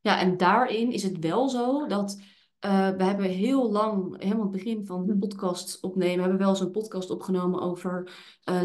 Ja, 0.00 0.20
en 0.20 0.36
daarin 0.36 0.92
is 0.92 1.02
het 1.02 1.18
wel 1.18 1.48
zo 1.48 1.86
dat 1.86 2.20
uh, 2.66 2.88
we 2.88 3.04
hebben 3.04 3.26
heel 3.26 3.72
lang, 3.72 4.22
helemaal 4.22 4.42
het 4.42 4.50
begin 4.50 4.86
van 4.86 5.06
de 5.06 5.12
hm. 5.12 5.18
podcast 5.18 5.80
opnemen, 5.80 6.20
hebben 6.20 6.38
we 6.38 6.44
wel 6.44 6.56
zo'n 6.56 6.70
podcast 6.70 7.10
opgenomen 7.10 7.60
over 7.60 8.12
uh, 8.50 8.62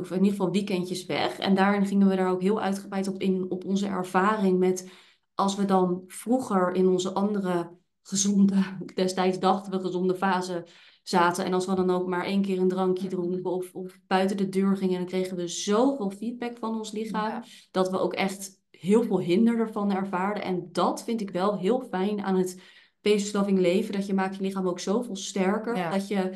of 0.00 0.10
in 0.10 0.16
ieder 0.16 0.30
geval 0.30 0.50
weekendjes 0.50 1.06
weg. 1.06 1.38
En 1.38 1.54
daarin 1.54 1.86
gingen 1.86 2.08
we 2.08 2.16
daar 2.16 2.30
ook 2.30 2.42
heel 2.42 2.60
uitgebreid 2.60 3.08
op 3.08 3.20
in, 3.20 3.50
op 3.50 3.64
onze 3.64 3.86
ervaring 3.86 4.58
met 4.58 4.90
als 5.34 5.56
we 5.56 5.64
dan 5.64 6.04
vroeger 6.06 6.74
in 6.74 6.88
onze 6.88 7.12
andere 7.12 7.70
gezonde, 8.02 8.62
destijds 8.94 9.38
dachten 9.38 9.72
we 9.72 9.80
gezonde 9.80 10.14
fase 10.14 10.66
zaten. 11.02 11.44
En 11.44 11.52
als 11.52 11.66
we 11.66 11.74
dan 11.74 11.90
ook 11.90 12.06
maar 12.06 12.24
één 12.24 12.42
keer 12.42 12.58
een 12.58 12.68
drankje 12.68 13.08
dronken 13.08 13.50
of, 13.50 13.74
of 13.74 13.98
buiten 14.06 14.36
de 14.36 14.48
deur 14.48 14.76
gingen, 14.76 14.98
dan 14.98 15.06
kregen 15.06 15.36
we 15.36 15.48
zoveel 15.48 16.10
feedback 16.10 16.58
van 16.58 16.76
ons 16.76 16.92
lichaam. 16.92 17.42
Dat 17.70 17.90
we 17.90 17.98
ook 17.98 18.14
echt 18.14 18.60
heel 18.70 19.02
veel 19.02 19.20
hinder 19.20 19.58
ervan 19.58 19.92
ervaarden. 19.92 20.42
En 20.42 20.68
dat 20.72 21.04
vind 21.04 21.20
ik 21.20 21.30
wel 21.30 21.58
heel 21.58 21.80
fijn 21.90 22.22
aan 22.22 22.36
het 22.36 22.62
peesverslaving 23.00 23.58
leven. 23.58 23.92
Dat 23.92 24.06
je 24.06 24.14
maakt 24.14 24.36
je 24.36 24.42
lichaam 24.42 24.68
ook 24.68 24.80
zoveel 24.80 25.16
sterker. 25.16 25.90
Dat, 25.90 26.08
je, 26.08 26.32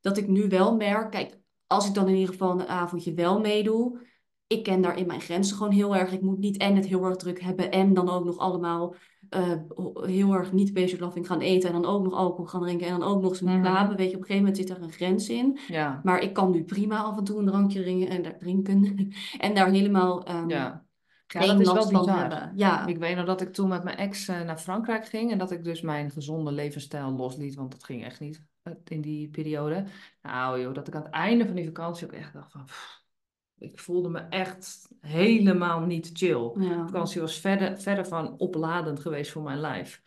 dat 0.00 0.16
ik 0.16 0.28
nu 0.28 0.48
wel 0.48 0.76
merk, 0.76 1.10
kijk, 1.10 1.38
als 1.66 1.88
ik 1.88 1.94
dan 1.94 2.08
in 2.08 2.14
ieder 2.14 2.32
geval 2.32 2.50
een 2.50 2.66
avondje 2.66 3.14
wel 3.14 3.40
meedoe. 3.40 4.04
Ik 4.46 4.62
ken 4.62 4.80
daar 4.80 4.98
in 4.98 5.06
mijn 5.06 5.20
grenzen 5.20 5.56
gewoon 5.56 5.72
heel 5.72 5.96
erg. 5.96 6.12
Ik 6.12 6.22
moet 6.22 6.38
niet 6.38 6.56
en 6.56 6.76
het 6.76 6.86
heel 6.86 7.04
erg 7.04 7.16
druk 7.16 7.40
hebben 7.40 7.70
en 7.70 7.94
dan 7.94 8.08
ook 8.08 8.24
nog 8.24 8.38
allemaal 8.38 8.94
uh, 9.30 9.52
heel 10.06 10.32
erg 10.32 10.52
niet 10.52 10.72
peesverslaving 10.72 11.26
gaan 11.26 11.40
eten. 11.40 11.72
En 11.72 11.82
dan 11.82 11.90
ook 11.90 12.04
nog 12.04 12.12
alcohol 12.12 12.46
gaan 12.46 12.60
drinken 12.60 12.86
en 12.86 12.98
dan 12.98 13.08
ook 13.08 13.22
nog 13.22 13.30
eens 13.30 13.40
mm 13.40 13.64
-hmm. 13.64 13.96
Weet 13.96 14.10
je, 14.10 14.16
op 14.16 14.20
een 14.20 14.26
gegeven 14.26 14.36
moment 14.36 14.56
zit 14.56 14.70
er 14.70 14.82
een 14.82 14.92
grens 14.92 15.28
in. 15.28 15.58
Ja. 15.68 16.00
Maar 16.02 16.20
ik 16.20 16.32
kan 16.32 16.50
nu 16.50 16.64
prima 16.64 17.02
af 17.02 17.16
en 17.16 17.24
toe 17.24 17.38
een 17.38 17.46
drankje 17.46 17.82
drinken 17.82 18.08
en 18.08 18.22
daar 18.22 18.38
drinken. 18.38 19.12
en 19.38 19.54
daar 19.54 19.70
helemaal 19.70 20.28
um, 20.30 20.48
ja. 20.48 20.84
Ja, 21.26 21.46
dat 21.46 21.60
is 21.60 21.72
wel 21.72 21.88
bizar. 21.88 22.52
Ja. 22.54 22.86
Ik 22.86 22.98
weet 22.98 23.16
nog 23.16 23.26
dat 23.26 23.40
ik 23.40 23.52
toen 23.52 23.68
met 23.68 23.84
mijn 23.84 23.96
ex 23.96 24.28
uh, 24.28 24.40
naar 24.40 24.58
Frankrijk 24.58 25.06
ging 25.06 25.32
en 25.32 25.38
dat 25.38 25.50
ik 25.50 25.64
dus 25.64 25.80
mijn 25.80 26.10
gezonde 26.10 26.52
levensstijl 26.52 27.10
losliet, 27.10 27.54
want 27.54 27.70
dat 27.70 27.84
ging 27.84 28.04
echt 28.04 28.20
niet 28.20 28.42
uh, 28.64 28.74
in 28.84 29.00
die 29.00 29.28
periode. 29.28 29.84
Nou 30.22 30.60
joh, 30.60 30.74
dat 30.74 30.88
ik 30.88 30.94
aan 30.94 31.02
het 31.02 31.12
einde 31.12 31.46
van 31.46 31.54
die 31.54 31.64
vakantie 31.64 32.06
ook 32.06 32.12
echt 32.12 32.32
dacht 32.32 32.52
van, 32.52 32.64
pff, 32.64 33.04
ik 33.58 33.78
voelde 33.78 34.08
me 34.08 34.18
echt 34.18 34.88
helemaal 35.00 35.80
niet 35.80 36.10
chill. 36.12 36.50
Ja. 36.54 36.82
De 36.82 36.86
vakantie 36.86 37.20
was 37.20 37.40
verder, 37.40 37.80
verder 37.80 38.06
van 38.06 38.38
opladend 38.38 39.00
geweest 39.00 39.30
voor 39.30 39.42
mijn 39.42 39.60
lijf. 39.60 40.02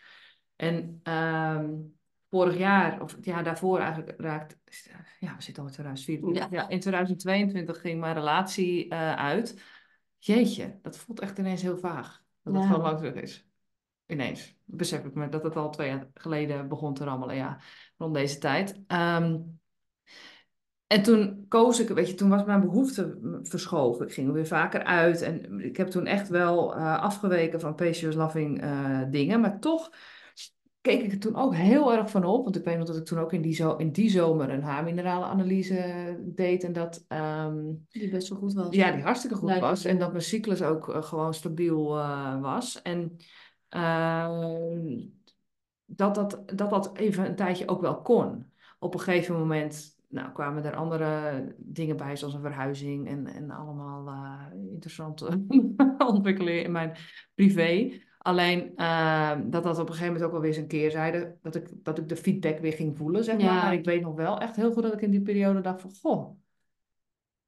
En 0.55 1.01
um, 1.03 1.97
vorig 2.29 2.57
jaar, 2.57 3.01
of 3.01 3.17
ja, 3.21 3.41
daarvoor 3.41 3.79
eigenlijk 3.79 4.13
raakt, 4.17 4.57
ja, 5.19 5.35
we 5.35 5.41
zitten 5.41 5.63
al 5.63 5.69
in 5.69 5.75
2024. 5.75 6.43
Ja. 6.43 6.47
ja 6.51 6.69
in 6.69 6.79
2022 6.79 7.81
ging 7.81 7.99
mijn 7.99 8.13
relatie 8.13 8.85
uh, 8.85 9.13
uit 9.13 9.63
jeetje, 10.17 10.79
dat 10.81 10.97
voelt 10.97 11.19
echt 11.19 11.37
ineens 11.37 11.61
heel 11.61 11.77
vaag. 11.77 12.23
Dat 12.43 12.53
het 12.53 12.65
gewoon 12.65 12.81
lang 12.81 12.97
terug 12.97 13.13
is. 13.13 13.47
Ineens 14.05 14.55
besef 14.65 15.05
ik 15.05 15.13
me 15.13 15.29
dat 15.29 15.43
het 15.43 15.55
al 15.55 15.69
twee 15.69 15.87
jaar 15.87 16.07
geleden 16.13 16.67
begon 16.67 16.93
te 16.93 17.03
rammelen, 17.03 17.35
ja, 17.35 17.59
rond 17.97 18.13
deze 18.13 18.37
tijd. 18.37 18.81
Ehm, 18.87 19.39
en 20.89 21.03
toen 21.03 21.45
koos 21.47 21.79
ik, 21.79 21.89
weet 21.89 22.07
je, 22.07 22.13
toen 22.13 22.29
was 22.29 22.43
mijn 22.43 22.61
behoefte 22.61 23.17
verschoven. 23.43 24.05
Ik 24.05 24.13
ging 24.13 24.31
weer 24.31 24.47
vaker 24.47 24.83
uit 24.83 25.21
en 25.21 25.59
ik 25.59 25.77
heb 25.77 25.87
toen 25.87 26.05
echt 26.05 26.29
wel 26.29 26.75
uh, 26.77 27.01
afgeweken 27.01 27.59
van 27.59 27.75
Patience 27.75 28.17
Loving 28.17 28.63
uh, 28.63 29.01
dingen, 29.09 29.41
maar 29.41 29.59
toch 29.59 29.89
keek 30.81 31.01
ik 31.03 31.11
er 31.11 31.19
toen 31.19 31.35
ook 31.35 31.55
heel 31.55 31.93
erg 31.93 32.09
van 32.09 32.23
op. 32.23 32.43
Want 32.43 32.55
ik 32.55 32.63
weet 32.63 32.77
nog 32.77 32.87
dat 32.87 32.97
ik 32.97 33.05
toen 33.05 33.19
ook 33.19 33.33
in 33.33 33.41
die, 33.41 33.53
zo 33.53 33.75
in 33.75 33.91
die 33.91 34.09
zomer 34.09 34.49
een 34.49 34.63
haarmineralenanalyse 34.63 36.17
deed. 36.21 36.63
En 36.63 36.73
dat... 36.73 37.05
Um, 37.07 37.85
die 37.89 38.09
best 38.09 38.29
wel 38.29 38.37
goed 38.37 38.53
was. 38.53 38.75
Ja, 38.75 38.91
die 38.91 39.03
hartstikke 39.03 39.35
goed 39.35 39.59
was. 39.59 39.85
En 39.85 39.99
dat 39.99 40.11
mijn 40.11 40.23
cyclus 40.23 40.61
ook 40.61 40.89
uh, 40.89 41.03
gewoon 41.03 41.33
stabiel 41.33 41.87
was. 42.41 42.81
En 42.81 43.17
uh, 43.69 44.29
dat, 45.85 46.15
dat, 46.15 46.43
dat 46.45 46.69
dat 46.69 46.97
even 46.97 47.25
een 47.25 47.35
tijdje 47.35 47.67
ook 47.67 47.81
wel 47.81 48.01
kon. 48.01 48.45
Op 48.79 48.93
een 48.93 48.99
gegeven 48.99 49.37
moment 49.37 49.97
nou, 50.09 50.31
kwamen 50.31 50.63
er 50.63 50.75
andere 50.75 51.43
dingen 51.57 51.97
bij, 51.97 52.15
zoals 52.15 52.33
een 52.33 52.41
verhuizing 52.41 53.07
en, 53.07 53.27
en 53.27 53.51
allemaal 53.51 54.07
uh, 54.07 54.71
interessante 54.71 55.45
ontwikkelingen 56.13 56.63
in 56.63 56.71
mijn 56.71 56.95
privé. 57.35 57.91
Alleen 58.17 58.71
uh, 58.75 59.37
dat 59.45 59.63
dat 59.63 59.79
op 59.79 59.87
een 59.87 59.93
gegeven 59.93 60.05
moment 60.05 60.23
ook 60.23 60.31
wel 60.31 60.41
weer 60.41 60.49
eens 60.49 60.59
een 60.59 60.67
keer 60.67 60.91
zeiden, 60.91 61.37
dat 61.41 61.55
ik, 61.55 61.69
dat 61.83 61.97
ik 61.97 62.09
de 62.09 62.15
feedback 62.15 62.59
weer 62.59 62.73
ging 62.73 62.97
voelen, 62.97 63.23
zeg 63.23 63.37
maar. 63.37 63.53
Maar 63.53 63.73
ik 63.73 63.85
weet 63.85 64.01
nog 64.01 64.15
wel 64.15 64.39
echt 64.39 64.55
heel 64.55 64.71
goed 64.71 64.83
dat 64.83 64.93
ik 64.93 65.01
in 65.01 65.11
die 65.11 65.21
periode 65.21 65.61
dacht 65.61 65.81
van, 65.81 65.91
goh, 66.01 66.37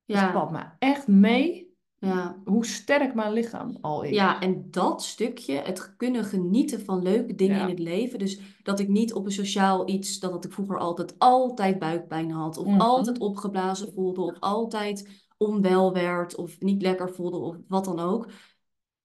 ja. 0.06 0.22
dat 0.22 0.32
valt 0.32 0.52
me 0.52 0.64
echt 0.80 1.08
mee 1.08 1.71
ja. 2.10 2.38
hoe 2.46 2.66
sterk 2.66 3.14
mijn 3.14 3.34
lichaam 3.34 3.78
al 3.82 4.02
is. 4.04 4.16
Ja, 4.16 4.42
en 4.42 4.72
dat 4.72 5.04
stukje, 5.04 5.54
het 5.54 5.96
kunnen 5.98 6.24
genieten 6.24 6.82
van 6.82 7.02
leuke 7.02 7.36
dingen 7.36 7.62
in 7.62 7.70
het 7.70 7.80
leven. 7.80 8.20
Dus 8.20 8.40
dat 8.64 8.80
ik 8.80 8.88
niet 8.88 9.14
op 9.14 9.26
een 9.26 9.32
sociaal 9.32 9.90
iets, 9.90 10.20
dat 10.20 10.46
ik 10.46 10.54
vroeger 10.54 10.78
altijd, 10.78 11.16
altijd 11.18 11.80
buikpijn 11.80 12.32
had. 12.32 12.58
Of 12.58 12.66
mhm. 12.66 12.82
altijd 12.82 13.20
opgeblazen 13.20 13.94
voelde. 13.94 14.22
Of 14.22 14.40
altijd 14.40 15.26
onwel 15.38 15.94
werd. 15.94 16.36
Of 16.36 16.60
niet 16.60 16.82
lekker 16.82 17.10
voelde. 17.10 17.38
Of 17.38 17.56
wat 17.68 17.86
dan 17.86 18.00
ook 18.00 18.28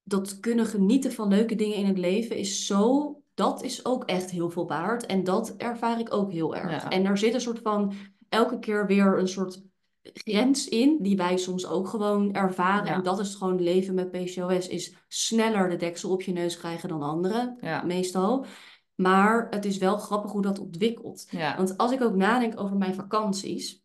dat 0.06 0.40
kunnen 0.40 0.66
genieten 0.66 1.12
van 1.12 1.28
leuke 1.28 1.54
dingen 1.54 1.76
in 1.76 1.86
het 1.86 1.98
leven 1.98 2.36
is 2.36 2.66
zo. 2.66 3.14
Dat 3.34 3.62
is 3.62 3.84
ook 3.84 4.04
echt 4.04 4.30
heel 4.30 4.50
veel 4.50 4.66
waard. 4.66 5.06
En 5.06 5.24
dat 5.24 5.54
ervaar 5.56 6.00
ik 6.00 6.14
ook 6.14 6.32
heel 6.32 6.56
erg. 6.56 6.84
En 6.84 7.04
er 7.04 7.18
zit 7.18 7.34
een 7.34 7.40
soort 7.40 7.58
van 7.62 7.92
elke 8.28 8.58
keer 8.58 8.86
weer 8.86 9.18
een 9.18 9.28
soort 9.28 9.62
grens 10.12 10.68
in, 10.68 10.96
die 11.00 11.16
wij 11.16 11.36
soms 11.36 11.66
ook 11.66 11.88
gewoon 11.88 12.32
ervaren. 12.32 12.92
En 12.92 13.02
dat 13.02 13.18
is 13.18 13.34
gewoon 13.34 13.62
leven 13.62 13.94
met 13.94 14.10
PCOS, 14.10 14.68
is 14.68 14.94
sneller 15.08 15.68
de 15.68 15.76
deksel 15.76 16.10
op 16.10 16.22
je 16.22 16.32
neus 16.32 16.56
krijgen 16.56 16.88
dan 16.88 17.02
anderen, 17.02 17.58
meestal. 17.84 18.46
Maar 18.94 19.46
het 19.50 19.64
is 19.64 19.78
wel 19.78 19.98
grappig 19.98 20.32
hoe 20.32 20.42
dat 20.42 20.58
ontwikkelt. 20.58 21.28
Want 21.56 21.76
als 21.76 21.92
ik 21.92 22.02
ook 22.02 22.14
nadenk 22.14 22.60
over 22.60 22.76
mijn 22.76 22.94
vakanties, 22.94 23.84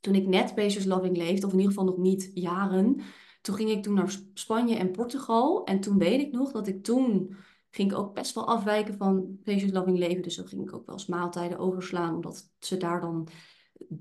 toen 0.00 0.14
ik 0.14 0.26
net 0.26 0.54
PCOS 0.54 0.84
Loving 0.84 1.16
leefde, 1.16 1.46
of 1.46 1.52
in 1.52 1.58
ieder 1.58 1.74
geval 1.74 1.88
nog 1.88 1.98
niet 1.98 2.30
jaren, 2.34 3.00
toen 3.40 3.54
ging 3.54 3.70
ik 3.70 3.82
toen 3.82 3.94
naar 3.94 4.16
Spanje 4.34 4.76
en 4.76 4.90
Portugal. 4.90 5.64
En 5.64 5.80
toen 5.80 5.98
weet 5.98 6.20
ik 6.20 6.32
nog 6.32 6.52
dat 6.52 6.66
ik 6.66 6.84
toen 6.84 7.36
ging 7.70 7.92
ik 7.92 7.98
ook 7.98 8.14
best 8.14 8.34
wel 8.34 8.46
afwijken 8.46 8.96
van 8.96 9.38
Patience 9.44 9.74
Loving 9.74 9.98
Leven. 9.98 10.22
Dus 10.22 10.36
dan 10.36 10.46
ging 10.46 10.62
ik 10.62 10.74
ook 10.74 10.86
wel 10.86 10.94
eens 10.94 11.06
maaltijden 11.06 11.58
overslaan, 11.58 12.14
omdat 12.14 12.50
ze 12.58 12.76
daar 12.76 13.00
dan 13.00 13.28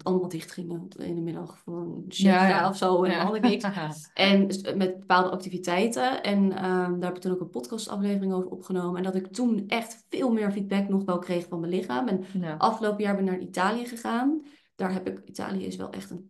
allemaal 0.03 0.29
dicht 0.29 0.51
gingen 0.51 0.87
in 0.97 1.15
de 1.15 1.21
middag 1.21 1.57
voor 1.57 1.81
een 1.81 2.03
ja, 2.07 2.69
of 2.69 2.77
zo 2.77 3.03
en 3.03 3.19
al 3.19 3.33
niks. 3.33 3.65
en 4.13 4.45
met 4.77 4.99
bepaalde 4.99 5.29
activiteiten. 5.29 6.23
En 6.23 6.51
ehm, 6.51 6.99
daar 6.99 7.07
heb 7.07 7.15
ik 7.15 7.21
toen 7.21 7.31
ook 7.31 7.39
een 7.39 7.49
podcastaflevering 7.49 8.33
over 8.33 8.49
opgenomen. 8.49 8.97
En 8.97 9.03
dat 9.03 9.15
ik 9.15 9.33
toen 9.33 9.63
echt 9.67 10.05
veel 10.09 10.31
meer 10.31 10.51
feedback 10.51 10.89
nog 10.89 11.03
wel 11.05 11.19
kreeg 11.19 11.47
van 11.47 11.59
mijn 11.59 11.71
lichaam. 11.71 12.07
En 12.07 12.23
afgelopen 12.57 13.03
jaar 13.03 13.15
ben 13.15 13.23
ik 13.23 13.31
naar 13.31 13.39
Italië 13.39 13.85
gegaan. 13.85 14.45
Daar 14.75 14.93
heb 14.93 15.07
ik, 15.07 15.21
Italië 15.25 15.65
is 15.65 15.75
wel 15.75 15.89
echt 15.91 16.09
een 16.09 16.29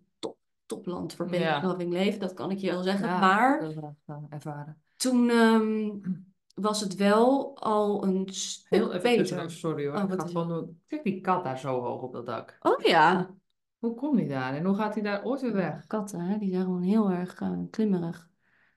topland 0.70 1.14
voor 1.14 1.30
loving 1.62 1.91
leven, 1.91 2.20
dat 2.20 2.34
kan 2.34 2.52
ik 2.52 2.58
je 2.58 2.72
wel 2.72 2.84
zeggen. 2.84 3.08
maar 3.08 3.62
ervaren. 4.30 4.78
toen 4.95 5.30
ehm, 5.30 5.89
was 6.62 6.82
het 6.82 6.95
wel 6.95 7.57
al 7.57 8.03
een 8.03 8.28
stuk 8.30 8.70
Heel 8.70 8.99
beter. 9.01 9.51
sorry 9.51 9.88
hoor, 9.88 9.97
oh, 9.97 10.03
ik 10.03 10.20
ga 10.20 10.28
gewoon 10.28 10.78
Kijk 10.88 11.03
die 11.03 11.22
kat 11.22 11.43
daar 11.43 11.60
zo 11.60 11.82
hoog 11.82 12.01
op 12.01 12.14
dat 12.14 12.26
dak. 12.26 12.57
Oh 12.60 12.80
ja. 12.82 13.36
Hoe 13.78 13.95
komt 13.95 14.20
hij 14.20 14.28
daar 14.28 14.55
en 14.55 14.66
hoe 14.66 14.76
gaat 14.76 14.93
hij 14.93 15.03
daar 15.03 15.24
ooit 15.24 15.41
weer 15.41 15.53
weg? 15.53 15.88
Katten, 15.88 16.20
hè? 16.20 16.38
die 16.38 16.49
zijn 16.49 16.64
gewoon 16.64 16.82
heel 16.82 17.12
erg 17.12 17.41
uh, 17.41 17.60
klimmerig. 17.70 18.30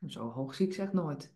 Zo 0.06 0.30
hoog 0.30 0.54
zie 0.54 0.66
ik 0.66 0.72
zeg 0.72 0.92
nooit. 0.92 1.32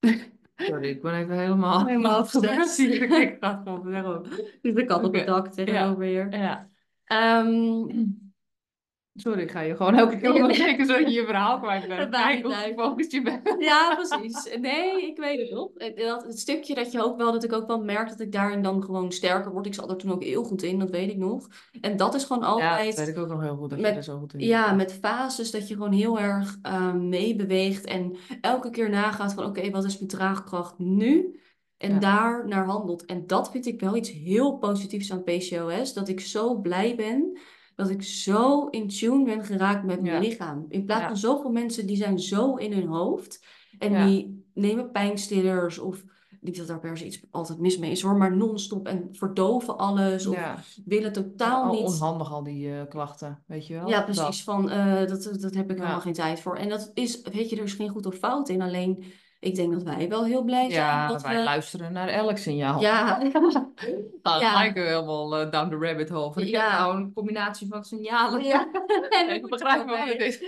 Sorry, 0.56 0.88
ik 0.88 1.02
ben 1.02 1.14
even 1.14 1.38
helemaal... 1.38 1.86
Helemaal 1.86 2.18
afgezet. 2.20 2.78
ik 2.78 3.36
ga 3.40 3.62
gewoon 3.64 3.90
zeggen. 3.90 4.22
Dus 4.62 4.74
de 4.74 4.84
kat 4.84 5.04
op 5.04 5.14
het 5.14 5.26
dak 5.26 5.48
tegenover 5.48 6.04
hier. 6.04 6.36
Ja. 6.36 6.68
Um, 7.42 7.86
Sorry, 9.14 9.42
ik 9.42 9.50
ga 9.50 9.60
je 9.60 9.76
gewoon 9.76 9.94
elke 9.94 10.16
keer 10.16 10.32
onderbreken 10.32 10.86
zodat 10.86 11.06
je 11.06 11.20
je 11.20 11.24
verhaal 11.24 11.60
kwijt 11.60 11.88
bent. 11.88 12.10
Kijk 12.16 12.42
hoe 12.42 12.54
gefocust 12.54 13.12
je 13.12 13.22
bent. 13.22 13.56
Ja, 13.58 13.94
precies. 13.94 14.56
Nee, 14.60 15.06
ik 15.06 15.18
weet 15.18 15.40
het 15.40 15.50
nog. 15.50 15.72
Dat, 15.72 16.22
het 16.22 16.38
stukje 16.38 16.74
dat 16.74 16.92
je 16.92 17.02
ook 17.02 17.16
wel, 17.16 17.32
dat 17.32 17.44
ik 17.44 17.52
ook 17.52 17.66
wel 17.66 17.82
merk 17.82 18.08
dat 18.08 18.20
ik 18.20 18.32
daarin 18.32 18.62
dan 18.62 18.82
gewoon 18.82 19.12
sterker 19.12 19.52
word. 19.52 19.66
Ik 19.66 19.74
zat 19.74 19.90
er 19.90 19.96
toen 19.96 20.12
ook 20.12 20.22
heel 20.22 20.44
goed 20.44 20.62
in, 20.62 20.78
dat 20.78 20.90
weet 20.90 21.10
ik 21.10 21.16
nog. 21.16 21.48
En 21.80 21.96
dat 21.96 22.14
is 22.14 22.24
gewoon 22.24 22.42
altijd... 22.42 22.80
Ja, 22.80 22.86
dat 22.86 22.98
weet 22.98 23.16
ik 23.16 23.22
ook 23.22 23.28
nog 23.28 23.40
heel 23.40 23.56
goed, 23.56 23.70
dat 23.70 23.78
met, 23.78 23.90
je 23.90 23.96
er 23.96 24.04
zo 24.04 24.18
goed 24.18 24.34
in 24.34 24.40
Ja, 24.40 24.72
met 24.72 24.92
fases 24.92 25.50
dat 25.50 25.68
je 25.68 25.74
gewoon 25.74 25.92
heel 25.92 26.18
erg 26.18 26.56
uh, 26.66 26.94
meebeweegt. 26.94 27.84
En 27.84 28.16
elke 28.40 28.70
keer 28.70 28.90
nagaat 28.90 29.34
van, 29.34 29.44
oké, 29.44 29.70
wat 29.70 29.84
is 29.84 29.96
mijn 29.96 30.10
draagkracht 30.10 30.78
nu? 30.78 31.40
En 31.76 32.00
daar 32.00 32.48
naar 32.48 32.64
handelt. 32.64 33.04
En 33.04 33.26
dat 33.26 33.50
vind 33.50 33.66
ik 33.66 33.80
wel 33.80 33.96
iets 33.96 34.10
heel 34.10 34.58
positiefs 34.58 35.12
aan 35.12 35.22
PCOS. 35.22 35.92
Dat 35.92 36.08
ik 36.08 36.20
zo 36.20 36.60
blij 36.60 36.96
ben 36.96 37.38
dat 37.80 37.90
ik 37.90 38.02
zo 38.02 38.66
in 38.66 38.88
tune 38.88 39.24
ben 39.24 39.44
geraakt 39.44 39.84
met 39.84 40.02
mijn 40.02 40.22
lichaam. 40.22 40.66
In 40.68 40.84
plaats 40.84 41.04
van 41.04 41.16
zoveel 41.16 41.50
mensen 41.50 41.86
die 41.86 41.96
zijn 41.96 42.18
zo 42.18 42.54
in 42.54 42.72
hun 42.72 42.86
hoofd. 42.86 43.44
En 43.78 44.06
die 44.06 44.44
nemen 44.54 44.90
pijnstillers 44.90 45.78
of 45.78 46.04
niet 46.40 46.56
dat 46.56 46.66
daar 46.66 46.80
per 46.80 46.98
se 46.98 47.06
iets 47.06 47.20
altijd 47.30 47.58
mis 47.58 47.78
mee 47.78 47.90
is 47.90 48.02
hoor, 48.02 48.16
maar 48.16 48.36
non-stop 48.36 48.86
en 48.86 49.08
verdoven 49.12 49.78
alles. 49.78 50.26
Of 50.26 50.38
willen 50.84 51.12
totaal 51.12 51.72
ja, 51.72 51.80
niet. 51.80 51.88
Onhandig 51.88 52.32
al 52.32 52.42
die 52.42 52.68
uh, 52.68 52.82
klachten, 52.88 53.42
weet 53.46 53.66
je 53.66 53.74
wel? 53.74 53.88
Ja, 53.88 54.02
precies. 54.02 54.44
Van 54.44 54.70
uh, 54.70 55.06
dat, 55.06 55.36
dat 55.40 55.54
heb 55.54 55.70
ik 55.70 55.76
helemaal 55.76 56.00
geen 56.00 56.12
tijd 56.12 56.40
voor. 56.40 56.56
En 56.56 56.68
dat 56.68 56.90
is, 56.94 57.22
weet 57.22 57.50
je, 57.50 57.56
er 57.56 57.62
is 57.62 57.72
geen 57.72 57.88
goed 57.88 58.06
of 58.06 58.14
fout 58.14 58.48
in. 58.48 58.62
Alleen 58.62 59.04
ik 59.40 59.54
denk 59.54 59.72
dat 59.72 59.82
wij 59.82 60.08
wel 60.08 60.24
heel 60.24 60.42
blij 60.42 60.70
zijn. 60.70 60.86
Ja, 60.86 61.08
dat 61.08 61.22
wij 61.22 61.36
we... 61.36 61.42
luisteren 61.42 61.92
naar 61.92 62.08
elk 62.08 62.36
signaal. 62.36 62.80
Ja. 62.80 63.18
nou, 64.22 64.40
ja. 64.40 64.52
lijken 64.52 64.82
we 64.82 64.88
helemaal 64.88 65.40
uh, 65.40 65.50
down 65.50 65.70
the 65.70 65.86
rabbit 65.86 66.08
hole. 66.08 66.46
Ja. 66.46 66.78
nou 66.78 66.96
een 66.96 67.12
combinatie 67.12 67.68
van 67.68 67.84
signalen. 67.84 68.44
Ja. 68.44 68.68
en 69.20 69.34
ik 69.34 69.48
begrijp 69.48 69.86
wat 69.86 69.98
het 69.98 70.20
is. 70.20 70.42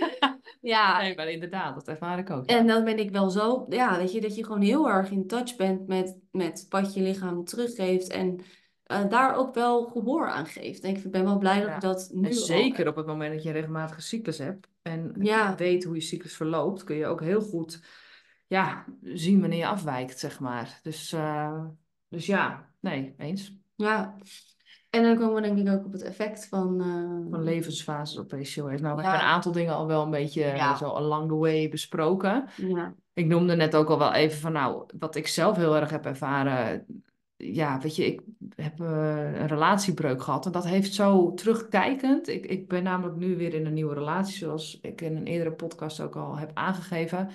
ja. 0.61 1.01
Nee, 1.01 1.15
maar 1.15 1.29
inderdaad, 1.29 1.75
dat 1.75 1.87
ervaar 1.87 2.19
ik 2.19 2.29
ook. 2.29 2.45
En 2.45 2.67
dan 2.67 2.83
ben 2.83 2.99
ik 2.99 3.11
wel 3.11 3.29
zo, 3.29 3.65
ja, 3.69 3.97
weet 3.97 4.11
je, 4.11 4.21
dat 4.21 4.35
je 4.35 4.45
gewoon 4.45 4.61
heel 4.61 4.89
erg 4.89 5.09
in 5.09 5.27
touch 5.27 5.55
bent 5.55 5.87
met, 5.87 6.17
met 6.31 6.65
wat 6.69 6.93
je 6.93 7.01
lichaam 7.01 7.43
teruggeeft. 7.43 8.07
En 8.07 8.39
uh, 8.87 9.09
daar 9.09 9.35
ook 9.35 9.53
wel 9.53 9.83
gehoor 9.83 10.29
aan 10.29 10.45
geeft. 10.45 10.83
En 10.83 10.95
ik 10.95 11.11
ben 11.11 11.23
wel 11.23 11.37
blij 11.37 11.61
dat 11.61 11.69
ik 11.69 11.81
dat 11.81 12.09
nu 12.13 12.27
en 12.27 12.33
zeker 12.33 12.87
op 12.87 12.95
het 12.95 13.05
moment 13.05 13.33
dat 13.33 13.43
je 13.43 13.49
een 13.49 13.55
regelmatige 13.55 14.01
cyclus 14.01 14.37
hebt 14.37 14.67
en 14.81 15.13
weet 15.57 15.83
hoe 15.83 15.95
je 15.95 16.01
cyclus 16.01 16.35
verloopt, 16.35 16.83
kun 16.83 16.95
je 16.95 17.05
ook 17.05 17.21
heel 17.21 17.41
goed 17.41 17.79
ja, 18.53 18.85
zien 19.03 19.39
wanneer 19.39 19.59
je 19.59 19.67
afwijkt, 19.67 20.19
zeg 20.19 20.39
maar. 20.39 20.79
Dus, 20.81 21.13
uh, 21.13 21.65
dus 22.09 22.25
ja, 22.25 22.69
nee, 22.79 23.13
eens. 23.17 23.57
Ja, 23.75 24.15
en 24.89 25.03
dan 25.03 25.17
komen 25.17 25.35
we 25.35 25.41
denk 25.41 25.67
ik 25.67 25.73
ook 25.73 25.85
op 25.85 25.91
het 25.91 26.01
effect 26.01 26.47
van... 26.47 26.81
Uh... 26.81 27.31
Van 27.31 27.43
levensfases 27.43 28.17
op 28.17 28.27
PCOS. 28.27 28.55
Nou, 28.55 28.71
we 28.95 29.01
hebben 29.01 29.13
een 29.13 29.19
aantal 29.19 29.51
dingen 29.51 29.73
al 29.73 29.87
wel 29.87 30.03
een 30.03 30.09
beetje 30.09 30.41
ja. 30.41 30.75
zo 30.75 30.89
along 30.89 31.27
the 31.27 31.35
way 31.35 31.69
besproken. 31.69 32.45
Ja. 32.55 32.93
Ik 33.13 33.25
noemde 33.25 33.55
net 33.55 33.75
ook 33.75 33.89
al 33.89 33.99
wel 33.99 34.13
even 34.13 34.39
van, 34.39 34.51
nou, 34.51 34.85
wat 34.99 35.15
ik 35.15 35.27
zelf 35.27 35.55
heel 35.55 35.75
erg 35.75 35.89
heb 35.89 36.05
ervaren... 36.05 36.85
Ja, 37.35 37.79
weet 37.79 37.95
je, 37.95 38.05
ik 38.05 38.21
heb 38.55 38.79
uh, 38.79 38.87
een 39.39 39.47
relatiebreuk 39.47 40.21
gehad 40.21 40.45
en 40.45 40.51
dat 40.51 40.65
heeft 40.65 40.93
zo 40.93 41.33
terugkijkend. 41.33 42.27
Ik, 42.27 42.45
ik 42.45 42.67
ben 42.67 42.83
namelijk 42.83 43.17
nu 43.17 43.37
weer 43.37 43.53
in 43.53 43.65
een 43.65 43.73
nieuwe 43.73 43.93
relatie, 43.93 44.37
zoals 44.37 44.79
ik 44.81 45.01
in 45.01 45.15
een 45.15 45.25
eerdere 45.25 45.51
podcast 45.51 46.01
ook 46.01 46.15
al 46.15 46.37
heb 46.37 46.51
aangegeven. 46.53 47.29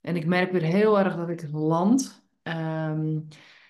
En 0.00 0.16
ik 0.16 0.26
merk 0.26 0.52
weer 0.52 0.62
heel 0.62 0.98
erg 0.98 1.16
dat 1.16 1.28
ik 1.28 1.48
land. 1.52 2.22
Um, 2.42 3.28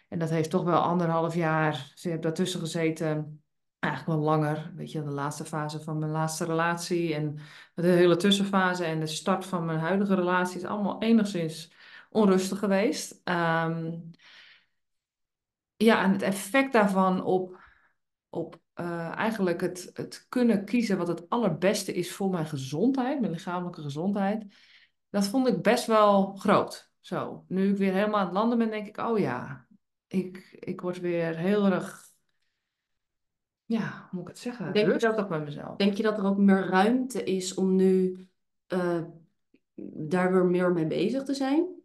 en 0.09 0.19
dat 0.19 0.31
heeft 0.31 0.51
toch 0.51 0.65
wel 0.65 0.81
anderhalf 0.81 1.35
jaar. 1.35 1.93
Ze 1.95 2.09
heb 2.09 2.23
daartussen 2.23 2.61
gezeten. 2.61 3.43
Eigenlijk 3.79 4.19
wel 4.19 4.29
langer. 4.29 4.73
Weet 4.75 4.93
je, 4.93 5.03
de 5.03 5.11
laatste 5.11 5.45
fase 5.45 5.81
van 5.81 5.99
mijn 5.99 6.11
laatste 6.11 6.45
relatie. 6.45 7.15
En 7.15 7.39
de 7.75 7.87
hele 7.87 8.17
tussenfase 8.17 8.85
en 8.85 9.01
de 9.01 9.07
start 9.07 9.47
van 9.47 9.65
mijn 9.65 9.79
huidige 9.79 10.15
relatie 10.15 10.57
is 10.57 10.65
allemaal 10.65 11.03
enigszins 11.03 11.73
onrustig 12.11 12.59
geweest. 12.59 13.21
Um, 13.25 14.11
ja, 15.77 16.03
en 16.03 16.13
het 16.13 16.23
effect 16.23 16.73
daarvan 16.73 17.25
op, 17.25 17.61
op 18.29 18.61
uh, 18.75 19.17
eigenlijk 19.17 19.61
het, 19.61 19.91
het 19.93 20.27
kunnen 20.29 20.65
kiezen 20.65 20.99
wat 20.99 21.09
het 21.09 21.29
allerbeste 21.29 21.93
is 21.93 22.13
voor 22.13 22.31
mijn 22.31 22.47
gezondheid, 22.47 23.21
mijn 23.21 23.33
lichamelijke 23.33 23.83
gezondheid 23.83 24.45
dat 25.11 25.27
vond 25.27 25.49
ik 25.49 25.63
best 25.63 25.87
wel 25.87 26.35
groot. 26.37 26.91
Zo, 27.01 27.45
nu 27.49 27.71
ik 27.71 27.77
weer 27.77 27.93
helemaal 27.93 28.19
aan 28.19 28.27
het 28.27 28.35
landen 28.35 28.59
ben, 28.59 28.71
denk 28.71 28.87
ik, 28.87 28.99
oh 28.99 29.19
ja, 29.19 29.67
ik, 30.07 30.57
ik 30.61 30.81
word 30.81 31.01
weer 31.01 31.37
heel 31.37 31.67
erg, 31.67 32.09
ja, 33.65 33.81
hoe 33.81 34.09
moet 34.11 34.23
ik 34.23 34.29
het 34.29 34.39
zeggen, 34.39 34.73
denk 34.73 34.87
rustig 34.87 35.15
dat, 35.15 35.29
bij 35.29 35.41
mezelf. 35.41 35.77
Denk 35.77 35.95
je 35.95 36.03
dat 36.03 36.19
er 36.19 36.25
ook 36.25 36.37
meer 36.37 36.67
ruimte 36.67 37.25
is 37.25 37.55
om 37.55 37.77
nu 37.77 38.29
uh, 38.69 39.03
daar 39.93 40.33
weer 40.33 40.45
meer 40.45 40.73
mee 40.73 40.87
bezig 40.87 41.23
te 41.23 41.35
zijn? 41.35 41.79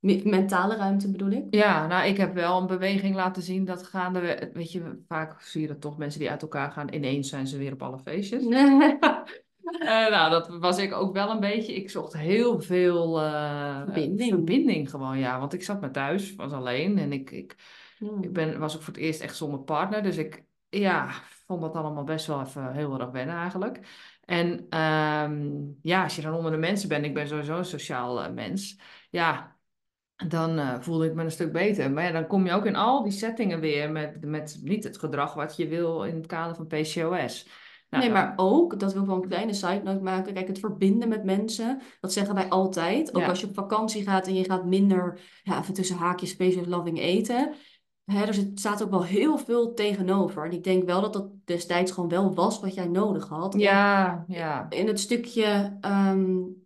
Mentale 0.00 0.76
ruimte 0.76 1.10
bedoel 1.10 1.30
ik? 1.30 1.44
Ja, 1.50 1.86
nou, 1.86 2.08
ik 2.08 2.16
heb 2.16 2.34
wel 2.34 2.60
een 2.60 2.66
beweging 2.66 3.14
laten 3.14 3.42
zien 3.42 3.64
dat 3.64 3.82
gaande, 3.82 4.50
weet 4.52 4.72
je, 4.72 5.02
vaak 5.06 5.40
zie 5.40 5.60
je 5.60 5.66
dat 5.66 5.80
toch 5.80 5.98
mensen 5.98 6.20
die 6.20 6.30
uit 6.30 6.42
elkaar 6.42 6.72
gaan, 6.72 6.94
ineens 6.94 7.28
zijn 7.28 7.46
ze 7.46 7.58
weer 7.58 7.72
op 7.72 7.82
alle 7.82 7.98
feestjes. 7.98 8.42
Uh, 9.80 9.88
nou, 9.88 10.30
dat 10.30 10.48
was 10.48 10.78
ik 10.78 10.92
ook 10.92 11.12
wel 11.12 11.30
een 11.30 11.40
beetje. 11.40 11.74
Ik 11.74 11.90
zocht 11.90 12.12
heel 12.12 12.60
veel 12.60 13.22
uh, 13.22 13.82
verbinding. 13.84 14.30
verbinding 14.30 14.90
gewoon, 14.90 15.18
ja. 15.18 15.38
Want 15.38 15.52
ik 15.52 15.62
zat 15.62 15.80
maar 15.80 15.92
thuis, 15.92 16.34
was 16.34 16.52
alleen. 16.52 16.98
En 16.98 17.12
ik, 17.12 17.30
ik, 17.30 17.56
ik 18.20 18.32
ben, 18.32 18.58
was 18.58 18.76
ook 18.76 18.82
voor 18.82 18.94
het 18.94 19.02
eerst 19.02 19.20
echt 19.20 19.36
zonder 19.36 19.60
partner. 19.60 20.02
Dus 20.02 20.16
ik 20.16 20.44
ja, 20.68 21.10
vond 21.46 21.60
dat 21.60 21.74
allemaal 21.74 22.04
best 22.04 22.26
wel 22.26 22.40
even 22.40 22.72
heel 22.72 23.00
erg 23.00 23.10
wennen 23.10 23.36
eigenlijk. 23.36 23.80
En 24.24 24.78
um, 24.78 25.78
ja, 25.82 26.02
als 26.02 26.16
je 26.16 26.22
dan 26.22 26.34
onder 26.34 26.50
de 26.50 26.56
mensen 26.56 26.88
bent, 26.88 27.04
ik 27.04 27.14
ben 27.14 27.28
sowieso 27.28 27.58
een 27.58 27.64
sociaal 27.64 28.24
uh, 28.24 28.30
mens. 28.30 28.80
Ja, 29.10 29.56
dan 30.26 30.58
uh, 30.58 30.80
voelde 30.80 31.06
ik 31.06 31.14
me 31.14 31.24
een 31.24 31.30
stuk 31.30 31.52
beter. 31.52 31.90
Maar 31.90 32.04
ja, 32.04 32.12
dan 32.12 32.26
kom 32.26 32.46
je 32.46 32.52
ook 32.52 32.66
in 32.66 32.76
al 32.76 33.02
die 33.02 33.12
settingen 33.12 33.60
weer 33.60 33.90
met, 33.90 34.24
met 34.24 34.58
niet 34.62 34.84
het 34.84 34.98
gedrag 34.98 35.34
wat 35.34 35.56
je 35.56 35.68
wil 35.68 36.04
in 36.04 36.16
het 36.16 36.26
kader 36.26 36.56
van 36.56 36.66
PCOS. 36.66 37.48
Nou, 37.90 38.02
nee, 38.02 38.12
maar 38.12 38.32
ook, 38.36 38.80
dat 38.80 38.92
wil 38.92 39.02
ik 39.02 39.08
wel 39.08 39.22
een 39.22 39.28
kleine 39.28 39.52
side 39.52 39.80
note 39.84 40.02
maken. 40.02 40.34
Kijk, 40.34 40.48
het 40.48 40.58
verbinden 40.58 41.08
met 41.08 41.24
mensen, 41.24 41.80
dat 42.00 42.12
zeggen 42.12 42.34
wij 42.34 42.48
altijd. 42.48 43.14
Ook 43.14 43.22
als 43.22 43.40
je 43.40 43.46
op 43.46 43.54
vakantie 43.54 44.02
gaat 44.02 44.26
en 44.26 44.34
je 44.34 44.44
gaat 44.44 44.64
minder, 44.64 45.20
ja, 45.42 45.58
even 45.58 45.74
tussen 45.74 45.96
haakjes, 45.96 46.30
space 46.30 46.68
loving 46.68 46.98
eten. 46.98 47.54
Hè, 48.04 48.24
er 48.24 48.50
staat 48.54 48.82
ook 48.82 48.90
wel 48.90 49.04
heel 49.04 49.38
veel 49.38 49.74
tegenover. 49.74 50.44
En 50.44 50.52
ik 50.52 50.64
denk 50.64 50.84
wel 50.84 51.00
dat 51.00 51.12
dat 51.12 51.30
destijds 51.44 51.92
gewoon 51.92 52.08
wel 52.08 52.34
was 52.34 52.60
wat 52.60 52.74
jij 52.74 52.86
nodig 52.86 53.28
had. 53.28 53.54
Ja, 53.58 54.24
ja. 54.28 54.66
In 54.68 54.86
het 54.86 55.00
stukje 55.00 55.78
um, 55.80 56.56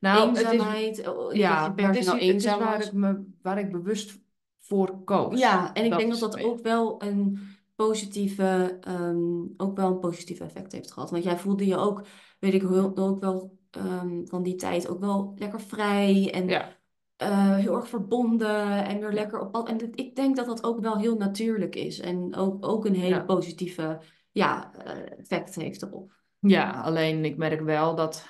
nou, 0.00 0.28
eenzaamheid. 0.28 0.96
Het 0.96 1.06
is, 1.30 1.38
ja, 1.38 1.74
het 1.76 1.96
is, 1.96 2.06
nou 2.06 2.18
eenzaam 2.18 2.60
het 2.60 2.68
is 2.68 2.68
waar, 2.68 2.86
ik 2.86 2.92
me, 2.92 3.24
waar 3.42 3.58
ik 3.58 3.72
bewust 3.72 4.20
voor 4.60 5.04
koos. 5.04 5.40
Ja, 5.40 5.72
en 5.72 5.84
ik 5.84 5.96
denk 5.96 6.10
dat 6.10 6.20
dat 6.20 6.42
ook 6.42 6.62
wel 6.62 7.02
een 7.02 7.51
positieve, 7.86 8.78
um, 8.88 9.54
ook 9.56 9.76
wel 9.76 9.90
een 9.90 9.98
positief 9.98 10.40
effect 10.40 10.72
heeft 10.72 10.92
gehad. 10.92 11.10
Want 11.10 11.24
jij 11.24 11.38
voelde 11.38 11.66
je 11.66 11.76
ook, 11.76 12.06
weet 12.38 12.54
ik 12.54 12.70
ook 12.70 13.20
wel 13.20 13.58
um, 13.76 14.26
van 14.26 14.42
die 14.42 14.54
tijd, 14.54 14.88
ook 14.88 15.00
wel 15.00 15.32
lekker 15.36 15.60
vrij 15.60 16.32
en 16.32 16.48
ja. 16.48 16.76
uh, 17.22 17.56
heel 17.56 17.74
erg 17.74 17.88
verbonden 17.88 18.84
en 18.84 19.00
weer 19.00 19.12
lekker 19.12 19.40
op. 19.40 19.68
En 19.68 19.94
ik 19.94 20.16
denk 20.16 20.36
dat 20.36 20.46
dat 20.46 20.64
ook 20.64 20.80
wel 20.80 20.98
heel 20.98 21.16
natuurlijk 21.16 21.74
is 21.74 22.00
en 22.00 22.34
ook, 22.34 22.66
ook 22.66 22.84
een 22.84 22.94
hele 22.94 23.14
ja. 23.14 23.24
positieve 23.24 24.00
ja, 24.30 24.72
uh, 24.86 25.18
effect 25.18 25.54
heeft 25.54 25.82
erop. 25.82 26.12
Ja, 26.38 26.70
alleen 26.70 27.24
ik 27.24 27.36
merk 27.36 27.60
wel 27.60 27.94
dat 27.94 28.26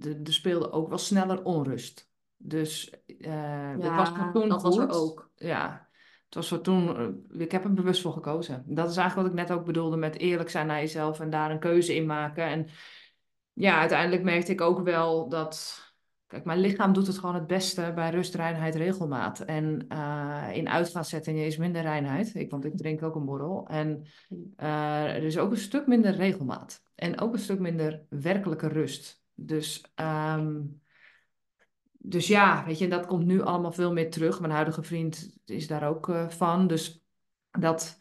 er 0.00 0.32
speelde 0.32 0.70
ook 0.70 0.88
wel 0.88 0.98
sneller 0.98 1.44
onrust. 1.44 2.10
Dus 2.36 2.94
uh, 3.06 3.78
ja, 3.78 3.96
was 3.96 4.12
toen 4.32 4.48
dat 4.48 4.62
goed. 4.62 4.76
was 4.76 4.84
er 4.84 4.90
ook. 4.90 5.30
Ja, 5.34 5.81
was 6.34 6.54
toen, 6.62 6.96
eh, 6.96 7.40
ik 7.40 7.52
heb 7.52 7.64
er 7.64 7.72
bewust 7.72 8.02
voor 8.02 8.12
gekozen. 8.12 8.64
Dat 8.66 8.90
is 8.90 8.96
eigenlijk 8.96 9.28
wat 9.28 9.38
ik 9.38 9.48
net 9.48 9.58
ook 9.58 9.64
bedoelde 9.64 9.96
met 9.96 10.18
eerlijk 10.18 10.50
zijn 10.50 10.66
naar 10.66 10.80
jezelf 10.80 11.20
en 11.20 11.30
daar 11.30 11.50
een 11.50 11.58
keuze 11.58 11.94
in 11.94 12.06
maken. 12.06 12.44
En 12.44 12.68
ja, 13.52 13.78
uiteindelijk 13.78 14.22
merkte 14.22 14.52
ik 14.52 14.60
ook 14.60 14.80
wel 14.80 15.28
dat, 15.28 15.80
kijk, 16.26 16.44
mijn 16.44 16.58
lichaam 16.58 16.92
doet 16.92 17.06
het 17.06 17.18
gewoon 17.18 17.34
het 17.34 17.46
beste 17.46 17.92
bij 17.94 18.10
rust, 18.10 18.34
reinheid, 18.34 18.74
regelmaat. 18.74 19.40
En 19.40 19.86
uh, 19.88 20.48
in 20.52 20.68
uitgaanszettingen 20.68 21.46
is 21.46 21.56
minder 21.56 21.82
reinheid, 21.82 22.34
ik, 22.34 22.50
want 22.50 22.64
ik 22.64 22.76
drink 22.76 23.02
ook 23.02 23.14
een 23.14 23.24
borrel. 23.24 23.66
En 23.68 24.06
uh, 24.56 25.14
er 25.14 25.22
is 25.22 25.38
ook 25.38 25.50
een 25.50 25.56
stuk 25.56 25.86
minder 25.86 26.14
regelmaat. 26.14 26.82
En 26.94 27.20
ook 27.20 27.32
een 27.32 27.38
stuk 27.38 27.58
minder 27.58 28.02
werkelijke 28.08 28.68
rust. 28.68 29.22
Dus 29.34 29.84
um, 29.94 30.81
dus 32.04 32.26
ja, 32.26 32.64
weet 32.64 32.78
je, 32.78 32.88
dat 32.88 33.06
komt 33.06 33.24
nu 33.26 33.42
allemaal 33.42 33.72
veel 33.72 33.92
meer 33.92 34.10
terug. 34.10 34.40
Mijn 34.40 34.52
huidige 34.52 34.82
vriend 34.82 35.36
is 35.44 35.66
daar 35.66 35.88
ook 35.88 36.08
uh, 36.08 36.28
van. 36.28 36.66
Dus 36.66 37.04
dat 37.50 37.98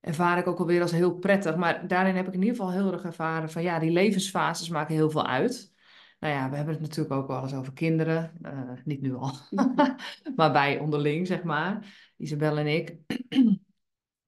ervaar 0.00 0.38
ik 0.38 0.46
ook 0.46 0.58
alweer 0.58 0.82
als 0.82 0.90
heel 0.90 1.14
prettig. 1.18 1.56
Maar 1.56 1.88
daarin 1.88 2.16
heb 2.16 2.26
ik 2.26 2.34
in 2.34 2.42
ieder 2.42 2.56
geval 2.56 2.72
heel 2.72 2.92
erg 2.92 3.04
ervaren 3.04 3.50
van 3.50 3.62
ja, 3.62 3.78
die 3.78 3.90
levensfases 3.90 4.68
maken 4.68 4.94
heel 4.94 5.10
veel 5.10 5.26
uit. 5.26 5.74
Nou 6.18 6.34
ja, 6.34 6.50
we 6.50 6.56
hebben 6.56 6.74
het 6.74 6.82
natuurlijk 6.82 7.14
ook 7.14 7.26
wel 7.26 7.42
eens 7.42 7.54
over 7.54 7.72
kinderen. 7.72 8.32
Uh, 8.42 8.70
niet 8.84 9.00
nu 9.00 9.14
al, 9.14 9.32
maar 10.36 10.52
bij 10.52 10.78
onderling, 10.78 11.26
zeg 11.26 11.42
maar. 11.42 11.94
Isabel 12.16 12.58
en 12.58 12.66
ik. 12.66 12.96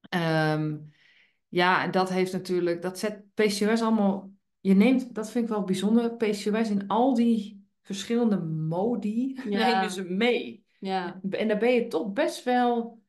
um, 0.09 0.91
ja, 1.47 1.83
en 1.83 1.91
dat 1.91 2.09
heeft 2.09 2.33
natuurlijk, 2.33 2.81
dat 2.81 2.99
zet 2.99 3.33
PCOS 3.33 3.81
allemaal. 3.81 4.31
Je 4.59 4.73
neemt, 4.73 5.15
dat 5.15 5.31
vind 5.31 5.43
ik 5.43 5.49
wel 5.49 5.63
bijzonder, 5.63 6.15
PCOS 6.15 6.69
in 6.69 6.87
al 6.87 7.13
die 7.13 7.58
verschillende 7.95 8.39
modi 8.39 9.41
ja. 9.49 9.67
nemen 9.67 9.91
ze 9.91 10.03
mee. 10.03 10.65
Ja. 10.79 11.21
En 11.29 11.47
dan 11.47 11.59
ben 11.59 11.73
je 11.73 11.87
toch 11.87 12.13
best 12.13 12.43
wel. 12.43 13.01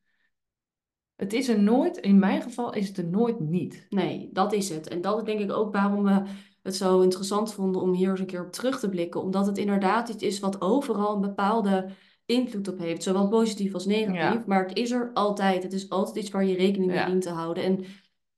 Het 1.15 1.33
is 1.33 1.47
er 1.47 1.61
nooit, 1.61 1.97
in 1.97 2.19
mijn 2.19 2.41
geval 2.41 2.73
is 2.73 2.87
het 2.87 2.97
er 2.97 3.07
nooit 3.07 3.39
niet. 3.39 3.85
Nee, 3.89 4.29
dat 4.33 4.53
is 4.53 4.69
het. 4.69 4.87
En 4.87 5.01
dat 5.01 5.17
is 5.17 5.23
denk 5.23 5.39
ik 5.39 5.51
ook 5.51 5.73
waarom 5.73 6.03
we 6.03 6.23
het 6.61 6.75
zo 6.75 7.01
interessant 7.01 7.53
vonden 7.53 7.81
om 7.81 7.93
hier 7.93 8.09
eens 8.09 8.19
een 8.19 8.25
keer 8.25 8.45
op 8.45 8.51
terug 8.51 8.79
te 8.79 8.89
blikken. 8.89 9.21
Omdat 9.21 9.45
het 9.45 9.57
inderdaad 9.57 10.09
iets 10.09 10.23
is 10.23 10.39
wat 10.39 10.61
overal 10.61 11.15
een 11.15 11.21
bepaalde 11.21 11.89
invloed 12.25 12.67
op 12.67 12.77
heeft. 12.77 13.03
Zowel 13.03 13.27
positief 13.27 13.73
als 13.73 13.85
negatief. 13.85 14.45
Maar 14.45 14.67
het 14.67 14.77
is 14.77 14.91
er 14.91 15.11
altijd. 15.13 15.63
Het 15.63 15.73
is 15.73 15.89
altijd 15.89 16.15
iets 16.15 16.29
waar 16.29 16.45
je 16.45 16.55
rekening 16.55 16.91
mee 16.91 17.05
dient 17.05 17.21
te 17.21 17.29
houden. 17.29 17.63
En 17.63 17.77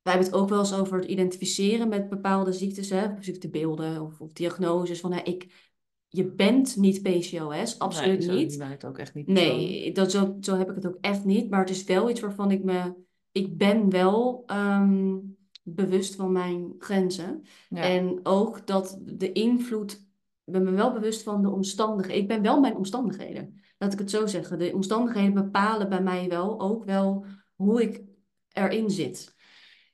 wij 0.02 0.12
hebben 0.12 0.26
het 0.26 0.34
ook 0.34 0.48
wel 0.48 0.58
eens 0.58 0.74
over 0.74 0.98
het 0.98 1.08
identificeren 1.08 1.88
met 1.88 2.08
bepaalde 2.08 2.52
ziektes. 2.52 2.90
Hè? 2.90 3.08
Ziektebeelden 3.20 4.02
of, 4.02 4.20
of 4.20 4.32
diagnoses. 4.32 5.00
Van, 5.00 5.12
hè, 5.12 5.22
ik 5.22 5.72
je 6.16 6.24
bent 6.24 6.76
niet 6.76 7.02
PCOS, 7.02 7.78
absoluut 7.78 8.26
nee, 8.26 8.36
niet. 8.36 8.58
Nee, 8.58 8.68
het 8.68 8.84
ook 8.84 8.98
echt 8.98 9.14
niet. 9.14 9.26
Nee, 9.26 9.92
dat, 9.92 10.10
zo, 10.10 10.36
zo 10.40 10.56
heb 10.56 10.68
ik 10.68 10.74
het 10.74 10.86
ook 10.86 10.98
echt 11.00 11.24
niet. 11.24 11.50
Maar 11.50 11.60
het 11.60 11.70
is 11.70 11.84
wel 11.84 12.10
iets 12.10 12.20
waarvan 12.20 12.50
ik 12.50 12.64
me... 12.64 12.94
Ik 13.32 13.56
ben 13.56 13.90
wel 13.90 14.42
ehm, 14.46 15.16
bewust 15.62 16.14
van 16.14 16.32
mijn 16.32 16.74
grenzen. 16.78 17.42
En 17.68 18.20
ook 18.22 18.66
dat 18.66 18.98
de 19.02 19.32
invloed... 19.32 19.92
Ik 20.44 20.52
ben 20.52 20.62
me 20.62 20.70
wel 20.70 20.92
bewust 20.92 21.22
van 21.22 21.42
de 21.42 21.50
omstandigheden. 21.50 22.22
Ik 22.22 22.28
ben 22.28 22.42
wel 22.42 22.60
mijn 22.60 22.76
omstandigheden. 22.76 23.60
Laat 23.78 23.92
ik 23.92 23.98
het 23.98 24.10
zo 24.10 24.26
zeggen. 24.26 24.58
De 24.58 24.72
omstandigheden 24.74 25.34
bepalen 25.34 25.88
bij 25.88 26.02
mij 26.02 26.28
wel 26.28 26.60
ook 26.60 26.84
wel 26.84 27.24
hoe 27.54 27.82
ik 27.82 28.02
erin 28.48 28.90
zit. 28.90 29.34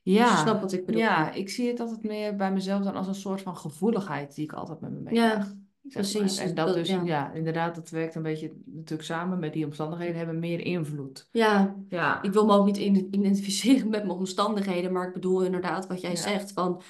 Ja, 0.02 0.36
snap 0.36 0.60
wat 0.60 0.72
ik 0.72 0.86
bedoel. 0.86 1.00
Ja, 1.00 1.32
ik 1.32 1.48
zie 1.48 1.68
het 1.68 1.80
altijd 1.80 2.02
meer 2.02 2.36
bij 2.36 2.52
mezelf 2.52 2.82
dan 2.82 2.94
als 2.94 3.06
een 3.06 3.14
soort 3.14 3.42
van 3.42 3.56
gevoeligheid 3.56 4.34
die 4.34 4.44
ik 4.44 4.52
altijd 4.52 4.80
met 4.80 4.90
me 4.90 5.00
meedraag. 5.00 5.46
Ja, 5.46 5.59
precies. 5.92 6.38
En 6.38 6.54
dat, 6.54 6.74
dus, 6.74 6.88
ja. 6.88 7.32
inderdaad, 7.32 7.74
dat 7.74 7.90
werkt 7.90 8.14
een 8.14 8.22
beetje 8.22 8.52
natuurlijk 8.64 9.02
samen 9.02 9.38
met 9.38 9.52
die 9.52 9.64
omstandigheden, 9.64 10.16
hebben 10.16 10.38
meer 10.38 10.60
invloed. 10.60 11.28
Ja, 11.30 11.76
ja. 11.88 12.22
ik 12.22 12.32
wil 12.32 12.46
me 12.46 12.52
ook 12.52 12.66
niet 12.66 12.76
identificeren 13.10 13.88
met 13.88 14.04
mijn 14.04 14.18
omstandigheden, 14.18 14.92
maar 14.92 15.06
ik 15.06 15.14
bedoel 15.14 15.42
inderdaad 15.42 15.86
wat 15.86 16.00
jij 16.00 16.16
zegt 16.16 16.52
van 16.52 16.82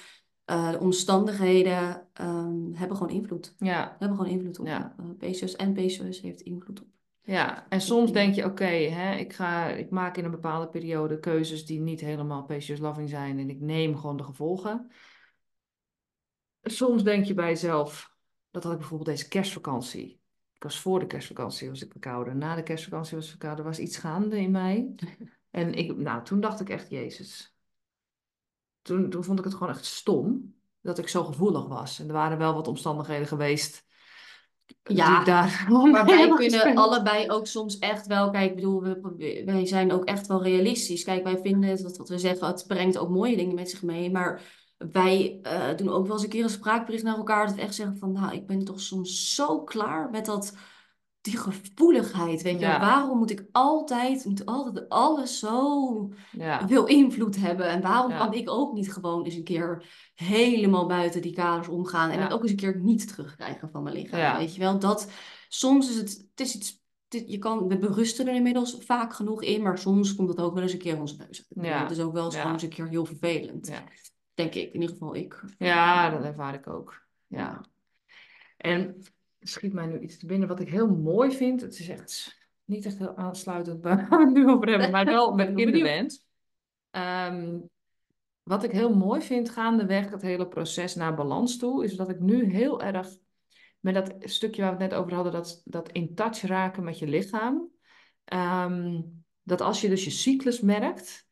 uh, 0.45 0.71
de 0.71 0.79
omstandigheden 0.79 2.07
um, 2.21 2.71
hebben 2.73 2.97
gewoon 2.97 3.13
invloed. 3.13 3.55
Ja. 3.57 3.95
Hebben 3.99 4.17
gewoon 4.17 4.33
invloed 4.33 4.59
op. 4.59 4.65
Ja. 4.65 4.95
Uh, 4.99 5.31
PCOS 5.31 5.55
en 5.55 5.73
PCOS 5.73 6.21
heeft 6.21 6.41
invloed 6.41 6.81
op. 6.81 6.87
Ja, 7.23 7.65
en 7.69 7.81
soms 7.81 8.11
denk 8.11 8.35
je, 8.35 8.45
oké, 8.45 8.65
hè, 8.65 9.15
ik 9.15 9.33
ga, 9.33 9.67
ik 9.67 9.89
maak 9.89 10.17
in 10.17 10.25
een 10.25 10.31
bepaalde 10.31 10.67
periode 10.67 11.19
keuzes 11.19 11.65
die 11.65 11.79
niet 11.79 12.01
helemaal 12.01 12.43
PCOS 12.43 12.79
loving 12.79 13.09
zijn 13.09 13.39
en 13.39 13.49
ik 13.49 13.59
neem 13.59 13.97
gewoon 13.97 14.17
de 14.17 14.23
gevolgen. 14.23 14.91
Soms 16.61 17.03
denk 17.03 17.25
je 17.25 17.33
bij 17.33 17.47
jezelf, 17.47 18.10
dat 18.51 18.63
had 18.63 18.71
ik 18.71 18.77
bijvoorbeeld 18.79 19.09
deze 19.09 19.27
kerstvakantie. 19.27 20.19
Ik 20.53 20.63
was 20.63 20.79
voor 20.79 20.99
de 20.99 21.07
kerstvakantie 21.07 21.69
was 21.69 21.81
ik 21.81 21.91
verkouden. 21.91 22.37
Na 22.37 22.55
de 22.55 22.63
kerstvakantie 22.63 23.15
was 23.15 23.23
ik 23.25 23.31
verkouden. 23.31 23.63
Er 23.63 23.71
was 23.71 23.79
iets 23.79 23.97
gaande 23.97 24.39
in 24.39 24.51
mij. 24.51 24.95
En 25.51 25.73
ik, 25.73 25.97
nou, 25.97 26.23
toen 26.23 26.41
dacht 26.41 26.59
ik 26.59 26.69
echt, 26.69 26.89
Jezus. 26.89 27.55
Toen, 28.81 29.09
toen 29.09 29.23
vond 29.23 29.39
ik 29.39 29.45
het 29.45 29.53
gewoon 29.53 29.69
echt 29.69 29.85
stom 29.85 30.55
dat 30.81 30.97
ik 30.97 31.07
zo 31.07 31.23
gevoelig 31.23 31.67
was. 31.67 31.99
En 31.99 32.07
er 32.07 32.13
waren 32.13 32.37
wel 32.37 32.53
wat 32.53 32.67
omstandigheden 32.67 33.27
geweest 33.27 33.85
ja, 34.83 35.23
daar 35.23 35.65
maar 35.91 36.05
wij 36.05 36.29
kunnen 36.29 36.75
allebei 36.75 37.29
ook 37.29 37.47
soms 37.47 37.79
echt 37.79 38.07
wel, 38.07 38.29
kijk, 38.29 38.49
ik 38.49 38.55
bedoel, 38.55 38.81
we, 38.81 39.41
wij 39.45 39.65
zijn 39.65 39.91
ook 39.91 40.05
echt 40.05 40.27
wel 40.27 40.43
realistisch. 40.43 41.03
Kijk, 41.03 41.23
wij 41.23 41.37
vinden 41.37 41.83
dat 41.83 41.97
wat 41.97 42.09
we 42.09 42.17
zeggen, 42.17 42.47
het 42.47 42.63
brengt 42.67 42.97
ook 42.97 43.09
mooie 43.09 43.37
dingen 43.37 43.55
met 43.55 43.69
zich 43.69 43.81
mee, 43.81 44.11
maar 44.11 44.41
wij 44.91 45.39
uh, 45.43 45.77
doen 45.77 45.89
ook 45.89 46.05
wel 46.05 46.15
eens 46.15 46.23
een 46.23 46.29
keer 46.29 46.43
een 46.43 46.49
spraakbericht 46.49 47.03
naar 47.03 47.17
elkaar, 47.17 47.45
dat 47.45 47.55
we 47.55 47.61
echt 47.61 47.75
zeggen 47.75 47.97
van, 47.97 48.11
nou, 48.11 48.33
ik 48.33 48.47
ben 48.47 48.63
toch 48.63 48.81
soms 48.81 49.35
zo 49.35 49.63
klaar 49.63 50.09
met 50.09 50.25
dat 50.25 50.55
die 51.21 51.37
gevoeligheid, 51.37 52.41
weet 52.41 52.59
je. 52.59 52.65
Waarom 52.65 53.17
moet 53.17 53.31
ik 53.31 53.45
altijd, 53.51 54.25
moet 54.25 54.45
altijd 54.45 54.89
alles 54.89 55.39
zo 55.39 56.13
ja. 56.31 56.67
veel 56.67 56.87
invloed 56.87 57.35
hebben? 57.35 57.69
En 57.69 57.81
waarom 57.81 58.17
kan 58.17 58.33
ik 58.33 58.49
ook 58.49 58.73
niet 58.73 58.93
gewoon 58.93 59.23
eens 59.25 59.35
een 59.35 59.43
keer 59.43 59.85
helemaal 60.15 60.87
buiten 60.87 61.21
die 61.21 61.33
kaders 61.33 61.67
omgaan 61.67 62.09
en 62.09 62.21
het 62.21 62.33
ook 62.33 62.41
eens 62.41 62.51
een 62.51 62.57
keer 62.57 62.79
niet 62.79 63.07
terugkrijgen 63.07 63.69
van 63.71 63.83
mijn 63.83 63.95
lichaam, 63.95 64.37
weet 64.37 64.55
je 64.55 64.59
wel? 64.59 64.79
Dat, 64.79 65.11
soms 65.47 65.89
is 65.89 65.95
het, 65.95 66.27
het 66.29 66.39
is 66.39 66.55
iets, 66.55 66.81
je 67.07 67.37
kan, 67.37 67.67
we 67.67 67.77
berusten 67.77 68.27
er 68.27 68.35
inmiddels 68.35 68.77
vaak 68.79 69.13
genoeg 69.13 69.43
in, 69.43 69.61
maar 69.61 69.77
soms 69.77 70.15
komt 70.15 70.29
het 70.29 70.39
ook 70.39 70.53
wel 70.53 70.63
eens 70.63 70.73
een 70.73 70.79
keer 70.79 70.99
ons 70.99 71.17
neus. 71.17 71.45
Ja. 71.49 71.81
Dat 71.81 71.91
is 71.91 71.99
ook 71.99 72.13
wel 72.13 72.25
eens 72.25 72.35
gewoon 72.35 72.53
eens 72.53 72.63
een 72.63 72.69
keer 72.69 72.87
heel 72.87 73.05
vervelend. 73.05 73.71
Denk 74.33 74.53
ik, 74.53 74.73
in 74.73 74.81
ieder 74.81 74.89
geval 74.89 75.15
ik. 75.15 75.43
Ja, 75.57 76.09
dat 76.09 76.23
ervaar 76.23 76.53
ik 76.53 76.67
ook. 76.67 77.07
Ja. 77.27 77.65
En 78.57 79.03
schiet 79.39 79.73
mij 79.73 79.85
nu 79.85 79.99
iets 79.99 80.17
te 80.17 80.25
binnen 80.25 80.47
wat 80.47 80.59
ik 80.59 80.69
heel 80.69 80.87
mooi 80.87 81.31
vind. 81.31 81.61
Het 81.61 81.79
is 81.79 81.89
echt 81.89 82.39
niet 82.65 82.85
echt 82.85 82.97
heel 82.97 83.17
aansluitend 83.17 83.81
bij 83.81 83.95
waar 83.95 84.19
we 84.19 84.25
het 84.25 84.33
nu 84.33 84.49
over 84.49 84.69
hebben, 84.69 84.91
maar 84.91 85.05
wel 85.05 85.33
met 85.35 85.53
kinderwens. 85.53 86.25
Um, 86.91 87.69
wat 88.43 88.63
ik 88.63 88.71
heel 88.71 88.95
mooi 88.95 89.21
vind 89.21 89.49
gaandeweg 89.49 90.09
het 90.09 90.21
hele 90.21 90.47
proces 90.47 90.95
naar 90.95 91.15
balans 91.15 91.57
toe, 91.57 91.83
is 91.83 91.95
dat 91.95 92.09
ik 92.09 92.19
nu 92.19 92.51
heel 92.51 92.81
erg 92.81 93.07
met 93.79 93.93
dat 93.93 94.13
stukje 94.19 94.61
waar 94.61 94.77
we 94.77 94.83
het 94.83 94.91
net 94.91 94.99
over 94.99 95.13
hadden, 95.13 95.31
dat, 95.31 95.61
dat 95.65 95.91
in 95.91 96.15
touch 96.15 96.41
raken 96.41 96.83
met 96.83 96.99
je 96.99 97.07
lichaam. 97.07 97.71
Ehm, 98.23 99.01
dat 99.43 99.61
als 99.61 99.81
je 99.81 99.89
dus 99.89 100.03
je 100.03 100.09
cyclus 100.09 100.61
merkt, 100.61 101.27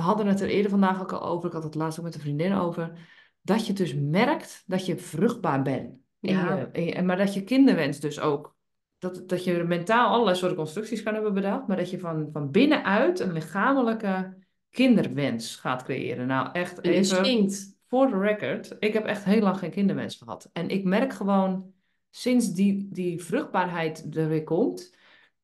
we 0.00 0.06
hadden 0.06 0.26
het 0.26 0.40
er 0.40 0.48
eerder 0.48 0.70
vandaag 0.70 1.00
ook 1.00 1.12
al 1.12 1.22
over, 1.22 1.46
ik 1.46 1.52
had 1.52 1.62
het 1.62 1.74
laatst 1.74 1.98
ook 1.98 2.04
met 2.04 2.14
een 2.14 2.20
vriendin 2.20 2.54
over, 2.54 2.92
dat 3.40 3.66
je 3.66 3.72
dus 3.72 3.94
merkt 3.94 4.62
dat 4.66 4.86
je 4.86 4.96
vruchtbaar 4.96 5.62
bent. 5.62 5.98
Ja. 6.18 6.70
En, 6.72 7.06
maar 7.06 7.16
dat 7.16 7.34
je 7.34 7.44
kinderwens 7.44 8.00
dus 8.00 8.20
ook. 8.20 8.56
Dat, 8.98 9.28
dat 9.28 9.44
je 9.44 9.64
mentaal 9.64 10.08
allerlei 10.08 10.36
soorten 10.36 10.56
constructies 10.56 11.02
kan 11.02 11.14
hebben 11.14 11.34
bedacht. 11.34 11.66
Maar 11.66 11.76
dat 11.76 11.90
je 11.90 11.98
van, 11.98 12.28
van 12.32 12.50
binnenuit 12.50 13.20
een 13.20 13.32
lichamelijke 13.32 14.36
kinderwens 14.70 15.56
gaat 15.56 15.82
creëren. 15.82 16.26
Nou, 16.26 16.48
echt 16.52 16.78
een 16.78 16.84
even... 16.84 16.96
Instinct. 16.96 17.78
Voor 17.88 18.08
de 18.10 18.18
record. 18.18 18.76
Ik 18.78 18.92
heb 18.92 19.04
echt 19.04 19.24
heel 19.24 19.40
lang 19.40 19.58
geen 19.58 19.70
kinderwens 19.70 20.16
gehad. 20.16 20.50
En 20.52 20.68
ik 20.68 20.84
merk 20.84 21.12
gewoon, 21.12 21.72
sinds 22.10 22.52
die, 22.52 22.88
die 22.92 23.22
vruchtbaarheid 23.22 24.16
er 24.16 24.28
weer 24.28 24.44
komt... 24.44 24.94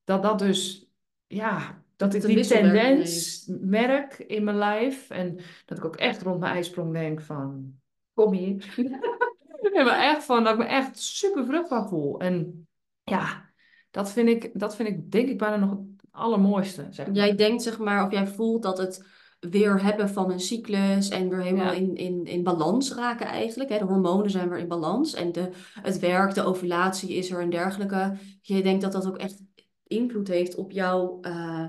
Dat 0.05 0.23
dat 0.23 0.39
dus... 0.39 0.91
Ja, 1.27 1.85
dat 1.97 2.15
ik 2.15 2.23
die 2.23 2.47
tendens 2.47 3.45
merk 3.61 4.19
in 4.19 4.45
mijn 4.45 4.57
lijf. 4.57 5.11
En 5.11 5.39
dat 5.65 5.79
ik 5.79 5.85
ook 5.85 5.97
echt 5.97 6.23
rond 6.23 6.41
mijn 6.41 6.55
ijsprong 6.55 6.93
denk 6.93 7.21
van... 7.21 7.75
Kom 8.15 8.33
hier. 8.33 8.75
ja, 9.75 9.85
maar 9.85 9.99
echt 9.99 10.25
van 10.25 10.45
dat 10.45 10.53
ik 10.53 10.59
me 10.59 10.65
echt 10.65 10.99
super 10.99 11.45
vruchtbaar 11.45 11.89
voel. 11.89 12.21
En 12.21 12.67
ja, 13.05 13.51
dat 13.91 14.13
vind 14.13 14.29
ik, 14.29 14.51
dat 14.61 14.77
vind 14.77 14.89
ik 14.89 15.11
denk 15.11 15.29
ik 15.29 15.39
bijna 15.39 15.57
nog 15.57 15.71
het 15.71 15.79
allermooiste. 16.11 16.87
Zeg 16.91 17.07
maar. 17.07 17.15
Jij 17.15 17.35
denkt 17.35 17.63
zeg 17.63 17.79
maar, 17.79 18.05
of 18.05 18.13
jij 18.13 18.27
voelt 18.27 18.63
dat 18.63 18.79
het 18.79 19.05
weer 19.41 19.83
hebben 19.83 20.09
van 20.09 20.31
een 20.31 20.41
cyclus 20.41 21.09
en 21.09 21.29
weer 21.29 21.43
helemaal 21.43 21.73
in, 21.73 21.95
in, 21.97 22.25
in 22.25 22.43
balans 22.43 22.95
raken 22.95 23.27
eigenlijk. 23.27 23.71
Hè? 23.71 23.79
De 23.79 23.85
hormonen 23.85 24.31
zijn 24.31 24.49
weer 24.49 24.59
in 24.59 24.69
balans 24.69 25.15
en 25.15 25.33
de, 25.33 25.51
het 25.83 25.99
werk, 25.99 26.35
de 26.35 26.43
ovulatie 26.43 27.15
is 27.15 27.31
er 27.31 27.41
en 27.41 27.51
dergelijke. 27.51 28.17
Je 28.41 28.63
denkt 28.63 28.83
dat 28.83 28.93
dat 28.93 29.07
ook 29.07 29.19
echt 29.19 29.43
invloed 29.87 30.29
heeft 30.29 30.55
op 30.55 30.71
jouw 30.71 31.19
uh, 31.23 31.69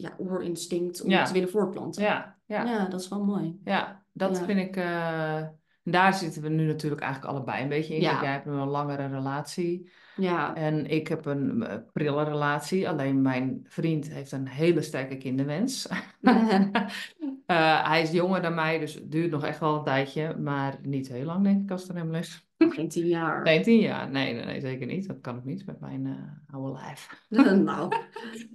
ja, 0.00 0.14
oorinstinct 0.18 1.02
om 1.02 1.10
te 1.10 1.32
willen 1.32 1.50
voortplanten. 1.50 2.02
Ja, 2.02 2.36
ja. 2.46 2.64
ja, 2.64 2.84
dat 2.84 3.00
is 3.00 3.08
wel 3.08 3.24
mooi. 3.24 3.60
Ja, 3.64 4.02
dat 4.12 4.40
vind 4.40 4.58
ik... 4.58 4.76
Uh 4.76 5.42
daar 5.90 6.14
zitten 6.14 6.42
we 6.42 6.48
nu 6.48 6.66
natuurlijk 6.66 7.02
eigenlijk 7.02 7.32
allebei 7.32 7.62
een 7.62 7.68
beetje 7.68 7.94
in. 7.94 8.00
Jij 8.00 8.32
hebt 8.32 8.46
een 8.46 8.68
langere 8.68 9.06
relatie. 9.06 9.90
Ja. 10.16 10.54
En 10.54 10.86
ik 10.86 11.08
heb 11.08 11.26
een 11.26 11.56
uh, 11.56 11.74
prille 11.92 12.24
relatie. 12.24 12.88
Alleen 12.88 13.22
mijn 13.22 13.66
vriend 13.68 14.10
heeft 14.10 14.32
een 14.32 14.48
hele 14.48 14.82
sterke 14.82 15.16
kinderwens. 15.16 15.88
uh, 17.50 17.88
hij 17.88 18.02
is 18.02 18.10
jonger 18.10 18.42
dan 18.42 18.54
mij, 18.54 18.78
dus 18.78 18.94
het 18.94 19.12
duurt 19.12 19.30
nog 19.30 19.44
echt 19.44 19.60
wel 19.60 19.76
een 19.76 19.84
tijdje. 19.84 20.36
Maar 20.36 20.78
niet 20.82 21.08
heel 21.08 21.24
lang, 21.24 21.44
denk 21.44 21.62
ik, 21.62 21.70
als 21.70 21.88
het 21.88 21.96
hem 21.96 22.14
is. 22.14 22.46
Geen 22.58 22.88
tien 22.88 23.06
jaar. 23.06 23.42
Nee, 23.42 23.60
tien 23.60 23.80
jaar. 23.80 24.10
Nee, 24.10 24.34
nee, 24.34 24.44
nee, 24.44 24.60
zeker 24.60 24.86
niet. 24.86 25.06
Dat 25.06 25.20
kan 25.20 25.36
ik 25.36 25.44
niet 25.44 25.66
met 25.66 25.80
mijn 25.80 26.06
uh, 26.06 26.54
oude 26.54 26.72
lijf. 26.72 27.26
nou. 27.64 27.92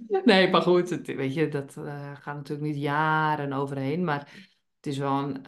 nee, 0.24 0.50
maar 0.50 0.62
goed, 0.62 0.90
het, 0.90 1.06
weet 1.14 1.34
je, 1.34 1.48
dat 1.48 1.76
gaat 2.20 2.36
natuurlijk 2.36 2.68
niet 2.68 2.82
jaren 2.82 3.52
overheen. 3.52 4.04
Maar 4.04 4.18
het 4.76 4.86
is 4.86 4.98
wel 4.98 5.18
een 5.18 5.46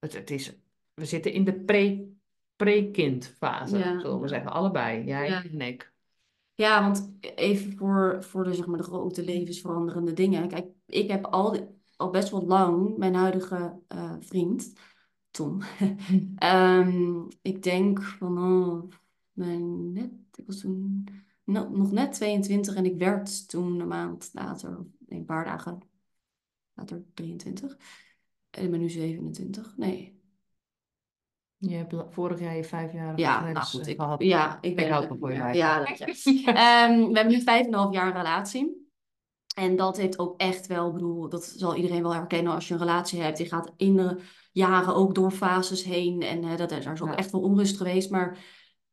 het, 0.00 0.12
het 0.12 0.30
is, 0.30 0.58
we 0.94 1.04
zitten 1.04 1.32
in 1.32 1.44
de 1.44 1.60
pre, 1.60 2.08
pre-kindfase, 2.56 3.78
ja. 3.78 4.00
zullen 4.00 4.20
we 4.20 4.28
zeggen. 4.28 4.52
Allebei, 4.52 5.04
jij 5.04 5.42
en 5.52 5.60
ik. 5.60 5.92
Ja, 6.54 6.82
want 6.82 7.12
even 7.34 7.76
voor, 7.76 8.24
voor 8.24 8.44
de, 8.44 8.54
zeg 8.54 8.66
maar, 8.66 8.78
de 8.78 8.84
grote 8.84 9.24
levensveranderende 9.24 10.12
dingen. 10.12 10.48
Kijk, 10.48 10.66
ik 10.86 11.10
heb 11.10 11.24
al, 11.24 11.79
al 12.00 12.10
best 12.10 12.30
wel 12.30 12.46
lang 12.46 12.96
mijn 12.96 13.14
huidige 13.14 13.80
uh, 13.94 14.14
vriend, 14.20 14.72
Tom. 15.30 15.62
um, 16.44 17.28
ik 17.42 17.62
denk 17.62 18.02
van, 18.02 18.38
oh, 18.38 18.92
mijn 19.32 19.92
net, 19.92 20.10
ik 20.34 20.46
was 20.46 20.60
toen 20.60 21.08
nog 21.44 21.92
net 21.92 22.12
22 22.12 22.74
en 22.74 22.84
ik 22.84 22.98
werd 22.98 23.48
toen 23.48 23.80
een 23.80 23.88
maand 23.88 24.30
later, 24.32 24.86
een 25.08 25.24
paar 25.24 25.44
dagen 25.44 25.78
later 26.74 27.04
23. 27.14 27.76
En 28.50 28.64
ik 28.64 28.70
ben 28.70 28.80
nu 28.80 28.90
27. 28.90 29.76
Nee. 29.76 30.18
Je 31.56 31.74
hebt 31.74 31.94
vorig 32.08 32.40
jaar 32.40 32.56
je 32.56 32.64
vijf 32.64 32.92
jaar 32.92 33.18
ja, 33.18 33.50
nou 33.52 33.66
goed, 33.66 33.86
ik, 33.86 34.00
gehad. 34.00 34.22
Ja, 34.22 34.58
ik, 34.60 34.76
ben, 34.76 34.90
houd 34.90 35.06
voor 35.18 35.30
je 35.30 35.36
ja, 35.36 35.52
ja, 35.52 35.84
dat, 35.84 35.98
ja. 36.44 36.88
um, 36.90 37.08
we 37.08 37.14
hebben 37.14 37.34
nu 37.34 37.40
vijf 37.40 37.66
en 37.66 37.72
een 37.72 37.78
half 37.78 37.92
jaar 37.94 38.16
relatie. 38.16 38.79
En 39.60 39.76
dat 39.76 39.96
heeft 39.96 40.18
ook 40.18 40.40
echt 40.40 40.66
wel, 40.66 40.92
bedoel, 40.92 41.28
dat 41.28 41.44
zal 41.44 41.76
iedereen 41.76 42.02
wel 42.02 42.14
herkennen 42.14 42.52
als 42.52 42.68
je 42.68 42.74
een 42.74 42.80
relatie 42.80 43.20
hebt. 43.20 43.38
Je 43.38 43.46
gaat 43.46 43.72
in 43.76 43.96
de 43.96 44.20
jaren 44.52 44.94
ook 44.94 45.14
door 45.14 45.30
fases 45.30 45.84
heen. 45.84 46.22
En 46.22 46.42
uh, 46.42 46.56
dat, 46.56 46.72
er 46.72 46.92
is 46.92 47.02
ook 47.02 47.14
echt 47.14 47.30
wel 47.30 47.40
onrust 47.40 47.76
geweest. 47.76 48.10
Maar 48.10 48.38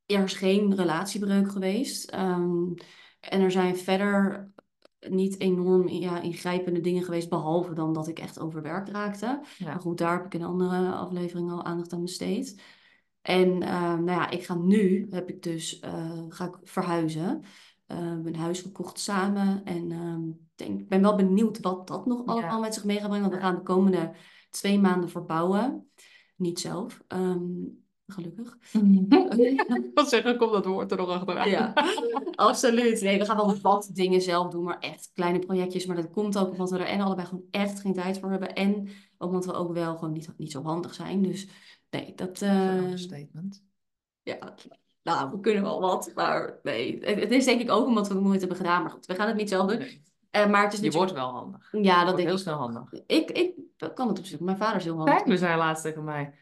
er 0.06 0.24
is 0.24 0.34
geen 0.34 0.76
relatiebreuk 0.76 1.52
geweest. 1.52 2.14
Um, 2.14 2.74
en 3.20 3.42
er 3.42 3.52
zijn 3.52 3.78
verder 3.78 4.52
niet 5.00 5.40
enorm 5.40 5.88
ja, 5.88 6.22
ingrijpende 6.22 6.82
dingen 6.82 7.04
geweest, 7.04 7.30
behalve 7.30 7.74
dan 7.74 7.94
dat 7.94 8.08
ik 8.08 8.20
echt 8.20 8.40
overwerkt 8.40 8.90
raakte. 8.90 9.42
Maar 9.64 9.80
goed, 9.80 9.98
daar 9.98 10.18
heb 10.18 10.26
ik 10.26 10.34
in 10.34 10.42
een 10.42 10.48
andere 10.48 10.92
aflevering 10.92 11.52
al 11.52 11.66
aandacht 11.66 11.94
aan 11.94 12.02
besteed. 12.02 12.62
En 13.22 13.62
ehm, 13.62 14.04
nou 14.04 14.20
ja, 14.20 14.30
ik 14.30 14.46
ga 14.46 14.56
nu, 14.56 15.08
heb 15.10 15.30
ik 15.30 15.44
dus, 15.44 15.82
uh, 15.82 16.24
ga 16.30 16.46
ik 16.46 16.58
verhuizen. 16.64 17.44
Uh, 17.88 17.98
mijn 17.98 18.36
huis 18.36 18.62
gekocht 18.62 19.00
samen. 19.00 19.64
En 19.66 19.92
um, 19.92 20.47
denk, 20.58 20.80
ik 20.80 20.90
ben 20.90 21.02
wel 21.02 21.16
benieuwd 21.16 21.60
wat 21.60 21.88
dat 21.88 22.06
nog 22.06 22.26
allemaal 22.26 22.60
met 22.60 22.74
zich 22.74 22.84
mee 22.84 22.98
gaat 23.00 23.08
brengen. 23.08 23.30
Want 23.30 23.42
we 23.42 23.48
gaan 23.48 23.56
de 23.56 23.64
komende 23.64 24.14
twee 24.50 24.80
maanden 24.80 25.10
verbouwen. 25.10 25.92
Niet 26.36 26.60
zelf. 26.60 27.02
Um, 27.08 27.86
Gelukkig. 28.08 28.58
Wat 29.94 30.10
zeggen, 30.10 30.38
komt 30.38 30.52
dat 30.52 30.66
woord 30.66 30.92
er 30.92 30.98
nog 30.98 31.10
achteraan. 31.10 31.50
Ja, 31.50 31.74
absoluut. 32.36 33.02
Nee, 33.02 33.20
we 33.20 33.26
gaan 33.26 33.36
wel 33.36 33.60
wat 33.62 33.90
dingen 33.94 34.22
zelf 34.22 34.52
doen, 34.52 34.64
maar 34.64 34.80
echt 34.80 35.12
kleine 35.14 35.40
projectjes. 35.40 35.86
Maar 35.86 35.96
dat 35.96 36.12
komt 36.12 36.38
ook 36.38 36.52
omdat 36.52 36.70
we 36.70 36.78
er 36.78 36.86
en 36.86 37.02
allebei 37.02 37.28
gewoon 37.28 37.46
echt 37.52 37.80
geen 37.80 37.94
tijd 37.94 38.20
voor 38.20 38.32
hebben. 38.32 38.54
En 38.54 38.90
omdat 39.18 39.46
we 39.46 39.54
ook 39.54 39.74
wel 39.74 39.96
gewoon 39.96 40.14
niet, 40.14 40.34
niet 40.38 40.52
zo 40.52 40.64
handig 40.64 40.94
zijn. 40.94 41.22
Dus 41.22 41.48
nee, 41.90 42.14
dat... 42.16 42.42
Uh... 42.42 42.96
statement. 42.96 43.64
Ja, 44.24 44.54
nou, 45.04 45.32
we 45.32 45.40
kunnen 45.40 45.64
wel 45.64 45.80
wat. 45.80 46.12
Maar 46.16 46.60
nee, 46.64 47.00
het, 47.06 47.32
is 47.32 47.46
denk 47.46 47.62
ik 47.62 47.72
ook 47.72 47.86
omdat 47.86 48.08
we 48.08 48.14
het 48.14 48.24
nooit 48.24 48.40
hebben 48.40 48.58
gedaan. 48.58 48.82
Maar 48.82 48.92
goed, 48.92 49.06
we 49.06 49.16
gaan 49.16 49.28
het 49.28 49.38
niet 49.38 49.50
zelf 49.50 49.70
doen. 49.70 49.80
Nee. 49.80 50.04
Uh, 50.32 50.48
maar 50.48 50.64
het 50.64 50.74
is 50.74 50.80
je 50.80 50.92
wordt 50.92 51.12
wel 51.12 51.32
handig. 51.32 51.68
Ja, 51.72 52.06
dat 52.06 52.16
denk 52.16 52.28
heel 52.28 52.38
snel 52.38 52.58
handig. 52.58 52.94
Ik, 53.08 53.32
ik 53.32 53.54
kan 53.94 54.08
het 54.08 54.20
op 54.20 54.26
zich. 54.26 54.40
Mijn 54.40 54.58
vader 54.58 54.78
is 54.78 54.84
heel 54.84 54.96
handig. 54.96 55.16
Kijk, 55.16 55.28
we 55.28 55.38
zijn 55.38 55.58
laatst 55.58 55.84
tegen 55.84 56.04
mij 56.04 56.34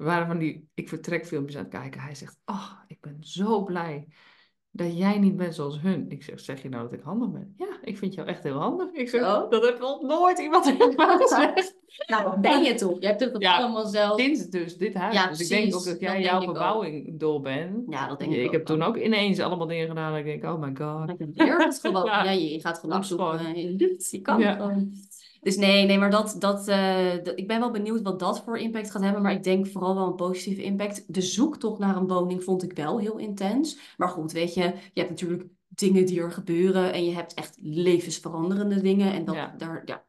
we 0.00 0.06
waren 0.06 0.26
van 0.26 0.38
die 0.38 0.68
ik 0.74 0.88
vertrek 0.88 1.26
filmpjes 1.26 1.56
aan 1.56 1.62
het 1.62 1.72
kijken. 1.72 2.00
Hij 2.00 2.14
zegt, 2.14 2.38
oh, 2.44 2.72
ik 2.86 3.00
ben 3.00 3.16
zo 3.20 3.64
blij 3.64 4.06
dat 4.72 4.98
jij 4.98 5.18
niet 5.18 5.36
bent 5.36 5.54
zoals 5.54 5.80
hun. 5.80 6.06
Ik 6.08 6.22
zeg, 6.22 6.40
zeg 6.40 6.62
je 6.62 6.68
nou 6.68 6.82
dat 6.82 6.92
ik 6.92 7.00
handig 7.00 7.30
ben? 7.30 7.54
Ja, 7.56 7.78
ik 7.82 7.98
vind 7.98 8.14
jou 8.14 8.28
echt 8.28 8.42
heel 8.42 8.58
handig. 8.58 8.92
Ik 8.92 9.08
zeg, 9.08 9.22
oh. 9.22 9.50
dat 9.50 9.62
heeft 9.62 9.80
nog 9.80 10.02
nooit 10.02 10.38
iemand 10.38 10.64
gezegd. 10.96 11.76
nou, 12.06 12.24
wat 12.24 12.40
ben 12.40 12.62
je 12.62 12.74
toch? 12.74 12.96
Je 13.00 13.06
hebt 13.06 13.20
het 13.20 13.34
ja, 13.38 13.56
allemaal 13.56 13.86
zelf... 13.86 14.20
Sinds 14.20 14.48
dus 14.48 14.76
dit 14.76 14.94
huis. 14.94 15.14
Ja, 15.14 15.28
dus 15.28 15.40
ik 15.40 15.48
denk 15.48 15.74
ook 15.74 15.84
dat 15.84 16.00
jij 16.00 16.20
jouw 16.20 16.40
verbouwing 16.40 17.18
door 17.18 17.40
bent. 17.40 17.84
Ja, 17.88 18.08
dat 18.08 18.18
denk 18.18 18.32
ik 18.32 18.44
Ik 18.44 18.50
heb 18.50 18.64
toen 18.64 18.82
ook 18.82 18.96
ineens 18.96 19.40
allemaal 19.40 19.66
dingen 19.66 19.88
gedaan. 19.88 20.12
En 20.12 20.18
ik 20.18 20.24
denk, 20.24 20.54
oh 20.54 20.60
my 20.60 20.74
god. 20.74 21.14
Je 21.18 21.78
gewoon. 21.82 22.04
ja. 22.04 22.30
je 22.30 22.60
gaat 22.60 22.78
gewoon 22.78 22.96
opzoeken. 22.96 23.58
Je 24.10 24.20
kan 24.22 24.42
gewoon. 24.42 24.92
Dus 25.40 25.56
nee, 25.56 25.86
nee, 25.86 25.98
maar 25.98 26.10
dat, 26.10 26.36
dat, 26.38 26.68
uh, 26.68 27.14
ik 27.14 27.46
ben 27.46 27.60
wel 27.60 27.70
benieuwd 27.70 28.02
wat 28.02 28.18
dat 28.18 28.42
voor 28.42 28.58
impact 28.58 28.90
gaat 28.90 29.02
hebben. 29.02 29.22
Maar 29.22 29.32
ik 29.32 29.42
denk 29.42 29.66
vooral 29.66 29.94
wel 29.94 30.06
een 30.06 30.14
positieve 30.14 30.62
impact. 30.62 31.14
De 31.14 31.20
zoektocht 31.20 31.78
naar 31.78 31.96
een 31.96 32.08
woning 32.08 32.44
vond 32.44 32.62
ik 32.62 32.72
wel 32.72 32.98
heel 32.98 33.18
intens. 33.18 33.94
Maar 33.96 34.08
goed, 34.08 34.32
weet 34.32 34.54
je, 34.54 34.60
je 34.62 35.00
hebt 35.00 35.10
natuurlijk 35.10 35.44
dingen 35.68 36.06
die 36.06 36.20
er 36.20 36.32
gebeuren. 36.32 36.92
En 36.92 37.04
je 37.04 37.14
hebt 37.14 37.34
echt 37.34 37.58
levensveranderende 37.60 38.80
dingen. 38.80 39.12
En 39.12 39.24
dat, 39.24 39.36
daar, 39.58 39.82
ja. 39.84 40.04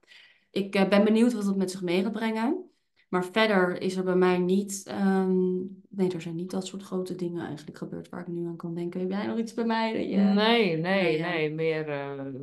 Ik 0.51 0.75
uh, 0.75 0.87
ben 0.87 1.03
benieuwd 1.03 1.33
wat 1.33 1.45
dat 1.45 1.55
met 1.55 1.71
zich 1.71 1.81
mee 1.81 2.01
gaat 2.01 2.11
brengen. 2.11 2.65
Maar 3.09 3.25
verder 3.25 3.81
is 3.81 3.95
er 3.95 4.03
bij 4.03 4.15
mij 4.15 4.37
niet. 4.37 4.93
Um, 5.01 5.81
nee, 5.89 6.11
er 6.11 6.21
zijn 6.21 6.35
niet 6.35 6.51
dat 6.51 6.67
soort 6.67 6.83
grote 6.83 7.15
dingen 7.15 7.45
eigenlijk 7.45 7.77
gebeurd 7.77 8.09
waar 8.09 8.21
ik 8.21 8.27
nu 8.27 8.45
aan 8.45 8.55
kan 8.55 8.73
denken. 8.73 8.99
Heb 8.99 9.11
jij 9.11 9.25
nog 9.25 9.37
iets 9.37 9.53
bij 9.53 9.65
mij? 9.65 9.93
Dat 9.93 10.09
je... 10.09 10.17
Nee, 10.17 10.77
nee, 10.77 11.19
nee. 11.19 11.51
Meer. 11.53 11.89
Uh 11.89 12.41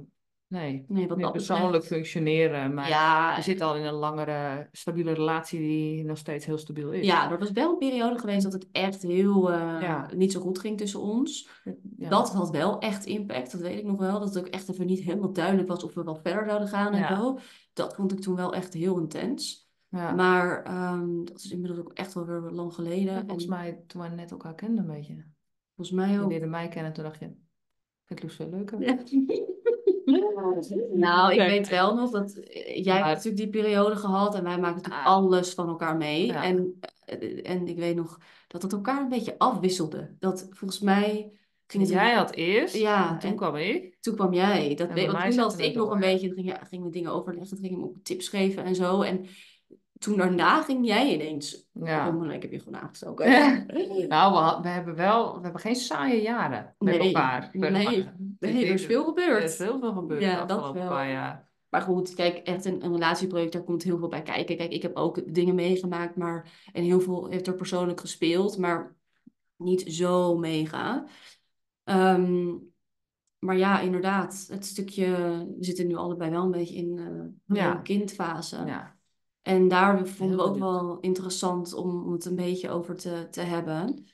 Nee, 0.49 0.85
nee 0.89 1.09
wat 1.09 1.33
persoonlijk 1.33 1.85
functioneren. 1.85 2.75
Maar 2.75 2.89
ja, 2.89 3.37
je 3.37 3.43
zit 3.43 3.61
al 3.61 3.77
in 3.77 3.85
een 3.85 3.95
langere, 3.95 4.69
stabiele 4.73 5.13
relatie 5.13 5.59
die 5.59 6.05
nog 6.05 6.19
steeds 6.19 6.47
heel 6.47 6.59
stabiel 6.59 6.93
is. 6.93 7.07
Ja, 7.07 7.31
er 7.31 7.39
was 7.39 7.51
wel 7.51 7.71
een 7.71 7.79
periode 7.79 8.19
geweest 8.19 8.43
dat 8.43 8.53
het 8.53 8.69
echt 8.73 9.03
heel 9.03 9.53
uh, 9.53 10.09
niet 10.15 10.33
zo 10.33 10.41
goed 10.41 10.59
ging 10.59 10.79
tussen 10.79 11.01
ons. 11.01 11.51
Dat 11.97 12.33
had 12.33 12.51
wel 12.51 12.79
echt 12.79 13.05
impact, 13.05 13.53
dat 13.53 13.61
weet 13.61 13.79
ik 13.79 13.85
nog 13.85 13.99
wel. 13.99 14.19
Dat 14.19 14.35
het 14.35 14.39
ook 14.39 14.53
echt 14.53 14.69
even 14.69 14.87
niet 14.87 15.01
helemaal 15.01 15.33
duidelijk 15.33 15.69
was 15.69 15.85
of 15.85 15.95
we 15.95 16.03
wel 16.03 16.21
verder 16.23 16.45
zouden 16.47 16.69
gaan 16.69 16.93
en 16.93 17.17
zo. 17.17 17.39
Dat 17.73 17.95
vond 17.95 18.13
ik 18.13 18.21
toen 18.21 18.37
wel 18.37 18.55
echt 18.55 18.75
heel 18.75 18.99
intens. 18.99 19.69
Ja. 19.89 20.13
Maar 20.13 20.75
um, 20.93 21.25
dat 21.25 21.39
is 21.39 21.51
inmiddels 21.51 21.81
ook 21.81 21.93
echt 21.93 22.15
wel 22.15 22.25
weer 22.25 22.41
lang 22.41 22.75
geleden. 22.75 23.19
volgens 23.25 23.45
en... 23.45 23.51
mij 23.51 23.83
toen 23.87 24.01
wij 24.01 24.11
net 24.11 24.31
elkaar 24.31 24.55
kenden 24.55 24.89
een 24.89 24.95
beetje. 24.95 25.25
Volgens 25.75 25.97
mij 25.97 26.17
ook. 26.17 26.23
Je 26.23 26.29
leerde 26.29 26.47
mij 26.47 26.69
kennen 26.69 26.93
toen 26.93 27.05
dacht 27.05 27.21
je, 27.21 27.35
vind 28.09 28.21
ik 28.21 28.23
Loes 28.23 28.37
veel 28.37 28.51
leuker. 28.51 28.79
Nou, 30.93 31.33
ik 31.33 31.39
weet 31.39 31.69
wel 31.69 31.95
nog 31.95 32.11
dat 32.11 32.33
eh, 32.37 32.85
jij 32.85 32.95
hebt 32.95 33.07
natuurlijk 33.07 33.37
die 33.37 33.49
periode 33.49 33.97
gehad 33.97 34.35
en 34.35 34.43
wij 34.43 34.59
maken 34.59 34.77
natuurlijk 34.77 35.07
ah. 35.07 35.13
alles 35.13 35.55
van 35.55 35.69
elkaar 35.69 35.97
mee. 35.97 36.33
En, 36.33 36.81
eh, 37.05 37.51
en 37.51 37.67
ik 37.67 37.77
weet 37.77 37.97
nog 37.97 38.19
dat 38.47 38.63
het 38.63 38.73
elkaar 38.73 39.01
een 39.01 39.09
beetje 39.09 39.39
afwisselde. 39.39 40.17
Dat 40.19 40.47
volgens 40.51 40.81
mij 40.81 41.33
ging 41.67 41.83
het. 41.83 41.93
Jij 41.93 42.15
had 42.15 42.35
eerst, 42.35 42.77
ja, 42.77 43.13
en 43.13 43.19
toen 43.19 43.37
kwam 43.37 43.57
ik. 43.57 43.97
Toen 44.01 44.15
kwam 44.15 44.33
jij. 44.33 44.75
Dat 44.75 44.93
weet, 44.93 45.13
want 45.13 45.31
toen 45.31 45.39
had 45.39 45.59
ik 45.59 45.75
nog 45.75 45.91
een 45.91 46.01
beetje, 46.01 46.33
ging, 46.33 46.47
ja, 46.47 46.65
gingen 46.69 46.87
we 46.87 46.93
dingen 46.93 47.13
overleggen, 47.13 47.59
ging 47.59 47.79
ik 47.79 47.85
ook 47.85 48.03
tips 48.03 48.29
geven 48.29 48.65
en 48.65 48.75
zo. 48.75 49.01
En 49.03 49.27
toen 49.99 50.17
daarna 50.17 50.63
ging 50.63 50.87
jij 50.87 51.13
ineens. 51.13 51.69
Ja. 51.73 52.17
Oh, 52.17 52.33
ik 52.33 52.43
heb 52.43 52.53
je 52.53 52.59
gewoon 52.59 52.81
aangestoken. 52.81 53.27
nou, 54.09 54.57
we, 54.57 54.63
we, 54.63 54.69
hebben 54.69 54.95
wel, 54.95 55.37
we 55.37 55.43
hebben 55.43 55.61
geen 55.61 55.77
saaie 55.77 56.23
jaren 56.23 56.75
met 56.79 56.97
elkaar. 56.97 57.51
Nee, 57.53 58.09
nee, 58.39 58.67
er 58.67 58.73
is 58.73 58.87
veel 58.87 59.05
gebeurd. 59.05 59.39
Er 59.39 59.43
is 59.43 59.59
heel 59.59 59.79
veel 59.79 59.93
gebeurd 59.93 60.23
ja, 60.23 60.45
dat 60.45 60.73
wel. 60.73 60.89
paar 60.89 61.11
jaar. 61.11 61.49
Maar 61.69 61.81
goed, 61.81 62.15
kijk, 62.15 62.37
echt 62.37 62.65
een, 62.65 62.85
een 62.85 62.93
relatieproject, 62.93 63.53
daar 63.53 63.65
komt 63.65 63.83
heel 63.83 63.99
veel 63.99 64.09
bij 64.09 64.23
kijken. 64.23 64.57
Kijk, 64.57 64.73
ik 64.73 64.83
heb 64.83 64.97
ook 64.97 65.35
dingen 65.35 65.55
meegemaakt, 65.55 66.17
maar 66.17 66.69
en 66.73 66.83
heel 66.83 67.01
veel 67.01 67.29
heeft 67.29 67.47
er 67.47 67.55
persoonlijk 67.55 68.01
gespeeld, 68.01 68.59
maar 68.59 68.97
niet 69.57 69.85
zo 69.93 70.37
mega. 70.37 71.07
Um, 71.85 72.73
maar 73.39 73.57
ja, 73.57 73.81
inderdaad, 73.81 74.47
het 74.51 74.67
stukje, 74.67 75.07
we 75.59 75.65
zitten 75.65 75.87
nu 75.87 75.95
allebei 75.95 76.31
wel 76.31 76.45
een 76.45 76.51
beetje 76.51 76.75
in 76.75 76.97
uh, 77.47 77.57
ja. 77.57 77.75
kindfase. 77.75 78.63
Ja. 78.67 78.98
En 79.49 79.69
daar 79.69 80.07
vonden 80.07 80.37
we 80.37 80.43
ook 80.43 80.59
wel 80.59 80.99
interessant 81.01 81.75
om, 81.75 82.13
het 82.13 82.25
een 82.25 82.35
beetje 82.35 82.71
over 82.71 82.97
te, 82.97 83.27
te 83.31 83.41
hebben. 83.41 84.07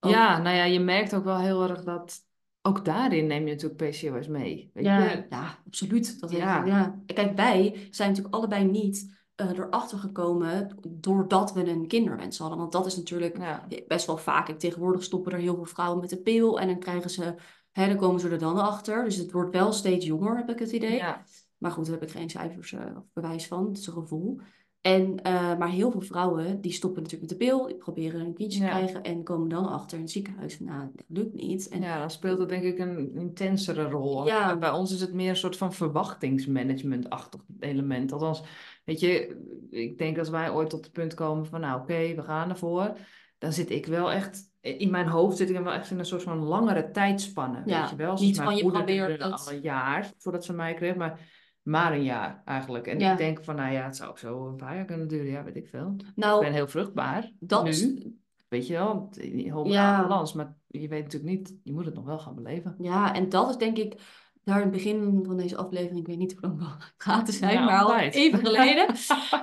Ja, 0.00 0.38
nou 0.38 0.56
ja, 0.56 0.64
je 0.64 0.80
merkt 0.80 1.14
ook 1.14 1.24
wel 1.24 1.38
heel 1.38 1.68
erg 1.68 1.84
dat 1.84 2.20
ook 2.60 2.84
daarin 2.84 3.26
neem 3.26 3.46
je 3.46 3.54
natuurlijk 3.54 3.90
PCOS 3.90 4.28
mee. 4.28 4.70
Weet 4.74 4.84
ja, 4.84 5.10
je? 5.10 5.26
ja, 5.30 5.58
absoluut. 5.66 6.20
Dat 6.20 6.30
ja. 6.30 6.64
ja. 6.64 7.00
Kijk, 7.06 7.36
wij 7.36 7.88
zijn 7.90 8.08
natuurlijk 8.08 8.34
allebei 8.34 8.64
niet 8.64 9.14
uh, 9.36 9.50
erachter 9.50 9.98
gekomen 9.98 10.78
doordat 10.88 11.52
we 11.52 11.68
een 11.68 11.86
kinderwens 11.86 12.38
hadden. 12.38 12.58
Want 12.58 12.72
dat 12.72 12.86
is 12.86 12.96
natuurlijk 12.96 13.38
best 13.86 14.06
wel 14.06 14.18
vaak. 14.18 14.48
Ik, 14.48 14.58
tegenwoordig 14.58 15.02
stoppen 15.02 15.32
er 15.32 15.38
heel 15.38 15.54
veel 15.54 15.64
vrouwen 15.64 16.00
met 16.00 16.12
een 16.12 16.22
pil 16.22 16.60
en 16.60 16.66
dan 16.66 16.78
krijgen 16.78 17.10
ze, 17.10 17.34
hè, 17.72 17.86
dan 17.86 17.96
komen 17.96 18.20
ze 18.20 18.28
er 18.28 18.38
dan 18.38 18.58
achter. 18.58 19.04
Dus 19.04 19.16
het 19.16 19.32
wordt 19.32 19.52
wel 19.52 19.72
steeds 19.72 20.06
jonger, 20.06 20.36
heb 20.36 20.50
ik 20.50 20.58
het 20.58 20.72
idee. 20.72 20.94
Ja. 20.94 21.24
Maar 21.62 21.70
goed, 21.70 21.84
daar 21.86 21.94
heb 21.94 22.02
ik 22.02 22.10
geen 22.10 22.30
cijfers 22.30 22.72
uh, 22.72 22.80
of 22.96 23.04
bewijs 23.12 23.46
van. 23.46 23.66
Het 23.66 23.78
is 23.78 23.86
een 23.86 23.92
gevoel. 23.92 24.40
En, 24.80 25.20
uh, 25.26 25.58
maar 25.58 25.68
heel 25.68 25.90
veel 25.90 26.00
vrouwen 26.00 26.60
die 26.60 26.72
stoppen 26.72 27.02
natuurlijk 27.02 27.30
met 27.30 27.40
de 27.40 27.46
pil, 27.46 27.66
die 27.66 27.76
proberen 27.76 28.20
een 28.20 28.34
kindje 28.34 28.60
te 28.60 28.66
krijgen 28.66 29.02
en 29.02 29.22
komen 29.22 29.48
dan 29.48 29.68
achter 29.68 29.96
in 29.96 30.02
het 30.02 30.12
ziekenhuis. 30.12 30.60
Nou, 30.60 30.90
dat 30.94 31.04
lukt 31.08 31.34
niet. 31.34 31.68
En, 31.68 31.80
ja, 31.80 31.98
dan 31.98 32.10
speelt 32.10 32.38
het 32.38 32.48
denk 32.48 32.62
ik 32.62 32.78
een 32.78 33.14
intensere 33.14 33.88
rol. 33.88 34.26
Ja. 34.26 34.56
Bij 34.56 34.70
ons 34.70 34.92
is 34.92 35.00
het 35.00 35.12
meer 35.12 35.28
een 35.28 35.36
soort 35.36 35.56
van 35.56 35.72
verwachtingsmanagement-achtig 35.72 37.40
element. 37.60 38.12
Althans, 38.12 38.42
weet 38.84 39.00
je, 39.00 39.36
ik 39.70 39.98
denk 39.98 40.18
als 40.18 40.28
wij 40.28 40.50
ooit 40.50 40.70
tot 40.70 40.84
het 40.84 40.92
punt 40.92 41.14
komen 41.14 41.46
van 41.46 41.60
nou 41.60 41.80
oké, 41.80 42.14
we 42.14 42.22
gaan 42.22 42.50
ervoor. 42.50 42.96
Dan 43.38 43.52
zit 43.52 43.70
ik 43.70 43.86
wel 43.86 44.12
echt 44.12 44.50
in 44.60 44.90
mijn 44.90 45.06
hoofd 45.06 45.36
zit 45.36 45.50
ik 45.50 45.58
wel 45.58 45.72
echt 45.72 45.90
in 45.90 45.98
een 45.98 46.04
soort 46.04 46.22
van 46.22 46.38
langere 46.38 46.90
tijdspanne. 46.90 47.62
Ja, 47.64 47.80
weet 47.80 47.90
je 47.90 47.96
wel? 47.96 48.14
Niet 48.14 48.40
van 48.40 48.56
je 48.56 48.66
probeert 48.66 49.22
al 49.22 49.52
een 49.52 49.60
jaar 49.60 50.12
voordat 50.18 50.44
ze 50.44 50.52
mij 50.52 50.74
kreeg, 50.74 50.94
maar 50.94 51.20
maar 51.62 51.92
een 51.92 52.02
jaar 52.02 52.42
eigenlijk. 52.44 52.86
En 52.86 53.00
ik 53.00 53.16
denk 53.16 53.44
van, 53.44 53.56
nou 53.56 53.72
ja, 53.72 53.84
het 53.84 53.96
zou 53.96 54.10
ook 54.10 54.18
zo 54.18 54.46
een 54.46 54.56
paar 54.56 54.76
jaar 54.76 54.84
kunnen 54.84 55.08
duren. 55.08 55.30
Ja, 55.30 55.44
weet 55.44 55.56
ik 55.56 55.68
veel. 55.68 55.96
Nou, 56.14 56.36
ik 56.36 56.46
ben 56.46 56.52
heel 56.52 56.68
vruchtbaar 56.68 57.30
dat... 57.38 57.64
nu. 57.64 58.16
Weet 58.48 58.66
je 58.66 58.72
wel, 58.72 59.10
hoge 59.48 59.70
ja. 59.70 60.02
balans. 60.02 60.32
Maar 60.32 60.56
je 60.66 60.88
weet 60.88 61.02
natuurlijk 61.02 61.32
niet, 61.32 61.56
je 61.62 61.72
moet 61.72 61.84
het 61.84 61.94
nog 61.94 62.04
wel 62.04 62.18
gaan 62.18 62.34
beleven. 62.34 62.74
Ja, 62.78 63.14
en 63.14 63.28
dat 63.28 63.50
is 63.50 63.56
denk 63.56 63.76
ik 63.76 64.00
daar 64.44 64.56
in 64.56 64.62
het 64.62 64.70
begin 64.70 65.22
van 65.26 65.36
deze 65.36 65.56
aflevering, 65.56 65.98
ik 65.98 66.06
weet 66.06 66.18
niet 66.18 66.32
hoe 66.32 66.40
lang 66.40 66.58
we 66.58 66.66
gratis 66.96 67.38
zijn, 67.38 67.64
maar 67.64 67.82
al 67.82 67.98
even 67.98 68.38
geleden. 68.38 68.94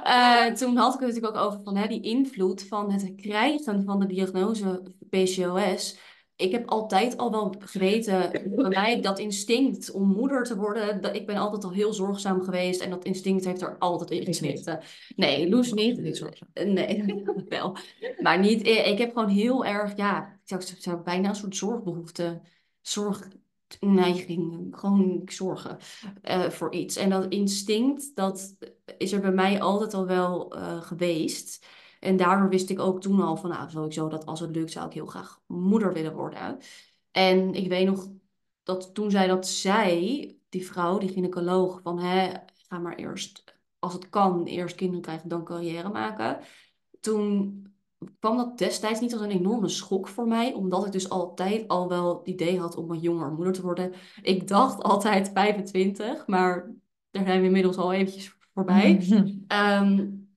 uh, 0.06 0.46
toen 0.60 0.78
had 0.78 0.94
ik 0.94 1.00
het 1.00 1.10
natuurlijk 1.10 1.38
ook 1.38 1.44
over 1.44 1.64
van, 1.64 1.76
hè, 1.76 1.88
die 1.88 2.02
invloed 2.02 2.64
van 2.68 2.92
het 2.92 3.16
krijgen 3.16 3.84
van 3.84 4.00
de 4.00 4.06
diagnose 4.06 4.84
PCOS 5.10 6.00
ik 6.40 6.52
heb 6.52 6.70
altijd 6.70 7.18
al 7.18 7.32
wel 7.32 7.56
geweten, 7.60 8.32
bij 8.56 8.70
mij 8.70 9.02
dat 9.02 9.20
instinct 9.20 9.92
om 9.92 10.08
moeder 10.08 10.44
te 10.44 10.56
worden, 10.56 11.02
dat, 11.02 11.16
ik 11.16 11.26
ben 11.26 11.36
altijd 11.36 11.64
al 11.64 11.72
heel 11.72 11.94
zorgzaam 11.94 12.44
geweest 12.44 12.82
en 12.82 12.90
dat 12.90 13.06
instinct 13.06 13.46
heeft 13.46 13.62
er 13.62 13.78
altijd 13.78 14.12
in 14.12 14.26
gezeten. 14.26 14.80
Nee, 15.16 15.50
Loes 15.50 15.74
niet. 15.74 16.02
Niet 16.02 16.18
zorgzaam. 16.18 16.50
Nee, 16.54 17.24
wel. 17.50 17.78
Maar 18.20 18.40
niet, 18.40 18.68
ik 18.68 18.98
heb 18.98 19.14
gewoon 19.14 19.30
heel 19.30 19.66
erg, 19.66 19.98
ja, 19.98 20.40
ik 20.46 20.48
zou, 20.48 20.62
zou 20.78 21.02
bijna 21.02 21.30
een 21.30 21.36
soort 21.36 21.56
zorgbehoefte, 21.56 22.42
zorgneiging, 22.82 24.68
gewoon 24.72 25.22
zorgen 25.26 25.78
uh, 26.30 26.50
voor 26.50 26.74
iets. 26.74 26.96
En 26.96 27.10
dat 27.10 27.32
instinct, 27.32 28.16
dat 28.16 28.56
is 28.98 29.12
er 29.12 29.22
bij 29.22 29.32
mij 29.32 29.62
altijd 29.62 29.94
al 29.94 30.06
wel 30.06 30.56
uh, 30.56 30.82
geweest. 30.82 31.66
En 32.00 32.18
daardoor 32.18 32.50
wist 32.50 32.70
ik 32.70 32.80
ook 32.80 33.02
toen 33.02 33.22
al 33.22 33.38
van, 33.38 33.50
nou, 33.50 33.70
sowieso 33.70 34.10
dat 34.10 34.26
als 34.26 34.40
het 34.40 34.56
lukt, 34.56 34.72
zou 34.72 34.88
ik 34.88 34.94
heel 34.94 35.06
graag 35.06 35.42
moeder 35.46 35.94
willen 35.94 36.14
worden. 36.14 36.58
En 37.12 37.54
ik 37.54 37.68
weet 37.68 37.86
nog 37.86 38.08
dat 38.64 38.94
toen 38.94 39.12
zij 39.12 39.28
dat 39.28 39.48
zei, 39.48 40.38
die 40.50 40.66
vrouw, 40.66 40.98
die 40.98 41.10
gynaecoloog, 41.10 41.82
van, 41.82 42.00
hè, 42.00 42.32
ga 42.54 42.80
maar 42.80 42.96
eerst, 42.96 43.44
als 43.80 43.94
het 43.94 44.10
kan, 44.10 44.46
eerst 44.46 44.76
kinderen 44.76 45.02
krijgen, 45.02 45.30
dan 45.30 45.44
carrière 45.44 45.90
maken. 45.90 46.40
Toen 47.00 47.64
kwam 48.20 48.38
dat 48.38 48.58
destijds 48.58 49.00
niet 49.00 49.14
als 49.14 49.22
een 49.22 49.30
enorme 49.30 49.68
schok 49.68 50.08
voor 50.08 50.28
mij, 50.28 50.54
omdat 50.54 50.86
ik 50.86 50.92
dus 50.92 51.10
altijd 51.10 51.68
al 51.68 51.88
wel 51.90 52.18
het 52.18 52.28
idee 52.28 52.60
had 52.60 52.76
om 52.76 52.92
een 52.92 53.00
jonger 53.00 53.32
moeder 53.32 53.54
te 53.54 53.62
worden. 53.62 53.94
Ik 54.22 54.48
dacht 54.48 54.84
altijd 54.84 55.30
25, 55.34 56.28
maar 56.28 56.72
daar 57.12 57.26
zijn 57.26 57.40
we 57.40 57.46
inmiddels 57.46 57.78
al 57.78 57.94
eventjes 57.94 58.38
voorbij. 58.54 59.08
um, 59.82 60.28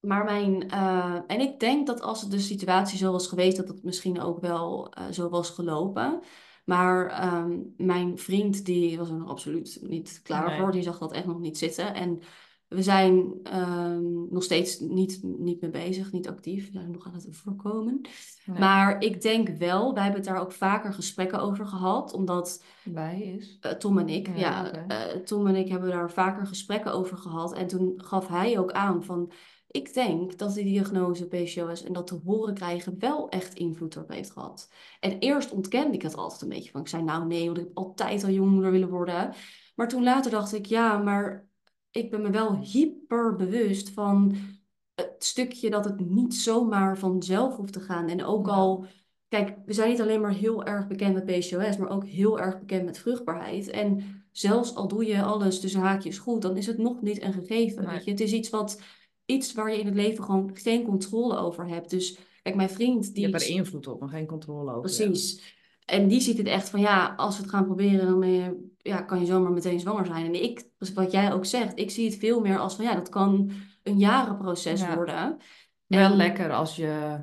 maar 0.00 0.24
mijn, 0.24 0.66
uh, 0.74 1.18
en 1.26 1.40
ik 1.40 1.60
denk 1.60 1.86
dat 1.86 2.00
als 2.00 2.28
de 2.28 2.40
situatie 2.40 2.98
zo 2.98 3.12
was 3.12 3.26
geweest, 3.26 3.56
dat 3.56 3.68
het 3.68 3.82
misschien 3.82 4.20
ook 4.20 4.40
wel 4.40 4.92
uh, 4.98 5.04
zo 5.10 5.28
was 5.28 5.50
gelopen. 5.50 6.20
Maar 6.64 7.24
um, 7.34 7.74
mijn 7.76 8.18
vriend, 8.18 8.64
die 8.64 8.98
was 8.98 9.08
er 9.08 9.16
nog 9.16 9.28
absoluut 9.28 9.78
niet 9.82 10.20
klaar 10.22 10.56
voor. 10.58 10.72
Die 10.72 10.82
zag 10.82 10.98
dat 10.98 11.12
echt 11.12 11.26
nog 11.26 11.40
niet 11.40 11.58
zitten. 11.58 11.94
En 11.94 12.20
we 12.68 12.82
zijn 12.82 13.40
um, 13.56 14.26
nog 14.30 14.42
steeds 14.42 14.78
niet, 14.78 15.20
niet 15.22 15.60
mee 15.60 15.70
bezig, 15.70 16.12
niet 16.12 16.28
actief. 16.28 16.66
We 16.66 16.72
zijn 16.72 16.90
nog 16.90 17.06
aan 17.06 17.14
het 17.14 17.28
voorkomen. 17.30 18.00
Maar 18.58 19.02
ik 19.02 19.22
denk 19.22 19.48
wel, 19.48 19.94
wij 19.94 20.02
hebben 20.02 20.20
het 20.20 20.30
daar 20.30 20.40
ook 20.40 20.52
vaker 20.52 20.92
gesprekken 20.92 21.40
over 21.40 21.66
gehad. 21.66 22.12
Omdat... 22.12 22.64
Wij 22.84 23.20
is? 23.20 23.58
Uh, 23.60 23.72
Tom 23.72 23.98
en 23.98 24.08
ik, 24.08 24.36
ja. 24.36 24.70
ja 24.88 25.20
Tom 25.24 25.46
en 25.46 25.56
ik 25.56 25.68
hebben 25.68 25.90
daar 25.90 26.10
vaker 26.10 26.46
gesprekken 26.46 26.92
over 26.92 27.16
gehad. 27.16 27.54
En 27.54 27.66
toen 27.66 27.92
gaf 27.96 28.28
hij 28.28 28.58
ook 28.58 28.72
aan 28.72 29.04
van... 29.04 29.32
Ik 29.70 29.94
denk 29.94 30.38
dat 30.38 30.54
die 30.54 30.64
diagnose 30.64 31.26
PCOS 31.26 31.84
en 31.84 31.92
dat 31.92 32.06
te 32.06 32.20
horen 32.24 32.54
krijgen 32.54 32.98
wel 32.98 33.28
echt 33.28 33.54
invloed 33.54 33.94
erop 33.94 34.08
heeft 34.08 34.30
gehad. 34.30 34.70
En 35.00 35.18
eerst 35.18 35.50
ontkende 35.50 35.94
ik 35.94 36.02
het 36.02 36.16
altijd 36.16 36.42
een 36.42 36.48
beetje. 36.48 36.70
Van 36.70 36.80
ik 36.80 36.88
zei 36.88 37.02
nou 37.02 37.26
nee, 37.26 37.46
want 37.46 37.58
ik 37.58 37.64
heb 37.64 37.76
altijd 37.76 38.24
al 38.24 38.30
jongmoeder 38.30 38.70
willen 38.70 38.88
worden. 38.88 39.34
Maar 39.74 39.88
toen 39.88 40.02
later 40.02 40.30
dacht 40.30 40.52
ik 40.52 40.66
ja, 40.66 40.98
maar 40.98 41.48
ik 41.90 42.10
ben 42.10 42.22
me 42.22 42.30
wel 42.30 42.58
hyper 42.58 43.36
bewust 43.36 43.90
van 43.90 44.36
het 44.94 45.24
stukje 45.24 45.70
dat 45.70 45.84
het 45.84 46.10
niet 46.10 46.34
zomaar 46.34 46.98
vanzelf 46.98 47.56
hoeft 47.56 47.72
te 47.72 47.80
gaan. 47.80 48.08
En 48.08 48.24
ook 48.24 48.48
al, 48.48 48.86
kijk, 49.28 49.56
we 49.66 49.72
zijn 49.72 49.90
niet 49.90 50.00
alleen 50.00 50.20
maar 50.20 50.34
heel 50.34 50.64
erg 50.64 50.86
bekend 50.86 51.14
met 51.14 51.24
PCOS, 51.24 51.76
maar 51.76 51.90
ook 51.90 52.06
heel 52.06 52.40
erg 52.40 52.58
bekend 52.58 52.84
met 52.84 52.98
vruchtbaarheid. 52.98 53.70
En 53.70 54.24
zelfs 54.30 54.74
al 54.74 54.88
doe 54.88 55.06
je 55.06 55.22
alles 55.22 55.60
tussen 55.60 55.80
haakjes 55.80 56.18
goed, 56.18 56.42
dan 56.42 56.56
is 56.56 56.66
het 56.66 56.78
nog 56.78 57.02
niet 57.02 57.22
een 57.22 57.32
gegeven. 57.32 57.86
Weet 57.86 58.04
je? 58.04 58.10
Het 58.10 58.20
is 58.20 58.32
iets, 58.32 58.50
wat, 58.50 58.80
iets 59.30 59.52
waar 59.52 59.72
je 59.72 59.80
in 59.80 59.86
het 59.86 59.94
leven 59.94 60.24
gewoon 60.24 60.50
geen 60.54 60.84
controle 60.84 61.36
over 61.36 61.68
hebt. 61.68 61.90
Dus 61.90 62.18
kijk, 62.42 62.54
mijn 62.56 62.70
vriend... 62.70 63.14
Die 63.14 63.26
je 63.26 63.30
hebt 63.30 63.42
er 63.42 63.48
invloed 63.48 63.86
op, 63.86 64.00
maar 64.00 64.08
geen 64.08 64.26
controle 64.26 64.70
over. 64.70 64.80
Precies. 64.80 65.58
En 65.84 66.08
die 66.08 66.20
ziet 66.20 66.38
het 66.38 66.46
echt 66.46 66.68
van 66.68 66.80
ja, 66.80 67.14
als 67.16 67.36
we 67.36 67.42
het 67.42 67.50
gaan 67.50 67.64
proberen, 67.64 68.06
dan 68.06 68.30
je, 68.30 68.70
ja, 68.78 69.02
kan 69.02 69.20
je 69.20 69.26
zomaar 69.26 69.52
meteen 69.52 69.80
zwanger 69.80 70.06
zijn. 70.06 70.26
En 70.26 70.42
ik, 70.42 70.68
dus 70.78 70.92
wat 70.92 71.12
jij 71.12 71.32
ook 71.32 71.44
zegt, 71.44 71.78
ik 71.78 71.90
zie 71.90 72.10
het 72.10 72.18
veel 72.18 72.40
meer 72.40 72.58
als 72.58 72.74
van 72.76 72.84
ja, 72.84 72.94
dat 72.94 73.08
kan 73.08 73.52
een 73.82 73.98
jarenproces 73.98 74.94
worden. 74.94 75.36
Wel 75.86 76.16
lekker 76.16 76.52
als 76.52 76.76
je 76.76 77.20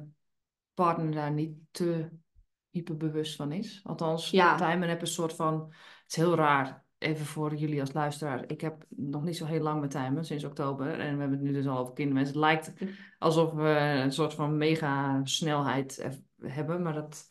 partner 0.73 1.11
daar 1.11 1.31
niet 1.31 1.57
te 1.71 2.09
hyperbewust 2.69 3.35
van 3.35 3.51
is. 3.51 3.81
Althans, 3.83 4.29
ja. 4.29 4.55
Tijmen 4.55 4.89
heb 4.89 5.01
een 5.01 5.07
soort 5.07 5.33
van. 5.33 5.65
Het 6.03 6.05
is 6.07 6.15
heel 6.15 6.35
raar. 6.35 6.85
Even 6.97 7.25
voor 7.25 7.55
jullie 7.55 7.79
als 7.79 7.93
luisteraar. 7.93 8.43
Ik 8.47 8.61
heb 8.61 8.85
nog 8.89 9.23
niet 9.23 9.37
zo 9.37 9.45
heel 9.45 9.61
lang 9.61 9.81
met 9.81 9.91
Tijmen, 9.91 10.25
sinds 10.25 10.43
oktober. 10.43 10.99
En 10.99 11.13
we 11.13 11.19
hebben 11.19 11.31
het 11.31 11.41
nu 11.41 11.53
dus 11.53 11.67
al 11.67 11.77
over 11.77 11.93
kinderwens. 11.93 12.27
Het 12.29 12.37
lijkt 12.37 12.73
alsof 13.19 13.51
we 13.53 13.69
een 14.03 14.11
soort 14.11 14.33
van 14.33 14.57
mega 14.57 15.21
snelheid 15.25 16.07
hebben. 16.41 16.81
Maar 16.81 16.93
dat 16.93 17.29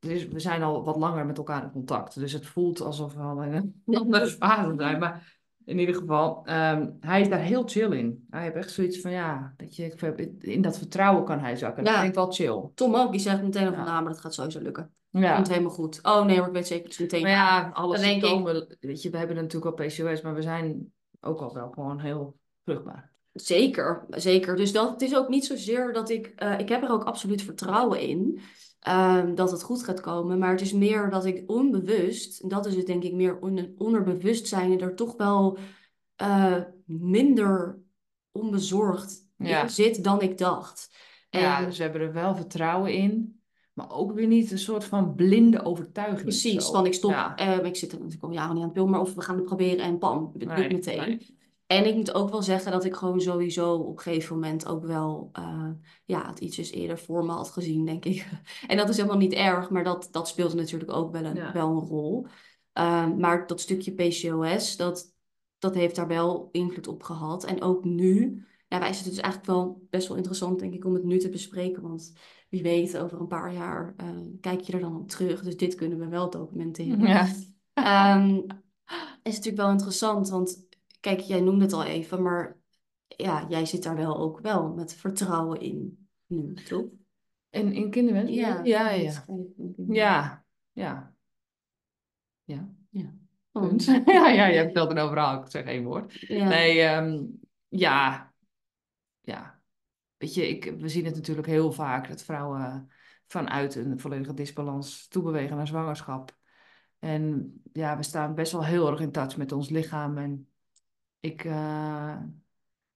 we 0.00 0.40
zijn 0.40 0.62
al 0.62 0.84
wat 0.84 0.96
langer 0.96 1.26
met 1.26 1.38
elkaar 1.38 1.62
in 1.62 1.70
contact. 1.70 2.18
Dus 2.18 2.32
het 2.32 2.46
voelt 2.46 2.80
alsof 2.80 3.14
we 3.14 3.20
al 3.20 3.42
in 3.42 3.52
een 3.52 3.82
andere 4.00 4.26
fase 4.26 4.74
zijn. 4.76 4.98
Maar 4.98 5.39
in 5.70 5.78
ieder 5.78 5.94
geval, 5.94 6.46
um, 6.48 6.96
hij 7.00 7.20
is 7.20 7.28
daar 7.28 7.40
heel 7.40 7.62
chill 7.66 7.92
in. 7.92 8.26
Hij 8.30 8.42
heeft 8.42 8.54
echt 8.54 8.70
zoiets 8.70 9.00
van, 9.00 9.10
ja, 9.10 9.54
dat 9.56 9.76
je, 9.76 10.34
in 10.38 10.62
dat 10.62 10.78
vertrouwen 10.78 11.24
kan 11.24 11.38
hij 11.38 11.56
zakken. 11.56 11.84
Ja. 11.84 11.90
Dat 11.90 11.98
vind 11.98 12.08
ik 12.08 12.18
wel 12.18 12.32
chill. 12.32 12.70
Tom 12.74 12.94
ook, 12.94 13.10
die 13.10 13.20
zegt 13.20 13.42
meteen 13.42 13.74
van, 13.74 13.84
nou, 13.84 14.02
maar 14.02 14.12
dat 14.12 14.20
gaat 14.20 14.34
sowieso 14.34 14.60
lukken. 14.60 14.94
Ja. 15.10 15.34
Komt 15.34 15.48
helemaal 15.48 15.70
goed. 15.70 15.98
Oh 16.02 16.24
nee, 16.24 16.38
maar 16.38 16.46
ik 16.46 16.52
weet 16.52 16.66
zeker 16.66 16.88
dat 16.88 16.98
meteen... 16.98 17.22
Maar 17.22 17.30
ja, 17.30 17.70
alles 17.72 18.02
symptomen, 18.02 18.76
weet 18.80 19.02
je, 19.02 19.10
we 19.10 19.16
hebben 19.16 19.36
natuurlijk 19.36 19.80
al 19.80 19.86
PCOS, 19.86 20.20
maar 20.20 20.34
we 20.34 20.42
zijn 20.42 20.92
ook 21.20 21.40
al 21.40 21.54
wel 21.54 21.70
gewoon 21.70 22.00
heel 22.00 22.36
vruchtbaar. 22.64 23.12
Zeker, 23.32 24.06
zeker. 24.10 24.56
Dus 24.56 24.72
dat, 24.72 24.90
het 24.90 25.02
is 25.02 25.16
ook 25.16 25.28
niet 25.28 25.44
zozeer 25.44 25.92
dat 25.92 26.10
ik... 26.10 26.32
Uh, 26.42 26.58
ik 26.58 26.68
heb 26.68 26.82
er 26.82 26.90
ook 26.90 27.04
absoluut 27.04 27.42
vertrouwen 27.42 28.00
in. 28.00 28.40
Um, 28.88 29.34
dat 29.34 29.50
het 29.50 29.62
goed 29.62 29.82
gaat 29.82 30.00
komen. 30.00 30.38
Maar 30.38 30.50
het 30.50 30.60
is 30.60 30.72
meer 30.72 31.10
dat 31.10 31.24
ik 31.24 31.42
onbewust, 31.46 32.40
en 32.40 32.48
dat 32.48 32.66
is 32.66 32.76
het 32.76 32.86
denk 32.86 33.02
ik 33.02 33.12
meer 33.12 33.40
on 33.40 33.74
onderbewustzijn, 33.76 34.80
er 34.80 34.94
toch 34.94 35.16
wel 35.16 35.58
uh, 36.22 36.56
minder 36.84 37.78
onbezorgd 38.32 39.28
ja. 39.36 39.68
zit 39.68 40.04
dan 40.04 40.20
ik 40.20 40.38
dacht. 40.38 40.90
En, 41.30 41.40
ja, 41.40 41.64
dus 41.64 41.76
we 41.76 41.82
hebben 41.82 42.00
er 42.00 42.12
wel 42.12 42.34
vertrouwen 42.34 42.92
in. 42.92 43.40
Maar 43.72 43.90
ook 43.90 44.12
weer 44.12 44.26
niet 44.26 44.50
een 44.50 44.58
soort 44.58 44.84
van 44.84 45.14
blinde 45.14 45.64
overtuiging. 45.64 46.22
Precies, 46.22 46.66
van 46.66 46.86
ik 46.86 46.94
stop, 46.94 47.10
ja. 47.10 47.58
uh, 47.58 47.64
ik 47.64 47.76
zit 47.76 47.92
er 47.92 47.98
natuurlijk 47.98 48.24
al 48.24 48.32
jaren 48.32 48.54
niet 48.54 48.62
aan 48.62 48.68
het 48.68 48.72
pil, 48.76 48.86
maar 48.86 49.00
of 49.00 49.14
we 49.14 49.20
gaan 49.20 49.36
het 49.36 49.44
proberen 49.44 49.84
en 49.84 49.98
pam, 49.98 50.30
het 50.38 50.48
nee, 50.48 50.72
meteen. 50.72 51.20
En 51.70 51.86
ik 51.86 51.94
moet 51.94 52.14
ook 52.14 52.30
wel 52.30 52.42
zeggen 52.42 52.72
dat 52.72 52.84
ik 52.84 52.94
gewoon 52.94 53.20
sowieso 53.20 53.74
op 53.74 53.96
een 53.96 54.02
gegeven 54.02 54.34
moment 54.34 54.66
ook 54.66 54.84
wel 54.84 55.30
uh, 55.38 55.70
ja, 56.04 56.26
het 56.26 56.40
ietsjes 56.40 56.70
eerder 56.70 56.98
voor 56.98 57.24
me 57.24 57.32
had 57.32 57.50
gezien, 57.50 57.84
denk 57.84 58.04
ik. 58.04 58.28
En 58.66 58.76
dat 58.76 58.88
is 58.88 58.96
helemaal 58.96 59.18
niet 59.18 59.32
erg, 59.32 59.70
maar 59.70 59.84
dat, 59.84 60.08
dat 60.10 60.28
speelt 60.28 60.54
natuurlijk 60.54 60.92
ook 60.92 61.12
wel 61.12 61.24
een, 61.24 61.52
wel 61.52 61.70
een 61.70 61.88
rol. 61.88 62.26
Uh, 62.74 63.12
maar 63.16 63.46
dat 63.46 63.60
stukje 63.60 63.92
PCOS, 63.92 64.76
dat, 64.76 65.14
dat 65.58 65.74
heeft 65.74 65.96
daar 65.96 66.06
wel 66.06 66.48
invloed 66.52 66.86
op 66.86 67.02
gehad. 67.02 67.44
En 67.44 67.62
ook 67.62 67.84
nu, 67.84 68.44
ja, 68.68 68.78
wij 68.78 68.88
het 68.88 69.04
dus 69.04 69.18
eigenlijk 69.18 69.46
wel 69.46 69.86
best 69.90 70.08
wel 70.08 70.16
interessant, 70.16 70.58
denk 70.58 70.74
ik, 70.74 70.84
om 70.84 70.94
het 70.94 71.04
nu 71.04 71.18
te 71.18 71.28
bespreken. 71.28 71.82
Want 71.82 72.12
wie 72.48 72.62
weet, 72.62 72.98
over 72.98 73.20
een 73.20 73.26
paar 73.26 73.52
jaar 73.52 73.94
uh, 74.02 74.08
kijk 74.40 74.60
je 74.60 74.72
er 74.72 74.80
dan 74.80 74.96
op 74.96 75.08
terug. 75.08 75.42
Dus 75.42 75.56
dit 75.56 75.74
kunnen 75.74 75.98
we 75.98 76.08
wel 76.08 76.30
documenteren. 76.30 77.00
Ja. 77.00 77.28
Um, 78.16 78.46
is 79.22 79.34
natuurlijk 79.34 79.62
wel 79.62 79.70
interessant, 79.70 80.28
want 80.28 80.68
Kijk, 81.00 81.20
jij 81.20 81.40
noemde 81.40 81.64
het 81.64 81.72
al 81.72 81.84
even, 81.84 82.22
maar 82.22 82.58
ja, 83.06 83.46
jij 83.48 83.66
zit 83.66 83.82
daar 83.82 83.96
wel 83.96 84.18
ook 84.18 84.40
wel 84.40 84.68
met 84.74 84.94
vertrouwen 84.94 85.60
in 85.60 86.08
nu, 86.26 86.54
toch? 86.54 86.86
En 87.50 87.72
in 87.72 87.90
kinderwens? 87.90 88.30
Ja. 88.30 88.60
Ja, 88.64 88.90
ja. 88.90 89.24
Ja, 89.86 90.44
ja. 90.72 91.14
Ja. 92.44 92.68
Ja. 92.90 93.14
Oh. 93.52 93.78
ja, 94.04 94.28
ja, 94.28 94.46
je 94.46 94.62
vertelt 94.62 94.90
een 94.90 94.98
overal, 94.98 95.42
ik 95.42 95.50
zeg 95.50 95.64
één 95.64 95.84
woord. 95.84 96.12
Ja. 96.12 96.48
Nee, 96.48 96.82
um, 96.82 97.40
ja. 97.68 98.32
Ja. 99.20 99.62
Weet 100.16 100.34
je, 100.34 100.48
ik, 100.48 100.64
we 100.78 100.88
zien 100.88 101.04
het 101.04 101.14
natuurlijk 101.14 101.46
heel 101.46 101.72
vaak 101.72 102.08
dat 102.08 102.22
vrouwen 102.22 102.90
vanuit 103.26 103.74
een 103.74 104.00
volledige 104.00 104.34
disbalans 104.34 105.08
toebewegen 105.08 105.56
naar 105.56 105.66
zwangerschap. 105.66 106.38
En 106.98 107.52
ja, 107.72 107.96
we 107.96 108.02
staan 108.02 108.34
best 108.34 108.52
wel 108.52 108.64
heel 108.64 108.90
erg 108.90 109.00
in 109.00 109.12
touch 109.12 109.36
met 109.36 109.52
ons 109.52 109.68
lichaam 109.68 110.18
en 110.18 110.49
ik, 111.20 111.44
uh, 111.44 112.16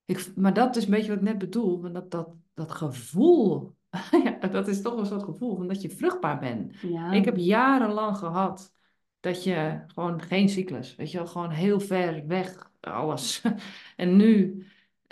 ik, 0.05 0.37
maar 0.37 0.55
dat 0.55 0.77
is 0.77 0.85
een 0.85 0.91
beetje 0.91 1.09
wat 1.09 1.17
ik 1.17 1.23
net 1.23 1.39
bedoel. 1.39 1.93
Dat, 1.93 2.11
dat, 2.11 2.29
dat 2.55 2.71
gevoel, 2.71 3.77
ja, 4.25 4.39
dat 4.49 4.69
is 4.69 4.83
toch 4.83 4.99
een 4.99 5.07
soort 5.07 5.23
gevoel 5.23 5.57
van 5.57 5.69
dat 5.69 5.83
je 5.83 5.91
vruchtbaar 5.91 6.39
bent. 6.39 6.81
Ja. 6.81 7.13
Ik 7.13 7.25
heb 7.25 7.37
jarenlang 7.37 8.17
gehad 8.17 8.73
dat 9.21 9.45
je 9.45 9.85
gewoon 9.87 10.21
geen 10.21 10.49
cyclus, 10.49 10.95
weet 10.95 11.11
je 11.11 11.17
wel, 11.17 11.27
gewoon 11.27 11.51
heel 11.51 11.81
ver 11.81 12.27
weg 12.27 12.71
alles. 12.81 13.43
en 13.97 14.17
nu 14.17 14.67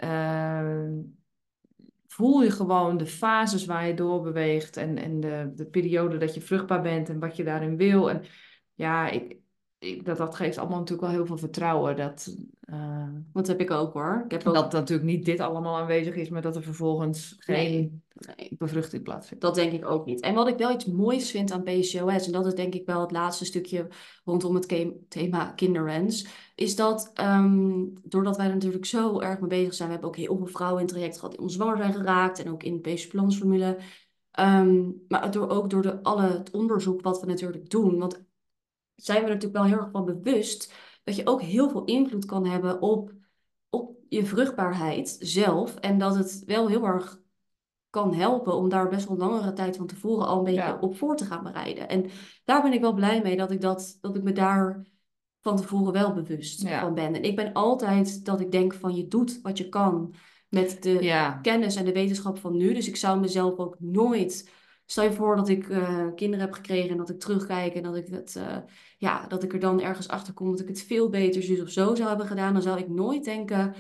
uh, 0.05 0.89
voel 2.07 2.43
je 2.43 2.51
gewoon 2.51 2.97
de 2.97 3.07
fases 3.07 3.65
waar 3.65 3.87
je 3.87 3.95
door 3.95 4.23
beweegt 4.23 4.77
en, 4.77 4.99
en 4.99 5.21
de, 5.21 5.53
de 5.55 5.67
periode 5.67 6.17
dat 6.17 6.35
je 6.35 6.41
vruchtbaar 6.41 6.83
bent 6.83 7.09
en 7.09 7.19
wat 7.19 7.37
je 7.37 7.45
daarin 7.45 7.77
wil. 7.77 8.11
En 8.11 8.25
ja, 8.75 9.09
ik, 9.09 9.37
dat, 10.03 10.17
dat 10.17 10.35
geeft 10.35 10.59
allemaal 10.59 10.79
natuurlijk 10.79 11.07
wel 11.07 11.17
heel 11.17 11.27
veel 11.27 11.39
vertrouwen. 11.39 11.97
Dat, 11.97 12.37
uh, 12.65 13.09
dat 13.33 13.47
heb 13.47 13.61
ik 13.61 13.71
ook 13.71 13.93
hoor. 13.93 14.23
Ik 14.25 14.31
heb 14.31 14.47
ook... 14.47 14.55
Dat 14.55 14.73
natuurlijk 14.73 15.09
niet 15.09 15.25
dit 15.25 15.41
allemaal 15.41 15.79
aanwezig 15.79 16.15
is, 16.15 16.29
maar 16.29 16.43
dat 16.43 16.57
er 16.57 16.63
vervolgens 16.63 17.37
geen 17.39 18.03
nee, 18.37 18.57
bevruchting 18.59 19.03
plaatsvindt. 19.03 19.43
Dat 19.43 19.55
denk 19.55 19.73
ik 19.73 19.87
ook 19.87 20.07
niet. 20.07 20.21
En 20.21 20.35
wat 20.35 20.49
ik 20.49 20.59
wel 20.59 20.73
iets 20.73 20.85
moois 20.85 21.31
vind 21.31 21.53
aan 21.53 21.63
PCOS, 21.63 22.27
en 22.27 22.33
dat 22.33 22.47
is 22.47 22.55
denk 22.55 22.75
ik 22.75 22.87
wel 22.87 23.01
het 23.01 23.11
laatste 23.11 23.45
stukje 23.45 23.89
rondom 24.25 24.55
het 24.55 24.95
thema 25.09 25.47
kinderwens, 25.47 26.27
is 26.55 26.77
dat 26.77 27.13
um, 27.21 27.93
doordat 28.03 28.37
wij 28.37 28.47
er 28.47 28.53
natuurlijk 28.53 28.87
zo 28.87 29.21
erg 29.21 29.41
mee 29.41 29.49
bezig 29.49 29.75
zijn, 29.75 29.89
we 29.89 29.95
hebben 29.95 30.11
ook 30.11 30.17
heel 30.17 30.37
veel 30.37 30.47
vrouwen 30.47 30.81
in 30.81 30.87
het 30.87 30.95
traject 30.95 31.17
gehad 31.17 31.31
die 31.31 31.41
onzwanger 31.41 31.77
zijn 31.77 31.95
geraakt 31.95 32.43
en 32.43 32.51
ook 32.51 32.63
in 32.63 32.81
de 32.83 32.93
PC-plansformule. 32.93 33.79
Um, 34.41 35.05
maar 35.09 35.31
door, 35.31 35.49
ook 35.49 35.71
door 35.71 35.83
de, 35.83 36.03
alle, 36.03 36.23
het 36.23 36.51
onderzoek 36.51 37.03
wat 37.03 37.21
we 37.21 37.27
natuurlijk 37.27 37.71
doen. 37.71 37.99
Want 37.99 38.25
zijn 38.97 39.19
we 39.19 39.25
er 39.25 39.33
natuurlijk 39.35 39.63
wel 39.63 39.71
heel 39.71 39.79
erg 39.79 39.91
van 39.91 40.05
bewust 40.05 40.73
dat 41.05 41.17
je 41.17 41.27
ook 41.27 41.43
heel 41.43 41.71
veel 41.71 41.85
invloed 41.85 42.25
kan 42.25 42.47
hebben 42.47 42.81
op, 42.81 43.13
op 43.71 43.97
je 44.09 44.27
vruchtbaarheid 44.27 45.17
zelf. 45.21 45.75
En 45.75 45.99
dat 45.99 46.17
het 46.17 46.43
wel 46.47 46.69
heel 46.69 46.85
erg 46.85 47.21
kan 47.91 48.15
helpen 48.15 48.55
om 48.55 48.69
daar 48.69 48.89
best 48.89 49.09
wel 49.09 49.17
langere 49.17 49.53
tijd 49.53 49.77
van 49.77 49.87
tevoren 49.87 50.27
al 50.27 50.39
een 50.39 50.45
beetje 50.45 50.79
op 50.81 50.97
voor 50.97 51.17
te 51.17 51.25
gaan 51.25 51.43
bereiden. 51.43 51.89
En 51.89 52.11
daar 52.45 52.63
ben 52.63 52.73
ik 52.73 52.81
wel 52.81 52.95
blij 52.95 53.23
mee 53.23 53.37
dat 53.37 53.51
ik, 53.51 53.61
dat, 53.61 53.99
dat 54.01 54.17
ik 54.17 54.23
me 54.23 54.33
daar 54.33 54.87
van 55.41 55.57
tevoren 55.57 55.93
wel 55.93 56.13
bewust 56.13 56.69
van 56.69 56.95
ben. 56.95 57.15
En 57.15 57.23
ik 57.23 57.37
ben 57.37 57.53
altijd 57.53 58.25
dat 58.25 58.41
ik 58.41 58.51
denk 58.51 58.75
van 58.75 58.95
je 58.95 59.07
doet 59.07 59.41
wat 59.43 59.59
je 59.59 59.69
kan. 59.69 60.15
met 60.49 60.83
de 60.83 61.39
kennis 61.43 61.77
en 61.77 61.85
de 61.85 61.93
wetenschap 61.93 62.39
van 62.39 62.57
nu. 62.57 62.75
Dus 62.75 62.89
ik 62.89 62.97
zou 62.97 63.21
mezelf 63.21 63.57
ook 63.57 63.77
nooit. 63.79 64.51
Stel 64.93 65.05
je 65.05 65.13
voor 65.13 65.37
dat 65.37 65.49
ik 65.49 65.69
uh, 65.69 66.07
kinderen 66.15 66.45
heb 66.45 66.55
gekregen 66.55 66.91
en 66.91 66.97
dat 66.97 67.11
ik 67.11 67.21
terugkijk 67.21 67.75
en 67.75 67.83
dat 67.83 67.97
ik, 67.97 68.07
het, 68.07 68.35
uh, 68.39 68.57
ja, 68.99 69.27
dat 69.27 69.43
ik 69.43 69.53
er 69.53 69.61
dan 69.61 69.81
ergens 69.81 70.09
achter 70.09 70.35
kom 70.35 70.51
dat 70.51 70.61
ik 70.61 70.69
het 70.69 70.83
veel 70.83 71.09
beter 71.09 71.43
zus 71.43 71.61
of 71.61 71.69
zo 71.69 71.95
zou 71.95 72.09
hebben 72.09 72.27
gedaan. 72.27 72.53
Dan 72.53 72.63
zou 72.63 72.79
ik 72.79 72.89
nooit 72.89 73.25
denken 73.25 73.75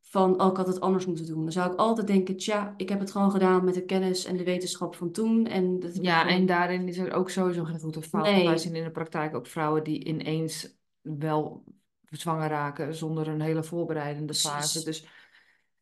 van, 0.00 0.40
oh, 0.42 0.50
ik 0.50 0.56
had 0.56 0.66
het 0.66 0.80
anders 0.80 1.06
moeten 1.06 1.26
doen. 1.26 1.42
Dan 1.42 1.52
zou 1.52 1.72
ik 1.72 1.78
altijd 1.78 2.06
denken, 2.06 2.36
tja, 2.36 2.74
ik 2.76 2.88
heb 2.88 3.00
het 3.00 3.10
gewoon 3.10 3.30
gedaan 3.30 3.64
met 3.64 3.74
de 3.74 3.84
kennis 3.84 4.24
en 4.24 4.36
de 4.36 4.44
wetenschap 4.44 4.94
van 4.94 5.10
toen. 5.10 5.46
En 5.46 5.80
dat 5.80 5.98
ja, 6.02 6.28
en 6.28 6.46
daarin 6.46 6.88
is 6.88 6.98
er 6.98 7.12
ook 7.12 7.30
sowieso 7.30 7.64
geen 7.64 7.80
goed 7.80 7.96
of 7.96 8.04
fout. 8.04 8.24
Nee. 8.24 8.46
Wij 8.46 8.58
zien 8.58 8.74
in 8.74 8.84
de 8.84 8.90
praktijk 8.90 9.34
ook 9.34 9.46
vrouwen 9.46 9.84
die 9.84 10.04
ineens 10.04 10.78
wel 11.00 11.64
zwanger 12.10 12.48
raken 12.48 12.94
zonder 12.94 13.28
een 13.28 13.40
hele 13.40 13.62
voorbereidende 13.62 14.34
fase. 14.34 14.84
Dus, 14.84 15.06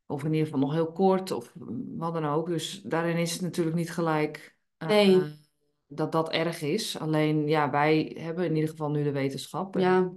of 0.06 0.24
in 0.24 0.32
ieder 0.32 0.46
geval 0.46 0.60
nog 0.60 0.72
heel 0.72 0.92
kort 0.92 1.30
of 1.30 1.52
wat 1.96 2.12
dan 2.12 2.26
ook. 2.26 2.46
Dus 2.46 2.82
daarin 2.82 3.16
is 3.16 3.32
het 3.32 3.40
natuurlijk 3.40 3.76
niet 3.76 3.90
gelijk 3.90 4.53
uh, 4.78 5.22
dat 5.86 6.12
dat 6.12 6.30
erg 6.30 6.62
is. 6.62 6.98
Alleen 6.98 7.48
ja, 7.48 7.70
wij 7.70 8.16
hebben 8.18 8.44
in 8.44 8.54
ieder 8.54 8.70
geval 8.70 8.90
nu 8.90 9.02
de 9.02 9.12
wetenschap. 9.12 9.76
En, 9.76 9.82
ja. 9.82 10.12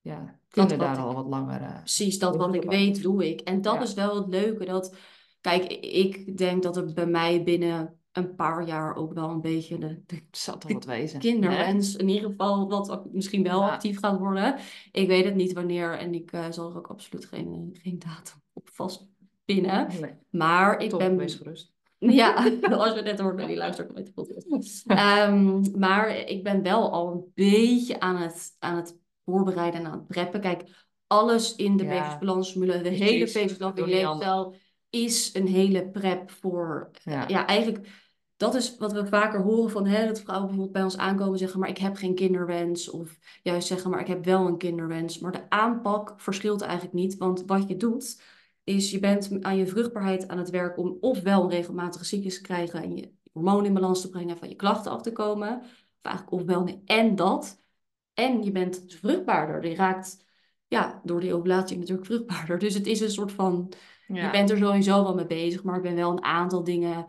Ja, 0.00 0.38
kunnen 0.48 0.78
daar 0.78 0.98
al 0.98 1.14
wat 1.14 1.26
langer. 1.26 1.60
Uh, 1.60 1.78
precies, 1.78 2.18
dat 2.18 2.36
wat 2.36 2.54
ik 2.54 2.62
weet, 2.62 3.02
doe 3.02 3.28
ik. 3.28 3.40
En 3.40 3.60
dat 3.60 3.82
is 3.82 3.94
wel 3.94 4.16
het 4.16 4.28
leuke. 4.28 4.64
Dat, 4.64 4.96
kijk, 5.40 5.72
ik 5.72 6.36
denk 6.36 6.62
dat 6.62 6.76
er 6.76 6.92
bij 6.92 7.06
mij 7.06 7.42
binnen 7.42 7.96
een 8.12 8.34
paar 8.34 8.66
jaar 8.66 8.94
ook 8.94 9.12
wel 9.12 9.30
een 9.30 9.40
beetje 9.40 9.78
de, 9.78 10.02
de, 10.06 10.22
Zat 10.30 10.64
wat 10.72 10.84
wezen. 10.84 11.20
kinderwens 11.20 11.96
in 11.96 12.08
ieder 12.08 12.30
geval 12.30 12.68
wat 12.68 13.12
misschien 13.12 13.42
wel 13.42 13.64
actief 13.64 13.98
gaat 13.98 14.18
worden. 14.18 14.56
Ik 14.92 15.08
weet 15.08 15.24
het 15.24 15.34
niet 15.34 15.52
wanneer 15.52 15.98
en 15.98 16.14
ik 16.14 16.32
uh, 16.32 16.46
zal 16.50 16.70
er 16.70 16.76
ook 16.76 16.86
absoluut 16.86 17.24
geen, 17.24 17.76
geen 17.82 17.98
datum 17.98 18.42
op 18.52 18.68
vastpinnen. 18.72 19.88
Nee. 20.00 20.14
Maar 20.30 20.80
ik 20.80 20.90
Top, 20.90 20.98
ben... 20.98 21.16
Wees 21.16 21.34
gerust. 21.34 21.72
Ja, 22.10 22.34
als 22.70 22.94
je 22.94 23.02
net 23.02 23.20
hoort 23.20 23.36
bij 23.36 23.46
die 23.46 23.56
luistert 23.56 23.94
met 23.94 24.06
de 24.06 24.12
podcast. 24.12 24.90
Um, 24.90 25.62
maar 25.78 26.16
ik 26.16 26.42
ben 26.42 26.62
wel 26.62 26.92
al 26.92 27.12
een 27.12 27.24
beetje 27.34 28.00
aan 28.00 28.16
het, 28.16 28.56
aan 28.58 28.76
het 28.76 28.98
voorbereiden 29.24 29.80
en 29.80 29.86
aan 29.86 29.98
het 29.98 30.06
preppen. 30.06 30.40
Kijk, 30.40 30.62
alles 31.06 31.56
in 31.56 31.76
de 31.76 31.84
ja. 31.84 32.18
de 32.18 32.88
hele 32.88 33.30
leefstijl 33.74 34.54
is 34.90 35.34
een 35.34 35.46
hele 35.46 35.88
prep 35.88 36.30
voor... 36.30 36.90
Ja. 37.04 37.24
ja, 37.28 37.46
eigenlijk 37.46 37.88
dat 38.42 38.54
is 38.54 38.76
wat 38.76 38.92
we 38.92 39.06
vaker 39.06 39.40
horen 39.40 39.70
van 39.70 39.86
hè, 39.86 40.06
dat 40.06 40.20
vrouwen 40.20 40.46
bijvoorbeeld 40.46 40.76
bij 40.76 40.82
ons 40.82 40.96
aankomen 40.96 41.38
zeggen, 41.38 41.60
maar 41.60 41.68
ik 41.68 41.78
heb 41.78 41.96
geen 41.96 42.14
kinderwens. 42.14 42.90
Of 42.90 43.18
juist 43.42 43.66
zeggen, 43.66 43.90
maar 43.90 44.00
ik 44.00 44.06
heb 44.06 44.24
wel 44.24 44.46
een 44.46 44.58
kinderwens. 44.58 45.18
Maar 45.18 45.32
de 45.32 45.50
aanpak 45.50 46.14
verschilt 46.16 46.60
eigenlijk 46.60 46.92
niet. 46.92 47.16
Want 47.16 47.42
wat 47.46 47.68
je 47.68 47.76
doet, 47.76 48.22
is 48.64 48.90
je 48.90 48.98
bent 48.98 49.38
aan 49.40 49.56
je 49.56 49.66
vruchtbaarheid 49.66 50.28
aan 50.28 50.38
het 50.38 50.50
werk 50.50 50.78
om 50.78 50.96
ofwel 51.00 51.50
regelmatige 51.50 52.04
ziektes 52.04 52.34
te 52.36 52.42
krijgen 52.42 52.82
en 52.82 52.96
je 52.96 53.12
hormonen 53.32 53.66
in 53.66 53.74
balans 53.74 54.00
te 54.00 54.08
brengen, 54.08 54.38
van 54.38 54.48
je 54.48 54.54
klachten 54.54 54.92
af 54.92 55.02
te 55.02 55.12
komen. 55.12 55.60
Of 55.60 55.68
eigenlijk 56.02 56.36
ofwel 56.40 56.80
en 56.84 57.14
dat. 57.14 57.60
En 58.14 58.42
je 58.42 58.52
bent 58.52 58.84
vruchtbaarder. 58.86 59.70
Je 59.70 59.74
raakt 59.74 60.24
ja, 60.68 61.00
door 61.04 61.20
die 61.20 61.34
ovulatie 61.34 61.78
natuurlijk 61.78 62.06
vruchtbaarder. 62.06 62.58
Dus 62.58 62.74
het 62.74 62.86
is 62.86 63.00
een 63.00 63.10
soort 63.10 63.32
van, 63.32 63.72
je 64.06 64.28
bent 64.30 64.50
er 64.50 64.58
sowieso 64.58 65.02
wel 65.02 65.14
mee 65.14 65.26
bezig, 65.26 65.62
maar 65.62 65.76
ik 65.76 65.82
ben 65.82 65.94
wel 65.94 66.10
een 66.10 66.24
aantal 66.24 66.64
dingen 66.64 67.06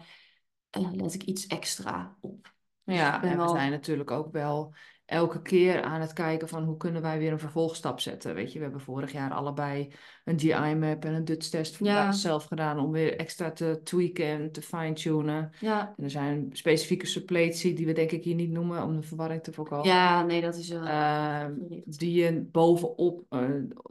uh, 0.77 0.91
let 0.91 1.13
ik 1.13 1.23
iets 1.23 1.47
extra 1.47 2.17
op. 2.21 2.53
Dus 2.83 2.95
ja, 2.95 3.23
en 3.23 3.37
we 3.37 3.47
zijn 3.47 3.71
natuurlijk 3.71 4.11
ook 4.11 4.31
wel 4.31 4.73
elke 5.05 5.41
keer 5.41 5.81
aan 5.81 6.01
het 6.01 6.13
kijken 6.13 6.47
van 6.47 6.63
hoe 6.63 6.77
kunnen 6.77 7.01
wij 7.01 7.19
weer 7.19 7.31
een 7.31 7.39
vervolgstap 7.39 7.99
zetten. 7.99 8.33
Weet 8.33 8.51
je, 8.51 8.57
we 8.57 8.63
hebben 8.63 8.81
vorig 8.81 9.11
jaar 9.11 9.31
allebei 9.31 9.93
een 10.23 10.39
GI-map 10.39 11.05
en 11.05 11.13
een 11.13 11.25
Dutch-test 11.25 11.77
ja. 11.79 12.11
zelf 12.11 12.45
gedaan 12.45 12.79
om 12.79 12.91
weer 12.91 13.17
extra 13.17 13.51
te 13.51 13.81
tweaken 13.83 14.25
en 14.25 14.51
te 14.51 14.61
fine-tunen. 14.61 15.51
Ja. 15.59 15.93
En 15.97 16.03
er 16.03 16.09
zijn 16.09 16.49
specifieke 16.51 17.05
suppletie 17.05 17.73
die 17.73 17.85
we 17.85 17.93
denk 17.93 18.11
ik 18.11 18.23
hier 18.23 18.35
niet 18.35 18.51
noemen 18.51 18.83
om 18.83 18.95
de 18.95 19.07
verwarring 19.07 19.43
te 19.43 19.53
voorkomen. 19.53 19.87
Ja, 19.87 20.23
nee, 20.23 20.41
dat 20.41 20.55
is 20.55 20.69
wel... 20.69 20.83
Uh, 20.83 21.45
die 21.85 22.21
je 22.21 22.47
bovenop 22.51 23.25
uh, 23.29 23.49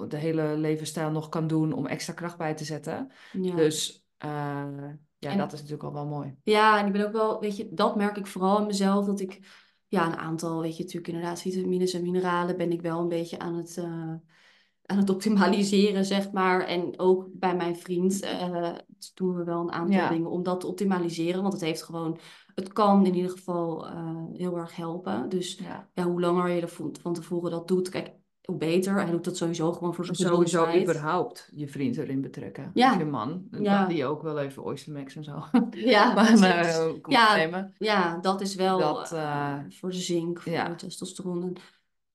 de 0.08 0.16
hele 0.16 0.56
levensstijl 0.56 1.10
nog 1.10 1.28
kan 1.28 1.46
doen 1.46 1.72
om 1.72 1.86
extra 1.86 2.12
kracht 2.12 2.38
bij 2.38 2.54
te 2.54 2.64
zetten. 2.64 3.12
Ja. 3.32 3.54
Dus... 3.54 4.06
Uh, 4.24 4.64
ja, 5.18 5.30
en, 5.30 5.38
dat 5.38 5.52
is 5.52 5.58
natuurlijk 5.58 5.88
al 5.88 5.92
wel 5.92 6.06
mooi. 6.06 6.34
Ja, 6.42 6.78
en 6.78 6.86
ik 6.86 6.92
ben 6.92 7.06
ook 7.06 7.12
wel, 7.12 7.40
weet 7.40 7.56
je, 7.56 7.68
dat 7.70 7.96
merk 7.96 8.16
ik 8.16 8.26
vooral 8.26 8.60
in 8.60 8.66
mezelf. 8.66 9.06
Dat 9.06 9.20
ik, 9.20 9.40
ja, 9.92 10.06
een 10.06 10.16
aantal, 10.16 10.60
weet 10.60 10.76
je, 10.76 10.82
natuurlijk 10.82 11.12
inderdaad 11.12 11.40
vitamines 11.40 11.92
en 11.92 12.02
mineralen 12.02 12.56
ben 12.56 12.72
ik 12.72 12.82
wel 12.82 13.00
een 13.00 13.08
beetje 13.08 13.38
aan 13.38 13.54
het, 13.54 13.76
uh, 13.76 14.14
aan 14.84 14.98
het 14.98 15.10
optimaliseren, 15.10 16.04
zeg 16.04 16.32
maar. 16.32 16.64
En 16.66 16.98
ook 16.98 17.28
bij 17.32 17.56
mijn 17.56 17.76
vriend 17.76 18.24
uh, 18.24 18.72
doen 19.14 19.36
we 19.36 19.44
wel 19.44 19.60
een 19.60 19.72
aantal 19.72 20.08
dingen 20.08 20.30
om 20.30 20.42
dat 20.42 20.60
te 20.60 20.66
optimaliseren. 20.66 21.40
Want 21.42 21.52
het 21.52 21.62
heeft 21.62 21.82
gewoon, 21.82 22.18
het 22.54 22.72
kan 22.72 23.06
in 23.06 23.14
ieder 23.14 23.30
geval 23.30 23.86
uh, 23.86 24.24
heel 24.32 24.56
erg 24.56 24.76
helpen. 24.76 25.28
Dus 25.28 25.54
ja. 25.54 25.90
ja. 25.94 26.04
hoe 26.04 26.20
langer 26.20 26.48
je 26.48 26.60
er 26.60 26.92
van 27.00 27.12
tevoren 27.12 27.50
dat 27.50 27.68
doet. 27.68 27.88
Kijk, 27.88 28.12
hoe 28.42 28.56
beter. 28.56 28.94
Hij 28.94 29.10
doet 29.10 29.24
dat 29.24 29.36
sowieso 29.36 29.72
gewoon 29.72 29.94
voor 29.94 30.04
zijn 30.04 30.16
Sowieso 30.16 30.80
überhaupt 30.80 31.50
je 31.54 31.68
vriend 31.68 31.96
erin 31.96 32.20
betrekken. 32.20 32.70
Ja. 32.74 32.98
Je 32.98 33.04
man. 33.04 33.48
Ja. 33.50 33.86
Die 33.86 34.06
ook 34.06 34.22
wel 34.22 34.38
even 34.38 34.64
Oyster 34.64 34.92
Max 34.92 35.16
en 35.16 35.24
zo. 35.24 35.44
Ja, 35.70 36.12
maar, 36.14 36.32
uh, 36.32 36.92
ja, 37.06 37.70
ja, 37.78 38.18
dat 38.18 38.40
is 38.40 38.54
wel 38.54 38.78
dat, 38.78 39.12
uh, 39.12 39.58
voor 39.68 39.90
de 39.90 39.96
zink, 39.96 40.40
voor 40.40 40.52
ja. 40.52 40.68
de 40.68 40.74
testosteron 40.74 41.56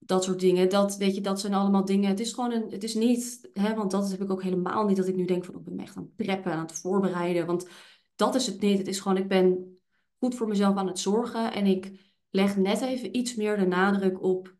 dat 0.07 0.23
soort 0.23 0.39
dingen. 0.39 0.69
Dat, 0.69 0.97
weet 0.97 1.15
je, 1.15 1.21
dat 1.21 1.39
zijn 1.39 1.53
allemaal 1.53 1.85
dingen. 1.85 2.09
Het 2.09 2.19
is 2.19 2.33
gewoon 2.33 2.51
een, 2.51 2.65
het 2.69 2.83
is 2.83 2.93
niet, 2.93 3.49
hè, 3.53 3.75
want 3.75 3.91
dat 3.91 4.11
heb 4.11 4.21
ik 4.21 4.31
ook 4.31 4.43
helemaal 4.43 4.85
niet, 4.85 4.97
dat 4.97 5.07
ik 5.07 5.15
nu 5.15 5.25
denk 5.25 5.45
van, 5.45 5.53
oh, 5.53 5.59
ik 5.59 5.65
ben 5.65 5.79
echt 5.79 5.95
aan 5.95 6.03
het 6.03 6.15
preppen, 6.15 6.51
aan 6.51 6.65
het 6.65 6.79
voorbereiden. 6.79 7.45
Want 7.45 7.67
dat 8.15 8.35
is 8.35 8.47
het 8.47 8.61
niet. 8.61 8.77
Het 8.77 8.87
is 8.87 8.99
gewoon, 8.99 9.17
ik 9.17 9.27
ben 9.27 9.77
goed 10.19 10.35
voor 10.35 10.47
mezelf 10.47 10.75
aan 10.75 10.87
het 10.87 10.99
zorgen 10.99 11.53
en 11.53 11.65
ik 11.65 11.91
leg 12.29 12.57
net 12.57 12.81
even 12.81 13.17
iets 13.17 13.35
meer 13.35 13.57
de 13.57 13.65
nadruk 13.65 14.23
op, 14.23 14.55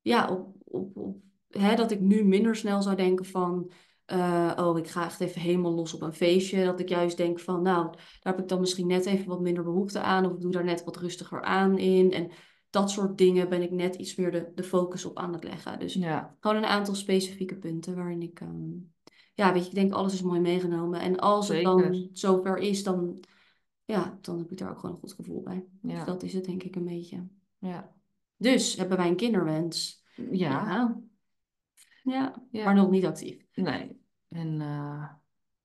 ja, 0.00 0.28
op 0.28 0.55
op, 0.76 1.16
hè, 1.48 1.74
dat 1.74 1.90
ik 1.90 2.00
nu 2.00 2.24
minder 2.24 2.56
snel 2.56 2.82
zou 2.82 2.96
denken 2.96 3.24
van, 3.24 3.70
uh, 4.12 4.52
oh, 4.56 4.78
ik 4.78 4.88
ga 4.88 5.04
echt 5.04 5.20
even 5.20 5.40
helemaal 5.40 5.74
los 5.74 5.94
op 5.94 6.02
een 6.02 6.12
feestje. 6.12 6.64
Dat 6.64 6.80
ik 6.80 6.88
juist 6.88 7.16
denk 7.16 7.40
van, 7.40 7.62
nou, 7.62 7.86
daar 7.92 8.32
heb 8.32 8.38
ik 8.38 8.48
dan 8.48 8.60
misschien 8.60 8.86
net 8.86 9.06
even 9.06 9.28
wat 9.28 9.40
minder 9.40 9.64
behoefte 9.64 10.00
aan. 10.00 10.26
Of 10.26 10.32
ik 10.32 10.40
doe 10.40 10.52
daar 10.52 10.64
net 10.64 10.84
wat 10.84 10.96
rustiger 10.96 11.42
aan 11.42 11.78
in. 11.78 12.12
En 12.12 12.30
dat 12.70 12.90
soort 12.90 13.18
dingen 13.18 13.48
ben 13.48 13.62
ik 13.62 13.70
net 13.70 13.94
iets 13.94 14.14
meer 14.14 14.30
de, 14.30 14.52
de 14.54 14.62
focus 14.62 15.04
op 15.04 15.16
aan 15.18 15.32
het 15.32 15.44
leggen. 15.44 15.78
Dus 15.78 15.94
ja. 15.94 16.36
gewoon 16.40 16.56
een 16.56 16.64
aantal 16.64 16.94
specifieke 16.94 17.56
punten 17.56 17.94
waarin 17.94 18.22
ik, 18.22 18.40
um, 18.40 18.92
ja, 19.34 19.52
weet 19.52 19.62
je, 19.62 19.68
ik 19.68 19.74
denk 19.74 19.92
alles 19.92 20.12
is 20.12 20.22
mooi 20.22 20.40
meegenomen. 20.40 21.00
En 21.00 21.18
als 21.18 21.48
het 21.48 21.62
dan 21.62 22.08
zover 22.12 22.58
is, 22.58 22.82
dan, 22.82 23.20
ja, 23.84 24.18
dan 24.20 24.38
heb 24.38 24.50
ik 24.50 24.58
daar 24.58 24.70
ook 24.70 24.78
gewoon 24.78 24.94
een 24.94 25.00
goed 25.00 25.12
gevoel 25.12 25.42
bij. 25.42 25.66
Ja. 25.82 25.94
Dus 25.94 26.04
dat 26.04 26.22
is 26.22 26.32
het 26.32 26.44
denk 26.44 26.62
ik 26.62 26.76
een 26.76 26.84
beetje. 26.84 27.26
Ja. 27.58 27.94
Dus 28.36 28.76
hebben 28.76 28.96
wij 28.96 29.08
een 29.08 29.16
kinderwens. 29.16 30.04
Ja. 30.16 30.96
ja. 32.02 32.34
Ja, 32.50 32.64
maar 32.64 32.74
nog 32.74 32.90
niet 32.90 33.06
actief. 33.06 33.46
Nee. 33.54 34.00
En 34.28 34.60
uh, 34.60 35.08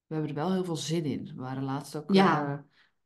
we 0.05 0.13
hebben 0.13 0.29
er 0.29 0.35
wel 0.35 0.51
heel 0.51 0.63
veel 0.63 0.75
zin 0.75 1.05
in. 1.05 1.25
We 1.25 1.41
waren 1.41 1.63
laatst 1.63 1.95
ook 1.95 2.13
ja. 2.13 2.51
uh, 2.51 2.59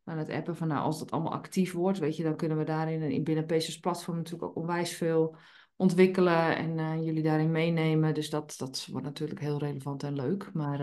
aan 0.04 0.18
het 0.18 0.30
appen 0.30 0.56
van, 0.56 0.68
nou, 0.68 0.82
als 0.82 1.00
dat 1.00 1.12
allemaal 1.12 1.34
actief 1.34 1.74
wordt, 1.74 2.00
weet 2.00 2.18
je, 2.18 2.24
dan 2.24 2.36
kunnen 2.36 2.58
we 2.58 2.64
daarin 2.64 3.02
in 3.02 3.24
binnen 3.24 3.46
PC's 3.46 3.80
platform 3.80 4.18
natuurlijk 4.18 4.44
ook 4.44 4.56
onwijs 4.56 4.94
veel 4.94 5.36
ontwikkelen 5.76 6.58
en 6.58 6.78
uh, 6.78 7.06
jullie 7.06 7.24
daarin 7.24 7.52
meenemen. 7.52 8.14
Dus 8.14 8.30
dat, 8.30 8.56
dat 8.58 8.88
wordt 8.92 9.06
natuurlijk 9.06 9.40
heel 9.40 9.60
relevant 9.60 10.04
en 10.04 10.16
leuk. 10.16 10.50
Maar 10.54 10.80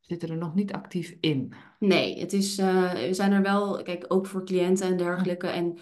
zitten 0.00 0.28
er 0.28 0.36
nog 0.36 0.54
niet 0.54 0.72
actief 0.72 1.16
in. 1.20 1.54
Nee, 1.78 2.20
het 2.20 2.32
is, 2.32 2.56
we 2.56 3.08
zijn 3.10 3.32
er 3.32 3.42
wel, 3.42 3.82
kijk, 3.82 4.04
ook 4.08 4.26
voor 4.26 4.44
cliënten 4.44 4.86
en 4.86 4.96
dergelijke. 4.96 5.46
En 5.46 5.78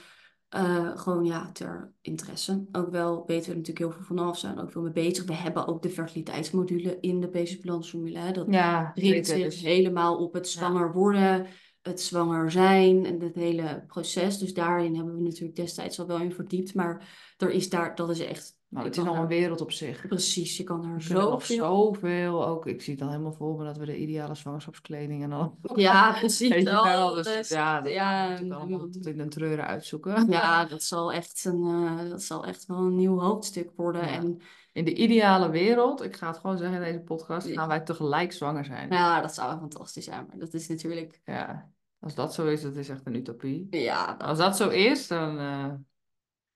uh, 0.57 0.99
gewoon 0.99 1.25
ja, 1.25 1.51
ter 1.53 1.95
interesse. 2.01 2.65
Ook 2.73 2.91
wel 2.91 3.25
weten 3.27 3.51
we 3.51 3.57
natuurlijk 3.57 3.79
heel 3.79 3.91
veel 3.91 4.05
vanaf, 4.05 4.39
zijn 4.39 4.61
ook 4.61 4.71
veel 4.71 4.83
mee 4.83 4.93
bezig. 4.93 5.25
We 5.25 5.35
hebben 5.35 5.67
ook 5.67 5.83
de 5.83 5.91
fertiliteitsmodule 5.91 6.99
in 7.01 7.21
de 7.21 7.29
Basic 7.29 7.67
Dat 7.67 8.47
ja, 8.49 8.93
richt 8.95 9.27
zich 9.27 9.45
dus. 9.45 9.61
helemaal 9.61 10.17
op 10.17 10.33
het 10.33 10.49
zwanger 10.49 10.93
worden, 10.93 11.47
het 11.83 12.01
zwanger 12.01 12.51
zijn 12.51 13.07
en 13.07 13.21
het 13.21 13.35
hele 13.35 13.85
proces. 13.87 14.39
Dus 14.39 14.55
daarin 14.55 14.95
hebben 14.97 15.15
we 15.15 15.23
natuurlijk 15.23 15.57
destijds 15.57 16.01
al 16.01 16.07
wel 16.07 16.21
in 16.21 16.33
verdiept. 16.33 16.75
Maar 16.75 17.09
er 17.37 17.51
is 17.51 17.69
daar, 17.69 17.95
dat 17.95 18.11
is 18.11 18.21
echt 18.21 18.61
nou, 18.73 18.87
het 18.87 18.97
is 18.97 19.05
nog 19.05 19.19
een 19.19 19.27
wereld 19.27 19.61
op 19.61 19.73
zich. 19.73 20.07
Precies, 20.07 20.57
je 20.57 20.65
kan 20.65 20.85
er 20.85 21.03
zoveel... 21.03 21.41
zoveel 21.57 22.47
ook. 22.47 22.67
Ik 22.67 22.83
zie 22.83 22.93
het 22.93 23.03
al 23.03 23.09
helemaal 23.09 23.33
voor 23.33 23.59
me 23.59 23.65
dat 23.65 23.77
we 23.77 23.87
de 23.87 23.99
ideale 23.99 24.35
zwangerschapskleding 24.35 25.23
en 25.23 25.33
al. 25.33 25.59
Ja, 25.75 26.13
precies. 26.19 26.65
Dus, 26.65 27.49
ja, 27.49 27.81
dat 27.81 27.93
ja, 27.93 28.35
allemaal 28.35 28.89
tot 28.89 29.07
in 29.07 29.21
een 29.21 29.29
treuren 29.29 29.67
uitzoeken. 29.67 30.31
Ja, 30.31 30.65
dat 30.75 30.83
zal 30.83 31.13
echt, 31.13 31.45
een, 31.45 31.63
uh, 31.63 32.11
dat 32.11 32.23
zal 32.23 32.47
echt 32.47 32.67
wel 32.67 32.77
een 32.77 32.95
nieuw 32.95 33.19
hoofdstuk 33.19 33.71
worden. 33.77 34.03
En 34.03 34.41
in 34.73 34.85
de 34.85 34.95
ideale 34.95 35.51
wereld, 35.51 36.03
ik 36.03 36.17
ga 36.17 36.27
het 36.27 36.39
gewoon 36.39 36.59
zeggen 36.59 36.77
in 36.77 36.83
deze 36.83 37.01
podcast, 37.01 37.47
gaan 37.47 37.69
wij 37.69 37.81
tegelijk 37.81 38.33
zwanger 38.33 38.65
zijn. 38.65 38.91
Ja, 38.91 39.21
dat 39.21 39.35
zou 39.35 39.59
fantastisch 39.59 40.05
zijn. 40.05 40.27
Maar 40.29 40.39
dat 40.39 40.55
is 40.55 40.69
natuurlijk... 40.69 41.21
Ja, 41.25 41.71
als 42.01 42.15
dat 42.15 42.35
zo 42.35 42.47
is, 42.47 42.63
dat 42.63 42.77
is 42.77 42.89
echt 42.89 43.07
een 43.07 43.17
utopie. 43.17 43.67
Ja. 43.71 44.17
Als 44.19 44.39
dat 44.39 44.57
zo 44.57 44.69
is, 44.69 45.07
dan... 45.07 45.41
Uh... 45.41 45.73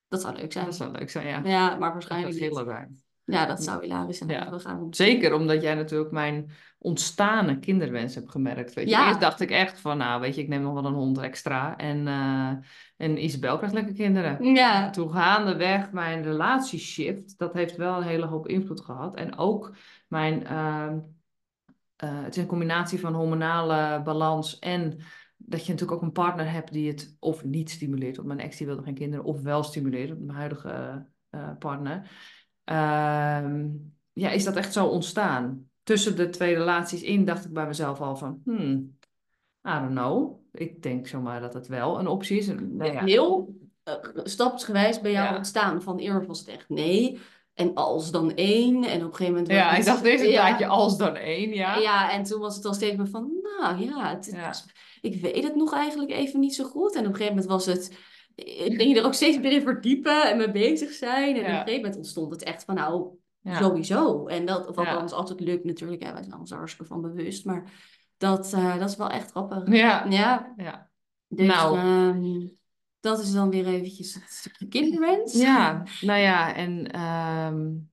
Dat 0.07 0.21
zou 0.21 0.35
leuk 0.35 0.51
zijn. 0.51 0.65
Dat 0.65 0.75
zou 0.75 0.91
leuk 0.91 1.09
zijn, 1.09 1.27
ja. 1.27 1.41
Ja, 1.43 1.75
maar 1.75 1.91
waarschijnlijk 1.91 2.39
niet. 2.39 2.61
zijn. 2.65 3.01
Ja, 3.25 3.45
dat 3.45 3.63
zou 3.63 3.81
hilarisch 3.81 4.17
zijn. 4.17 4.29
Ja. 4.29 4.49
We 4.49 4.59
gaan... 4.59 4.87
Zeker, 4.89 5.33
omdat 5.33 5.61
jij 5.61 5.75
natuurlijk 5.75 6.11
mijn 6.11 6.51
ontstane 6.77 7.59
kinderwens 7.59 8.15
hebt 8.15 8.31
gemerkt. 8.31 8.73
Weet 8.73 8.85
je. 8.85 8.91
Ja. 8.91 9.07
Eerst 9.07 9.19
dacht 9.19 9.39
ik 9.39 9.51
echt 9.51 9.79
van, 9.79 9.97
nou 9.97 10.21
weet 10.21 10.35
je, 10.35 10.41
ik 10.41 10.47
neem 10.47 10.61
nog 10.61 10.73
wel 10.73 10.85
een 10.85 10.93
hond 10.93 11.17
extra. 11.17 11.77
En, 11.77 12.07
uh, 12.07 12.51
en 12.97 13.23
Isabel 13.23 13.57
krijgt 13.57 13.75
lekker 13.75 13.93
kinderen. 13.93 14.53
Ja. 14.53 14.89
Toen 14.89 15.11
gaandeweg 15.11 15.91
mijn 15.91 16.23
relatieshift, 16.23 17.37
dat 17.37 17.53
heeft 17.53 17.75
wel 17.75 17.97
een 17.97 18.07
hele 18.07 18.25
hoop 18.25 18.47
invloed 18.47 18.81
gehad. 18.81 19.15
En 19.15 19.37
ook 19.37 19.75
mijn, 20.07 20.43
uh, 20.43 20.87
uh, 22.03 22.23
het 22.23 22.35
is 22.35 22.41
een 22.41 22.49
combinatie 22.49 22.99
van 22.99 23.13
hormonale 23.13 24.01
balans 24.03 24.59
en 24.59 24.99
dat 25.37 25.65
je 25.65 25.71
natuurlijk 25.71 25.97
ook 25.97 26.05
een 26.07 26.11
partner 26.11 26.51
hebt 26.51 26.71
die 26.71 26.87
het 26.87 27.15
of 27.19 27.43
niet 27.43 27.69
stimuleert. 27.69 28.15
Want 28.15 28.27
mijn 28.27 28.39
ex 28.39 28.57
die 28.57 28.67
wilde 28.67 28.83
geen 28.83 28.93
kinderen, 28.93 29.25
of 29.25 29.41
wel 29.41 29.63
stimuleert, 29.63 30.19
mijn 30.19 30.37
huidige 30.37 31.05
uh, 31.31 31.49
partner. 31.59 32.09
Ehm, 32.63 33.67
ja, 34.13 34.29
is 34.29 34.43
dat 34.43 34.55
echt 34.55 34.73
zo 34.73 34.85
ontstaan? 34.85 35.69
Tussen 35.83 36.15
de 36.15 36.29
twee 36.29 36.55
relaties 36.55 37.01
in 37.01 37.25
dacht 37.25 37.45
ik 37.45 37.53
bij 37.53 37.67
mezelf 37.67 38.01
al 38.01 38.15
van, 38.15 38.41
hmm, 38.43 38.97
I 39.67 39.71
don't 39.71 39.91
know. 39.91 40.39
Ik 40.51 40.83
denk 40.83 41.07
zomaar 41.07 41.41
dat 41.41 41.53
het 41.53 41.67
wel 41.67 41.99
een 41.99 42.07
optie 42.07 42.37
is. 42.37 42.47
Nou 42.47 42.91
ja. 42.91 43.03
Heel 43.03 43.55
uh, 43.83 43.93
stapsgewijs 44.23 45.01
bij 45.01 45.11
jou 45.11 45.35
ontstaan. 45.35 45.81
Van 45.81 45.97
eerst 45.97 46.27
was 46.27 46.39
het 46.39 46.47
echt 46.47 46.69
nee. 46.69 47.19
En 47.53 47.73
als 47.73 48.11
dan 48.11 48.35
één. 48.35 48.83
En 48.83 48.99
op 48.99 49.09
een 49.09 49.15
gegeven 49.15 49.33
moment... 49.33 49.51
Ja, 49.51 49.75
ik 49.75 49.85
dacht 49.85 50.03
deze 50.03 50.27
ja. 50.27 50.67
als 50.67 50.97
dan 50.97 51.15
één, 51.15 51.53
ja. 51.53 51.77
Ja, 51.77 52.11
en 52.11 52.23
toen 52.23 52.39
was 52.39 52.55
het 52.55 52.65
al 52.65 52.73
steeds 52.73 52.95
meer 52.95 53.07
van, 53.07 53.31
nou 53.59 53.85
ja, 53.85 54.09
het, 54.09 54.37
ik 55.01 55.21
weet 55.21 55.43
het 55.43 55.55
nog 55.55 55.73
eigenlijk 55.73 56.11
even 56.11 56.39
niet 56.39 56.55
zo 56.55 56.63
goed. 56.63 56.95
En 56.95 56.99
op 56.99 57.05
een 57.05 57.15
gegeven 57.15 57.35
moment 57.35 57.51
was 57.51 57.65
het 57.65 57.97
ik 58.37 58.81
ging 58.81 58.97
er 58.97 59.05
ook 59.05 59.13
steeds 59.13 59.39
meer 59.39 59.51
in 59.51 59.61
verdiepen 59.61 60.29
en 60.29 60.37
mee 60.37 60.51
bezig 60.51 60.91
zijn. 60.91 61.35
En 61.35 61.41
op 61.41 61.47
een 61.47 61.53
gegeven 61.53 61.75
moment 61.75 61.95
ontstond 61.95 62.31
het 62.31 62.43
echt 62.43 62.63
van 62.63 62.75
nou, 62.75 63.09
sowieso. 63.43 64.25
En 64.25 64.45
dat, 64.45 64.67
of 64.67 64.77
althans, 64.77 65.11
ja. 65.11 65.17
altijd 65.17 65.39
lukt 65.39 65.63
natuurlijk. 65.63 66.03
Ja, 66.03 66.13
wij 66.13 66.23
zijn 66.23 66.39
ons 66.39 66.51
hartstikke 66.51 66.91
van 66.91 67.01
bewust. 67.01 67.45
Maar 67.45 67.71
dat, 68.17 68.53
uh, 68.55 68.79
dat 68.79 68.89
is 68.89 68.95
wel 68.95 69.09
echt 69.09 69.31
grappig. 69.31 69.75
Ja. 69.75 70.05
Ja. 70.09 70.53
ja. 70.57 70.89
Dus, 71.27 71.47
nou. 71.47 71.79
Um, 71.79 72.55
dat 72.99 73.19
is 73.19 73.33
dan 73.33 73.49
weer 73.49 73.65
eventjes 73.67 74.13
het 74.13 74.23
stukje 74.27 74.67
kinderwens. 74.67 75.33
Ja, 75.33 75.83
nou 76.01 76.19
ja, 76.19 76.55
en 76.55 77.01
um, 77.01 77.91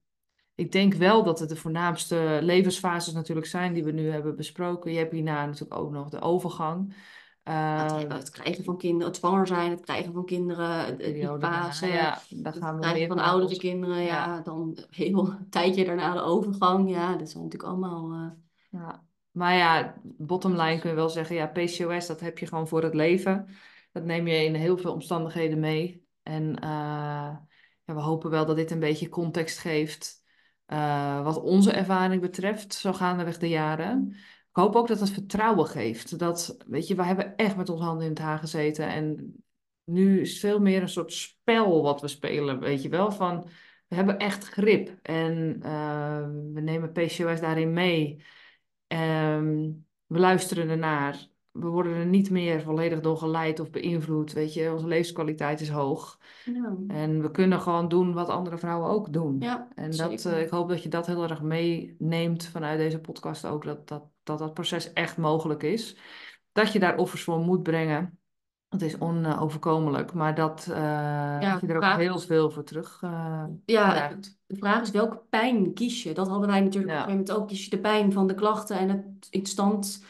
ik 0.55 0.71
denk 0.71 0.93
wel 0.93 1.23
dat 1.23 1.39
het 1.39 1.49
de 1.49 1.55
voornaamste 1.55 2.39
levensfases 2.41 3.13
natuurlijk 3.13 3.47
zijn 3.47 3.73
die 3.73 3.83
we 3.83 3.91
nu 3.91 4.09
hebben 4.09 4.35
besproken. 4.35 4.91
Je 4.91 4.97
hebt 4.97 5.11
hierna 5.11 5.45
natuurlijk 5.45 5.79
ook 5.79 5.91
nog 5.91 6.09
de 6.09 6.21
overgang. 6.21 6.95
Uh, 7.43 7.99
het, 8.07 8.29
krijgen 8.29 8.63
van 8.63 8.77
kinderen, 8.77 9.07
het 9.07 9.15
zwanger 9.15 9.47
zijn, 9.47 9.71
het 9.71 9.81
krijgen 9.81 10.13
van 10.13 10.25
kinderen, 10.25 10.97
de 10.97 11.37
fase, 11.39 11.87
ja, 11.87 12.21
daar 12.29 12.53
gaan 12.53 12.79
we 12.79 12.85
het 12.85 12.93
krijgen 12.93 13.07
van 13.07 13.25
oudere 13.25 13.57
kinderen, 13.57 14.01
ja, 14.01 14.41
dan 14.41 14.77
heel 14.89 15.27
een 15.27 15.49
tijdje 15.49 15.85
daarna 15.85 16.13
de 16.13 16.21
overgang, 16.21 16.89
ja, 16.89 17.15
dat 17.15 17.29
zijn 17.29 17.43
natuurlijk 17.43 17.71
allemaal... 17.71 18.13
Uh... 18.13 18.29
Ja. 18.69 19.03
Maar 19.31 19.55
ja, 19.55 19.95
bottom 20.03 20.51
line 20.51 20.79
kun 20.79 20.89
je 20.89 20.95
wel 20.95 21.09
zeggen, 21.09 21.35
ja, 21.35 21.47
PCOS, 21.47 22.07
dat 22.07 22.19
heb 22.19 22.37
je 22.37 22.47
gewoon 22.47 22.67
voor 22.67 22.83
het 22.83 22.93
leven. 22.93 23.47
Dat 23.91 24.03
neem 24.03 24.27
je 24.27 24.43
in 24.43 24.55
heel 24.55 24.77
veel 24.77 24.93
omstandigheden 24.93 25.59
mee. 25.59 26.07
En 26.23 26.43
uh, 26.43 26.59
ja, 27.83 27.93
we 27.93 27.99
hopen 28.01 28.29
wel 28.29 28.45
dat 28.45 28.55
dit 28.55 28.71
een 28.71 28.79
beetje 28.79 29.09
context 29.09 29.59
geeft 29.59 30.23
wat 31.23 31.41
onze 31.41 31.71
ervaring 31.71 32.21
betreft, 32.21 32.73
zo 32.73 32.93
gaandeweg 32.93 33.37
de 33.37 33.49
jaren. 33.49 34.09
Ik 34.55 34.61
hoop 34.61 34.75
ook 34.75 34.87
dat 34.87 34.99
het 34.99 35.09
vertrouwen 35.09 35.65
geeft. 35.65 36.19
Dat, 36.19 36.57
weet 36.67 36.87
je, 36.87 36.95
we 36.95 37.03
hebben 37.03 37.35
echt 37.35 37.55
met 37.55 37.69
onze 37.69 37.83
handen 37.83 38.03
in 38.03 38.09
het 38.09 38.19
haar 38.19 38.39
gezeten. 38.39 38.87
En 38.87 39.35
nu 39.83 40.21
is 40.21 40.29
het 40.29 40.39
veel 40.39 40.59
meer 40.59 40.81
een 40.81 40.89
soort 40.89 41.13
spel 41.13 41.81
wat 41.81 42.01
we 42.01 42.07
spelen, 42.07 42.59
weet 42.59 42.81
je 42.81 42.89
wel. 42.89 43.11
Van, 43.11 43.49
we 43.87 43.95
hebben 43.95 44.17
echt 44.17 44.47
grip. 44.47 44.99
En 45.01 45.59
uh, 45.63 46.27
we 46.53 46.61
nemen 46.61 46.91
PCOS 46.91 47.39
daarin 47.39 47.73
mee. 47.73 48.23
Um, 48.87 49.85
we 50.05 50.19
luisteren 50.19 50.69
ernaar. 50.69 51.27
We 51.59 51.67
worden 51.67 51.93
er 51.93 52.05
niet 52.05 52.29
meer 52.29 52.61
volledig 52.61 52.99
door 52.99 53.17
geleid 53.17 53.59
of 53.59 53.69
beïnvloed. 53.69 54.33
Weet 54.33 54.53
je, 54.53 54.71
onze 54.73 54.87
levenskwaliteit 54.87 55.61
is 55.61 55.69
hoog. 55.69 56.19
Ja. 56.45 56.75
En 56.87 57.21
we 57.21 57.31
kunnen 57.31 57.61
gewoon 57.61 57.87
doen 57.87 58.13
wat 58.13 58.29
andere 58.29 58.57
vrouwen 58.57 58.89
ook 58.89 59.13
doen. 59.13 59.35
Ja, 59.39 59.67
en 59.75 59.91
dat, 59.91 60.25
uh, 60.25 60.41
ik 60.41 60.49
hoop 60.49 60.69
dat 60.69 60.83
je 60.83 60.89
dat 60.89 61.07
heel 61.07 61.23
erg 61.23 61.41
meeneemt 61.41 62.45
vanuit 62.45 62.77
deze 62.77 62.99
podcast 62.99 63.45
ook. 63.45 63.63
Dat 63.63 63.87
dat 63.87 64.03
dat 64.23 64.39
dat 64.39 64.53
proces 64.53 64.93
echt 64.93 65.17
mogelijk 65.17 65.63
is. 65.63 65.97
Dat 66.51 66.71
je 66.71 66.79
daar 66.79 66.97
offers 66.97 67.23
voor 67.23 67.39
moet 67.39 67.63
brengen. 67.63 68.19
Het 68.69 68.81
is 68.81 68.97
onoverkomelijk, 68.97 70.13
maar 70.13 70.35
dat, 70.35 70.67
uh, 70.69 70.75
ja, 70.75 71.59
je 71.61 71.67
er 71.67 71.75
ook 71.75 71.99
heel 71.99 72.19
veel 72.19 72.49
voor 72.51 72.63
terug 72.63 73.01
uh, 73.03 73.43
Ja, 73.65 73.89
krijgt. 73.91 74.37
de 74.45 74.55
vraag 74.55 74.81
is 74.81 74.91
welke 74.91 75.21
pijn 75.29 75.73
kies 75.73 76.03
je? 76.03 76.13
Dat 76.13 76.27
hadden 76.27 76.49
wij 76.49 76.59
natuurlijk 76.59 76.93
op 76.93 76.99
een 76.99 77.03
gegeven 77.03 77.25
moment 77.25 77.41
ook. 77.41 77.47
Kies 77.47 77.63
je 77.63 77.69
de 77.69 77.79
pijn 77.79 78.11
van 78.11 78.27
de 78.27 78.33
klachten 78.33 78.77
en 78.77 78.89
het 78.89 79.27
in 79.29 79.45
stand 79.45 80.03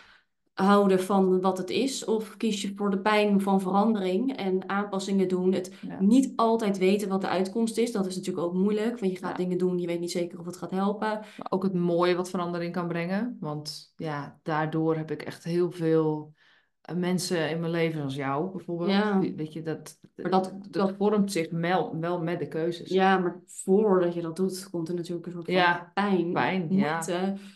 houden 0.56 1.00
van 1.00 1.42
wat 1.42 1.58
het 1.58 1.70
is? 1.70 2.06
Of 2.06 2.38
kies 2.38 2.62
je 2.62 2.74
voor 2.76 2.90
de 2.90 3.00
pijn 3.00 3.42
van 3.42 3.62
verandering 3.62 4.36
en 4.36 4.70
aanpassingen 4.70 5.28
doen? 5.28 5.54
Het 5.54 5.72
niet 6.00 6.34
altijd 6.36 6.78
weten 6.78 7.10
wat 7.10 7.22
de 7.22 7.28
uitkomst 7.28 7.78
is, 7.78 7.92
dat 7.92 8.06
is 8.06 8.16
natuurlijk 8.16 8.46
ook 8.46 8.54
moeilijk. 8.54 9.00
Want 9.00 9.12
je 9.12 9.18
gaat 9.18 9.38
dingen 9.38 9.58
doen, 9.58 9.80
je 9.80 9.88
weet 9.88 10.00
niet 10.00 10.12
zeker 10.12 10.40
of 10.40 10.46
het 10.46 10.58
gaat 10.58 10.72
helpen. 10.72 11.10
Maar 11.10 11.48
ook 11.50 11.64
het 11.64 11.74
mooie 11.74 12.16
wat 12.16 12.30
verandering 12.30 12.74
kan 12.74 12.88
brengen. 12.88 13.38
Want 13.40 13.94
ja, 13.96 14.40
daardoor 14.44 14.96
heb 14.96 15.12
ik 15.12 15.22
echt 15.22 15.44
heel 15.44 15.72
veel 15.72 16.34
eh, 16.82 16.96
mensen 16.96 17.50
in 17.50 17.60
mijn 17.60 17.72
leven, 17.72 17.98
zoals 17.98 18.16
jou 18.16 18.52
bijvoorbeeld. 18.52 18.90
Ja. 18.90 19.20
Weet 19.20 19.54
je, 19.54 19.62
dat, 19.62 20.00
maar 20.16 20.32
dat, 20.32 20.54
dat, 20.70 20.94
vormt 20.98 21.32
zich 21.32 21.48
wel, 21.52 22.00
wel 22.00 22.22
met 22.22 22.40
de 22.40 22.48
keuzes. 22.48 22.90
Ja, 22.90 23.18
maar 23.18 23.42
voordat 23.46 24.14
je 24.14 24.22
dat 24.22 24.36
doet, 24.36 24.70
komt 24.70 24.88
er 24.88 24.96
natuurlijk 24.96 25.26
een 25.26 25.32
soort 25.32 25.46
van 25.46 25.92
pijn. 25.94 26.34
Pijn, 26.34 26.68
ja. 26.70 27.04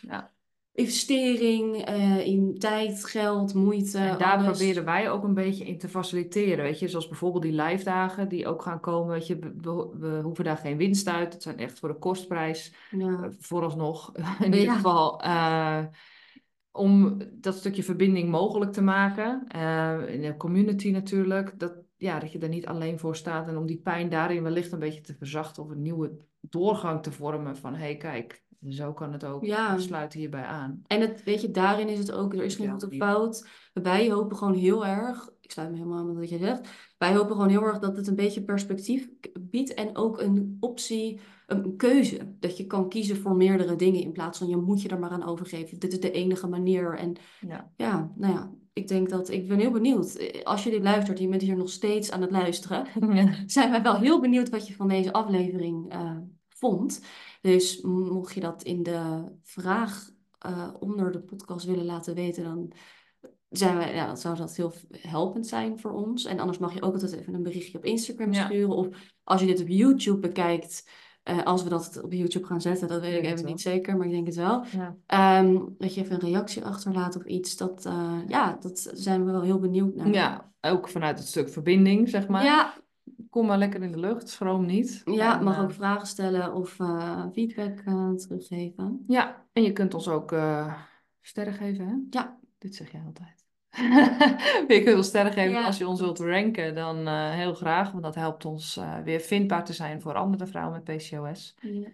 ja 0.01 0.31
investering 0.79 1.89
uh, 1.89 2.25
in 2.25 2.59
tijd, 2.59 3.05
geld, 3.05 3.53
moeite. 3.53 3.97
En 3.97 4.17
daar 4.17 4.43
proberen 4.43 4.85
wij 4.85 5.11
ook 5.11 5.23
een 5.23 5.33
beetje 5.33 5.65
in 5.65 5.77
te 5.77 5.89
faciliteren. 5.89 6.63
Weet 6.63 6.79
je, 6.79 6.87
zoals 6.87 7.07
bijvoorbeeld 7.07 7.43
die 7.43 7.61
live 7.61 7.83
dagen 7.83 8.29
die 8.29 8.47
ook 8.47 8.61
gaan 8.61 8.79
komen. 8.79 9.13
Weet 9.13 9.27
je, 9.27 9.39
we, 9.39 9.89
we 9.99 10.19
hoeven 10.23 10.43
daar 10.43 10.57
geen 10.57 10.77
winst 10.77 11.07
uit. 11.07 11.33
Het 11.33 11.43
zijn 11.43 11.57
echt 11.57 11.79
voor 11.79 11.89
de 11.89 11.97
kostprijs. 11.97 12.73
Ja. 12.91 13.07
Uh, 13.07 13.25
vooralsnog. 13.39 14.11
In 14.43 14.53
ieder 14.53 14.73
geval. 14.73 15.25
Uh, 15.25 15.85
om 16.71 17.21
dat 17.33 17.55
stukje 17.55 17.83
verbinding 17.83 18.29
mogelijk 18.29 18.71
te 18.71 18.81
maken. 18.81 19.47
in 20.07 20.21
de 20.21 20.35
community 20.37 20.91
natuurlijk. 20.91 21.59
Dat, 21.59 21.73
ja, 21.97 22.19
dat 22.19 22.31
je 22.31 22.39
er 22.39 22.49
niet 22.49 22.67
alleen 22.67 22.99
voor 22.99 23.15
staat. 23.15 23.47
En 23.47 23.57
om 23.57 23.65
die 23.65 23.81
pijn 23.81 24.09
daarin 24.09 24.43
wellicht 24.43 24.71
een 24.71 24.79
beetje 24.79 25.01
te 25.01 25.15
verzachten. 25.17 25.63
Of 25.63 25.69
een 25.69 25.81
nieuwe 25.81 26.17
doorgang 26.39 27.03
te 27.03 27.11
vormen. 27.11 27.57
Van 27.57 27.73
hé, 27.73 27.79
hey, 27.79 27.97
kijk, 27.97 28.43
zo 28.67 28.93
kan 28.93 29.11
het 29.13 29.25
ook. 29.25 29.45
Ja. 29.45 29.75
We 29.75 29.81
sluiten 29.81 30.19
hierbij 30.19 30.43
aan. 30.43 30.81
En 30.87 31.01
het, 31.01 31.23
weet 31.23 31.41
je, 31.41 31.51
daarin 31.51 31.87
is 31.87 31.99
het 31.99 32.11
ook, 32.11 32.33
er 32.33 32.43
is 32.43 32.55
geen 32.55 32.71
goed 32.71 32.83
of 32.83 32.95
fout. 32.95 33.47
Wij 33.73 34.11
hopen 34.11 34.37
gewoon 34.37 34.53
heel 34.53 34.85
erg, 34.85 35.29
ik 35.41 35.51
sluit 35.51 35.69
me 35.69 35.77
helemaal 35.77 35.97
aan 35.99 36.07
met 36.07 36.15
wat 36.15 36.29
je 36.29 36.37
zegt. 36.37 36.69
Wij 36.97 37.15
hopen 37.15 37.31
gewoon 37.31 37.49
heel 37.49 37.63
erg 37.63 37.79
dat 37.79 37.95
het 37.95 38.07
een 38.07 38.15
beetje 38.15 38.43
perspectief 38.43 39.09
biedt 39.39 39.73
en 39.73 39.97
ook 39.97 40.21
een 40.21 40.57
optie, 40.59 41.19
een 41.47 41.75
keuze. 41.75 42.35
Dat 42.39 42.57
je 42.57 42.65
kan 42.65 42.89
kiezen 42.89 43.17
voor 43.17 43.35
meerdere 43.35 43.75
dingen 43.75 44.01
in 44.01 44.11
plaats 44.11 44.37
van 44.37 44.47
je 44.47 44.57
moet 44.57 44.81
je 44.81 44.89
er 44.89 44.99
maar 44.99 45.09
aan 45.09 45.27
overgeven. 45.27 45.79
Dit 45.79 45.91
is 45.91 45.99
de 45.99 46.11
enige 46.11 46.47
manier. 46.47 46.97
En 46.97 47.15
ja, 47.47 47.71
ja 47.75 48.11
nou 48.15 48.33
ja, 48.33 48.51
ik 48.73 48.87
denk 48.87 49.09
dat, 49.09 49.29
ik 49.29 49.47
ben 49.47 49.59
heel 49.59 49.71
benieuwd. 49.71 50.43
Als 50.43 50.63
je 50.63 50.69
dit 50.69 50.83
luistert, 50.83 51.19
je 51.19 51.27
bent 51.27 51.41
hier 51.41 51.57
nog 51.57 51.69
steeds 51.69 52.11
aan 52.11 52.21
het 52.21 52.31
luisteren. 52.31 52.85
Zijn 53.45 53.71
wij 53.71 53.81
wel 53.81 53.95
heel 53.95 54.19
benieuwd 54.19 54.49
wat 54.49 54.67
je 54.67 54.75
van 54.75 54.87
deze 54.87 55.13
aflevering 55.13 55.93
uh, 55.93 56.17
vond. 56.47 57.01
Dus 57.41 57.81
mocht 57.81 58.33
je 58.33 58.39
dat 58.39 58.63
in 58.63 58.83
de 58.83 59.23
vraag 59.43 60.09
uh, 60.45 60.69
onder 60.79 61.11
de 61.11 61.19
podcast 61.19 61.65
willen 61.65 61.85
laten 61.85 62.15
weten, 62.15 62.43
dan 62.43 62.71
zijn 63.49 63.77
we, 63.77 63.85
ja, 63.85 64.15
zou 64.15 64.37
dat 64.37 64.55
heel 64.55 64.73
helpend 64.91 65.47
zijn 65.47 65.79
voor 65.79 65.91
ons. 65.91 66.25
En 66.25 66.39
anders 66.39 66.57
mag 66.57 66.73
je 66.73 66.81
ook 66.81 66.93
altijd 66.93 67.13
even 67.13 67.33
een 67.33 67.43
berichtje 67.43 67.77
op 67.77 67.85
Instagram 67.85 68.33
sturen. 68.33 68.75
Of 68.75 68.87
als 69.23 69.41
je 69.41 69.47
dit 69.47 69.61
op 69.61 69.67
YouTube 69.67 70.19
bekijkt, 70.19 70.89
uh, 71.29 71.43
als 71.43 71.63
we 71.63 71.69
dat 71.69 72.01
op 72.03 72.13
YouTube 72.13 72.45
gaan 72.45 72.61
zetten, 72.61 72.87
dat 72.87 73.01
weet 73.01 73.23
ik 73.23 73.31
even 73.31 73.45
niet 73.45 73.61
zeker, 73.61 73.97
maar 73.97 74.05
ik 74.05 74.11
denk 74.11 74.25
het 74.25 74.35
wel. 74.35 74.63
Ja. 75.07 75.39
Um, 75.41 75.75
dat 75.77 75.93
je 75.93 76.01
even 76.01 76.13
een 76.13 76.29
reactie 76.29 76.65
achterlaat 76.65 77.15
of 77.15 77.25
iets. 77.25 77.57
Dat, 77.57 77.85
uh, 77.85 78.19
ja, 78.27 78.57
dat 78.59 78.91
zijn 78.93 79.25
we 79.25 79.31
wel 79.31 79.41
heel 79.41 79.59
benieuwd 79.59 79.95
naar. 79.95 80.13
Ja, 80.13 80.51
ook 80.61 80.89
vanuit 80.89 81.19
het 81.19 81.27
stuk 81.27 81.49
verbinding, 81.49 82.09
zeg 82.09 82.27
maar. 82.27 82.43
Ja, 82.43 82.73
kom 83.29 83.45
maar 83.45 83.57
lekker 83.57 83.81
in 83.81 83.91
de 83.91 83.99
lucht, 83.99 84.29
schroom 84.29 84.65
niet. 84.65 85.01
Ja, 85.05 85.37
en, 85.37 85.43
mag 85.43 85.57
uh, 85.57 85.63
ook 85.63 85.71
vragen 85.71 86.07
stellen 86.07 86.53
of 86.53 86.79
uh, 86.79 87.25
feedback 87.33 87.81
uh, 87.85 88.11
teruggeven. 88.11 89.03
Ja, 89.07 89.45
en 89.53 89.63
je 89.63 89.73
kunt 89.73 89.93
ons 89.93 90.07
ook 90.07 90.35
sterren 91.21 91.53
geven, 91.53 91.87
hè? 91.87 91.95
Ja. 92.09 92.37
Dit 92.57 92.75
zeg 92.75 92.91
jij 92.91 93.01
altijd. 93.05 93.47
je 94.75 94.81
kunt 94.83 94.97
ons 94.97 95.07
sterren 95.07 95.33
geven 95.33 95.51
ja. 95.51 95.65
als 95.65 95.77
je 95.77 95.87
ons 95.87 95.99
wilt 95.99 96.19
ranken, 96.19 96.75
dan 96.75 97.07
heel 97.07 97.53
graag, 97.53 97.91
want 97.91 98.03
dat 98.03 98.15
helpt 98.15 98.45
ons 98.45 98.79
weer 99.03 99.19
vindbaar 99.19 99.65
te 99.65 99.73
zijn 99.73 100.01
voor 100.01 100.13
andere 100.13 100.47
vrouwen 100.47 100.81
met 100.85 100.97
PCOS. 100.97 101.55
Ja. 101.59 101.87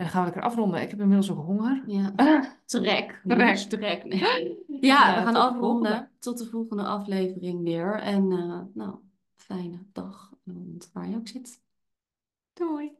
En 0.00 0.06
dan 0.06 0.14
gaan 0.14 0.24
we 0.24 0.30
lekker 0.30 0.50
afronden. 0.50 0.80
Ik 0.80 0.90
heb 0.90 1.00
inmiddels 1.00 1.30
ook 1.30 1.44
honger. 1.44 1.82
Ja. 1.86 2.12
Trek. 2.64 3.20
Trek. 3.26 3.56
Trek. 3.74 4.04
Nee. 4.04 4.58
Ja, 4.80 5.14
we 5.14 5.24
gaan 5.24 5.36
afronden. 5.36 6.10
Tot 6.18 6.38
de 6.38 6.46
volgende 6.46 6.84
aflevering 6.84 7.62
weer. 7.62 7.94
En 7.94 8.28
nou, 8.74 8.94
fijne 9.36 9.78
dag 9.92 10.29
waar 10.92 11.08
je 11.08 11.16
ook 11.16 11.28
zit. 11.28 11.60
Doei! 12.52 12.99